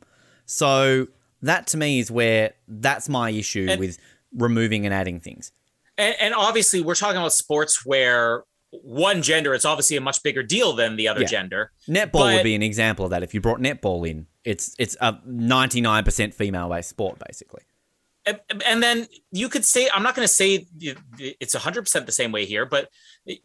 So 0.46 1.08
that 1.44 1.68
to 1.68 1.78
me 1.78 2.00
is 2.00 2.10
where 2.10 2.54
that's 2.68 3.08
my 3.08 3.30
issue 3.30 3.68
and, 3.70 3.80
with 3.80 4.00
removing 4.36 4.86
and 4.86 4.94
adding 4.94 5.20
things. 5.20 5.52
And, 5.98 6.16
and 6.20 6.34
obviously 6.34 6.82
we're 6.82 6.96
talking 6.96 7.18
about 7.18 7.34
sports 7.34 7.86
where 7.86 8.46
one 8.72 9.22
gender, 9.22 9.54
it's 9.54 9.66
obviously 9.66 9.98
a 9.98 10.02
much 10.02 10.24
bigger 10.24 10.44
deal 10.44 10.74
than 10.74 10.96
the 10.96 11.08
other 11.08 11.22
yeah. 11.22 11.28
gender. 11.28 11.72
Netball 11.88 12.12
but, 12.12 12.36
would 12.36 12.44
be 12.44 12.56
an 12.56 12.64
example 12.64 13.06
of 13.06 13.12
that. 13.12 13.24
If 13.24 13.34
you 13.34 13.42
brought 13.42 13.60
netball 13.60 14.08
in, 14.08 14.28
it's 14.44 14.76
it's 14.78 14.96
a 15.02 15.20
ninety 15.26 15.82
nine 15.82 16.04
percent 16.04 16.34
female 16.34 16.70
based 16.70 16.90
sport, 16.90 17.20
basically. 17.26 17.64
and, 18.26 18.40
and 18.66 18.84
then 18.84 19.08
you 19.32 19.50
could 19.50 19.64
say 19.64 19.90
I'm 19.94 20.04
not 20.04 20.16
going 20.16 20.28
to 20.28 20.34
say 20.34 20.66
it's 21.18 21.56
100% 21.56 22.06
the 22.06 22.12
same 22.12 22.32
way 22.32 22.46
here, 22.46 22.66
but 22.66 22.90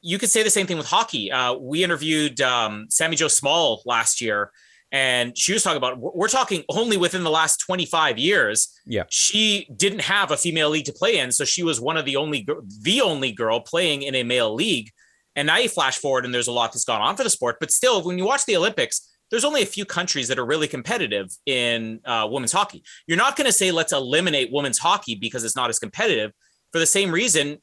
you 0.00 0.18
could 0.18 0.30
say 0.30 0.42
the 0.42 0.50
same 0.50 0.66
thing 0.66 0.76
with 0.76 0.86
hockey. 0.86 1.30
Uh, 1.30 1.54
we 1.54 1.84
interviewed 1.84 2.40
um, 2.40 2.86
Sami 2.90 3.16
Jo 3.16 3.28
Small 3.28 3.82
last 3.86 4.20
year, 4.20 4.50
and 4.90 5.36
she 5.38 5.52
was 5.52 5.62
talking 5.62 5.78
about 5.78 5.98
we're 5.98 6.28
talking 6.28 6.64
only 6.68 6.96
within 6.96 7.24
the 7.24 7.30
last 7.30 7.58
25 7.58 8.18
years. 8.18 8.68
Yeah, 8.84 9.04
she 9.08 9.68
didn't 9.74 10.02
have 10.02 10.30
a 10.30 10.36
female 10.36 10.70
league 10.70 10.84
to 10.86 10.92
play 10.92 11.18
in, 11.18 11.32
so 11.32 11.44
she 11.44 11.62
was 11.62 11.80
one 11.80 11.96
of 11.96 12.04
the 12.04 12.16
only 12.16 12.46
the 12.80 13.00
only 13.00 13.32
girl 13.32 13.60
playing 13.60 14.02
in 14.02 14.14
a 14.14 14.22
male 14.22 14.54
league. 14.54 14.90
And 15.36 15.46
now 15.46 15.58
you 15.58 15.68
flash 15.68 15.98
forward, 15.98 16.24
and 16.24 16.34
there's 16.34 16.48
a 16.48 16.52
lot 16.52 16.72
that's 16.72 16.84
gone 16.84 17.00
on 17.00 17.16
for 17.16 17.24
the 17.24 17.30
sport. 17.30 17.56
But 17.60 17.70
still, 17.70 18.02
when 18.02 18.18
you 18.18 18.26
watch 18.26 18.44
the 18.44 18.56
Olympics, 18.56 19.08
there's 19.30 19.44
only 19.44 19.62
a 19.62 19.66
few 19.66 19.86
countries 19.86 20.28
that 20.28 20.38
are 20.38 20.44
really 20.44 20.68
competitive 20.68 21.34
in 21.46 22.00
uh, 22.04 22.28
women's 22.30 22.52
hockey. 22.52 22.82
You're 23.06 23.16
not 23.16 23.34
going 23.34 23.46
to 23.46 23.52
say 23.52 23.72
let's 23.72 23.92
eliminate 23.92 24.52
women's 24.52 24.78
hockey 24.78 25.14
because 25.14 25.42
it's 25.42 25.56
not 25.56 25.70
as 25.70 25.78
competitive. 25.78 26.32
For 26.70 26.78
the 26.78 26.86
same 26.86 27.10
reason, 27.10 27.58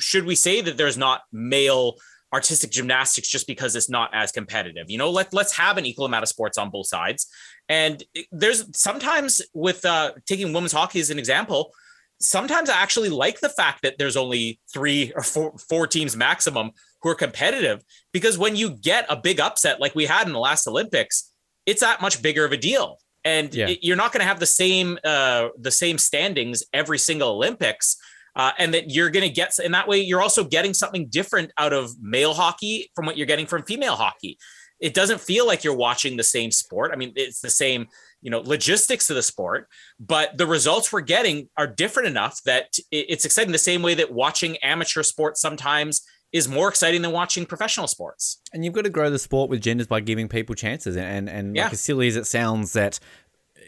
should 0.00 0.24
we 0.24 0.34
say 0.34 0.62
that 0.62 0.78
there's 0.78 0.96
not 0.96 1.20
male 1.30 1.96
artistic 2.32 2.70
gymnastics 2.70 3.28
just 3.28 3.46
because 3.46 3.76
it's 3.76 3.90
not 3.90 4.10
as 4.14 4.32
competitive? 4.32 4.90
You 4.90 4.96
know, 4.96 5.10
let 5.10 5.34
let's 5.34 5.54
have 5.56 5.76
an 5.76 5.84
equal 5.84 6.06
amount 6.06 6.22
of 6.22 6.28
sports 6.30 6.56
on 6.56 6.70
both 6.70 6.86
sides. 6.86 7.26
And 7.68 8.02
there's 8.32 8.64
sometimes 8.74 9.42
with 9.52 9.84
uh, 9.84 10.12
taking 10.26 10.54
women's 10.54 10.72
hockey 10.72 11.00
as 11.00 11.10
an 11.10 11.18
example, 11.18 11.72
sometimes 12.20 12.70
I 12.70 12.80
actually 12.80 13.10
like 13.10 13.40
the 13.40 13.48
fact 13.48 13.82
that 13.82 13.98
there's 13.98 14.16
only 14.16 14.60
three 14.72 15.12
or 15.14 15.22
four, 15.22 15.54
four 15.58 15.86
teams 15.86 16.16
maximum 16.16 16.70
who 17.04 17.10
are 17.10 17.14
competitive 17.14 17.84
because 18.12 18.38
when 18.38 18.56
you 18.56 18.70
get 18.70 19.04
a 19.10 19.14
big 19.14 19.38
upset 19.38 19.78
like 19.78 19.94
we 19.94 20.06
had 20.06 20.26
in 20.26 20.32
the 20.32 20.38
last 20.38 20.66
Olympics, 20.66 21.30
it's 21.66 21.82
that 21.82 22.00
much 22.00 22.20
bigger 22.22 22.44
of 22.44 22.52
a 22.52 22.56
deal. 22.56 22.98
And 23.24 23.54
yeah. 23.54 23.68
it, 23.68 23.80
you're 23.82 23.96
not 23.96 24.12
going 24.12 24.22
to 24.22 24.26
have 24.26 24.40
the 24.40 24.46
same 24.46 24.98
uh, 25.04 25.48
the 25.58 25.70
same 25.70 25.98
standings 25.98 26.64
every 26.72 26.98
single 26.98 27.30
Olympics. 27.30 27.96
Uh, 28.36 28.50
and 28.58 28.74
that 28.74 28.90
you're 28.90 29.10
going 29.10 29.22
to 29.22 29.32
get 29.32 29.56
in 29.64 29.70
that 29.70 29.86
way 29.86 29.98
you're 29.98 30.20
also 30.20 30.42
getting 30.42 30.74
something 30.74 31.06
different 31.06 31.52
out 31.56 31.72
of 31.72 31.92
male 32.02 32.34
hockey 32.34 32.90
from 32.96 33.06
what 33.06 33.16
you're 33.16 33.28
getting 33.28 33.46
from 33.46 33.62
female 33.62 33.94
hockey 33.94 34.36
it 34.80 34.92
doesn't 34.92 35.20
feel 35.20 35.46
like 35.46 35.62
you're 35.62 35.76
watching 35.76 36.16
the 36.16 36.24
same 36.24 36.50
sport 36.50 36.90
i 36.92 36.96
mean 36.96 37.12
it's 37.14 37.38
the 37.38 37.48
same 37.48 37.86
you 38.22 38.32
know 38.32 38.40
logistics 38.40 39.06
to 39.06 39.14
the 39.14 39.22
sport 39.22 39.68
but 40.00 40.36
the 40.36 40.48
results 40.48 40.92
we're 40.92 41.00
getting 41.00 41.48
are 41.56 41.68
different 41.68 42.08
enough 42.08 42.42
that 42.44 42.76
it's 42.90 43.24
exciting 43.24 43.52
the 43.52 43.56
same 43.56 43.82
way 43.82 43.94
that 43.94 44.12
watching 44.12 44.56
amateur 44.56 45.04
sports 45.04 45.40
sometimes 45.40 46.02
is 46.34 46.48
more 46.48 46.68
exciting 46.68 47.00
than 47.00 47.12
watching 47.12 47.46
professional 47.46 47.86
sports. 47.86 48.38
And 48.52 48.64
you've 48.64 48.74
got 48.74 48.82
to 48.82 48.90
grow 48.90 49.08
the 49.08 49.20
sport 49.20 49.48
with 49.48 49.62
genders 49.62 49.86
by 49.86 50.00
giving 50.00 50.28
people 50.28 50.56
chances. 50.56 50.96
And 50.96 51.30
and 51.30 51.54
yeah. 51.54 51.64
like 51.64 51.74
as 51.74 51.80
silly 51.80 52.08
as 52.08 52.16
it 52.16 52.26
sounds 52.26 52.74
that 52.74 52.98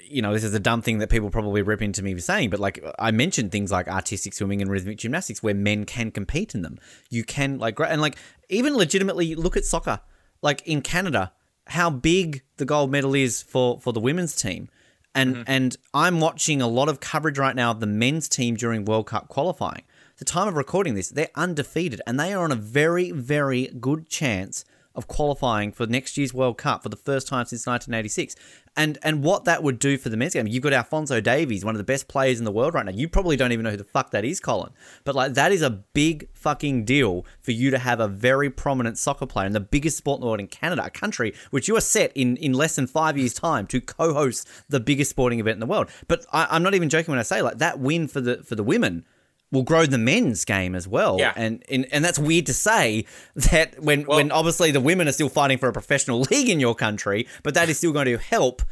you 0.09 0.23
know, 0.23 0.33
this 0.33 0.45
is 0.45 0.55
a 0.55 0.61
dumb 0.61 0.83
thing 0.83 0.99
that 0.99 1.11
people 1.11 1.31
probably 1.31 1.63
rip 1.63 1.83
into 1.83 2.01
me 2.01 2.15
for 2.15 2.21
saying, 2.21 2.51
but 2.51 2.61
like 2.61 2.85
I 2.99 3.11
mentioned 3.11 3.51
things 3.51 3.73
like 3.73 3.89
artistic 3.89 4.35
swimming 4.35 4.63
and 4.63 4.71
rhythmic 4.71 4.99
gymnastics 4.99 5.43
where 5.43 5.55
men 5.55 5.85
can 5.85 6.13
compete 6.13 6.55
in 6.55 6.63
them. 6.63 6.79
You 7.09 7.25
can 7.25 7.59
like 7.59 7.79
and 7.81 8.01
like 8.01 8.17
even 8.49 8.77
legitimately 8.77 9.35
look 9.37 9.57
at 9.57 9.65
soccer. 9.65 10.01
Like 10.43 10.63
in 10.67 10.83
Canada, 10.83 11.33
how 11.69 11.89
big 11.89 12.43
the 12.57 12.65
gold 12.65 12.91
medal 12.91 13.15
is 13.15 13.43
for 13.43 13.81
for 13.81 13.93
the 13.93 14.01
women's 14.01 14.35
team. 14.35 14.69
And 15.15 15.37
mm-hmm. 15.37 15.43
and 15.47 15.77
I'm 15.95 16.21
watching 16.21 16.61
a 16.61 16.69
lot 16.69 16.89
of 16.89 16.99
coverage 16.99 17.39
right 17.39 17.55
now 17.55 17.71
of 17.71 17.79
the 17.79 17.87
men's 17.87 18.29
team 18.29 18.57
during 18.57 18.85
World 18.85 19.07
Cup 19.07 19.29
qualifying 19.29 19.83
the 20.19 20.25
time 20.25 20.49
of 20.49 20.55
recording 20.55 20.95
this, 20.95 21.09
they're 21.09 21.31
undefeated 21.35 22.01
and 22.07 22.19
they 22.19 22.33
are 22.33 22.45
on 22.45 22.53
a 22.53 22.57
very, 22.57 23.11
very 23.11 23.67
good 23.81 24.09
chance 24.09 24.65
of 24.97 25.07
qualifying 25.07 25.71
for 25.71 25.87
next 25.87 26.17
year's 26.17 26.33
World 26.33 26.57
Cup 26.57 26.83
for 26.83 26.89
the 26.89 26.97
first 26.97 27.29
time 27.29 27.45
since 27.45 27.67
1986. 27.67 28.35
And 28.79 28.99
and 29.03 29.23
what 29.23 29.45
that 29.45 29.63
would 29.63 29.79
do 29.79 29.99
for 29.99 30.09
the 30.09 30.17
men's 30.17 30.33
game, 30.33 30.47
you've 30.47 30.63
got 30.63 30.73
Alfonso 30.73 31.21
Davies, 31.21 31.65
one 31.65 31.75
of 31.75 31.79
the 31.79 31.85
best 31.85 32.09
players 32.09 32.39
in 32.39 32.45
the 32.45 32.53
world 32.53 32.75
right 32.75 32.85
now. 32.85 32.93
You 32.93 33.09
probably 33.09 33.37
don't 33.37 33.53
even 33.53 33.65
know 33.65 33.71
who 33.71 33.77
the 33.77 33.85
fuck 33.85 34.11
that 34.11 34.25
is, 34.25 34.41
Colin. 34.41 34.73
But 35.05 35.15
like 35.15 35.35
that 35.35 35.53
is 35.53 35.63
a 35.63 35.71
big 35.71 36.29
fucking 36.33 36.85
deal 36.85 37.25
for 37.41 37.53
you 37.53 37.71
to 37.71 37.79
have 37.79 38.01
a 38.01 38.09
very 38.09 38.51
prominent 38.51 38.99
soccer 38.99 39.27
player 39.27 39.47
in 39.47 39.53
the 39.53 39.61
biggest 39.61 39.99
sport 39.99 40.19
in 40.19 40.21
the 40.23 40.27
world 40.27 40.41
in 40.41 40.49
Canada, 40.49 40.85
a 40.85 40.91
country 40.91 41.35
which 41.51 41.69
you 41.69 41.77
are 41.77 41.81
set 41.81 42.11
in 42.15 42.37
in 42.39 42.55
less 42.55 42.77
than 42.77 42.87
five 42.87 43.17
years' 43.19 43.35
time 43.35 43.67
to 43.69 43.81
co-host 43.81 44.49
the 44.69 44.81
biggest 44.81 45.11
sporting 45.11 45.41
event 45.41 45.55
in 45.55 45.61
the 45.61 45.67
world. 45.67 45.89
But 46.09 46.27
I, 46.33 46.47
I'm 46.51 46.63
not 46.63 46.75
even 46.75 46.89
joking 46.89 47.13
when 47.13 47.19
I 47.19 47.23
say 47.23 47.43
like 47.43 47.59
that 47.59 47.79
win 47.79 48.09
for 48.09 48.21
the 48.21 48.43
for 48.43 48.55
the 48.55 48.65
women 48.65 49.05
will 49.53 49.63
grow 49.63 49.87
the 49.87 49.99
men's 49.99 50.45
game 50.45 50.75
as 50.75 50.89
well. 50.89 51.17
Yeah. 51.19 51.33
And, 51.37 51.63
and 51.71 51.87
and 51.93 52.05
that's 52.05 52.19
weird 52.19 52.47
to 52.47 52.55
say 52.55 53.05
that 53.35 53.81
when 53.83 54.05
well, 54.07 54.19
when 54.19 54.33
obviously 54.33 54.71
the 54.71 54.81
women 54.81 55.09
are 55.09 55.13
still 55.13 55.29
fighting 55.29 55.59
for 55.59 55.69
a 55.69 55.73
professional 55.73 56.21
league 56.31 56.49
in 56.49 56.61
your 56.61 56.75
country, 56.75 57.27
but 57.43 57.55
that 57.55 57.69
is 57.69 57.79
still 57.79 57.93
going 57.93 58.07
to 58.07 58.19
help 58.19 58.63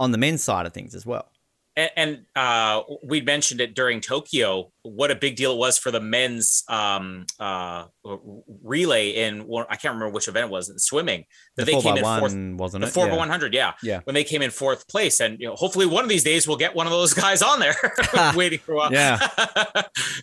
on 0.00 0.10
the 0.10 0.18
men's 0.18 0.42
side 0.42 0.66
of 0.66 0.72
things 0.72 0.94
as 0.94 1.06
well 1.06 1.28
and, 1.76 1.90
and 1.96 2.24
uh, 2.36 2.82
we 3.02 3.20
mentioned 3.20 3.60
it 3.60 3.74
during 3.74 4.00
Tokyo. 4.00 4.70
What 4.82 5.10
a 5.10 5.14
big 5.14 5.36
deal 5.36 5.52
it 5.52 5.58
was 5.58 5.76
for 5.76 5.90
the 5.90 6.00
men's 6.00 6.62
um, 6.68 7.26
uh, 7.40 7.86
relay 8.62 9.10
in 9.10 9.42
I 9.68 9.76
can't 9.76 9.94
remember 9.94 10.10
which 10.10 10.28
event 10.28 10.46
it 10.46 10.50
was 10.50 10.68
in 10.68 10.78
swimming 10.78 11.24
that 11.56 11.66
the 11.66 11.72
they 11.72 11.80
came 11.80 11.96
in 11.96 12.02
one, 12.02 12.20
fourth. 12.20 12.34
Wasn't 12.60 12.84
the 12.84 12.90
four 12.90 13.08
by 13.08 13.16
one 13.16 13.28
hundred? 13.28 13.54
Yeah, 13.54 13.72
yeah. 13.82 14.00
When 14.04 14.14
they 14.14 14.24
came 14.24 14.42
in 14.42 14.50
fourth 14.50 14.86
place, 14.88 15.20
and 15.20 15.38
you 15.40 15.48
know, 15.48 15.54
hopefully 15.54 15.86
one 15.86 16.04
of 16.04 16.10
these 16.10 16.24
days 16.24 16.46
we'll 16.46 16.56
get 16.56 16.74
one 16.74 16.86
of 16.86 16.92
those 16.92 17.14
guys 17.14 17.42
on 17.42 17.58
there 17.58 17.74
waiting 18.36 18.60
for 18.60 18.72
a 18.72 18.76
while. 18.76 18.92
Yeah, 18.92 19.18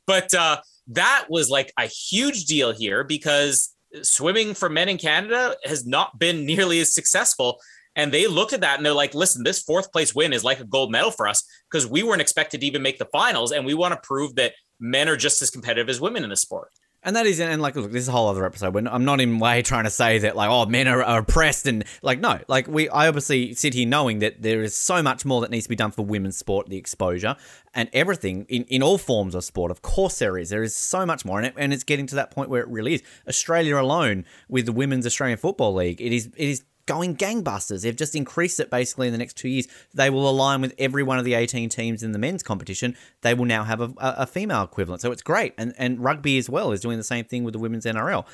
but 0.08 0.34
uh, 0.34 0.62
that 0.88 1.26
was 1.30 1.50
like 1.50 1.74
a 1.78 1.88
huge 1.88 2.46
deal 2.46 2.72
here 2.72 3.04
because 3.04 3.76
swimming 4.04 4.54
for 4.54 4.70
men 4.70 4.88
in 4.88 4.98
Canada 4.98 5.56
has 5.66 5.86
not 5.86 6.18
been 6.18 6.46
nearly 6.46 6.80
as 6.80 6.94
successful 6.94 7.60
and 7.96 8.12
they 8.12 8.28
looked 8.28 8.54
at 8.54 8.62
that 8.62 8.78
and 8.78 8.86
they're 8.86 8.94
like, 8.94 9.14
listen, 9.14 9.44
this 9.44 9.62
fourth 9.62 9.92
place 9.92 10.16
win 10.16 10.34
is 10.34 10.44
like 10.44 10.60
a 10.60 10.66
gold 10.66 10.92
medal 10.92 11.12
for 11.12 11.28
us 11.28 11.44
because 11.70 11.86
we 11.86 12.04
weren't 12.04 12.22
expected 12.22 12.62
to 12.62 12.68
even 12.68 12.82
make 12.82 13.00
the 13.00 13.06
finals. 13.06 13.52
And 13.52 13.66
we 13.66 13.74
want 13.74 13.94
to 13.94 14.00
prove 14.02 14.36
that 14.36 14.54
men 14.80 15.10
are 15.10 15.18
just 15.18 15.42
as 15.42 15.50
competitive 15.50 15.90
as 15.90 16.00
women 16.00 16.24
in 16.24 16.30
the 16.30 16.38
sport. 16.38 16.70
And 17.04 17.16
that 17.16 17.26
is, 17.26 17.40
and 17.40 17.62
like, 17.64 17.76
look, 17.76 17.92
this 17.92 18.04
is 18.04 18.10
a 18.10 18.12
whole 18.12 18.30
other 18.30 18.46
episode. 18.46 18.76
When 18.76 18.88
I'm 18.88 19.06
not 19.06 19.20
in 19.20 19.40
way 19.40 19.64
trying 19.64 19.86
to 19.86 19.90
say 19.90 20.20
that, 20.20 20.36
like, 20.36 20.52
oh, 20.52 20.68
men 20.68 20.88
are, 20.88 21.02
are, 21.02 21.22
oppressed, 21.22 21.66
and 21.66 21.84
like, 22.04 22.20
no, 22.20 22.40
like, 22.48 22.68
we, 22.68 22.90
I 22.90 23.08
obviously 23.08 23.56
sit 23.56 23.74
here 23.74 23.88
knowing 23.88 24.20
that 24.20 24.44
there 24.44 24.62
is 24.62 24.76
so 24.76 25.02
much 25.02 25.26
more 25.26 25.42
that 25.42 25.50
needs 25.50 25.66
to 25.66 25.70
be 25.70 25.76
done 25.76 25.90
for 25.90 26.06
women's 26.06 26.38
sport, 26.38 26.70
the 26.70 26.78
exposure, 26.78 27.36
and 27.74 27.90
everything 27.92 28.46
in, 28.50 28.66
in 28.66 28.84
all 28.84 29.00
forms 29.00 29.34
of 29.34 29.44
sport. 29.44 29.72
Of 29.72 29.82
course, 29.82 30.20
there 30.20 30.38
is. 30.38 30.52
There 30.52 30.62
is 30.62 30.76
so 30.76 31.04
much 31.08 31.26
more, 31.26 31.40
and, 31.40 31.48
it, 31.48 31.56
and 31.58 31.74
it's 31.74 31.84
getting 31.84 32.06
to 32.06 32.16
that 32.16 32.30
point 32.30 32.52
where 32.52 32.62
it 32.62 32.68
really 32.68 32.94
is. 32.94 33.04
Australia 33.28 33.78
alone, 33.78 34.24
with 34.48 34.68
the 34.68 34.72
Women's 34.72 35.08
Australian 35.08 35.40
Football 35.40 35.74
League, 35.74 36.00
it 36.00 36.14
is, 36.14 36.28
it 36.38 36.50
is 36.50 36.64
going 36.92 37.16
gangbusters. 37.16 37.84
They've 37.84 37.96
just 37.96 38.16
increased 38.16 38.60
it 38.60 38.70
basically 38.70 39.08
in 39.08 39.14
the 39.14 39.18
next 39.18 39.38
two 39.38 39.48
years. 39.48 39.68
They 39.94 40.10
will 40.10 40.30
align 40.30 40.60
with 40.60 40.74
every 40.78 41.04
one 41.04 41.18
of 41.18 41.24
the 41.24 41.36
18 41.36 41.70
teams 41.70 42.04
in 42.04 42.12
the 42.12 42.20
men's 42.20 42.44
competition. 42.44 42.98
They 43.22 43.34
will 43.34 43.46
now 43.46 43.64
have 43.64 43.80
a, 43.80 43.94
a 43.98 44.28
female 44.28 44.64
equivalent. 44.64 45.02
So 45.02 45.14
it's 45.14 45.22
great. 45.22 45.54
And, 45.58 45.74
and 45.78 46.04
rugby 46.04 46.38
as 46.38 46.50
well 46.50 46.74
is 46.74 46.82
doing 46.82 46.98
the 46.98 47.04
same 47.04 47.24
thing 47.24 47.46
with 47.46 47.54
the 47.54 47.60
women's 47.60 47.86
NRL. 47.86 48.26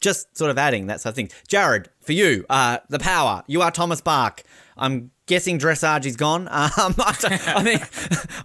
Just 0.00 0.36
sort 0.38 0.52
of 0.52 0.58
adding 0.58 0.86
that 0.86 1.00
sort 1.00 1.10
of 1.10 1.16
thing. 1.16 1.30
Jared, 1.48 1.88
for 2.00 2.12
you, 2.12 2.44
uh, 2.48 2.78
the 2.88 3.00
power. 3.00 3.42
You 3.48 3.62
are 3.62 3.72
Thomas 3.72 4.00
Bach. 4.00 4.44
I'm 4.76 5.10
guessing 5.26 5.58
dressage 5.58 6.06
is 6.06 6.16
gone. 6.16 6.48
Um, 6.52 6.94
I, 6.98 7.54
I 7.56 7.62
mean, 7.62 7.80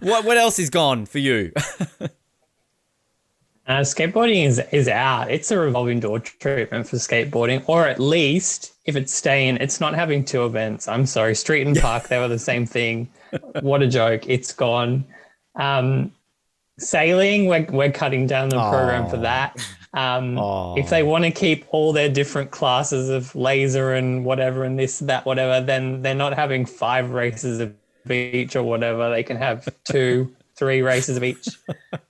what, 0.00 0.24
what 0.24 0.36
else 0.38 0.58
is 0.58 0.70
gone 0.70 1.06
for 1.06 1.18
you? 1.18 1.52
Uh, 3.66 3.80
skateboarding 3.80 4.44
is 4.44 4.60
is 4.72 4.88
out. 4.88 5.30
It's 5.30 5.50
a 5.50 5.58
revolving 5.58 6.00
door 6.00 6.18
treatment 6.18 6.88
for 6.88 6.96
skateboarding, 6.96 7.62
or 7.68 7.86
at 7.86 8.00
least 8.00 8.74
if 8.86 8.96
it's 8.96 9.14
staying, 9.14 9.58
it's 9.58 9.80
not 9.80 9.94
having 9.94 10.24
two 10.24 10.44
events. 10.44 10.88
I'm 10.88 11.06
sorry, 11.06 11.34
Street 11.36 11.66
and 11.66 11.78
Park, 11.78 12.08
they 12.08 12.18
were 12.18 12.28
the 12.28 12.38
same 12.38 12.66
thing. 12.66 13.08
What 13.62 13.80
a 13.82 13.88
joke! 13.88 14.28
It's 14.28 14.52
gone. 14.52 15.06
Um, 15.54 16.12
sailing, 16.78 17.46
we're 17.46 17.66
we're 17.70 17.90
cutting 17.90 18.26
down 18.26 18.50
the 18.50 18.56
program 18.56 19.08
for 19.08 19.16
that. 19.18 19.56
Um, 19.94 20.36
if 20.76 20.90
they 20.90 21.02
want 21.02 21.24
to 21.24 21.30
keep 21.30 21.64
all 21.70 21.92
their 21.92 22.08
different 22.08 22.50
classes 22.50 23.08
of 23.08 23.34
laser 23.34 23.94
and 23.94 24.24
whatever 24.24 24.64
and 24.64 24.78
this 24.78 24.98
that 24.98 25.24
whatever, 25.24 25.64
then 25.64 26.02
they're 26.02 26.14
not 26.14 26.34
having 26.34 26.66
five 26.66 27.10
races 27.10 27.60
of 27.60 27.74
each 28.10 28.56
or 28.56 28.62
whatever. 28.62 29.10
They 29.10 29.22
can 29.22 29.36
have 29.36 29.68
two 29.84 30.34
three 30.62 30.80
races 30.80 31.16
of 31.16 31.24
each. 31.24 31.48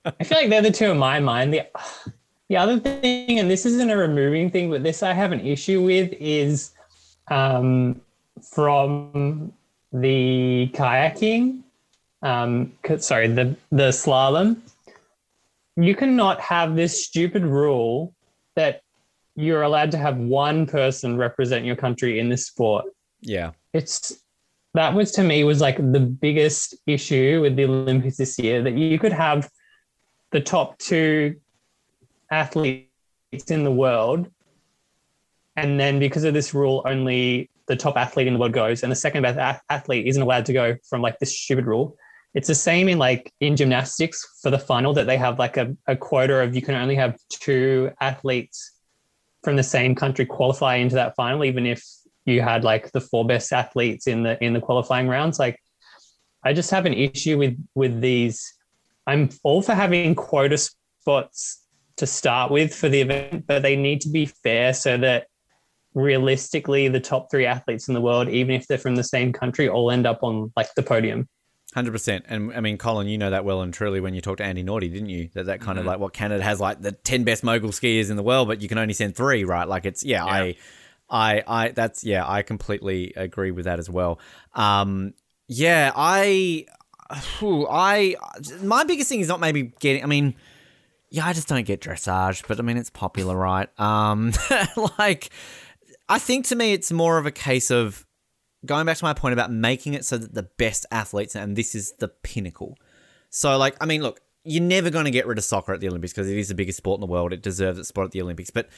I 0.05 0.25
feel 0.25 0.37
like 0.37 0.51
they're 0.51 0.61
the 0.61 0.71
two 0.71 0.91
in 0.91 0.99
my 0.99 1.21
mind. 1.21 1.55
The 1.55 1.67
the 2.51 2.59
other 2.59 2.79
thing, 2.79 3.39
and 3.39 3.51
this 3.51 3.65
isn't 3.65 3.89
a 3.89 3.97
removing 3.97 4.51
thing, 4.51 4.69
but 4.69 4.83
this 4.83 5.03
I 5.03 5.15
have 5.15 5.33
an 5.33 5.41
issue 5.41 5.83
with 5.83 6.13
is 6.21 6.73
um, 7.31 8.03
from 8.43 9.55
the 9.91 10.71
kayaking. 10.75 11.63
Um, 12.21 12.73
sorry, 12.99 13.29
the 13.29 13.57
the 13.71 13.89
slalom. 13.89 14.59
You 15.77 15.95
cannot 15.95 16.39
have 16.43 16.77
this 16.77 17.07
stupid 17.07 17.45
rule 17.47 18.13
that 18.55 18.83
you're 19.35 19.63
allowed 19.63 19.93
to 19.93 19.97
have 19.97 20.19
one 20.19 20.67
person 20.67 21.17
represent 21.17 21.65
your 21.65 21.77
country 21.77 22.19
in 22.19 22.29
this 22.29 22.49
sport. 22.49 22.85
Yeah. 23.23 23.53
It's 23.73 24.22
that 24.75 24.95
was 24.95 25.13
to 25.13 25.23
me 25.23 25.45
was 25.45 25.61
like 25.61 25.77
the 25.77 26.01
biggest 26.01 26.75
issue 26.87 27.41
with 27.43 27.57
the 27.57 27.65
Olympics 27.65 28.17
this 28.17 28.39
year 28.39 28.63
that 28.63 28.75
you 28.75 28.99
could 28.99 29.13
have 29.13 29.51
the 30.31 30.41
top 30.41 30.79
two 30.79 31.37
athletes 32.31 32.89
in 33.49 33.65
the 33.65 33.71
world, 33.71 34.31
and 35.57 35.79
then 35.79 35.99
because 35.99 36.25
of 36.25 36.33
this 36.33 36.55
rule, 36.55 36.83
only 36.87 37.51
the 37.67 37.77
top 37.77 37.97
athlete 37.97 38.27
in 38.27 38.33
the 38.33 38.41
world 38.41 38.53
goes, 38.53 38.83
and 38.83 38.91
the 38.91 38.97
second 38.97 39.23
best 39.23 39.63
athlete 39.69 40.07
isn't 40.07 40.23
allowed 40.23 40.47
to 40.47 40.53
go 40.53 40.77
from 40.89 41.03
like 41.03 41.19
this 41.19 41.39
stupid 41.39 41.67
rule. 41.67 41.97
it's 42.35 42.49
the 42.49 42.55
same 42.55 42.89
in 42.89 42.99
like 42.99 43.31
in 43.41 43.57
gymnastics 43.57 44.41
for 44.41 44.51
the 44.51 44.59
final 44.59 44.95
that 44.95 45.07
they 45.07 45.19
have 45.19 45.39
like 45.39 45.59
a, 45.59 45.77
a 45.87 45.95
quota 45.95 46.41
of 46.41 46.55
you 46.55 46.63
can 46.63 46.75
only 46.75 46.95
have 46.95 47.19
two 47.29 47.91
athletes 48.01 48.73
from 49.45 49.57
the 49.57 49.63
same 49.63 49.95
country 49.95 50.25
qualify 50.25 50.77
into 50.77 50.95
that 50.95 51.15
final, 51.15 51.45
even 51.45 51.67
if 51.67 51.85
you 52.25 52.41
had 52.41 52.65
like 52.65 52.93
the 52.93 53.01
four 53.01 53.27
best 53.27 53.53
athletes 53.53 54.07
in 54.07 54.23
the 54.23 54.43
in 54.43 54.53
the 54.53 54.61
qualifying 54.61 55.09
rounds. 55.09 55.39
Like 55.39 55.59
I 56.45 56.53
just 56.53 56.71
have 56.71 56.87
an 56.87 56.95
issue 56.95 57.39
with 57.39 57.57
with 57.75 58.01
these. 58.01 58.55
I'm 59.07 59.31
all 59.43 59.63
for 59.63 59.75
having 59.75 60.15
quota 60.15 60.57
spots 60.57 61.63
to 61.97 62.07
start 62.07 62.51
with 62.51 62.75
for 62.75 62.89
the 62.89 63.01
event, 63.01 63.47
but 63.47 63.63
they 63.63 63.77
need 63.77 64.01
to 64.03 64.09
be 64.09 64.27
fair 64.27 64.73
so 64.73 64.97
that 64.99 65.27
realistically 65.95 66.89
the 66.89 67.01
top 67.01 67.31
three 67.31 67.47
athletes 67.47 67.89
in 67.89 67.95
the 67.95 68.01
world, 68.01 68.29
even 68.29 68.55
if 68.55 68.67
they're 68.67 68.79
from 68.79 68.97
the 68.97 69.05
same 69.05 69.33
country, 69.33 69.69
all 69.69 69.91
end 69.91 70.07
up 70.07 70.23
on 70.23 70.53
like 70.57 70.73
the 70.75 70.83
podium. 70.83 71.29
Hundred 71.75 71.93
percent, 71.93 72.27
and 72.29 72.53
I 72.53 72.61
mean, 72.61 72.77
Colin, 72.77 73.09
you 73.09 73.17
know 73.17 73.31
that 73.31 73.47
well 73.47 73.63
and 73.63 73.73
truly 73.73 73.99
when 73.99 74.13
you 74.13 74.21
talked 74.21 74.39
to 74.39 74.45
Andi 74.45 74.63
Naude, 74.63 74.93
didn't 74.93 75.09
you? 75.09 75.31
That 75.33 75.47
that 75.47 75.61
kind 75.61 75.79
mm-hmm. 75.79 75.87
of 75.87 75.87
like 75.87 76.01
what 76.01 76.13
Canada 76.13 76.45
has 76.45 76.61
like 76.61 76.83
the 76.83 76.93
ten 76.93 77.25
best 77.25 77.43
mogul 77.43 77.71
skiers 77.71 78.11
in 78.11 78.17
the 78.17 78.23
world, 78.23 78.47
but 78.47 78.61
you 78.61 78.69
can 78.69 78.77
only 78.77 78.93
send 78.93 79.17
three, 79.17 79.45
right? 79.45 79.67
Like 79.67 79.87
it's 79.87 80.05
yeah, 80.05 80.25
yeah. 80.27 80.33
I, 80.33 80.57
I, 81.13 81.45
I, 81.47 81.69
that's 81.69 82.03
yeah, 82.03 82.27
I 82.27 82.41
completely 82.41 83.13
agree 83.15 83.51
with 83.51 83.67
that 83.67 83.79
as 83.79 83.91
well. 83.91 84.19
Um, 84.55 85.13
yeah, 85.47 85.93
I, 85.95 86.65
I, 87.11 88.17
my 88.63 88.85
biggest 88.85 89.11
thing 89.11 89.21
is 89.21 89.29
not 89.29 89.39
maybe 89.39 89.75
getting. 89.79 90.03
I 90.03 90.07
mean, 90.07 90.35
yeah, 91.11 91.27
I 91.27 91.35
just 91.35 91.49
don't 91.49 91.67
get 91.67 91.83
dressage, 91.83 92.49
but 92.49 92.59
I 92.59 92.63
mean, 92.63 92.79
it's 92.79 92.89
popular, 92.89 93.37
right? 93.37 93.69
Um, 93.79 94.33
like, 94.99 95.29
I 96.09 96.19
think 96.19 96.47
to 96.47 96.57
me, 96.57 96.73
it's 96.73 96.91
more 96.91 97.19
of 97.19 97.27
a 97.27 97.31
case 97.31 97.71
of 97.71 98.07
going 98.65 98.87
back 98.87 98.97
to 98.97 99.05
my 99.05 99.13
point 99.13 99.35
about 99.35 99.53
making 99.53 99.93
it 99.93 100.07
so 100.07 100.17
that 100.17 100.33
the 100.33 100.45
best 100.45 100.87
athletes, 100.91 101.37
and 101.37 101.55
this 101.57 101.75
is 101.75 101.93
the 101.99 102.09
pinnacle. 102.09 102.79
So, 103.29 103.59
like, 103.59 103.77
I 103.83 103.87
mean, 103.87 104.03
look, 104.03 104.21
you're 104.45 104.63
never 104.63 104.89
going 104.91 105.05
to 105.05 105.11
get 105.11 105.27
rid 105.27 105.37
of 105.39 105.45
soccer 105.45 105.75
at 105.75 105.81
the 105.81 105.89
Olympics 105.89 106.13
because 106.13 106.31
it 106.31 106.39
is 106.39 106.49
the 106.49 106.55
biggest 106.55 106.79
sport 106.79 106.97
in 106.97 107.01
the 107.03 107.07
world. 107.07 107.33
It 107.33 107.43
deserves 107.43 107.79
its 107.79 107.89
spot 107.89 108.07
at 108.07 108.11
the 108.13 108.23
Olympics. 108.23 108.51
But 108.51 108.69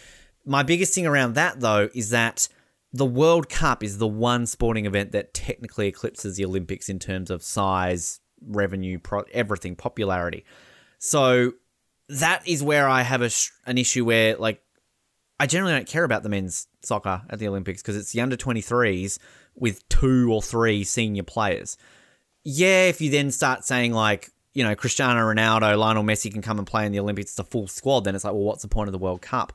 my 0.45 0.63
biggest 0.63 0.95
thing 0.95 1.07
around 1.07 1.35
that, 1.35 1.61
though, 1.61 1.89
is 1.95 2.11
that 2.11 2.49
the 2.93 3.07
World 3.07 3.49
Cup 3.49 3.83
is 3.83 3.99
the 3.99 4.07
one 4.07 4.47
sporting 4.47 4.87
event 4.87 5.13
that 5.13 5.35
technically 5.35 5.89
eclipses 5.89 6.37
the 6.37 6.45
Olympics 6.45 6.89
in 6.89 6.99
terms 6.99 7.31
of 7.31 7.43
size, 7.43 8.21
revenue, 8.47 8.99
pro- 8.99 9.25
everything, 9.33 9.75
popularity. 9.75 10.45
So 10.99 11.53
that 12.09 12.47
is 12.47 12.63
where 12.63 12.89
I 12.89 13.03
have 13.03 13.23
a, 13.23 13.31
an 13.67 13.79
issue 13.79 14.05
where, 14.05 14.37
like, 14.37 14.63
I 15.41 15.47
generally 15.47 15.73
don't 15.73 15.89
care 15.89 16.05
about 16.05 16.23
the 16.23 16.29
men's 16.29 16.69
soccer 16.83 17.23
at 17.29 17.39
the 17.39 17.49
Olympics 17.49 17.83
because 17.83 17.97
it's 17.97 18.13
the 18.13 18.21
under 18.21 18.37
23s 18.37 19.19
with 19.57 19.87
two 19.89 20.33
or 20.33 20.43
three 20.43 20.85
senior 20.85 21.23
players. 21.23 21.77
Yeah, 22.45 22.85
if 22.85 23.01
you 23.01 23.11
then 23.11 23.31
start 23.31 23.65
saying 23.65 23.93
like, 23.93 24.31
you 24.53 24.63
know, 24.63 24.77
Cristiano 24.77 25.21
Ronaldo, 25.21 25.77
Lionel 25.77 26.05
Messi 26.05 26.31
can 26.31 26.43
come 26.43 26.59
and 26.59 26.67
play 26.67 26.87
in 26.87 26.93
the 26.93 27.01
Olympics, 27.01 27.33
it's 27.33 27.39
a 27.39 27.45
full 27.45 27.67
squad, 27.67 28.05
then 28.05 28.15
it's 28.15 28.25
like, 28.25 28.33
well, 28.33 28.45
what's 28.45 28.63
the 28.63 28.69
point 28.69 28.89
of 28.89 28.93
the 28.93 28.99
World 28.99 29.21
Cup? 29.21 29.53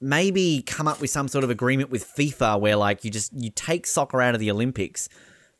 Maybe 0.00 0.62
come 0.62 0.86
up 0.86 1.00
with 1.00 1.10
some 1.10 1.28
sort 1.28 1.44
of 1.44 1.50
agreement 1.50 1.90
with 1.90 2.06
FIFA 2.16 2.60
where 2.60 2.76
like 2.76 3.04
you 3.04 3.10
just 3.10 3.32
you 3.32 3.50
take 3.50 3.86
soccer 3.86 4.20
out 4.20 4.34
of 4.34 4.40
the 4.40 4.50
Olympics, 4.50 5.08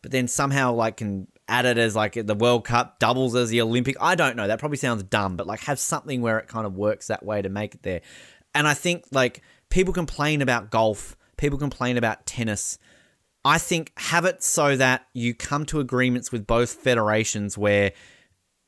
but 0.02 0.12
then 0.12 0.28
somehow 0.28 0.72
like 0.72 0.98
can 0.98 1.26
add 1.48 1.64
it 1.64 1.78
as 1.78 1.96
like 1.96 2.14
the 2.14 2.34
World 2.34 2.64
Cup 2.64 2.98
doubles 2.98 3.34
as 3.34 3.50
the 3.50 3.60
Olympic. 3.60 3.96
I 4.00 4.14
don't 4.14 4.36
know. 4.36 4.46
That 4.46 4.58
probably 4.58 4.78
sounds 4.78 5.02
dumb, 5.02 5.36
but 5.36 5.46
like 5.46 5.60
have 5.60 5.78
something 5.78 6.20
where 6.20 6.38
it 6.38 6.46
kind 6.46 6.66
of 6.66 6.76
works 6.76 7.08
that 7.08 7.24
way 7.24 7.42
to 7.42 7.48
make 7.48 7.74
it 7.74 7.82
there. 7.82 8.00
And 8.54 8.68
I 8.68 8.74
think 8.74 9.06
like 9.10 9.42
people 9.70 9.92
complain 9.92 10.40
about 10.42 10.70
golf, 10.70 11.16
people 11.36 11.58
complain 11.58 11.96
about 11.96 12.26
tennis 12.26 12.78
I 13.44 13.58
think 13.58 13.92
have 13.96 14.24
it 14.24 14.42
so 14.42 14.76
that 14.76 15.06
you 15.14 15.34
come 15.34 15.64
to 15.66 15.80
agreements 15.80 16.32
with 16.32 16.46
both 16.46 16.70
federations 16.70 17.56
where 17.56 17.92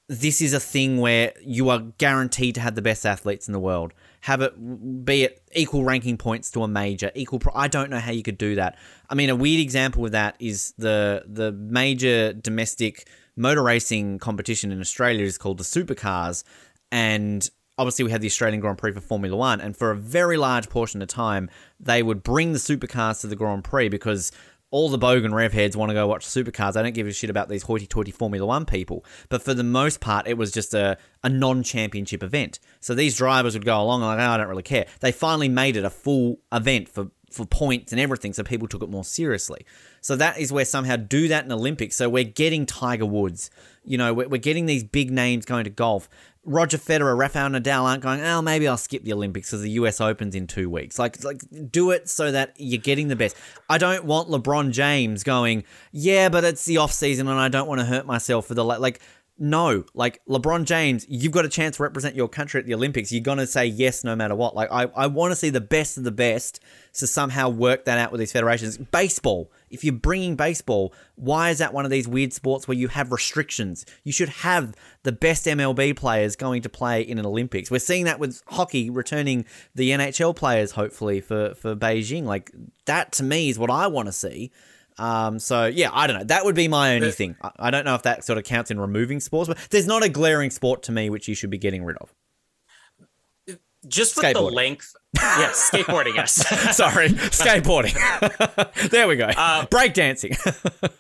this 0.09 0.41
is 0.41 0.53
a 0.53 0.61
thing 0.61 0.99
where 0.99 1.33
you 1.43 1.69
are 1.69 1.81
guaranteed 1.99 2.55
to 2.55 2.61
have 2.61 2.75
the 2.75 2.83
best 2.83 3.05
athletes 3.05 3.49
in 3.49 3.53
the 3.53 3.61
world. 3.61 3.93
Have 4.21 4.43
it 4.43 5.05
be 5.05 5.25
it 5.25 5.43
equal 5.55 5.85
ranking 5.85 6.17
points 6.19 6.51
to 6.53 6.63
a 6.63 6.69
major, 6.69 7.11
equal. 7.15 7.39
Pro- 7.39 7.55
I 7.55 7.69
don't 7.69 7.91
know 7.91 7.99
how 7.99 8.13
you 8.13 8.23
could 8.23 8.39
do 8.39 8.55
that. 8.57 8.77
I 9.09 9.15
mean, 9.15 9.31
a 9.31 9.37
weird 9.37 9.61
example 9.61 10.05
of 10.05 10.13
that 10.13 10.37
is 10.39 10.75
the 10.77 11.25
the 11.27 11.53
major 11.53 12.33
domestic 12.33 13.09
motor 13.37 13.63
racing 13.63 14.19
competition 14.19 14.73
in 14.73 14.81
Australia 14.81 15.25
is 15.25 15.39
called 15.39 15.59
the 15.59 15.65
Supercars, 15.65 16.45
and 16.93 17.49
obviously 17.79 18.05
we 18.05 18.11
had 18.11 18.21
the 18.21 18.27
Australian 18.27 18.61
Grand 18.61 18.77
Prix 18.77 18.93
for 18.93 19.01
Formula 19.01 19.35
One, 19.35 19.61
and 19.61 19.75
for 19.75 19.91
a 19.91 19.97
very 19.97 20.37
large 20.37 20.69
portion 20.69 21.01
of 21.01 21.09
time, 21.09 21.49
they 21.81 22.03
would 22.03 22.23
bring 22.23 22.53
the 22.53 22.59
supercars 22.59 23.23
to 23.23 23.27
the 23.27 23.37
Grand 23.37 23.65
Prix 23.65 23.89
because 23.89 24.33
all 24.71 24.89
the 24.89 24.99
bogan 24.99 25.33
rev 25.33 25.53
heads 25.53 25.77
want 25.77 25.91
to 25.91 25.95
go 25.95 26.07
watch 26.07 26.25
supercars. 26.25 26.77
I 26.77 26.83
don't 26.83 26.95
give 26.95 27.07
a 27.07 27.13
shit 27.13 27.31
about 27.31 27.49
these 27.49 27.65
hoity-toity 27.65 28.13
Formula 28.13 28.47
One 28.47 28.65
people. 28.65 29.05
But 29.29 29.43
for 29.43 29.55
the 29.55 29.65
most 29.65 30.01
part, 30.01 30.29
it 30.29 30.39
was 30.39 30.53
just 30.53 30.75
a, 30.75 30.97
a 31.25 31.29
non-championship 31.29 32.23
event. 32.23 32.61
So 32.81 32.95
these 32.95 33.17
drivers 33.17 33.55
would 33.55 33.65
go 33.65 33.81
along 33.81 34.03
and 34.03 34.09
like, 34.09 34.19
oh, 34.19 34.31
I 34.31 34.37
don't 34.37 34.49
really 34.49 34.63
care. 34.63 34.87
They 35.01 35.13
finally 35.13 35.49
made 35.49 35.77
it 35.77 35.85
a 35.85 35.91
full 35.91 36.41
event 36.53 36.89
for 36.89 37.11
for 37.31 37.47
points 37.47 37.93
and 37.93 38.01
everything, 38.01 38.33
so 38.33 38.43
people 38.43 38.67
took 38.67 38.83
it 38.83 38.91
more 38.91 39.05
seriously. 39.05 39.65
So 40.01 40.17
that 40.17 40.39
is 40.41 40.53
where 40.53 40.65
somehow 40.65 40.97
do 40.97 41.29
that 41.29 41.45
in 41.45 41.53
Olympics. 41.53 41.95
So 41.95 42.09
we're 42.09 42.25
getting 42.25 42.67
Tiger 42.67 43.07
Woods, 43.07 43.51
you 43.85 43.97
know, 43.97 44.13
we're, 44.13 44.27
we're 44.27 44.41
getting 44.41 44.67
these 44.67 44.83
big 44.83 45.11
names 45.11 45.45
going 45.45 45.63
to 45.63 45.71
golf. 45.71 46.09
Roger 46.45 46.79
Federer, 46.79 47.17
Rafael 47.19 47.51
Nadal 47.51 47.83
aren't 47.83 48.03
going, 48.03 48.21
oh, 48.23 48.41
maybe 48.41 48.67
I'll 48.67 48.79
skip 48.79 49.05
the 49.05 49.13
Olympics 49.13 49.51
because 49.51 49.63
the 49.63 49.71
US 49.73 50.01
Opens 50.01 50.35
in 50.35 50.47
two 50.47 50.71
weeks. 50.71 50.99
Like, 50.99 51.23
like, 51.23 51.43
do 51.71 51.91
it 51.91 52.09
so 52.09 52.33
that 52.33 52.55
you're 52.57 52.81
getting 52.81 53.09
the 53.09 53.17
best. 53.17 53.37
I 53.69 53.77
don't 53.77 54.05
want 54.05 54.31
LeBron 54.31 54.71
James 54.71 55.23
going, 55.23 55.65
yeah, 55.93 56.31
but 56.31 56.45
it's 56.45 56.65
the 56.65 56.79
off 56.79 56.93
season 56.93 57.29
and 57.29 57.39
I 57.39 57.49
don't 57.49 57.69
want 57.69 57.81
to 57.81 57.87
hurt 57.87 58.07
myself 58.07 58.47
for 58.47 58.55
the 58.55 58.65
like. 58.65 59.01
No, 59.43 59.85
like 59.95 60.21
LeBron 60.27 60.67
James, 60.67 61.07
you've 61.09 61.33
got 61.33 61.47
a 61.47 61.49
chance 61.49 61.79
to 61.79 61.83
represent 61.83 62.15
your 62.15 62.29
country 62.29 62.61
at 62.61 62.67
the 62.67 62.75
Olympics. 62.75 63.11
You're 63.11 63.23
gonna 63.23 63.47
say 63.47 63.65
yes 63.65 64.05
no 64.05 64.15
matter 64.15 64.35
what. 64.35 64.55
Like 64.55 64.69
I, 64.71 64.83
I 64.95 65.07
want 65.07 65.33
to 65.33 65.37
see 65.37 65.49
the 65.49 65.63
best 65.63 65.97
of 65.97 66.05
the 66.05 66.11
best 66.11 66.61
to 66.99 67.07
somehow 67.07 67.49
work 67.49 67.87
that 67.87 67.99
out 67.99 68.13
with 68.13 68.19
these 68.19 68.33
federations. 68.33 68.77
Baseball, 68.77 69.51
if 69.71 69.83
you're 69.83 69.95
bringing 69.95 70.37
baseball, 70.37 70.93
why 71.15 71.49
is 71.49 71.57
that 71.57 71.73
one 71.73 71.87
of 71.87 71.91
these 71.91 72.07
weird 72.07 72.35
sports 72.35 72.69
where 72.69 72.77
you 72.77 72.89
have 72.89 73.13
restrictions? 73.13 73.87
You 74.05 74.13
should 74.13 74.29
have 74.29 74.75
the 75.05 75.13
best 75.13 75.47
MLB 75.47 75.97
players 75.97 76.37
going 76.37 76.61
to 76.61 76.69
play 76.69 77.01
in 77.01 77.19
an 77.19 77.25
Olympics. 77.25 77.71
We're 77.71 77.79
seeing 77.79 78.05
that 78.05 78.21
with 78.21 78.43
hockey 78.47 78.91
returning 78.91 79.47
the 79.75 79.89
NHL 79.89 80.37
players 80.37 80.73
hopefully 80.73 81.23
for 81.23 81.55
for 81.55 81.75
Beijing. 81.75 82.25
Like 82.25 82.51
that 82.85 83.13
to 83.13 83.23
me 83.23 83.49
is 83.49 83.59
what 83.59 83.71
I 83.71 83.87
want 83.87 84.05
to 84.07 84.13
see. 84.13 84.53
Um, 85.01 85.39
so 85.39 85.65
yeah, 85.65 85.89
I 85.93 86.07
don't 86.07 86.19
know. 86.19 86.25
That 86.25 86.45
would 86.45 86.55
be 86.55 86.69
my 86.69 86.95
only 86.95 87.11
thing. 87.11 87.35
I 87.59 87.71
don't 87.71 87.87
know 87.87 87.95
if 87.95 88.03
that 88.03 88.23
sort 88.23 88.39
of 88.39 88.45
counts 88.45 88.71
in 88.71 88.79
removing 88.79 89.19
sports, 89.19 89.49
but 89.49 89.57
there's 89.71 89.87
not 89.87 90.05
a 90.05 90.11
glaring 90.11 90.51
sport 90.51 90.83
to 90.85 90.93
me 90.93 91.09
which 91.09 91.27
you 91.27 91.35
should 91.35 91.49
be 91.49 91.57
getting 91.57 91.85
rid 91.85 91.97
of. 91.97 92.13
Just 93.89 94.15
with 94.19 94.35
the 94.35 94.43
length, 94.43 94.95
yes, 95.17 95.71
skateboarding. 95.73 96.15
Yes, 96.15 96.35
sorry, 96.77 97.09
skateboarding. 97.09 97.95
there 98.91 99.09
we 99.09 99.17
go. 99.17 99.25
Uh, 99.25 99.65
Breakdancing. 99.67 100.37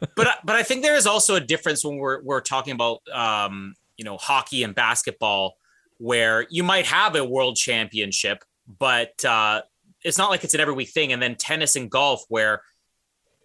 but 0.16 0.38
but 0.42 0.57
I 0.57 0.62
think 0.62 0.82
there 0.82 0.96
is 0.96 1.07
also 1.07 1.34
a 1.34 1.40
difference 1.40 1.84
when 1.84 1.98
we're 1.98 2.22
we're 2.22 2.40
talking 2.40 2.72
about 2.72 3.03
um, 3.12 3.74
you 3.98 4.05
know 4.07 4.16
hockey 4.16 4.62
and 4.62 4.74
basketball, 4.74 5.57
where 5.98 6.46
you 6.48 6.64
might 6.64 6.86
have 6.86 7.14
a 7.16 7.22
world 7.22 7.57
championship, 7.57 8.44
but 8.66 9.22
uh, 9.26 9.61
it's 10.03 10.16
not 10.16 10.30
like 10.30 10.42
it's 10.42 10.55
an 10.55 10.61
every 10.61 10.72
week 10.72 10.88
thing. 10.88 11.12
And 11.12 11.20
then 11.20 11.34
tennis 11.34 11.76
and 11.76 11.90
golf, 11.90 12.24
where 12.28 12.62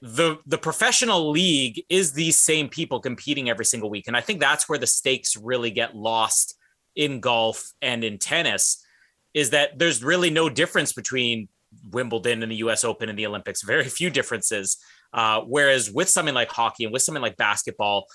the 0.06 0.38
the 0.46 0.58
professional 0.58 1.32
league 1.32 1.84
is 1.90 2.14
these 2.14 2.36
same 2.36 2.70
people 2.70 3.00
competing 3.00 3.50
every 3.50 3.66
single 3.66 3.90
week. 3.90 4.06
And 4.08 4.16
i 4.16 4.22
think 4.22 4.40
that's 4.40 4.70
where 4.70 4.78
the 4.78 4.88
stakes 4.88 5.36
really 5.36 5.72
get 5.72 5.96
lost 5.96 6.56
in 6.96 7.20
golf 7.20 7.72
and 7.82 8.04
in 8.04 8.20
tennis 8.20 8.86
is 9.34 9.50
that 9.50 9.80
there's 9.80 10.04
really 10.04 10.30
no 10.30 10.48
difference 10.48 10.94
between 10.94 11.50
wimbledon 11.92 12.44
and 12.44 12.52
the 12.52 12.58
us 12.58 12.84
open 12.84 13.10
and 13.10 13.18
the 13.18 13.26
olympics. 13.26 13.64
Very 13.64 13.86
few 13.86 14.10
differences. 14.12 14.78
Uh, 15.12 15.42
whereas 15.42 15.90
with 15.90 16.10
something 16.10 16.36
like 16.36 16.52
hockey 16.52 16.84
and 16.84 16.94
with 16.94 17.02
something 17.02 17.22
like 17.22 17.38
basketball 17.38 18.06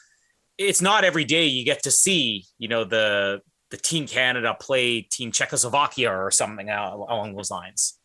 it's 0.58 0.82
not 0.82 1.04
every 1.04 1.24
day 1.24 1.46
you 1.46 1.64
get 1.64 1.82
to 1.82 1.90
see 1.90 2.44
you 2.58 2.68
know 2.68 2.84
the 2.84 3.40
the 3.70 3.76
team 3.76 4.06
canada 4.06 4.54
play 4.60 5.00
team 5.00 5.32
czechoslovakia 5.32 6.10
or 6.10 6.30
something 6.30 6.68
along 6.68 7.34
those 7.34 7.50
lines. 7.50 7.98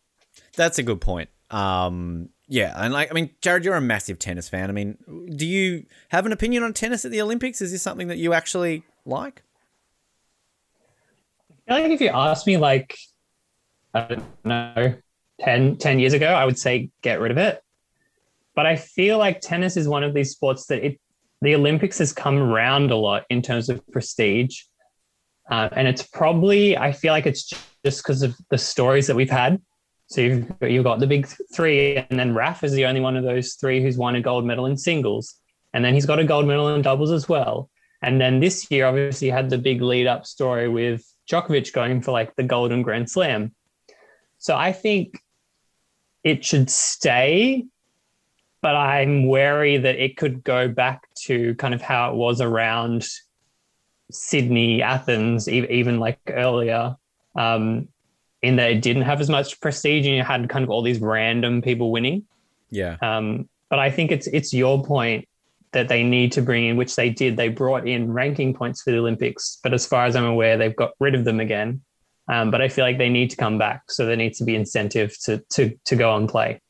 That's 0.55 0.79
a 0.79 0.83
good 0.83 1.01
point. 1.01 1.29
Um 1.51 2.29
yeah, 2.47 2.73
and 2.75 2.93
like 2.93 3.09
I 3.09 3.13
mean, 3.13 3.31
Jared, 3.41 3.65
you're 3.65 3.75
a 3.75 3.81
massive 3.81 4.19
tennis 4.19 4.47
fan. 4.47 4.69
I 4.69 4.73
mean, 4.73 4.97
do 5.35 5.45
you 5.45 5.85
have 6.09 6.25
an 6.25 6.31
opinion 6.31 6.63
on 6.63 6.73
tennis 6.73 7.05
at 7.05 7.11
the 7.11 7.21
Olympics? 7.21 7.61
Is 7.61 7.71
this 7.71 7.81
something 7.81 8.07
that 8.07 8.17
you 8.17 8.33
actually 8.33 8.83
like? 9.05 9.41
I 11.67 11.81
like 11.81 11.91
if 11.91 12.01
you 12.01 12.09
asked 12.09 12.45
me, 12.45 12.57
like, 12.57 12.95
I 13.93 14.01
don't 14.01 14.45
know, 14.45 14.95
10, 15.41 15.77
10 15.77 15.99
years 15.99 16.13
ago, 16.13 16.27
I 16.27 16.45
would 16.45 16.59
say 16.59 16.91
get 17.01 17.19
rid 17.19 17.31
of 17.31 17.37
it. 17.39 17.59
But 18.53 18.67
I 18.67 18.75
feel 18.75 19.17
like 19.17 19.41
tennis 19.41 19.75
is 19.75 19.87
one 19.87 20.03
of 20.03 20.13
these 20.13 20.31
sports 20.31 20.67
that 20.67 20.85
it 20.85 20.99
the 21.41 21.55
Olympics 21.55 21.97
has 21.99 22.13
come 22.13 22.37
around 22.37 22.91
a 22.91 22.95
lot 22.95 23.23
in 23.29 23.41
terms 23.41 23.69
of 23.69 23.85
prestige. 23.91 24.61
Uh, 25.49 25.69
and 25.73 25.87
it's 25.87 26.01
probably, 26.01 26.77
I 26.77 26.91
feel 26.91 27.11
like 27.11 27.27
it's 27.27 27.51
just 27.83 28.03
because 28.03 28.23
of 28.23 28.35
the 28.49 28.57
stories 28.57 29.05
that 29.07 29.15
we've 29.15 29.29
had 29.29 29.61
so 30.15 30.21
you've, 30.21 30.49
you've 30.61 30.85
got 30.85 30.99
the 30.99 31.07
big 31.07 31.27
three, 31.53 31.97
and 31.97 32.17
then 32.17 32.33
Raf 32.33 32.63
is 32.63 32.71
the 32.71 32.85
only 32.85 33.01
one 33.01 33.17
of 33.17 33.25
those 33.25 33.55
three 33.55 33.83
who's 33.83 33.97
won 33.97 34.15
a 34.15 34.21
gold 34.21 34.45
medal 34.45 34.65
in 34.65 34.77
singles. 34.77 35.35
And 35.73 35.83
then 35.83 35.93
he's 35.93 36.05
got 36.05 36.19
a 36.19 36.23
gold 36.23 36.47
medal 36.47 36.73
in 36.73 36.81
doubles 36.81 37.11
as 37.11 37.27
well. 37.27 37.69
And 38.01 38.21
then 38.21 38.39
this 38.39 38.71
year, 38.71 38.85
obviously, 38.85 39.29
had 39.29 39.49
the 39.49 39.57
big 39.57 39.81
lead 39.81 40.07
up 40.07 40.25
story 40.25 40.69
with 40.69 41.03
Djokovic 41.29 41.73
going 41.73 42.01
for 42.01 42.13
like 42.13 42.33
the 42.37 42.43
Golden 42.43 42.81
Grand 42.81 43.11
Slam. 43.11 43.53
So 44.37 44.55
I 44.55 44.71
think 44.71 45.19
it 46.23 46.45
should 46.45 46.69
stay, 46.69 47.65
but 48.61 48.73
I'm 48.73 49.27
wary 49.27 49.75
that 49.75 49.97
it 49.97 50.15
could 50.15 50.45
go 50.45 50.69
back 50.69 51.01
to 51.25 51.55
kind 51.55 51.73
of 51.73 51.81
how 51.81 52.11
it 52.11 52.15
was 52.15 52.39
around 52.39 53.05
Sydney, 54.11 54.81
Athens, 54.81 55.49
even 55.49 55.99
like 55.99 56.19
earlier, 56.29 56.95
um, 57.35 57.89
in 58.45 58.55
that 58.57 58.71
it 58.71 58.81
didn't 58.81 59.03
have 59.03 59.21
as 59.21 59.29
much 59.29 59.59
prestige 59.59 60.05
and 60.05 60.15
you 60.15 60.23
had 60.23 60.47
kind 60.49 60.63
of 60.63 60.69
all 60.69 60.81
these 60.81 60.99
random 60.99 61.61
people 61.61 61.91
winning. 61.91 62.23
Yeah. 62.69 62.97
Um, 63.01 63.49
but 63.69 63.79
I 63.79 63.91
think 63.91 64.11
it's 64.11 64.27
it's 64.27 64.53
your 64.53 64.83
point 64.83 65.27
that 65.71 65.87
they 65.87 66.03
need 66.03 66.31
to 66.33 66.41
bring 66.41 66.65
in, 66.65 66.77
which 66.77 66.95
they 66.95 67.09
did. 67.09 67.35
They 67.35 67.49
brought 67.49 67.87
in 67.87 68.13
ranking 68.13 68.53
points 68.53 68.81
for 68.81 68.91
the 68.91 68.97
Olympics, 68.97 69.59
but 69.61 69.73
as 69.73 69.85
far 69.85 70.05
as 70.05 70.15
I'm 70.15 70.25
aware, 70.25 70.57
they've 70.57 70.75
got 70.75 70.91
rid 70.99 71.15
of 71.15 71.25
them 71.25 71.39
again. 71.39 71.81
Um, 72.27 72.49
but 72.49 72.61
I 72.61 72.69
feel 72.69 72.85
like 72.85 72.97
they 72.97 73.09
need 73.09 73.29
to 73.31 73.35
come 73.35 73.57
back, 73.57 73.91
so 73.91 74.05
there 74.05 74.15
needs 74.15 74.37
to 74.39 74.45
be 74.45 74.55
incentive 74.55 75.15
to 75.23 75.43
to 75.49 75.77
to 75.85 75.95
go 75.95 76.15
and 76.15 76.27
play. 76.29 76.61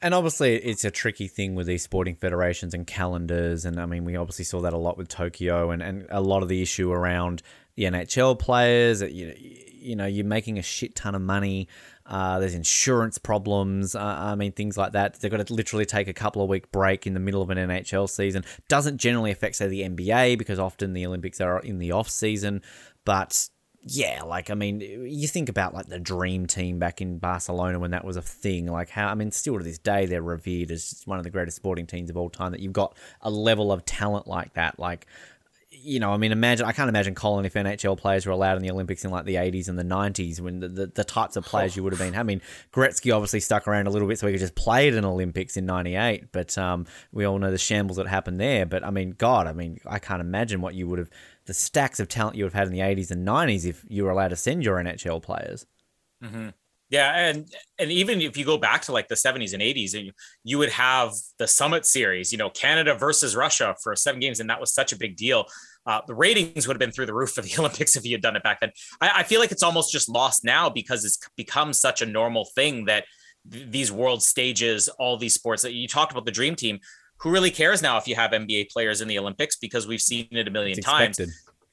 And 0.00 0.14
obviously, 0.14 0.56
it's 0.56 0.84
a 0.84 0.90
tricky 0.90 1.28
thing 1.28 1.54
with 1.54 1.68
these 1.68 1.82
sporting 1.82 2.16
federations 2.16 2.74
and 2.74 2.86
calendars. 2.86 3.64
And 3.64 3.78
I 3.78 3.86
mean, 3.86 4.04
we 4.04 4.16
obviously 4.16 4.44
saw 4.44 4.60
that 4.62 4.72
a 4.72 4.78
lot 4.78 4.98
with 4.98 5.08
Tokyo 5.08 5.70
and, 5.70 5.80
and 5.80 6.06
a 6.10 6.20
lot 6.20 6.42
of 6.42 6.48
the 6.48 6.60
issue 6.60 6.90
around 6.90 7.42
the 7.76 7.84
NHL 7.84 8.36
players. 8.36 9.00
You 9.00 9.28
know, 9.28 9.34
you 9.82 9.96
know, 9.96 10.06
you're 10.06 10.24
making 10.24 10.58
a 10.58 10.62
shit 10.62 10.94
ton 10.94 11.14
of 11.14 11.22
money. 11.22 11.68
Uh, 12.06 12.38
there's 12.38 12.54
insurance 12.54 13.18
problems. 13.18 13.94
Uh, 13.94 14.00
I 14.00 14.34
mean, 14.34 14.52
things 14.52 14.76
like 14.76 14.92
that. 14.92 15.20
They've 15.20 15.30
got 15.30 15.46
to 15.46 15.52
literally 15.52 15.84
take 15.84 16.08
a 16.08 16.12
couple 16.12 16.42
of 16.42 16.48
week 16.48 16.70
break 16.72 17.06
in 17.06 17.14
the 17.14 17.20
middle 17.20 17.42
of 17.42 17.50
an 17.50 17.58
NHL 17.58 18.08
season. 18.08 18.44
Doesn't 18.68 18.98
generally 18.98 19.30
affect, 19.30 19.56
say, 19.56 19.68
the 19.68 19.82
NBA 19.82 20.38
because 20.38 20.58
often 20.58 20.92
the 20.92 21.06
Olympics 21.06 21.40
are 21.40 21.60
in 21.60 21.78
the 21.78 21.92
off 21.92 22.08
season. 22.08 22.62
But 23.04 23.48
yeah, 23.84 24.22
like 24.22 24.48
I 24.48 24.54
mean, 24.54 24.80
you 24.80 25.26
think 25.26 25.48
about 25.48 25.74
like 25.74 25.86
the 25.86 25.98
dream 25.98 26.46
team 26.46 26.78
back 26.78 27.00
in 27.00 27.18
Barcelona 27.18 27.80
when 27.80 27.90
that 27.90 28.04
was 28.04 28.16
a 28.16 28.22
thing. 28.22 28.66
Like 28.66 28.90
how 28.90 29.08
I 29.08 29.14
mean, 29.14 29.32
still 29.32 29.58
to 29.58 29.64
this 29.64 29.78
day 29.78 30.06
they're 30.06 30.22
revered 30.22 30.70
as 30.70 31.02
one 31.04 31.18
of 31.18 31.24
the 31.24 31.30
greatest 31.30 31.56
sporting 31.56 31.86
teams 31.86 32.08
of 32.08 32.16
all 32.16 32.30
time. 32.30 32.52
That 32.52 32.60
you've 32.60 32.72
got 32.72 32.96
a 33.20 33.30
level 33.30 33.72
of 33.72 33.84
talent 33.84 34.28
like 34.28 34.54
that. 34.54 34.78
Like 34.78 35.06
you 35.82 36.00
know, 36.00 36.12
I 36.12 36.16
mean, 36.16 36.32
imagine 36.32 36.64
I 36.66 36.72
can't 36.72 36.88
imagine 36.88 37.14
Colin 37.14 37.44
if 37.44 37.54
NHL 37.54 37.98
players 37.98 38.24
were 38.24 38.32
allowed 38.32 38.56
in 38.56 38.62
the 38.62 38.70
Olympics 38.70 39.04
in 39.04 39.10
like 39.10 39.24
the 39.24 39.34
80s 39.34 39.68
and 39.68 39.78
the 39.78 39.84
90s 39.84 40.40
when 40.40 40.60
the, 40.60 40.68
the, 40.68 40.86
the 40.86 41.04
types 41.04 41.36
of 41.36 41.44
players 41.44 41.76
you 41.76 41.82
would 41.82 41.92
have 41.92 42.00
been. 42.00 42.16
I 42.16 42.22
mean, 42.22 42.40
Gretzky 42.72 43.14
obviously 43.14 43.40
stuck 43.40 43.66
around 43.66 43.86
a 43.86 43.90
little 43.90 44.08
bit 44.08 44.18
so 44.18 44.26
he 44.26 44.32
could 44.32 44.40
just 44.40 44.54
play 44.54 44.88
at 44.88 44.94
an 44.94 45.04
Olympics 45.04 45.56
in 45.56 45.66
98, 45.66 46.30
but 46.32 46.56
um, 46.56 46.86
we 47.12 47.24
all 47.24 47.38
know 47.38 47.50
the 47.50 47.58
shambles 47.58 47.96
that 47.96 48.06
happened 48.06 48.40
there. 48.40 48.64
But 48.64 48.84
I 48.84 48.90
mean, 48.90 49.14
God, 49.18 49.46
I 49.46 49.52
mean, 49.52 49.80
I 49.86 49.98
can't 49.98 50.20
imagine 50.20 50.60
what 50.60 50.74
you 50.74 50.88
would 50.88 50.98
have 50.98 51.10
the 51.46 51.54
stacks 51.54 51.98
of 51.98 52.08
talent 52.08 52.36
you 52.36 52.44
would 52.44 52.52
have 52.52 52.58
had 52.58 52.68
in 52.68 52.74
the 52.74 52.80
80s 52.80 53.10
and 53.10 53.26
90s 53.26 53.66
if 53.66 53.84
you 53.88 54.04
were 54.04 54.10
allowed 54.10 54.28
to 54.28 54.36
send 54.36 54.64
your 54.64 54.76
NHL 54.76 55.22
players. 55.22 55.66
Mm-hmm. 56.22 56.50
Yeah, 56.92 57.16
and 57.16 57.50
and 57.78 57.90
even 57.90 58.20
if 58.20 58.36
you 58.36 58.44
go 58.44 58.58
back 58.58 58.82
to 58.82 58.92
like 58.92 59.08
the 59.08 59.14
70s 59.14 59.54
and 59.54 59.62
80s, 59.62 59.94
you, 59.94 60.12
you 60.44 60.58
would 60.58 60.68
have 60.68 61.14
the 61.38 61.48
Summit 61.48 61.86
Series, 61.86 62.32
you 62.32 62.36
know, 62.36 62.50
Canada 62.50 62.94
versus 62.94 63.34
Russia 63.34 63.74
for 63.82 63.96
seven 63.96 64.20
games, 64.20 64.40
and 64.40 64.50
that 64.50 64.60
was 64.60 64.74
such 64.74 64.92
a 64.92 64.98
big 64.98 65.16
deal. 65.16 65.46
Uh, 65.84 66.00
the 66.06 66.14
ratings 66.14 66.66
would 66.66 66.74
have 66.74 66.80
been 66.80 66.92
through 66.92 67.06
the 67.06 67.14
roof 67.14 67.30
for 67.30 67.42
the 67.42 67.54
Olympics 67.58 67.96
if 67.96 68.04
he 68.04 68.12
had 68.12 68.22
done 68.22 68.36
it 68.36 68.42
back 68.42 68.60
then. 68.60 68.70
I, 69.00 69.10
I 69.16 69.22
feel 69.22 69.40
like 69.40 69.52
it's 69.52 69.62
almost 69.62 69.92
just 69.92 70.08
lost 70.08 70.44
now 70.44 70.68
because 70.68 71.04
it's 71.04 71.18
become 71.36 71.72
such 71.72 72.02
a 72.02 72.06
normal 72.06 72.44
thing 72.54 72.84
that 72.86 73.04
th- 73.50 73.70
these 73.70 73.90
world 73.90 74.22
stages, 74.22 74.88
all 74.88 75.16
these 75.16 75.34
sports 75.34 75.62
that 75.62 75.72
you 75.72 75.88
talked 75.88 76.12
about 76.12 76.24
the 76.24 76.32
dream 76.32 76.54
team. 76.54 76.78
Who 77.18 77.30
really 77.30 77.52
cares 77.52 77.82
now 77.82 77.98
if 77.98 78.08
you 78.08 78.16
have 78.16 78.32
NBA 78.32 78.70
players 78.70 79.00
in 79.00 79.06
the 79.06 79.16
Olympics 79.16 79.54
because 79.54 79.86
we've 79.86 80.00
seen 80.00 80.26
it 80.32 80.48
a 80.48 80.50
million 80.50 80.76
times. 80.80 81.20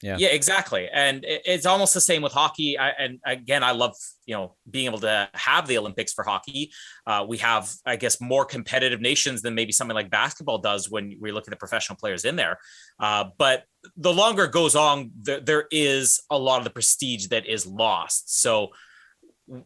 Yeah. 0.02 0.16
Yeah, 0.18 0.28
exactly. 0.28 0.88
And 0.92 1.24
it- 1.24 1.42
it's 1.44 1.66
almost 1.66 1.92
the 1.94 2.00
same 2.00 2.22
with 2.22 2.32
hockey. 2.32 2.78
I, 2.78 2.88
and 2.90 3.18
again, 3.26 3.62
I 3.62 3.72
love 3.72 3.94
you 4.26 4.34
know 4.34 4.56
being 4.70 4.86
able 4.86 5.00
to 5.00 5.28
have 5.34 5.66
the 5.66 5.76
Olympics 5.78 6.12
for 6.12 6.24
hockey. 6.24 6.72
Uh, 7.06 7.24
we 7.28 7.36
have, 7.38 7.70
I 7.84 7.96
guess, 7.96 8.20
more 8.20 8.44
competitive 8.44 9.00
nations 9.00 9.42
than 9.42 9.54
maybe 9.54 9.72
something 9.72 9.94
like 9.94 10.08
basketball 10.10 10.58
does 10.58 10.90
when 10.90 11.16
we 11.20 11.32
look 11.32 11.46
at 11.46 11.50
the 11.50 11.56
professional 11.56 11.96
players 11.96 12.24
in 12.24 12.36
there. 12.36 12.58
Uh, 12.98 13.24
but 13.38 13.64
the 13.96 14.12
longer 14.12 14.44
it 14.44 14.52
goes 14.52 14.74
on, 14.76 15.10
there, 15.20 15.40
there 15.40 15.64
is 15.70 16.20
a 16.30 16.38
lot 16.38 16.58
of 16.58 16.64
the 16.64 16.70
prestige 16.70 17.26
that 17.28 17.46
is 17.46 17.66
lost. 17.66 18.40
So 18.40 18.70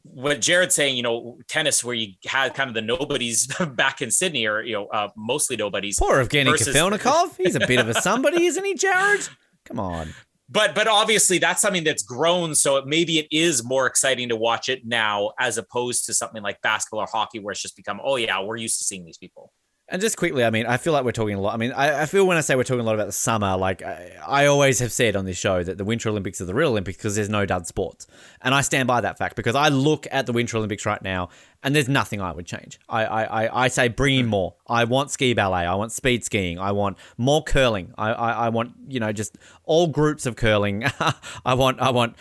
what 0.03 0.41
Jared's 0.41 0.75
saying, 0.75 0.97
you 0.97 1.03
know, 1.03 1.39
tennis 1.47 1.85
where 1.85 1.95
you 1.95 2.15
had 2.27 2.55
kind 2.55 2.69
of 2.69 2.75
the 2.75 2.81
nobodies 2.81 3.47
back 3.75 4.01
in 4.01 4.11
Sydney, 4.11 4.47
or 4.47 4.63
you 4.63 4.73
know, 4.73 4.87
uh, 4.87 5.09
mostly 5.17 5.57
nobodies. 5.57 5.99
Poor 5.99 6.25
Evgeny 6.25 6.51
versus- 6.51 6.75
Kafelnikov. 6.75 7.37
He's 7.37 7.55
a 7.55 7.67
bit 7.67 7.79
of 7.79 7.89
a 7.89 8.01
somebody, 8.01 8.47
isn't 8.47 8.65
he, 8.65 8.75
Jared? 8.75 9.29
Come 9.65 9.81
on. 9.81 10.15
but 10.49 10.75
but 10.75 10.87
obviously 10.87 11.39
that's 11.39 11.63
something 11.63 11.85
that's 11.85 12.03
grown 12.03 12.55
so 12.55 12.77
it, 12.77 12.87
maybe 12.87 13.19
it 13.19 13.27
is 13.31 13.65
more 13.65 13.87
exciting 13.87 14.29
to 14.29 14.37
watch 14.37 14.69
it 14.69 14.83
now 14.85 15.33
as 15.39 15.57
opposed 15.59 16.05
to 16.07 16.13
something 16.13 16.43
like 16.43 16.61
basketball 16.61 17.01
or 17.01 17.07
hockey 17.11 17.39
where 17.39 17.53
it's 17.53 17.63
just 17.63 17.77
become 17.77 17.99
oh 18.05 18.17
yeah 18.17 18.43
we're 18.43 18.57
used 18.57 18.79
to 18.79 18.85
seeing 18.85 19.05
these 19.07 19.17
people 19.19 19.51
And 19.89 20.01
just 20.01 20.17
quickly, 20.17 20.45
I 20.45 20.51
mean, 20.51 20.65
I 20.67 20.79
feel 20.79 20.95
like 20.95 21.05
we're 21.05 21.13
talking 21.13 21.35
a 21.37 21.41
lot. 21.41 21.53
I 21.53 21.59
mean, 21.59 21.73
I, 21.73 22.03
I 22.03 22.07
feel 22.07 22.27
when 22.27 22.39
I 22.39 22.41
say 22.41 22.57
we're 22.57 22.65
talking 22.65 22.81
a 22.81 22.85
lot 22.85 22.95
about 22.95 23.07
the 23.07 23.13
summer, 23.13 23.55
like 23.59 23.83
I, 23.83 24.13
I 24.27 24.47
always 24.47 24.79
have 24.79 24.93
said 24.93 25.15
on 25.15 25.27
this 25.27 25.37
show 25.37 25.63
that 25.63 25.77
the 25.77 25.85
Winter 25.85 26.09
Olympics 26.09 26.41
are 26.41 26.47
the 26.47 26.55
real 26.55 26.71
Olympics 26.71 26.97
because 26.97 27.17
there's 27.17 27.29
no 27.29 27.45
dud 27.45 27.67
sports. 27.67 28.07
And 28.41 28.55
I 28.55 28.63
stand 28.63 28.87
by 28.87 29.03
that 29.03 29.19
fact 29.19 29.37
because 29.37 29.55
I 29.55 29.69
look 29.69 30.07
at 30.11 30.25
the 30.25 30.33
Winter 30.33 30.57
Olympics 30.57 30.87
right 30.87 31.03
now 31.03 31.29
and 31.65 31.75
there's 31.75 31.89
nothing 31.89 32.21
I 32.21 32.31
would 32.31 32.45
change. 32.45 32.79
I, 32.91 33.05
I, 33.05 33.45
I, 33.45 33.65
I 33.65 33.69
say 33.69 33.89
bring 33.89 34.17
in 34.17 34.27
hmm. 34.27 34.31
more. 34.31 34.55
I 34.69 34.85
want 34.85 35.11
ski 35.11 35.33
ballet. 35.33 35.65
I 35.65 35.75
want 35.75 35.93
speed 35.93 36.23
skiing. 36.23 36.59
I 36.59 36.73
want 36.73 36.99
more 37.17 37.43
curling. 37.43 37.95
I, 37.97 38.13
I, 38.13 38.31
I 38.33 38.49
want, 38.51 38.75
you 38.87 39.01
know, 39.01 39.13
just 39.13 39.39
all 39.65 39.89
groups 39.89 40.27
of 40.27 40.37
curling. 40.37 40.85
I 41.45 41.55
want, 41.55 41.81
I 41.81 41.91
want, 41.91 42.17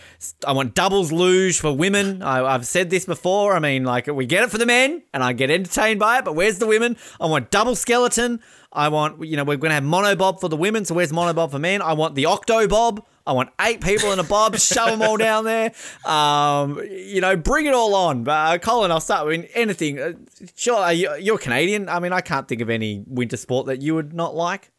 I 0.48 0.54
want 0.54 0.74
doubles 0.74 1.12
luge 1.12 1.60
for 1.60 1.76
women. 1.76 2.24
I, 2.24 2.44
I've 2.44 2.66
said 2.66 2.90
this 2.90 3.06
before. 3.06 3.54
I 3.54 3.60
mean, 3.60 3.84
like 3.84 4.08
we 4.08 4.26
get 4.26 4.44
it 4.44 4.50
for 4.50 4.58
the 4.58 4.66
men 4.66 5.04
and 5.14 5.22
I 5.22 5.34
get 5.34 5.52
entertained 5.52 6.00
by 6.00 6.20
it, 6.20 6.26
but 6.26 6.36
where's 6.36 6.60
the 6.60 6.68
women? 6.68 6.96
I 7.20 7.26
want 7.26 7.52
double 7.52 7.76
skeleton. 7.76 8.40
I 8.72 8.88
want, 8.88 9.24
you 9.26 9.36
know, 9.36 9.44
we're 9.44 9.58
going 9.58 9.70
to 9.72 9.76
have 9.76 9.84
monobob 9.84 10.40
for 10.40 10.48
the 10.48 10.58
women. 10.58 10.86
So 10.86 10.96
where's 10.96 11.12
monobob 11.12 11.52
for 11.52 11.60
men? 11.60 11.82
I 11.82 11.94
want 11.94 12.16
the 12.16 12.26
octo 12.26 12.66
bob. 12.68 13.06
I 13.26 13.32
want 13.34 13.50
eight 13.62 13.82
people 13.82 14.12
in 14.12 14.20
a 14.20 14.24
bob, 14.24 14.56
shove 14.58 14.90
them 14.90 15.02
all 15.02 15.16
down 15.18 15.46
there. 15.46 15.72
Um, 16.06 16.80
you 16.90 17.22
know, 17.22 17.36
bring 17.38 17.66
it 17.66 17.74
all 17.74 17.96
on. 17.96 18.28
Uh, 18.28 18.58
Colin, 18.62 18.92
I'll 18.92 19.00
start 19.00 19.26
with 19.28 19.50
anything. 19.54 20.00
Uh, 20.00 20.14
sure, 20.56 20.80
uh, 20.82 20.90
you- 20.90 21.16
you're 21.20 21.38
Canadian. 21.38 21.88
I 21.88 22.00
mean, 22.00 22.12
I 22.12 22.22
can't 22.22 22.48
think 22.48 22.62
of 22.62 22.70
any 22.70 23.04
winter 23.08 23.38
sport 23.38 23.68
that 23.68 23.82
you 23.82 23.96
would 23.96 24.14
not 24.14 24.36
like. 24.36 24.72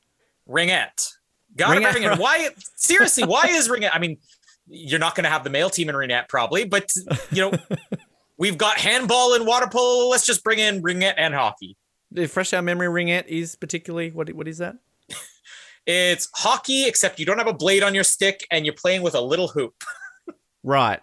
ringette 0.48 1.12
gotta 1.56 1.80
Ringette, 1.80 1.92
bring 1.92 2.02
it 2.04 2.18
why 2.18 2.48
seriously 2.74 3.24
why 3.24 3.44
is 3.46 3.68
ringette 3.68 3.90
i 3.94 3.98
mean 4.00 4.18
you're 4.66 4.98
not 4.98 5.14
going 5.14 5.22
to 5.24 5.30
have 5.30 5.44
the 5.44 5.50
male 5.50 5.70
team 5.70 5.88
in 5.88 5.94
ringette 5.94 6.28
probably 6.28 6.64
but 6.64 6.90
you 7.30 7.40
know 7.40 7.52
we've 8.38 8.58
got 8.58 8.76
handball 8.76 9.34
and 9.34 9.46
water 9.46 9.68
polo 9.70 10.08
let's 10.08 10.26
just 10.26 10.42
bring 10.42 10.58
in 10.58 10.82
ringette 10.82 11.14
and 11.16 11.32
hockey 11.32 11.76
The 12.10 12.26
fresh 12.26 12.52
our 12.52 12.60
memory 12.60 12.88
ringette 12.88 13.26
is 13.28 13.54
particularly 13.56 14.10
what? 14.10 14.30
What 14.34 14.48
is 14.48 14.58
that? 14.58 14.76
It's 15.86 16.28
hockey 16.35 16.86
except 16.86 17.19
you 17.19 17.27
don't 17.27 17.39
have 17.39 17.47
a 17.47 17.52
blade 17.52 17.82
on 17.82 17.94
your 17.94 18.05
stick 18.05 18.47
and 18.51 18.65
you're 18.65 18.74
playing 18.74 19.02
with 19.02 19.15
a 19.15 19.20
little 19.20 19.48
hoop 19.48 19.74
Right. 20.62 21.01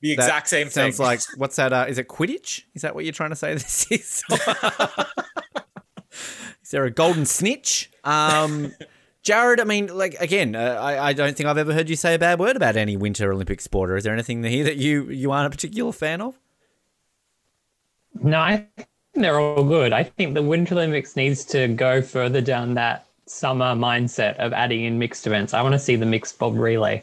the 0.00 0.14
That 0.14 0.22
exact 0.24 0.48
same 0.48 0.66
thing. 0.68 0.92
Sounds 0.92 0.96
thing 0.98 1.06
like 1.06 1.20
what's 1.36 1.56
that? 1.56 1.72
Uh, 1.72 1.86
is 1.88 1.98
it 1.98 2.06
Quidditch? 2.08 2.62
Is 2.74 2.82
that 2.82 2.94
what 2.94 3.04
you're 3.04 3.12
trying 3.12 3.30
to 3.30 3.36
say? 3.36 3.52
This 3.54 3.86
is. 3.90 4.22
is 6.62 6.70
there 6.70 6.84
a 6.84 6.90
golden 6.90 7.26
snitch? 7.26 7.90
Um, 8.04 8.72
Jared, 9.22 9.60
I 9.60 9.64
mean, 9.64 9.88
like 9.88 10.14
again, 10.20 10.54
uh, 10.54 10.78
I, 10.80 11.08
I 11.08 11.12
don't 11.12 11.36
think 11.36 11.48
I've 11.48 11.58
ever 11.58 11.74
heard 11.74 11.90
you 11.90 11.96
say 11.96 12.14
a 12.14 12.18
bad 12.18 12.38
word 12.38 12.56
about 12.56 12.76
any 12.76 12.96
Winter 12.96 13.32
Olympic 13.32 13.60
sport. 13.60 13.90
Or 13.90 13.96
is 13.96 14.04
there 14.04 14.14
anything 14.14 14.42
here 14.44 14.64
that 14.64 14.76
you 14.76 15.10
you 15.10 15.30
aren't 15.32 15.46
a 15.46 15.50
particular 15.50 15.92
fan 15.92 16.20
of? 16.20 16.38
No, 18.14 18.38
I 18.38 18.66
think 18.76 18.88
they're 19.14 19.38
all 19.40 19.64
good. 19.64 19.92
I 19.92 20.04
think 20.04 20.34
the 20.34 20.42
Winter 20.42 20.74
Olympics 20.74 21.16
needs 21.16 21.44
to 21.46 21.68
go 21.68 22.00
further 22.00 22.40
down 22.40 22.74
that 22.74 23.06
summer 23.30 23.74
mindset 23.74 24.36
of 24.36 24.52
adding 24.52 24.84
in 24.84 24.98
mixed 24.98 25.26
events. 25.26 25.54
I 25.54 25.62
want 25.62 25.74
to 25.74 25.78
see 25.78 25.96
the 25.96 26.06
mixed 26.06 26.38
bob 26.38 26.56
relay. 26.56 27.02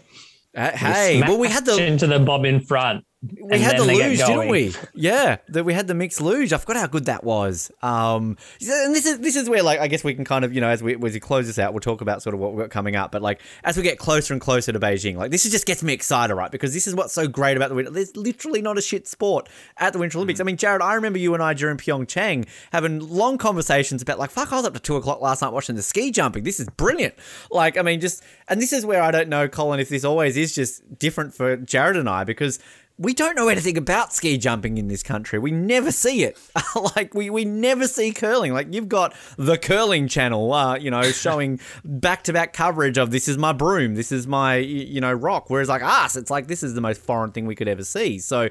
Uh, 0.56 0.72
hey, 0.72 1.22
well, 1.22 1.38
we 1.38 1.48
had 1.48 1.66
the 1.66 1.86
into 1.86 2.08
the 2.08 2.20
bob 2.20 2.46
in 2.46 2.60
front. 2.60 3.06
We 3.34 3.52
and 3.52 3.62
had 3.62 3.78
the 3.78 3.86
luge, 3.86 4.18
didn't 4.18 4.50
we? 4.50 4.74
Yeah, 4.94 5.38
that 5.50 5.64
we 5.64 5.74
had 5.74 5.88
the 5.88 5.94
mixed 5.94 6.22
luge. 6.22 6.54
I 6.54 6.58
forgot 6.58 6.78
how 6.78 6.88
good 6.88 7.06
that 7.06 7.24
was. 7.24 7.72
Um, 7.82 8.38
and 8.62 8.96
this 8.96 9.06
is 9.06 9.20
this 9.20 9.36
is 9.36 9.50
where 9.50 9.64
like 9.64 9.80
I 9.80 9.88
guess 9.88 10.04
we 10.04 10.14
can 10.14 10.26
kind 10.26 10.46
of 10.46 10.54
you 10.54 10.62
know 10.62 10.70
as 10.70 10.82
we 10.82 10.96
as 10.96 11.14
we 11.14 11.20
close 11.20 11.48
this 11.48 11.60
out, 11.60 11.74
we'll 11.74 11.82
talk 11.82 12.02
about 12.02 12.22
sort 12.22 12.34
of 12.34 12.40
what 12.40 12.54
we've 12.54 12.62
got 12.62 12.70
coming 12.70 12.96
up. 12.96 13.12
But 13.12 13.22
like 13.22 13.42
as 13.64 13.78
we 13.78 13.84
get 13.84 13.98
closer 13.98 14.34
and 14.34 14.42
closer 14.42 14.72
to 14.72 14.80
Beijing, 14.80 15.16
like 15.16 15.32
this 15.32 15.46
is 15.46 15.52
just 15.52 15.66
gets 15.66 15.84
me 15.84 15.94
excited, 15.94 16.34
right? 16.34 16.52
Because 16.52 16.74
this 16.74 16.88
is 16.88 16.96
what's 16.96 17.14
so 17.14 17.28
great 17.28 17.58
about 17.58 17.70
the 17.70 17.76
winter. 17.76 17.92
There's 17.92 18.16
literally 18.16 18.62
not 18.62 18.78
a 18.78 18.82
shit 18.82 19.08
sport 19.08 19.50
at 19.78 19.94
the 19.94 20.00
Winter 20.00 20.18
Olympics. 20.18 20.40
I 20.40 20.44
mean, 20.44 20.58
Jared, 20.58 20.82
I 20.82 20.94
remember 20.96 21.20
you 21.20 21.34
and 21.34 21.44
I 21.44 21.54
during 21.54 21.78
Pyeongchang 21.78 22.48
having 22.72 23.00
long 23.00 23.38
conversations 23.38 24.02
about 24.02 24.20
like 24.20 24.32
fuck, 24.32 24.52
I 24.52 24.58
was 24.58 24.66
up 24.66 24.74
to 24.74 24.80
two 24.80 24.96
o'clock 24.96 25.22
last 25.22 25.42
night 25.42 25.54
watching 25.54 25.76
the 25.76 25.82
ski 25.82 26.12
jumping. 26.12 26.44
This 26.44 26.60
is 26.60 26.70
brilliant. 26.70 27.16
Like 27.52 27.78
I 27.78 27.82
mean, 27.82 28.00
just 28.00 28.24
and 28.48 28.62
this 28.62 28.74
is 28.74 28.86
where 28.86 29.02
I 29.02 29.12
don't 29.12 29.30
know, 29.30 29.48
Colin, 29.48 29.80
if 29.80 29.90
this 29.90 30.04
always 30.04 30.38
is 30.38 30.54
just 30.54 30.98
different 30.98 31.34
for 31.34 31.58
Jared 31.58 31.98
and 31.98 32.10
I 32.10 32.24
because 32.24 32.60
we 33.00 33.14
don't 33.14 33.36
know 33.36 33.48
anything 33.48 33.78
about 33.78 34.12
ski 34.12 34.38
jumping 34.38 34.78
in 34.78 34.88
this 34.88 35.04
country. 35.04 35.38
We 35.38 35.52
never 35.52 35.92
see 35.92 36.24
it. 36.24 36.40
like 36.96 37.14
we, 37.14 37.30
we 37.30 37.46
never 37.46 37.88
see 37.88 38.12
curling. 38.12 38.54
Like 38.54 38.74
you've 38.74 38.90
got 38.90 39.16
the 39.38 39.58
curling 39.58 40.08
channel, 40.08 40.52
uh, 40.52 40.76
you 40.78 40.90
know, 40.90 41.04
showing 41.12 41.60
back 41.86 42.24
to 42.24 42.34
back 42.34 42.54
coverage 42.54 42.98
of 42.98 43.12
this 43.12 43.28
is 43.28 43.38
my 43.38 43.54
broom, 43.54 43.96
this 43.96 44.12
is 44.12 44.26
my 44.26 44.56
you 44.56 45.00
know 45.00 45.14
rock. 45.14 45.50
Whereas 45.50 45.70
like 45.70 45.84
us, 45.84 46.16
it's 46.16 46.32
like 46.32 46.48
this 46.48 46.64
is 46.64 46.74
the 46.74 46.82
most 46.82 47.02
foreign 47.02 47.32
thing 47.32 47.46
we 47.46 47.56
could 47.56 47.68
ever 47.68 47.84
see. 47.84 48.20
So, 48.20 48.50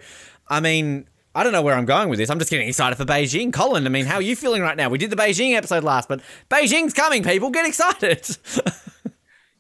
I 0.48 0.60
mean. 0.60 1.08
I 1.34 1.42
don't 1.42 1.52
know 1.52 1.60
where 1.60 1.74
I'm 1.74 1.84
going 1.84 2.08
with 2.08 2.18
this. 2.18 2.30
I'm 2.30 2.38
just 2.38 2.50
getting 2.50 2.66
excited 2.66 2.96
for 2.96 3.04
Beijing. 3.04 3.52
Colin, 3.52 3.84
I 3.84 3.90
mean, 3.90 4.06
how 4.06 4.14
are 4.14 4.22
you 4.22 4.34
feeling 4.34 4.62
right 4.62 4.74
now? 4.74 4.88
We 4.88 4.96
did 4.96 5.10
the 5.10 5.16
Beijing 5.16 5.54
episode 5.54 5.84
last, 5.84 6.08
but 6.08 6.22
Beijing's 6.48 6.94
coming, 6.94 7.22
people. 7.22 7.50
Get 7.50 7.66
excited. 7.66 8.26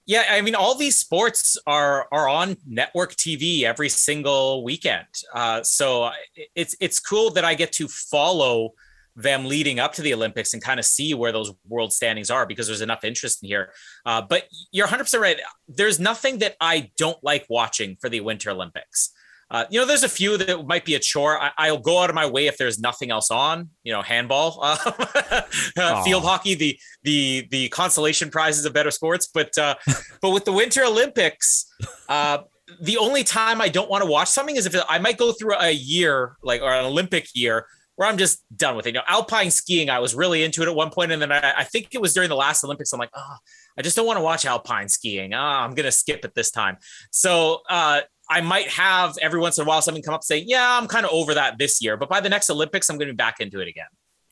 Yeah, 0.06 0.22
I 0.30 0.40
mean, 0.40 0.54
all 0.54 0.76
these 0.76 0.96
sports 0.96 1.58
are 1.66 2.06
are 2.12 2.28
on 2.28 2.56
network 2.64 3.16
TV 3.16 3.62
every 3.62 3.88
single 3.88 4.62
weekend. 4.62 5.08
Uh, 5.34 5.62
so 5.64 6.10
it's 6.54 6.76
it's 6.80 7.00
cool 7.00 7.30
that 7.30 7.44
I 7.44 7.54
get 7.54 7.72
to 7.72 7.88
follow 7.88 8.74
them 9.16 9.46
leading 9.46 9.80
up 9.80 9.94
to 9.94 10.02
the 10.02 10.12
Olympics 10.14 10.52
and 10.52 10.62
kind 10.62 10.78
of 10.78 10.84
see 10.84 11.14
where 11.14 11.32
those 11.32 11.50
world 11.66 11.92
standings 11.92 12.30
are 12.30 12.46
because 12.46 12.66
there's 12.66 12.82
enough 12.82 13.02
interest 13.02 13.42
in 13.42 13.48
here. 13.48 13.72
Uh, 14.04 14.20
but 14.20 14.44
you're 14.72 14.86
100% 14.86 15.18
right. 15.18 15.40
There's 15.66 15.98
nothing 15.98 16.38
that 16.38 16.54
I 16.60 16.90
don't 16.98 17.18
like 17.24 17.46
watching 17.48 17.96
for 17.98 18.10
the 18.10 18.20
Winter 18.20 18.50
Olympics. 18.50 19.12
Uh, 19.50 19.64
you 19.70 19.78
know, 19.78 19.86
there's 19.86 20.02
a 20.02 20.08
few 20.08 20.36
that 20.36 20.66
might 20.66 20.84
be 20.84 20.94
a 20.94 20.98
chore. 20.98 21.38
I, 21.40 21.70
will 21.70 21.78
go 21.78 22.00
out 22.00 22.10
of 22.10 22.16
my 22.16 22.26
way 22.26 22.46
if 22.46 22.58
there's 22.58 22.80
nothing 22.80 23.10
else 23.10 23.30
on. 23.30 23.70
You 23.84 23.92
know, 23.92 24.02
handball, 24.02 24.58
uh, 24.62 26.02
field 26.02 26.24
hockey, 26.24 26.54
the 26.54 26.78
the 27.04 27.46
the 27.50 27.68
consolation 27.68 28.30
prizes 28.30 28.64
of 28.64 28.72
better 28.72 28.90
sports. 28.90 29.28
But 29.32 29.56
uh, 29.56 29.76
but 30.20 30.30
with 30.30 30.44
the 30.44 30.52
Winter 30.52 30.84
Olympics, 30.84 31.72
uh, 32.08 32.38
the 32.80 32.96
only 32.96 33.22
time 33.22 33.60
I 33.60 33.68
don't 33.68 33.88
want 33.88 34.02
to 34.02 34.10
watch 34.10 34.28
something 34.28 34.56
is 34.56 34.66
if 34.66 34.74
I 34.88 34.98
might 34.98 35.16
go 35.16 35.32
through 35.32 35.54
a 35.54 35.70
year 35.70 36.36
like 36.42 36.60
or 36.60 36.72
an 36.72 36.84
Olympic 36.84 37.28
year 37.34 37.66
where 37.96 38.08
I'm 38.08 38.18
just 38.18 38.44
done 38.54 38.76
with 38.76 38.86
it. 38.86 38.90
You 38.90 38.94
know, 39.00 39.04
alpine 39.08 39.50
skiing, 39.50 39.88
I 39.88 40.00
was 40.00 40.14
really 40.14 40.42
into 40.42 40.62
it 40.62 40.68
at 40.68 40.74
one 40.74 40.90
point, 40.90 41.12
and 41.12 41.20
then 41.20 41.32
I, 41.32 41.54
I 41.58 41.64
think 41.64 41.88
it 41.92 42.00
was 42.00 42.12
during 42.12 42.28
the 42.28 42.36
last 42.36 42.62
Olympics. 42.62 42.92
I'm 42.92 43.00
like, 43.00 43.10
oh, 43.14 43.36
I 43.78 43.82
just 43.82 43.96
don't 43.96 44.06
want 44.06 44.18
to 44.18 44.22
watch 44.22 44.44
alpine 44.44 44.88
skiing. 44.88 45.34
Oh, 45.34 45.38
I'm 45.38 45.74
gonna 45.74 45.92
skip 45.92 46.24
it 46.24 46.34
this 46.34 46.50
time. 46.50 46.76
So 47.10 47.60
uh, 47.68 48.02
I 48.28 48.40
might 48.40 48.68
have 48.68 49.16
every 49.22 49.40
once 49.40 49.58
in 49.58 49.64
a 49.64 49.68
while 49.68 49.82
something 49.82 50.02
come 50.02 50.14
up 50.14 50.20
and 50.20 50.24
say, 50.24 50.38
yeah, 50.38 50.78
I'm 50.78 50.88
kind 50.88 51.06
of 51.06 51.12
over 51.12 51.34
that 51.34 51.58
this 51.58 51.82
year, 51.82 51.96
but 51.96 52.08
by 52.08 52.20
the 52.20 52.28
next 52.28 52.50
Olympics, 52.50 52.88
I'm 52.88 52.98
going 52.98 53.08
to 53.08 53.12
be 53.12 53.16
back 53.16 53.40
into 53.40 53.60
it 53.60 53.68
again. 53.68 53.86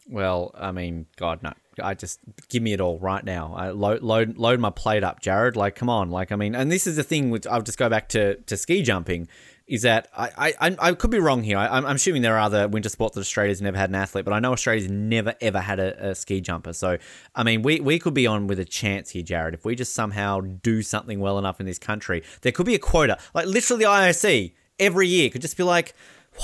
Well, 0.09 0.51
I 0.55 0.73
mean, 0.73 1.07
God, 1.17 1.43
no. 1.43 1.53
I 1.83 1.95
just 1.95 2.21
give 2.49 2.63
me 2.63 2.73
it 2.73 2.81
all 2.81 2.99
right 2.99 3.25
now. 3.25 3.55
I 3.57 3.71
load, 3.71 4.03
load, 4.03 4.37
load 4.37 4.61
my 4.61 4.71
plate 4.71 5.03
up, 5.03 5.21
Jared. 5.21 5.57
Like, 5.57 5.75
come 5.75 5.89
on. 5.89 6.11
Like, 6.11 6.31
I 6.31 6.37
mean, 6.37 6.55
and 6.55 6.71
this 6.71 6.87
is 6.87 6.97
the 6.97 7.03
thing. 7.03 7.31
Which 7.31 7.47
I'll 7.47 7.63
just 7.63 7.79
go 7.79 7.89
back 7.89 8.09
to 8.11 8.37
to 8.37 8.57
ski 8.57 8.83
jumping 8.83 9.29
is 9.67 9.83
that 9.83 10.09
I, 10.17 10.53
I, 10.61 10.77
I 10.79 10.93
could 10.93 11.11
be 11.11 11.19
wrong 11.19 11.43
here. 11.43 11.57
I, 11.57 11.79
am 11.79 11.87
assuming 11.87 12.23
there 12.23 12.37
are 12.37 12.41
other 12.41 12.69
winter 12.69 12.91
sports 12.91 13.15
that 13.15 13.23
Australia's 13.23 13.63
never 13.63 13.79
had 13.79 13.89
an 13.89 13.95
athlete, 13.95 14.25
but 14.25 14.35
I 14.35 14.39
know 14.39 14.53
Australia's 14.53 14.91
never 14.91 15.35
ever 15.41 15.61
had 15.61 15.81
a, 15.81 16.11
a, 16.11 16.15
ski 16.15 16.41
jumper. 16.41 16.75
So, 16.75 16.99
I 17.35 17.43
mean, 17.45 17.63
we, 17.63 17.81
we 17.81 17.99
could 17.99 18.15
be 18.15 18.27
on 18.27 18.47
with 18.47 18.59
a 18.59 18.65
chance 18.65 19.11
here, 19.11 19.23
Jared. 19.23 19.55
If 19.55 19.65
we 19.65 19.75
just 19.75 19.95
somehow 19.95 20.41
do 20.41 20.83
something 20.83 21.19
well 21.19 21.39
enough 21.39 21.61
in 21.61 21.67
this 21.67 21.79
country, 21.79 22.23
there 22.43 22.53
could 22.53 22.67
be 22.67 22.75
a 22.75 22.79
quota. 22.79 23.19
Like, 23.33 23.47
literally, 23.47 23.85
the 23.85 23.91
IOC 23.91 24.53
every 24.79 25.09
year 25.09 25.31
could 25.31 25.43
just 25.43 25.57
be 25.57 25.63
like, 25.63 25.95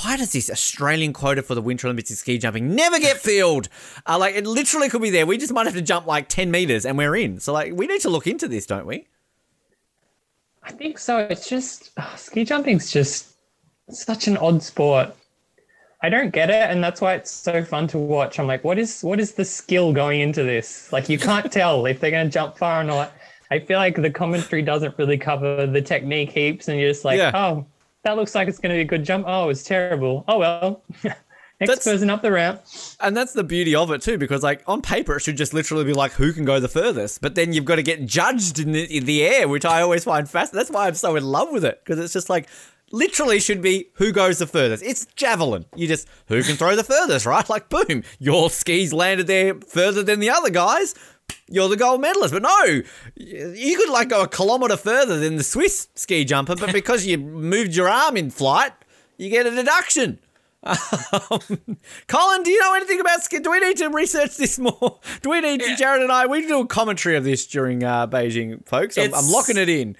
why 0.01 0.17
does 0.17 0.31
this 0.31 0.49
Australian 0.49 1.13
quota 1.13 1.43
for 1.43 1.53
the 1.53 1.61
Winter 1.61 1.87
Olympics 1.87 2.09
in 2.09 2.15
ski 2.15 2.37
jumping 2.39 2.73
never 2.73 2.99
get 2.99 3.17
filled? 3.21 3.69
Uh, 4.07 4.17
like, 4.17 4.35
it 4.35 4.47
literally 4.47 4.89
could 4.89 5.01
be 5.01 5.11
there. 5.11 5.27
We 5.27 5.37
just 5.37 5.53
might 5.53 5.67
have 5.67 5.75
to 5.75 5.81
jump 5.81 6.07
like 6.07 6.27
10 6.27 6.49
meters 6.49 6.85
and 6.85 6.97
we're 6.97 7.15
in. 7.15 7.39
So, 7.39 7.53
like, 7.53 7.73
we 7.73 7.85
need 7.85 8.01
to 8.01 8.09
look 8.09 8.25
into 8.25 8.47
this, 8.47 8.65
don't 8.65 8.87
we? 8.87 9.05
I 10.63 10.71
think 10.71 10.99
so. 10.99 11.19
It's 11.19 11.49
just 11.49 11.91
oh, 11.97 12.13
ski 12.17 12.45
jumping's 12.45 12.91
just 12.91 13.35
such 13.89 14.27
an 14.27 14.37
odd 14.37 14.61
sport. 14.63 15.15
I 16.03 16.09
don't 16.09 16.31
get 16.31 16.49
it, 16.49 16.69
and 16.69 16.83
that's 16.83 16.99
why 16.99 17.13
it's 17.13 17.29
so 17.29 17.63
fun 17.63 17.85
to 17.87 17.99
watch. 17.99 18.39
I'm 18.39 18.47
like, 18.47 18.63
what 18.63 18.79
is 18.79 19.01
what 19.01 19.19
is 19.19 19.33
the 19.33 19.45
skill 19.45 19.93
going 19.93 20.21
into 20.21 20.43
this? 20.43 20.91
Like, 20.91 21.09
you 21.09 21.19
can't 21.19 21.51
tell 21.59 21.85
if 21.85 21.99
they're 21.99 22.11
going 22.11 22.27
to 22.27 22.31
jump 22.31 22.57
far 22.57 22.81
or 22.81 22.83
not. 22.83 23.13
I 23.51 23.59
feel 23.59 23.77
like 23.77 24.01
the 24.01 24.09
commentary 24.09 24.61
doesn't 24.61 24.97
really 24.97 25.17
cover 25.17 25.67
the 25.67 25.81
technique 25.81 26.31
heaps, 26.31 26.67
and 26.67 26.79
you're 26.79 26.89
just 26.89 27.05
like, 27.05 27.17
yeah. 27.17 27.31
oh, 27.33 27.65
that 28.03 28.15
looks 28.15 28.33
like 28.33 28.47
it's 28.47 28.57
going 28.59 28.71
to 28.71 28.77
be 28.77 28.81
a 28.81 28.85
good 28.85 29.03
jump. 29.03 29.25
Oh, 29.27 29.49
it's 29.49 29.63
terrible. 29.63 30.23
Oh 30.27 30.39
well. 30.39 30.83
Next 31.61 31.73
that's, 31.75 31.85
person 31.85 32.09
up 32.09 32.23
the 32.23 32.31
ramp. 32.31 32.63
And 32.99 33.15
that's 33.15 33.33
the 33.33 33.43
beauty 33.43 33.75
of 33.75 33.91
it 33.91 34.01
too, 34.01 34.17
because 34.17 34.41
like 34.41 34.63
on 34.65 34.81
paper 34.81 35.17
it 35.17 35.19
should 35.19 35.37
just 35.37 35.53
literally 35.53 35.83
be 35.83 35.93
like 35.93 36.13
who 36.13 36.33
can 36.33 36.43
go 36.43 36.59
the 36.59 36.67
furthest, 36.67 37.21
but 37.21 37.35
then 37.35 37.53
you've 37.53 37.65
got 37.65 37.75
to 37.75 37.83
get 37.83 38.03
judged 38.03 38.57
in 38.57 38.71
the, 38.71 38.83
in 38.97 39.05
the 39.05 39.23
air, 39.23 39.47
which 39.47 39.63
I 39.63 39.81
always 39.81 40.03
find 40.03 40.27
fascinating. 40.27 40.57
That's 40.57 40.71
why 40.71 40.87
I'm 40.87 40.95
so 40.95 41.15
in 41.15 41.23
love 41.23 41.51
with 41.51 41.63
it 41.63 41.79
because 41.83 41.99
it's 41.99 42.13
just 42.13 42.31
like 42.31 42.49
literally 42.91 43.39
should 43.39 43.61
be 43.61 43.89
who 43.93 44.11
goes 44.11 44.39
the 44.39 44.47
furthest. 44.47 44.83
It's 44.83 45.05
javelin. 45.15 45.65
You 45.75 45.87
just 45.87 46.07
who 46.27 46.41
can 46.41 46.55
throw 46.55 46.75
the 46.75 46.83
furthest, 46.83 47.27
right? 47.27 47.47
Like 47.47 47.69
boom, 47.69 48.01
your 48.17 48.49
skis 48.49 48.91
landed 48.91 49.27
there 49.27 49.53
further 49.67 50.01
than 50.01 50.19
the 50.19 50.31
other 50.31 50.49
guys. 50.49 50.95
You're 51.47 51.69
the 51.69 51.77
gold 51.77 52.01
medalist, 52.01 52.33
but 52.33 52.41
no, 52.41 52.81
you 53.15 53.77
could 53.77 53.89
like 53.89 54.09
go 54.09 54.23
a 54.23 54.27
kilometer 54.27 54.77
further 54.77 55.19
than 55.19 55.35
the 55.35 55.43
Swiss 55.43 55.89
ski 55.93 56.25
jumper, 56.25 56.55
but 56.55 56.73
because 56.73 57.05
you 57.05 57.19
moved 57.19 57.75
your 57.75 57.87
arm 57.87 58.17
in 58.17 58.31
flight, 58.31 58.71
you 59.17 59.29
get 59.29 59.45
a 59.45 59.51
deduction. 59.51 60.17
Um, 60.63 61.77
Colin, 62.07 62.43
do 62.43 62.51
you 62.51 62.59
know 62.59 62.75
anything 62.75 62.99
about 62.99 63.23
ski? 63.23 63.39
Do 63.39 63.51
we 63.51 63.59
need 63.59 63.77
to 63.77 63.89
research 63.89 64.37
this 64.37 64.59
more? 64.59 64.99
Do 65.21 65.29
we 65.29 65.41
need 65.41 65.61
to, 65.61 65.75
Jared 65.75 66.01
and 66.03 66.11
I, 66.11 66.27
we 66.27 66.45
do 66.47 66.59
a 66.59 66.67
commentary 66.67 67.15
of 67.15 67.23
this 67.23 67.47
during 67.47 67.83
uh, 67.83 68.07
Beijing, 68.07 68.65
folks. 68.67 68.97
I'm, 68.97 69.13
I'm 69.13 69.27
locking 69.27 69.57
it 69.57 69.69
in. 69.69 69.97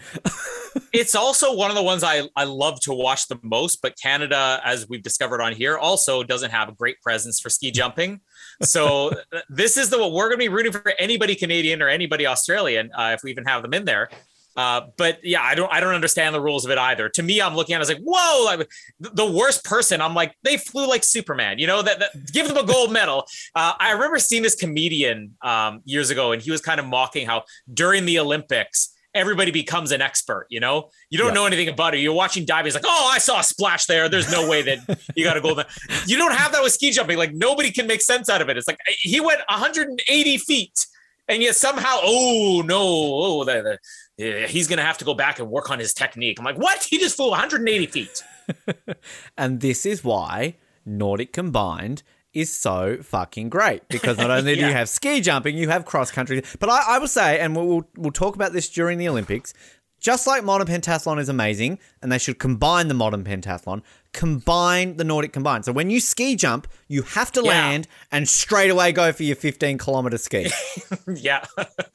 it's 0.94 1.16
also 1.16 1.56
one 1.56 1.72
of 1.72 1.76
the 1.76 1.84
ones 1.84 2.04
I, 2.04 2.30
I 2.36 2.44
love 2.44 2.80
to 2.82 2.94
watch 2.94 3.28
the 3.28 3.40
most, 3.42 3.82
but 3.82 3.96
Canada, 4.02 4.62
as 4.64 4.88
we've 4.88 5.04
discovered 5.04 5.42
on 5.42 5.54
here, 5.54 5.78
also 5.78 6.24
doesn't 6.24 6.52
have 6.52 6.70
a 6.70 6.74
great 6.74 7.02
presence 7.02 7.40
for 7.40 7.50
ski 7.50 7.72
jumping. 7.72 8.22
So 8.62 9.12
this 9.50 9.78
is 9.78 9.90
the 9.90 9.98
what 9.98 10.12
we're 10.12 10.28
going 10.30 10.40
to 10.40 10.46
be 10.46 10.50
rooting 10.50 10.72
for 10.72 10.94
anybody 11.00 11.36
Canadian 11.36 11.82
or 11.82 11.88
anybody 11.88 12.28
Australian, 12.28 12.92
uh, 12.94 13.12
if 13.14 13.24
we 13.24 13.32
even 13.32 13.46
have 13.46 13.62
them 13.64 13.74
in 13.74 13.86
there, 13.86 14.10
uh, 14.56 14.82
but 14.98 15.19
yeah, 15.23 15.41
I 15.41 15.56
don't 15.56 15.72
I 15.72 15.80
don't 15.80 15.94
understand 15.94 16.36
the 16.36 16.41
rules 16.41 16.65
of 16.65 16.72
it 16.72 16.78
either. 16.78 17.10
To 17.10 17.23
me, 17.23 17.41
I'm 17.41 17.56
looking 17.56 17.73
at 17.76 17.80
it 17.80 17.84
as 17.84 17.90
like, 17.90 18.02
whoa, 18.03 18.44
like, 18.45 18.69
the 18.99 19.26
worst 19.26 19.64
person. 19.64 20.02
I'm 20.02 20.14
like, 20.14 20.36
they 20.44 20.57
flew 20.57 20.88
like 20.88 21.03
Superman, 21.03 21.60
you 21.60 21.68
know, 21.68 21.82
that, 21.82 21.99
that 21.99 22.32
give 22.32 22.48
them 22.48 22.57
a 22.57 22.65
gold 22.65 22.91
medal. 23.02 23.26
Uh, 23.56 23.73
I 23.80 23.91
remember 23.91 24.19
seeing 24.19 24.44
this 24.44 24.56
comedian 24.56 25.36
um, 25.41 25.82
years 25.86 26.10
ago, 26.10 26.32
and 26.32 26.41
he 26.41 26.52
was 26.52 26.61
kind 26.61 26.80
of 26.80 26.86
mocking 26.86 27.26
how 27.26 27.44
during 27.73 28.06
the 28.06 28.19
Olympics, 28.19 28.95
everybody 29.14 29.52
becomes 29.52 29.91
an 29.91 30.02
expert, 30.02 30.48
you 30.49 30.60
know? 30.60 30.90
You 31.10 31.18
don't 31.18 31.30
yeah. 31.30 31.34
know 31.34 31.45
anything 31.45 31.68
about 31.68 31.94
it. 31.94 31.99
You're 31.99 32.14
watching 32.14 32.45
diving, 32.45 32.68
it's 32.68 32.76
like, 32.76 32.86
oh, 32.88 33.10
I 33.14 33.18
saw 33.18 33.40
a 33.40 33.44
splash 33.44 33.86
there. 33.86 34.07
There's 34.07 34.32
no 34.32 34.49
way 34.49 34.61
that 34.61 34.99
you 35.15 35.26
got 35.26 35.38
a 35.38 35.41
gold 35.41 35.57
medal. 35.57 35.72
You 36.06 36.18
don't 36.18 36.34
have 36.34 36.52
that 36.53 36.64
with 36.64 36.73
ski 36.73 36.91
jumping. 36.91 37.18
Like 37.18 37.34
nobody 37.34 37.72
can 37.72 37.88
make 37.88 38.02
sense 38.02 38.30
out 38.30 38.41
of 38.41 38.49
it. 38.49 38.57
It's 38.57 38.68
like 38.68 38.80
he 39.02 39.19
went 39.19 39.41
180 39.49 40.38
feet 40.38 40.86
and 41.32 41.41
yet 41.41 41.56
somehow, 41.56 41.99
oh 42.03 42.62
no, 42.66 42.80
oh, 42.80 43.44
the, 43.44 43.80
the, 44.18 44.48
he's 44.48 44.68
going 44.68 44.78
to 44.78 44.84
have 44.84 44.98
to 44.98 45.06
go 45.06 45.14
back 45.14 45.40
and 45.40 45.49
work 45.49 45.72
on 45.72 45.80
his 45.80 45.94
technique. 45.94 46.38
I'm 46.40 46.45
like, 46.45 46.58
what? 46.58 46.84
He 46.84 46.99
just 46.99 47.16
flew 47.16 47.30
180 47.30 47.86
feet. 47.88 48.24
and 49.38 49.62
this 49.62 49.86
is 49.86 50.03
why 50.03 50.58
Nordic 50.86 51.32
combined 51.32 52.03
is 52.34 52.53
so 52.53 52.98
fucking 53.02 53.49
great 53.49 53.88
because 53.90 54.18
not 54.18 54.32
only 54.32 54.53
yeah. 54.53 54.56
do 54.62 54.68
you 54.68 54.74
have 54.74 54.90
ski 54.90 55.22
jumping, 55.22 55.56
you 55.58 55.70
have 55.70 55.86
cross 55.86 56.12
country. 56.12 56.44
But 56.60 56.70
I, 56.70 56.95
I 56.95 56.99
will 56.99 57.08
say, 57.08 57.40
and 57.40 57.56
we'll 57.56 57.88
we'll 57.98 58.12
talk 58.12 58.36
about 58.36 58.53
this 58.53 58.70
during 58.70 58.98
the 58.98 59.08
Olympics. 59.08 59.53
Just 59.99 60.26
like 60.26 60.44
modern 60.44 60.68
pentathlon 60.68 61.20
is 61.20 61.30
amazing, 61.30 61.78
and 62.02 62.12
they 62.12 62.18
should 62.18 62.40
combine 62.40 62.88
the 62.88 62.94
modern 62.95 63.24
pentathlon, 63.24 63.84
combine 64.14 64.98
the 64.98 65.04
Nordic 65.04 65.34
combined. 65.34 65.66
So 65.66 65.72
when 65.72 65.90
you 65.90 66.00
ski 66.00 66.36
jump, 66.36 66.68
you 66.88 67.02
have 67.04 67.32
to 67.34 67.42
yeah. 67.42 67.50
land 67.50 67.88
and 68.12 68.28
straight 68.28 68.70
away 68.70 68.92
go 68.92 69.12
for 69.14 69.24
your 69.24 69.36
15 69.36 69.78
kilometer 69.78 70.18
ski. 70.18 70.52
yeah. 71.08 71.46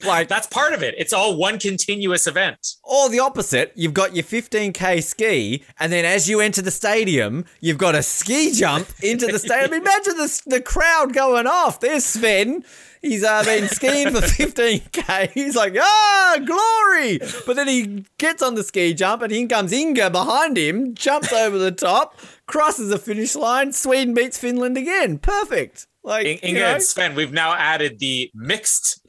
like 0.05 0.27
that's 0.27 0.47
part 0.47 0.73
of 0.73 0.81
it. 0.81 0.95
It's 0.97 1.13
all 1.13 1.37
one 1.37 1.59
continuous 1.59 2.27
event. 2.27 2.75
Or 2.83 3.09
the 3.09 3.19
opposite, 3.19 3.71
you've 3.75 3.93
got 3.93 4.15
your 4.15 4.23
15k 4.23 5.03
ski 5.03 5.63
and 5.79 5.91
then 5.91 6.05
as 6.05 6.27
you 6.27 6.39
enter 6.41 6.61
the 6.61 6.71
stadium, 6.71 7.45
you've 7.59 7.77
got 7.77 7.95
a 7.95 8.01
ski 8.01 8.51
jump 8.51 8.89
into 9.01 9.27
the 9.27 9.39
stadium. 9.39 9.73
Imagine 9.81 10.17
the, 10.17 10.41
the 10.47 10.61
crowd 10.61 11.13
going 11.13 11.47
off. 11.47 11.79
There's 11.79 12.05
Sven 12.05 12.63
He's 13.01 13.23
uh, 13.23 13.43
been 13.43 13.67
skiing 13.67 14.11
for 14.11 14.21
15k. 14.21 15.31
He's 15.31 15.55
like, 15.55 15.75
ah, 15.79 16.37
glory! 16.45 17.19
But 17.45 17.55
then 17.55 17.67
he 17.67 18.05
gets 18.17 18.41
on 18.41 18.55
the 18.55 18.63
ski 18.63 18.93
jump, 18.93 19.21
and 19.21 19.31
in 19.31 19.47
comes 19.47 19.73
Inga 19.73 20.09
behind 20.09 20.57
him, 20.57 20.93
jumps 20.95 21.31
over 21.31 21.57
the 21.57 21.71
top, 21.71 22.19
crosses 22.45 22.89
the 22.89 22.97
finish 22.97 23.35
line. 23.35 23.73
Sweden 23.73 24.13
beats 24.13 24.37
Finland 24.37 24.77
again. 24.77 25.19
Perfect. 25.19 25.87
Like 26.03 26.25
Inga 26.41 26.47
you 26.47 26.53
know? 26.53 26.73
and 26.75 26.83
Sven, 26.83 27.15
we've 27.15 27.33
now 27.33 27.53
added 27.53 27.99
the 27.99 28.31
mixed 28.33 29.01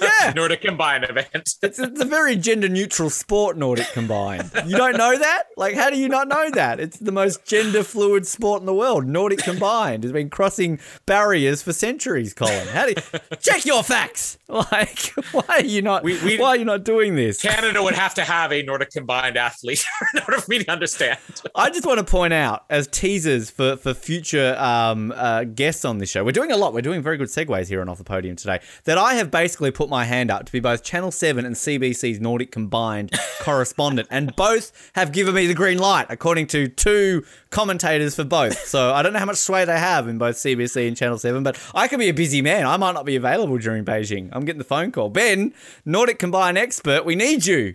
Yeah. 0.00 0.32
Nordic 0.36 0.60
combined 0.62 1.04
event. 1.04 1.28
It's, 1.34 1.58
it's 1.62 1.78
a 2.00 2.04
very 2.04 2.36
gender 2.36 2.68
neutral 2.68 3.10
sport, 3.10 3.56
Nordic 3.56 3.88
combined. 3.92 4.50
You 4.66 4.76
don't 4.76 4.96
know 4.96 5.16
that? 5.16 5.44
Like, 5.56 5.74
how 5.74 5.90
do 5.90 5.98
you 5.98 6.08
not 6.08 6.28
know 6.28 6.50
that? 6.50 6.80
It's 6.80 6.98
the 6.98 7.12
most 7.12 7.44
gender 7.44 7.82
fluid 7.82 8.26
sport 8.26 8.60
in 8.60 8.66
the 8.66 8.74
world. 8.74 9.06
Nordic 9.06 9.40
combined 9.40 10.04
has 10.04 10.12
been 10.12 10.30
crossing 10.30 10.78
barriers 11.06 11.62
for 11.62 11.72
centuries, 11.72 12.32
Colin. 12.34 12.68
How 12.68 12.86
do 12.86 12.92
you 12.96 13.18
check 13.40 13.64
your 13.64 13.82
facts? 13.82 14.36
Like, 14.50 15.12
why 15.30 15.44
are 15.48 15.62
you 15.64 15.80
not? 15.80 16.02
We- 16.02 16.20
we- 16.24 16.36
why 16.36 16.48
are 16.48 16.56
you 16.56 16.64
not 16.64 16.82
doing 16.82 17.14
this? 17.14 17.40
Canada 17.40 17.80
would 17.84 17.94
have 17.94 18.14
to 18.14 18.24
have 18.24 18.50
a 18.52 18.62
Nordic 18.64 18.90
combined 18.90 19.36
athlete 19.36 19.84
in 20.14 20.22
order 20.26 20.40
for 20.40 20.50
me 20.50 20.58
to 20.64 20.68
understand. 20.72 21.18
I 21.54 21.70
just 21.70 21.86
want 21.86 21.98
to 21.98 22.04
point 22.04 22.32
out 22.32 22.64
as 22.68 22.88
teasers 22.88 23.48
for 23.48 23.76
for 23.76 23.94
future 23.94 24.56
um, 24.58 25.12
uh, 25.14 25.44
guests 25.44 25.84
on 25.84 25.98
this 25.98 26.10
show. 26.10 26.24
We're 26.24 26.32
doing 26.32 26.50
a 26.50 26.56
lot. 26.56 26.74
We're 26.74 26.80
doing 26.82 27.00
very 27.00 27.16
good 27.16 27.28
segues 27.28 27.68
here 27.68 27.80
on 27.80 27.88
off 27.88 27.98
the 27.98 28.04
podium 28.04 28.34
today. 28.34 28.58
That 28.86 28.98
I 28.98 29.14
have 29.14 29.30
basically 29.40 29.70
put 29.70 29.88
my 29.88 30.04
hand 30.04 30.30
up 30.30 30.44
to 30.44 30.52
be 30.52 30.60
both 30.60 30.84
Channel 30.84 31.10
Seven 31.10 31.46
and 31.46 31.54
CBC's 31.56 32.20
Nordic 32.20 32.52
combined 32.52 33.10
correspondent, 33.40 34.06
and 34.10 34.36
both 34.36 34.90
have 34.94 35.12
given 35.12 35.34
me 35.34 35.46
the 35.46 35.54
green 35.54 35.78
light, 35.78 36.04
according 36.10 36.46
to 36.48 36.68
two 36.68 37.24
commentators 37.48 38.14
for 38.14 38.24
both. 38.24 38.66
So 38.66 38.92
I 38.92 39.00
don't 39.02 39.14
know 39.14 39.18
how 39.18 39.24
much 39.24 39.38
sway 39.38 39.64
they 39.64 39.78
have 39.78 40.08
in 40.08 40.18
both 40.18 40.36
CBC 40.36 40.86
and 40.88 40.94
Channel 40.94 41.16
Seven, 41.16 41.42
but 41.42 41.58
I 41.74 41.88
could 41.88 41.98
be 41.98 42.10
a 42.10 42.14
busy 42.14 42.42
man. 42.42 42.66
I 42.66 42.76
might 42.76 42.92
not 42.92 43.06
be 43.06 43.16
available 43.16 43.56
during 43.56 43.82
Beijing. 43.82 44.28
I'm 44.32 44.44
getting 44.44 44.58
the 44.58 44.64
phone 44.64 44.92
call. 44.92 45.08
Ben, 45.08 45.54
Nordic 45.86 46.18
combined 46.18 46.58
expert, 46.58 47.06
we 47.06 47.16
need 47.16 47.46
you. 47.46 47.74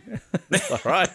All 0.69 0.79
right. 0.85 1.09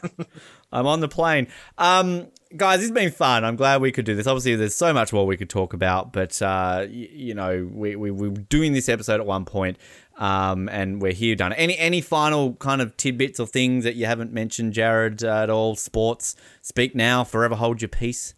I'm 0.73 0.87
on 0.87 0.99
the 1.01 1.09
plane. 1.09 1.47
Um, 1.79 2.27
guys, 2.57 2.81
it's 2.83 2.91
been 2.93 3.11
fun. 3.11 3.45
I'm 3.45 3.57
glad 3.57 3.81
we 3.81 3.91
could 3.93 4.05
do 4.05 4.15
this. 4.15 4.27
Obviously, 4.27 4.55
there's 4.57 4.75
so 4.75 4.93
much 4.93 5.13
more 5.13 5.27
we 5.27 5.37
could 5.37 5.51
talk 5.51 5.73
about, 5.75 6.13
but 6.13 6.41
uh, 6.43 6.81
y- 6.83 7.09
you 7.13 7.35
know, 7.35 7.69
we, 7.73 7.97
we, 7.97 8.11
we 8.11 8.29
were 8.29 8.35
doing 8.37 8.73
this 8.73 8.89
episode 8.89 9.21
at 9.21 9.27
one 9.27 9.45
point, 9.45 9.79
um, 10.21 10.69
and 10.69 11.01
we're 11.01 11.15
here 11.15 11.35
done. 11.35 11.53
Any 11.55 11.77
any 11.79 12.01
final 12.01 12.55
kind 12.55 12.81
of 12.81 12.97
tidbits 12.97 13.41
or 13.41 13.47
things 13.47 13.85
that 13.85 13.97
you 13.97 14.07
haven't 14.07 14.33
mentioned, 14.33 14.75
Jared, 14.75 15.25
uh, 15.25 15.43
at 15.43 15.51
all? 15.51 15.75
Sports. 15.75 16.37
Speak 16.63 16.95
now. 16.95 17.25
Forever 17.25 17.57
hold 17.57 17.83
your 17.83 17.89
peace. 17.89 18.35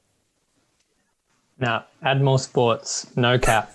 Now, 1.58 1.84
add 2.02 2.22
more 2.22 2.38
sports. 2.38 3.14
No 3.16 3.38
cap. 3.38 3.72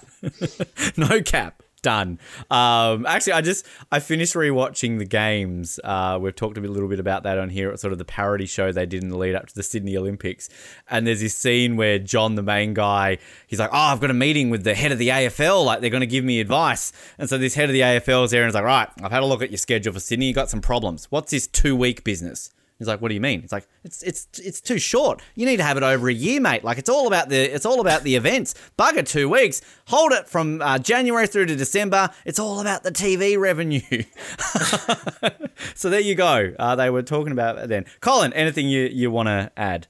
no 0.98 1.22
cap. 1.22 1.62
Done. 1.88 2.20
Um, 2.52 3.06
actually, 3.06 3.32
I 3.32 3.40
just 3.40 3.66
I 3.94 4.02
finished 4.02 4.34
rewatching 4.34 5.00
the 5.00 5.06
games. 5.06 5.80
Uh, 5.82 6.20
we've 6.22 6.36
talked 6.36 6.58
a 6.58 6.60
little 6.60 6.90
bit 6.90 7.00
about 7.00 7.24
that 7.24 7.38
on 7.38 7.48
here. 7.48 7.70
It's 7.72 7.82
sort 7.82 7.94
of 7.94 7.98
the 7.98 8.04
parody 8.04 8.46
show 8.46 8.74
they 8.74 8.86
did 8.86 9.04
in 9.04 9.10
the 9.10 9.18
lead 9.18 9.36
up 9.36 9.48
to 9.48 9.56
the 9.56 9.64
Sydney 9.64 9.96
Olympics. 9.96 10.50
And 10.90 11.08
there's 11.08 11.22
this 11.22 11.34
scene 11.34 11.78
where 11.78 11.98
John, 11.98 12.36
the 12.36 12.44
main 12.44 12.74
guy, 12.74 13.20
he's 13.48 13.60
like, 13.60 13.70
"Oh, 13.72 13.78
I've 13.78 14.02
got 14.02 14.12
a 14.12 14.14
meeting 14.14 14.50
with 14.50 14.66
the 14.66 14.76
head 14.76 14.92
of 14.92 14.98
the 14.98 15.08
AFL. 15.08 15.64
Like 15.64 15.80
they're 15.80 15.90
going 15.90 16.02
to 16.02 16.08
give 16.08 16.26
me 16.26 16.42
advice." 16.42 16.92
And 17.18 17.30
so 17.30 17.38
this 17.38 17.56
head 17.56 17.70
of 17.70 17.74
the 17.74 17.80
AFL 17.80 18.26
is 18.26 18.32
there 18.32 18.42
and 18.42 18.50
is 18.50 18.56
like, 18.56 18.66
"Right, 18.66 18.90
I've 19.02 19.14
had 19.14 19.24
a 19.24 19.26
look 19.26 19.42
at 19.42 19.50
your 19.50 19.58
schedule 19.58 19.94
for 19.94 20.02
Sydney. 20.02 20.26
You 20.26 20.34
got 20.34 20.50
some 20.50 20.60
problems. 20.60 21.08
What's 21.10 21.32
this 21.32 21.48
two 21.48 21.74
week 21.74 22.04
business?" 22.04 22.52
He's 22.80 22.88
like, 22.88 23.02
"What 23.02 23.08
do 23.10 23.16
you 23.16 23.22
mean?" 23.22 23.42
It's 23.44 23.52
like, 23.52 23.68
"It's 23.84 24.04
it's 24.04 24.28
it's 24.38 24.62
too 24.62 24.78
short. 24.78 25.22
You 25.36 25.46
need 25.46 25.58
to 25.58 25.64
have 25.64 25.78
it 25.78 25.84
over 25.84 26.10
a 26.10 26.14
year, 26.14 26.40
mate. 26.40 26.64
Like 26.64 26.78
it's 26.78 26.90
all 26.90 27.08
about 27.08 27.30
the 27.30 27.54
it's 27.54 27.66
all 27.66 27.80
about 27.82 28.04
the 28.04 28.16
events. 28.16 28.54
Bugger 28.78 29.08
two 29.08 29.28
weeks. 29.30 29.62
Hold 29.88 30.12
it 30.12 30.28
from 30.30 30.62
uh, 30.62 30.78
January 30.80 31.28
through 31.28 31.48
to 31.48 31.56
December. 31.56 32.10
It's 32.26 32.40
all 32.40 32.60
about 32.60 32.84
the 32.84 32.92
TV 32.92 33.38
revenue." 33.40 33.82
so 35.76 35.90
there 35.90 36.00
you 36.00 36.16
go. 36.16 36.54
Uh, 36.58 36.76
they 36.76 36.90
were 36.90 37.04
talking 37.04 37.32
about 37.32 37.58
it 37.58 37.70
then. 37.70 37.86
Colin, 38.02 38.34
anything 38.34 38.68
you 38.68 38.84
you 38.92 39.12
want 39.12 39.28
to 39.28 39.52
add? 39.58 39.88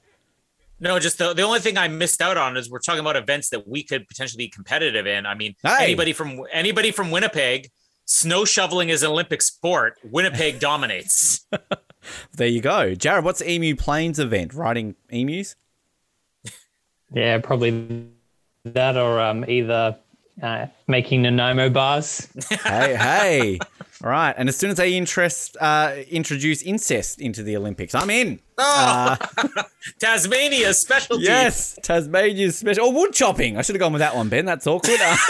No, 0.80 0.98
just 1.00 1.18
the, 1.18 1.34
the 1.34 1.42
only 1.42 1.58
thing 1.58 1.76
I 1.76 1.88
missed 1.88 2.22
out 2.22 2.36
on 2.36 2.56
is 2.56 2.70
we're 2.70 2.78
talking 2.78 3.00
about 3.00 3.16
events 3.16 3.50
that 3.50 3.66
we 3.66 3.82
could 3.82 4.06
potentially 4.08 4.44
be 4.44 4.48
competitive 4.48 5.06
in. 5.08 5.26
I 5.26 5.34
mean, 5.34 5.56
Hey. 5.64 5.76
anybody 5.86 6.12
from 6.12 6.40
anybody 6.52 6.92
from 6.92 7.10
Winnipeg, 7.10 7.70
snow 8.04 8.44
shoveling 8.44 8.88
is 8.88 9.02
an 9.02 9.10
Olympic 9.10 9.42
sport. 9.42 9.98
Winnipeg 10.04 10.60
dominates. 10.60 11.46
There 12.34 12.48
you 12.48 12.60
go, 12.60 12.94
Jared. 12.94 13.24
What's 13.24 13.42
Emu 13.42 13.74
Plains 13.76 14.18
event? 14.18 14.54
Riding 14.54 14.94
emus? 15.10 15.56
Yeah, 17.12 17.38
probably 17.38 18.06
that 18.64 18.96
or 18.96 19.20
um, 19.20 19.44
either 19.48 19.96
uh, 20.42 20.66
making 20.86 21.22
Nanaimo 21.22 21.70
bars. 21.70 22.28
hey, 22.50 22.94
hey. 22.96 23.58
All 24.04 24.10
right. 24.10 24.34
And 24.36 24.48
as 24.48 24.56
soon 24.56 24.70
as 24.70 24.76
they 24.76 24.94
interest, 24.94 25.56
uh, 25.60 25.96
introduce 26.10 26.62
incest 26.62 27.20
into 27.20 27.42
the 27.42 27.56
Olympics, 27.56 27.94
I'm 27.94 28.10
in. 28.10 28.38
Oh, 28.58 29.16
Tasmania's 29.98 30.78
specialty. 30.80 31.24
Yes, 31.24 31.78
Tasmania's 31.82 32.58
special. 32.58 32.86
Oh, 32.86 32.90
wood 32.90 33.12
chopping. 33.12 33.56
I 33.56 33.62
should 33.62 33.74
have 33.74 33.80
gone 33.80 33.92
with 33.92 34.00
that 34.00 34.14
one, 34.14 34.28
Ben. 34.28 34.44
That's 34.44 34.66
awkward. 34.66 35.00
Uh, 35.02 35.16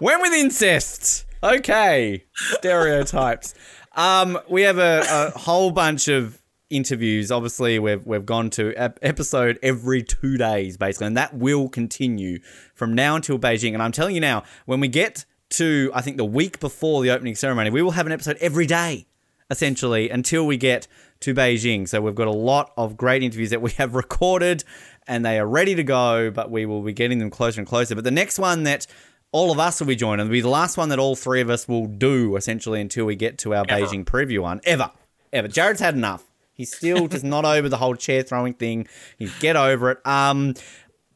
Went 0.00 0.22
with 0.22 0.32
incest. 0.32 1.26
Okay. 1.42 2.24
Stereotypes. 2.34 3.54
Um, 4.00 4.38
we 4.48 4.62
have 4.62 4.78
a, 4.78 5.04
a 5.06 5.38
whole 5.38 5.70
bunch 5.72 6.08
of 6.08 6.40
interviews. 6.70 7.30
Obviously, 7.30 7.78
we've 7.78 8.06
we've 8.06 8.24
gone 8.24 8.48
to 8.50 8.72
ep- 8.74 8.98
episode 9.02 9.58
every 9.62 10.02
two 10.02 10.38
days, 10.38 10.78
basically, 10.78 11.08
and 11.08 11.18
that 11.18 11.34
will 11.34 11.68
continue 11.68 12.38
from 12.74 12.94
now 12.94 13.14
until 13.14 13.38
Beijing. 13.38 13.74
And 13.74 13.82
I'm 13.82 13.92
telling 13.92 14.14
you 14.14 14.20
now, 14.22 14.44
when 14.64 14.80
we 14.80 14.88
get 14.88 15.26
to 15.50 15.90
I 15.94 16.00
think 16.00 16.16
the 16.16 16.24
week 16.24 16.60
before 16.60 17.02
the 17.02 17.10
opening 17.10 17.34
ceremony, 17.34 17.68
we 17.68 17.82
will 17.82 17.90
have 17.90 18.06
an 18.06 18.12
episode 18.12 18.38
every 18.40 18.64
day 18.64 19.06
essentially 19.50 20.08
until 20.08 20.46
we 20.46 20.56
get 20.56 20.88
to 21.18 21.34
Beijing. 21.34 21.86
So 21.86 22.00
we've 22.00 22.14
got 22.14 22.28
a 22.28 22.32
lot 22.32 22.72
of 22.78 22.96
great 22.96 23.22
interviews 23.22 23.50
that 23.50 23.60
we 23.60 23.72
have 23.72 23.94
recorded 23.94 24.64
and 25.06 25.26
they 25.26 25.38
are 25.38 25.46
ready 25.46 25.74
to 25.74 25.82
go, 25.82 26.30
but 26.30 26.50
we 26.50 26.64
will 26.64 26.82
be 26.82 26.92
getting 26.94 27.18
them 27.18 27.30
closer 27.30 27.60
and 27.60 27.68
closer. 27.68 27.94
But 27.94 28.04
the 28.04 28.10
next 28.10 28.38
one 28.38 28.62
that 28.62 28.86
all 29.32 29.52
of 29.52 29.58
us 29.58 29.80
will 29.80 29.86
be 29.86 29.96
joining 29.96 30.26
It'll 30.26 30.32
be 30.32 30.40
the 30.40 30.48
last 30.48 30.76
one 30.76 30.88
that 30.88 30.98
all 30.98 31.16
three 31.16 31.40
of 31.40 31.50
us 31.50 31.68
will 31.68 31.86
do 31.86 32.36
essentially 32.36 32.80
until 32.80 33.06
we 33.06 33.16
get 33.16 33.38
to 33.38 33.54
our 33.54 33.64
Ever. 33.68 33.86
Beijing 33.86 34.04
preview 34.04 34.40
one. 34.40 34.60
Ever. 34.64 34.90
Ever. 35.32 35.48
Jared's 35.48 35.80
had 35.80 35.94
enough. 35.94 36.24
He's 36.52 36.74
still 36.74 37.08
just 37.08 37.24
not 37.24 37.44
over 37.56 37.68
the 37.68 37.76
whole 37.76 37.94
chair 37.94 38.22
throwing 38.22 38.54
thing. 38.54 38.88
He's 39.18 39.36
get 39.38 39.56
over 39.56 39.92
it. 39.92 40.06
Um 40.06 40.54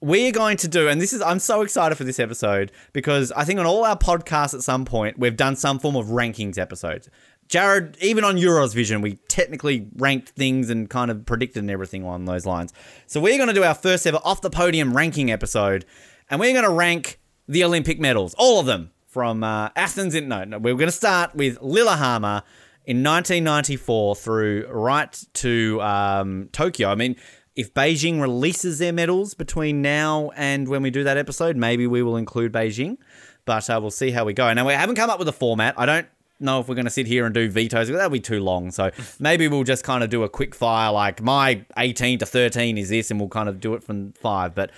we're 0.00 0.32
going 0.32 0.58
to 0.58 0.68
do, 0.68 0.86
and 0.86 1.00
this 1.00 1.14
is, 1.14 1.22
I'm 1.22 1.38
so 1.38 1.62
excited 1.62 1.94
for 1.94 2.04
this 2.04 2.20
episode 2.20 2.72
because 2.92 3.32
I 3.32 3.44
think 3.44 3.58
on 3.58 3.64
all 3.64 3.86
our 3.86 3.96
podcasts 3.96 4.52
at 4.52 4.62
some 4.62 4.84
point, 4.84 5.18
we've 5.18 5.36
done 5.36 5.56
some 5.56 5.78
form 5.78 5.96
of 5.96 6.08
rankings 6.08 6.58
episodes. 6.58 7.08
Jared, 7.48 7.96
even 8.02 8.22
on 8.22 8.36
Euros 8.36 8.74
Vision, 8.74 9.00
we 9.00 9.14
technically 9.28 9.88
ranked 9.96 10.30
things 10.30 10.68
and 10.68 10.90
kind 10.90 11.10
of 11.10 11.24
predicted 11.24 11.62
and 11.62 11.70
everything 11.70 12.02
along 12.02 12.26
those 12.26 12.44
lines. 12.44 12.74
So 13.06 13.18
we're 13.18 13.38
going 13.38 13.48
to 13.48 13.54
do 13.54 13.64
our 13.64 13.74
first 13.74 14.06
ever 14.06 14.18
off 14.24 14.42
the 14.42 14.50
podium 14.50 14.94
ranking 14.94 15.30
episode, 15.30 15.86
and 16.28 16.38
we're 16.38 16.52
going 16.52 16.66
to 16.66 16.70
rank 16.70 17.18
the 17.46 17.64
Olympic 17.64 17.98
medals, 18.00 18.34
all 18.38 18.60
of 18.60 18.66
them 18.66 18.90
from 19.06 19.44
uh, 19.44 19.70
Athens. 19.76 20.14
In 20.14 20.28
no, 20.28 20.44
no, 20.44 20.58
we're 20.58 20.74
going 20.74 20.86
to 20.86 20.92
start 20.92 21.34
with 21.34 21.60
Lillehammer 21.60 22.42
in 22.84 23.02
1994 23.02 24.16
through 24.16 24.66
right 24.68 25.24
to 25.34 25.80
um, 25.82 26.48
Tokyo. 26.52 26.88
I 26.88 26.94
mean, 26.94 27.16
if 27.56 27.72
Beijing 27.72 28.20
releases 28.20 28.78
their 28.78 28.92
medals 28.92 29.34
between 29.34 29.80
now 29.80 30.30
and 30.36 30.68
when 30.68 30.82
we 30.82 30.90
do 30.90 31.04
that 31.04 31.16
episode, 31.16 31.56
maybe 31.56 31.86
we 31.86 32.02
will 32.02 32.16
include 32.16 32.52
Beijing, 32.52 32.98
but 33.44 33.68
uh, 33.70 33.78
we'll 33.80 33.90
see 33.90 34.10
how 34.10 34.24
we 34.24 34.32
go. 34.32 34.52
Now, 34.52 34.66
we 34.66 34.72
haven't 34.72 34.96
come 34.96 35.10
up 35.10 35.18
with 35.18 35.28
a 35.28 35.32
format. 35.32 35.74
I 35.78 35.86
don't 35.86 36.06
know 36.40 36.60
if 36.60 36.68
we're 36.68 36.74
going 36.74 36.86
to 36.86 36.90
sit 36.90 37.06
here 37.06 37.26
and 37.26 37.34
do 37.34 37.48
vetoes. 37.48 37.88
That'll 37.88 38.10
be 38.10 38.20
too 38.20 38.40
long. 38.40 38.70
So 38.70 38.90
maybe 39.20 39.46
we'll 39.48 39.64
just 39.64 39.84
kind 39.84 40.02
of 40.02 40.10
do 40.10 40.24
a 40.24 40.28
quick 40.28 40.54
fire, 40.54 40.92
like 40.92 41.22
my 41.22 41.64
18 41.76 42.18
to 42.18 42.26
13 42.26 42.76
is 42.76 42.88
this, 42.88 43.10
and 43.10 43.20
we'll 43.20 43.28
kind 43.28 43.48
of 43.48 43.60
do 43.60 43.74
it 43.74 43.82
from 43.82 44.12
five. 44.12 44.54
But 44.54 44.70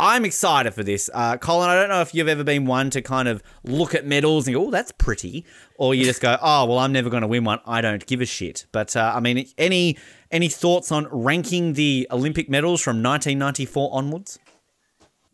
I'm 0.00 0.24
excited 0.24 0.72
for 0.72 0.82
this. 0.82 1.10
Uh, 1.12 1.36
Colin, 1.36 1.68
I 1.68 1.74
don't 1.74 1.90
know 1.90 2.00
if 2.00 2.14
you've 2.14 2.26
ever 2.26 2.42
been 2.42 2.64
one 2.64 2.88
to 2.88 3.02
kind 3.02 3.28
of 3.28 3.42
look 3.64 3.94
at 3.94 4.06
medals 4.06 4.46
and 4.46 4.54
go, 4.54 4.68
oh, 4.68 4.70
that's 4.70 4.92
pretty. 4.92 5.44
Or 5.76 5.94
you 5.94 6.06
just 6.06 6.22
go, 6.22 6.38
oh, 6.40 6.64
well, 6.64 6.78
I'm 6.78 6.90
never 6.90 7.10
going 7.10 7.20
to 7.20 7.26
win 7.26 7.44
one. 7.44 7.60
I 7.66 7.82
don't 7.82 8.04
give 8.06 8.22
a 8.22 8.24
shit. 8.24 8.64
But, 8.72 8.96
uh, 8.96 9.12
I 9.14 9.20
mean, 9.20 9.46
any 9.58 9.98
any 10.30 10.48
thoughts 10.48 10.90
on 10.90 11.06
ranking 11.10 11.74
the 11.74 12.08
Olympic 12.10 12.48
medals 12.48 12.80
from 12.80 13.02
1994 13.02 13.90
onwards? 13.92 14.38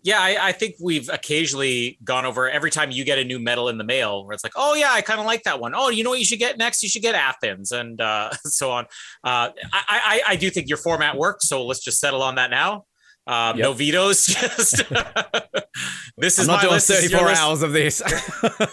Yeah, 0.02 0.20
I, 0.20 0.48
I 0.48 0.52
think 0.52 0.74
we've 0.82 1.09
occasionally 1.10 1.98
gone 2.02 2.26
over 2.26 2.51
every 2.51 2.70
time 2.72 2.90
you 2.90 3.05
get 3.05 3.18
a 3.18 3.24
new 3.24 3.38
medal 3.38 3.68
in 3.68 3.78
the 3.78 3.84
mail 3.84 4.24
where 4.24 4.34
it's 4.34 4.43
like, 4.43 4.52
oh 4.56 4.74
yeah, 4.74 4.90
I 4.93 5.01
kind 5.01 5.20
of 5.20 5.26
like 5.26 5.44
that 5.44 5.60
one. 5.60 5.74
Oh, 5.76 5.90
you 5.90 6.02
know 6.02 6.10
what 6.10 6.18
you 6.18 6.24
should 6.24 6.38
get 6.40 6.59
next? 6.59 6.82
You 6.82 6.88
should 6.88 7.02
get 7.02 7.14
Athens 7.14 7.70
and 7.70 8.01
uh, 8.01 8.32
so 8.44 8.72
on. 8.72 8.84
Uh, 9.22 9.51
I, 9.52 9.52
I, 9.72 10.20
I 10.28 10.36
do 10.36 10.51
think 10.51 10.68
your 10.68 10.78
format 10.78 11.16
worked, 11.16 11.43
so 11.43 11.64
let's 11.64 11.80
just 11.80 12.01
settle 12.01 12.22
on 12.22 12.34
that 12.34 12.51
now. 12.51 12.84
Um, 13.27 13.59
No 13.59 13.73
vetoes. 13.73 14.24
Just 14.27 14.77
this 16.16 16.39
is 16.39 16.40
I'm 16.40 16.47
not 16.47 16.57
my 16.57 16.61
doing 16.62 16.73
list, 16.74 16.89
this 16.89 17.05
is 17.05 17.11
your 17.11 17.20
34 17.20 17.28
list. 17.28 17.43
hours 17.43 17.62
of 17.62 17.73
this. 17.73 18.03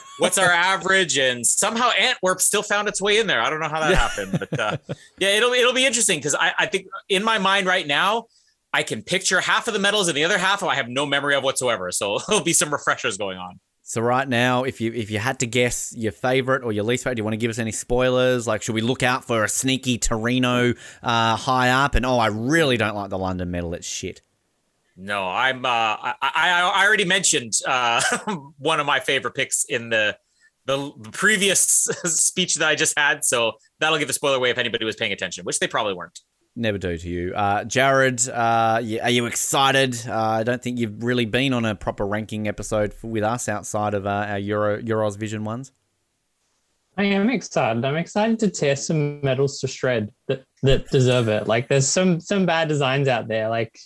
What's 0.19 0.37
our 0.37 0.51
average? 0.51 1.17
And 1.17 1.45
somehow 1.45 1.89
Antwerp 1.91 2.39
still 2.39 2.63
found 2.63 2.87
its 2.87 3.01
way 3.01 3.19
in 3.19 3.27
there. 3.27 3.41
I 3.41 3.49
don't 3.49 3.59
know 3.59 3.69
how 3.69 3.79
that 3.79 3.95
happened, 3.95 4.37
but 4.39 4.59
uh, 4.59 4.77
yeah, 5.17 5.29
it'll 5.29 5.53
it'll 5.53 5.73
be 5.73 5.85
interesting 5.85 6.19
because 6.19 6.35
I, 6.35 6.53
I 6.59 6.65
think 6.67 6.87
in 7.09 7.23
my 7.23 7.39
mind 7.39 7.67
right 7.67 7.87
now, 7.87 8.27
I 8.73 8.83
can 8.83 9.01
picture 9.03 9.39
half 9.41 9.67
of 9.67 9.73
the 9.73 9.79
medals 9.79 10.07
and 10.07 10.17
the 10.17 10.23
other 10.23 10.37
half 10.37 10.63
I 10.63 10.75
have 10.75 10.87
no 10.87 11.05
memory 11.05 11.35
of 11.35 11.43
whatsoever. 11.43 11.91
So 11.91 12.19
there'll 12.27 12.43
be 12.43 12.53
some 12.53 12.71
refreshers 12.71 13.17
going 13.17 13.37
on. 13.37 13.59
So 13.85 14.01
right 14.01 14.27
now, 14.27 14.63
if 14.63 14.79
you 14.79 14.93
if 14.93 15.11
you 15.11 15.19
had 15.19 15.39
to 15.39 15.45
guess 15.45 15.93
your 15.95 16.13
favorite 16.13 16.63
or 16.63 16.71
your 16.71 16.85
least 16.85 17.03
favorite, 17.03 17.15
do 17.15 17.19
you 17.19 17.23
want 17.25 17.33
to 17.33 17.37
give 17.37 17.51
us 17.51 17.59
any 17.59 17.73
spoilers? 17.73 18.47
Like, 18.47 18.61
should 18.61 18.75
we 18.75 18.81
look 18.81 19.03
out 19.03 19.25
for 19.25 19.43
a 19.43 19.49
sneaky 19.49 19.97
Torino 19.97 20.73
uh, 21.03 21.35
high 21.35 21.69
up? 21.69 21.95
And 21.95 22.05
oh, 22.05 22.17
I 22.17 22.27
really 22.27 22.77
don't 22.77 22.95
like 22.95 23.09
the 23.09 23.17
London 23.17 23.51
medal. 23.51 23.73
It's 23.73 23.85
shit. 23.85 24.21
No, 24.95 25.27
I'm. 25.27 25.65
Uh, 25.65 25.69
I, 25.69 26.15
I 26.21 26.71
I 26.75 26.85
already 26.85 27.05
mentioned 27.05 27.53
uh, 27.67 28.01
one 28.57 28.79
of 28.79 28.85
my 28.85 28.99
favorite 28.99 29.33
picks 29.33 29.65
in 29.65 29.89
the 29.89 30.15
the 30.65 30.91
previous 31.11 31.61
speech 32.05 32.55
that 32.55 32.67
I 32.67 32.75
just 32.75 32.97
had, 32.97 33.25
so 33.25 33.53
that'll 33.79 33.97
give 33.97 34.09
a 34.09 34.13
spoiler 34.13 34.37
away 34.37 34.49
if 34.49 34.57
anybody 34.57 34.85
was 34.85 34.95
paying 34.95 35.11
attention, 35.11 35.43
which 35.45 35.59
they 35.59 35.67
probably 35.67 35.93
weren't. 35.93 36.19
Never 36.55 36.77
do 36.77 36.95
to 36.95 37.09
you, 37.09 37.33
uh, 37.33 37.63
Jared. 37.63 38.29
Uh, 38.29 38.79
are 39.01 39.09
you 39.09 39.25
excited? 39.25 39.99
Uh, 40.07 40.13
I 40.15 40.43
don't 40.43 40.61
think 40.61 40.77
you've 40.77 41.03
really 41.03 41.25
been 41.25 41.51
on 41.51 41.65
a 41.65 41.73
proper 41.73 42.05
ranking 42.05 42.47
episode 42.47 42.93
for, 42.93 43.07
with 43.07 43.23
us 43.23 43.49
outside 43.49 43.95
of 43.95 44.05
uh, 44.05 44.27
our 44.29 44.37
Euro 44.37 44.79
Euros 44.79 45.17
Vision 45.17 45.43
ones. 45.43 45.71
I 46.95 47.05
am 47.05 47.31
excited. 47.31 47.83
I'm 47.83 47.95
excited 47.95 48.37
to 48.39 48.51
tear 48.51 48.75
some 48.75 49.19
medals 49.21 49.59
to 49.61 49.67
shred 49.67 50.11
that, 50.27 50.43
that 50.61 50.87
deserve 50.91 51.27
it. 51.27 51.47
Like 51.47 51.67
there's 51.67 51.87
some 51.87 52.19
some 52.19 52.45
bad 52.45 52.67
designs 52.67 53.07
out 53.07 53.27
there. 53.27 53.49
Like 53.49 53.79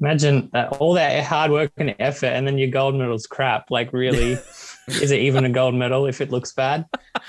imagine 0.00 0.50
that 0.52 0.72
all 0.74 0.94
that 0.94 1.24
hard 1.24 1.50
work 1.50 1.72
and 1.76 1.94
effort, 1.98 2.26
and 2.26 2.46
then 2.46 2.58
your 2.58 2.70
gold 2.70 2.94
medal's 2.94 3.26
crap. 3.26 3.70
Like 3.70 3.92
really, 3.92 4.32
is 4.88 5.10
it 5.10 5.20
even 5.20 5.44
a 5.44 5.50
gold 5.50 5.74
medal 5.74 6.06
if 6.06 6.20
it 6.20 6.30
looks 6.30 6.52
bad? 6.52 6.86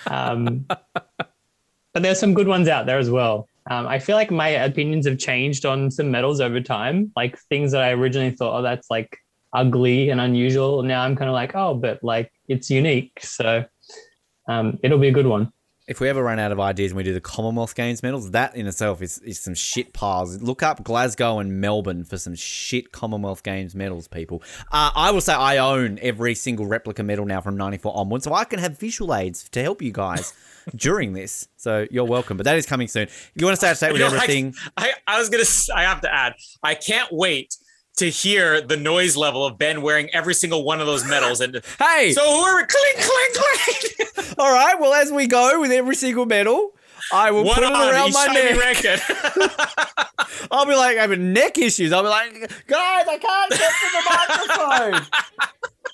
Um, 0.07 0.65
but 0.68 2.03
there's 2.03 2.19
some 2.19 2.34
good 2.34 2.48
ones 2.48 2.68
out 2.68 2.85
there 2.85 2.98
as 2.98 3.10
well. 3.10 3.48
Um, 3.69 3.88
I 3.88 3.99
feel 3.99 4.15
like 4.15 4.31
my 4.31 4.49
opinions 4.49 5.06
have 5.07 5.19
changed 5.19 5.65
on 5.65 5.91
some 5.91 6.10
medals 6.10 6.41
over 6.41 6.61
time. 6.61 7.11
Like 7.15 7.38
things 7.38 7.72
that 7.73 7.84
I 7.84 7.91
originally 7.91 8.31
thought, 8.31 8.60
oh, 8.60 8.61
that's 8.61 8.89
like 8.89 9.18
ugly 9.53 10.10
and 10.10 10.19
unusual. 10.19 10.81
Now 10.84 11.03
I'm 11.03 11.15
kind 11.15 11.30
of 11.30 11.34
like, 11.34 11.56
oh, 11.56 11.76
but 11.76 12.03
like 12.03 12.31
it's 12.48 12.69
unique. 12.69 13.19
So 13.22 13.65
um, 14.48 14.80
it'll 14.81 14.98
be 14.98 15.10
a 15.10 15.14
good 15.14 15.27
one. 15.27 15.52
If 15.88 15.99
we 15.99 16.08
ever 16.10 16.24
run 16.24 16.38
out 16.40 16.52
of 16.52 16.60
ideas 16.60 16.91
and 16.91 16.98
we 16.98 17.03
do 17.03 17.12
the 17.14 17.20
Commonwealth 17.20 17.76
Games 17.76 18.03
medals, 18.03 18.32
that 18.32 18.56
in 18.56 18.68
itself 18.68 19.02
is, 19.02 19.18
is 19.20 19.40
some 19.40 19.56
shit 19.56 19.94
piles. 19.94 20.41
Look 20.41 20.62
up 20.64 20.84
Glasgow 20.84 21.40
and 21.40 21.60
Melbourne 21.60 22.03
for 22.03 22.18
some 22.18 22.36
shit 22.36 22.91
Commonwealth 22.91 23.41
Games 23.44 23.74
medals, 23.76 24.08
people. 24.08 24.41
Uh, 24.72 24.91
I 24.95 25.12
will 25.12 25.22
say 25.22 25.34
I 25.34 25.58
own 25.58 25.98
every 26.02 26.36
single 26.36 26.66
replica 26.68 27.03
medal 27.03 27.26
now 27.26 27.41
from 27.41 27.58
94 27.58 27.98
onwards, 27.98 28.24
so 28.26 28.34
I 28.34 28.45
can 28.45 28.60
have 28.60 28.78
visual 28.80 29.14
aids 29.14 29.49
to 29.49 29.62
help 29.62 29.82
you 29.82 29.91
guys 29.91 30.34
during 30.76 31.14
this. 31.14 31.48
So 31.58 31.88
you're 31.90 32.06
welcome. 32.06 32.38
But 32.38 32.44
that 32.45 32.58
is 32.58 32.66
coming 32.68 32.88
soon. 32.88 33.03
If 33.03 33.32
you 33.36 33.45
want 33.45 33.60
to 33.60 33.66
stay 33.66 33.72
up 33.72 33.78
to 33.78 33.86
date 33.88 33.94
with 33.94 34.02
everything, 34.14 34.53
I, 34.78 34.94
I 35.08 35.20
was 35.20 35.30
gonna. 35.30 35.41
s- 35.41 35.70
I 35.70 35.82
have 35.84 36.02
to 36.02 36.14
add. 36.14 36.36
I 36.64 36.76
can't 36.76 37.10
wait 37.12 37.56
to 38.02 38.10
hear 38.10 38.61
the 38.61 38.78
noise 38.78 39.15
level 39.15 39.45
of 39.45 39.60
Ben 39.60 39.84
wearing 39.84 40.10
every 40.11 40.34
single 40.34 40.64
one 40.64 40.82
of 40.82 40.88
those 40.88 41.06
medals. 41.06 41.40
And 41.40 41.61
hey, 41.80 42.14
so 42.14 42.22
who 42.23 42.41
are 42.41 42.65
clink 42.65 42.98
clink 42.98 43.36
clink? 43.36 44.36
all 44.40 44.52
right. 44.52 44.80
Well, 44.80 44.91
as 44.94 45.11
we 45.11 45.28
go 45.28 45.61
with 45.61 45.72
every 45.72 45.94
single 45.95 46.26
medal, 46.26 46.72
I 47.14 47.30
will 47.30 47.44
One 47.44 47.53
put 47.53 47.64
it 47.64 47.72
around 47.72 48.11
my 48.11 48.26
neck. 48.26 49.02
I'll 50.52 50.65
be 50.65 50.76
like 50.76 50.98
having 50.98 51.32
neck 51.32 51.60
issues. 51.60 51.94
I'll 51.94 52.02
be 52.02 52.10
like, 52.10 52.34
guys, 52.65 53.06
I 53.07 53.18
can't 53.19 53.52
get 53.52 53.72
to 53.72 53.88
the 53.94 54.98
microphone. 54.98 55.07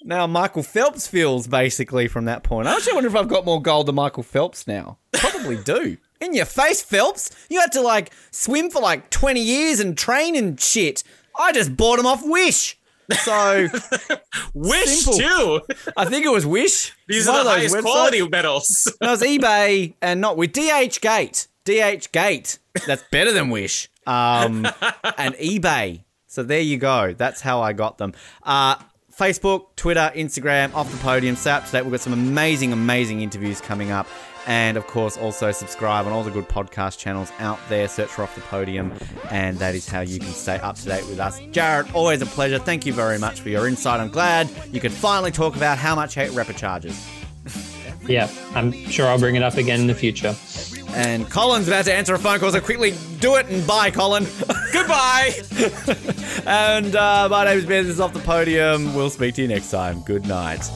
now 0.04 0.26
Michael 0.28 0.64
Phelps 0.64 1.08
feels 1.08 1.46
basically 1.46 2.08
from 2.08 2.24
that 2.26 2.44
point. 2.44 2.70
I 2.70 2.76
actually 2.76 2.94
wonder 2.94 3.10
if 3.10 3.16
I've 3.18 3.28
got 3.28 3.44
more 3.44 3.62
gold 3.62 3.88
than 3.88 3.96
Michael 3.96 4.24
Phelps 4.24 4.66
now. 4.66 4.98
Probably 5.12 5.58
do. 5.58 5.98
In 6.22 6.34
your 6.34 6.46
face, 6.46 6.82
Phelps. 6.82 7.32
You 7.50 7.60
had 7.60 7.74
to 7.74 7.82
like 7.82 8.12
swim 8.32 8.70
for 8.70 8.82
like 8.82 9.10
20 9.10 9.42
years 9.42 9.82
and 9.82 9.98
train 9.98 10.38
and 10.38 10.60
shit. 10.60 11.04
I 11.38 11.52
just 11.54 11.76
bought 11.78 11.98
them 11.98 12.06
off 12.06 12.22
Wish. 12.26 12.78
So 13.24 13.68
Wish 14.54 14.86
Simple. 15.06 15.20
too. 15.20 15.62
I 15.96 16.06
think 16.06 16.26
it 16.26 16.30
was 16.30 16.46
Wish. 16.46 16.94
These 17.08 17.28
One 17.28 17.38
are 17.38 17.44
the 17.46 17.50
highest 17.52 17.76
websites. 17.76 17.82
quality 17.82 18.28
medals. 18.28 18.94
No, 19.02 19.14
it's 19.14 19.24
eBay 19.24 19.94
and 20.02 20.20
not 20.22 20.36
with 20.38 20.52
DH 20.54 21.00
Gate. 21.02 21.48
DH 21.66 22.12
Gate. 22.12 22.60
That's 22.86 23.04
better 23.12 23.32
than 23.32 23.50
Wish. 23.50 23.90
Um, 24.06 24.66
and 25.18 25.36
eBay. 25.36 26.04
So 26.28 26.44
there 26.44 26.60
you 26.62 26.78
go. 26.78 27.14
That's 27.14 27.42
how 27.42 27.62
I 27.62 27.74
got 27.74 27.98
them. 27.98 28.14
Uh, 28.44 28.76
Facebook, 29.18 29.76
Twitter, 29.76 30.12
Instagram, 30.16 30.74
off 30.76 30.92
the 30.92 30.98
podium. 30.98 31.36
Stay 31.36 31.52
up 31.52 31.66
to 31.66 31.72
date. 31.72 31.82
We've 31.84 31.92
got 31.92 32.02
some 32.02 32.14
amazing, 32.14 32.72
amazing 32.74 33.22
interviews 33.22 33.60
coming 33.62 33.90
up. 33.90 34.08
And 34.48 34.78
of 34.78 34.88
course, 34.88 35.18
also 35.18 35.52
subscribe 35.52 36.06
on 36.06 36.14
all 36.14 36.24
the 36.24 36.32
good 36.32 36.48
podcast 36.48 36.98
channels 36.98 37.32
out 37.40 37.60
there. 37.68 37.88
Search 37.90 38.10
for 38.10 38.24
Off 38.24 38.34
the 38.34 38.42
Podium, 38.42 38.94
and 39.30 39.60
that 39.60 39.76
is 39.76 39.88
how 39.88 40.00
you 40.00 40.20
can 40.20 40.30
stay 40.30 40.58
up 40.60 40.78
to 40.78 40.86
date 40.86 41.06
with 41.08 41.20
us. 41.20 41.40
Jared, 41.52 41.92
always 41.94 42.22
a 42.22 42.26
pleasure. 42.26 42.58
Thank 42.58 42.86
you 42.86 42.94
very 42.94 43.20
much 43.20 43.42
for 43.42 43.50
your 43.50 43.68
insight. 43.68 44.00
I'm 44.00 44.10
glad 44.10 44.50
you 44.72 44.80
could 44.80 44.94
finally 44.94 45.32
talk 45.32 45.58
about 45.58 45.78
how 45.78 45.96
much 45.96 46.16
hate 46.16 46.32
repechages. 46.32 46.98
Yeah, 48.08 48.30
I'm 48.56 48.72
sure 48.72 49.08
I'll 49.08 49.20
bring 49.20 49.36
it 49.36 49.44
up 49.44 49.56
again 49.56 49.82
in 49.82 49.88
the 49.88 49.94
future. 49.94 50.34
And 50.92 51.30
Colin's 51.30 51.68
about 51.68 51.84
to 51.86 51.94
answer 51.94 52.14
a 52.14 52.20
phone 52.20 52.40
call, 52.40 52.52
so 52.52 52.62
quickly 52.62 52.94
do 53.20 53.36
it 53.36 53.48
and 53.48 53.68
bye, 53.68 53.92
Colin. 53.92 54.24
Goodbye. 54.72 55.34
and 56.46 56.96
uh, 56.96 57.28
my 57.30 57.44
name 57.44 57.58
is 57.58 57.66
Ben. 57.66 57.84
This 57.84 57.96
is 57.96 58.00
Off 58.00 58.14
the 58.14 58.20
Podium. 58.20 58.96
We'll 58.96 59.10
speak 59.10 59.36
to 59.36 59.42
you 59.42 59.50
next 59.50 59.72
time. 59.72 60.02
Good 60.04 60.26
night. 60.26 60.70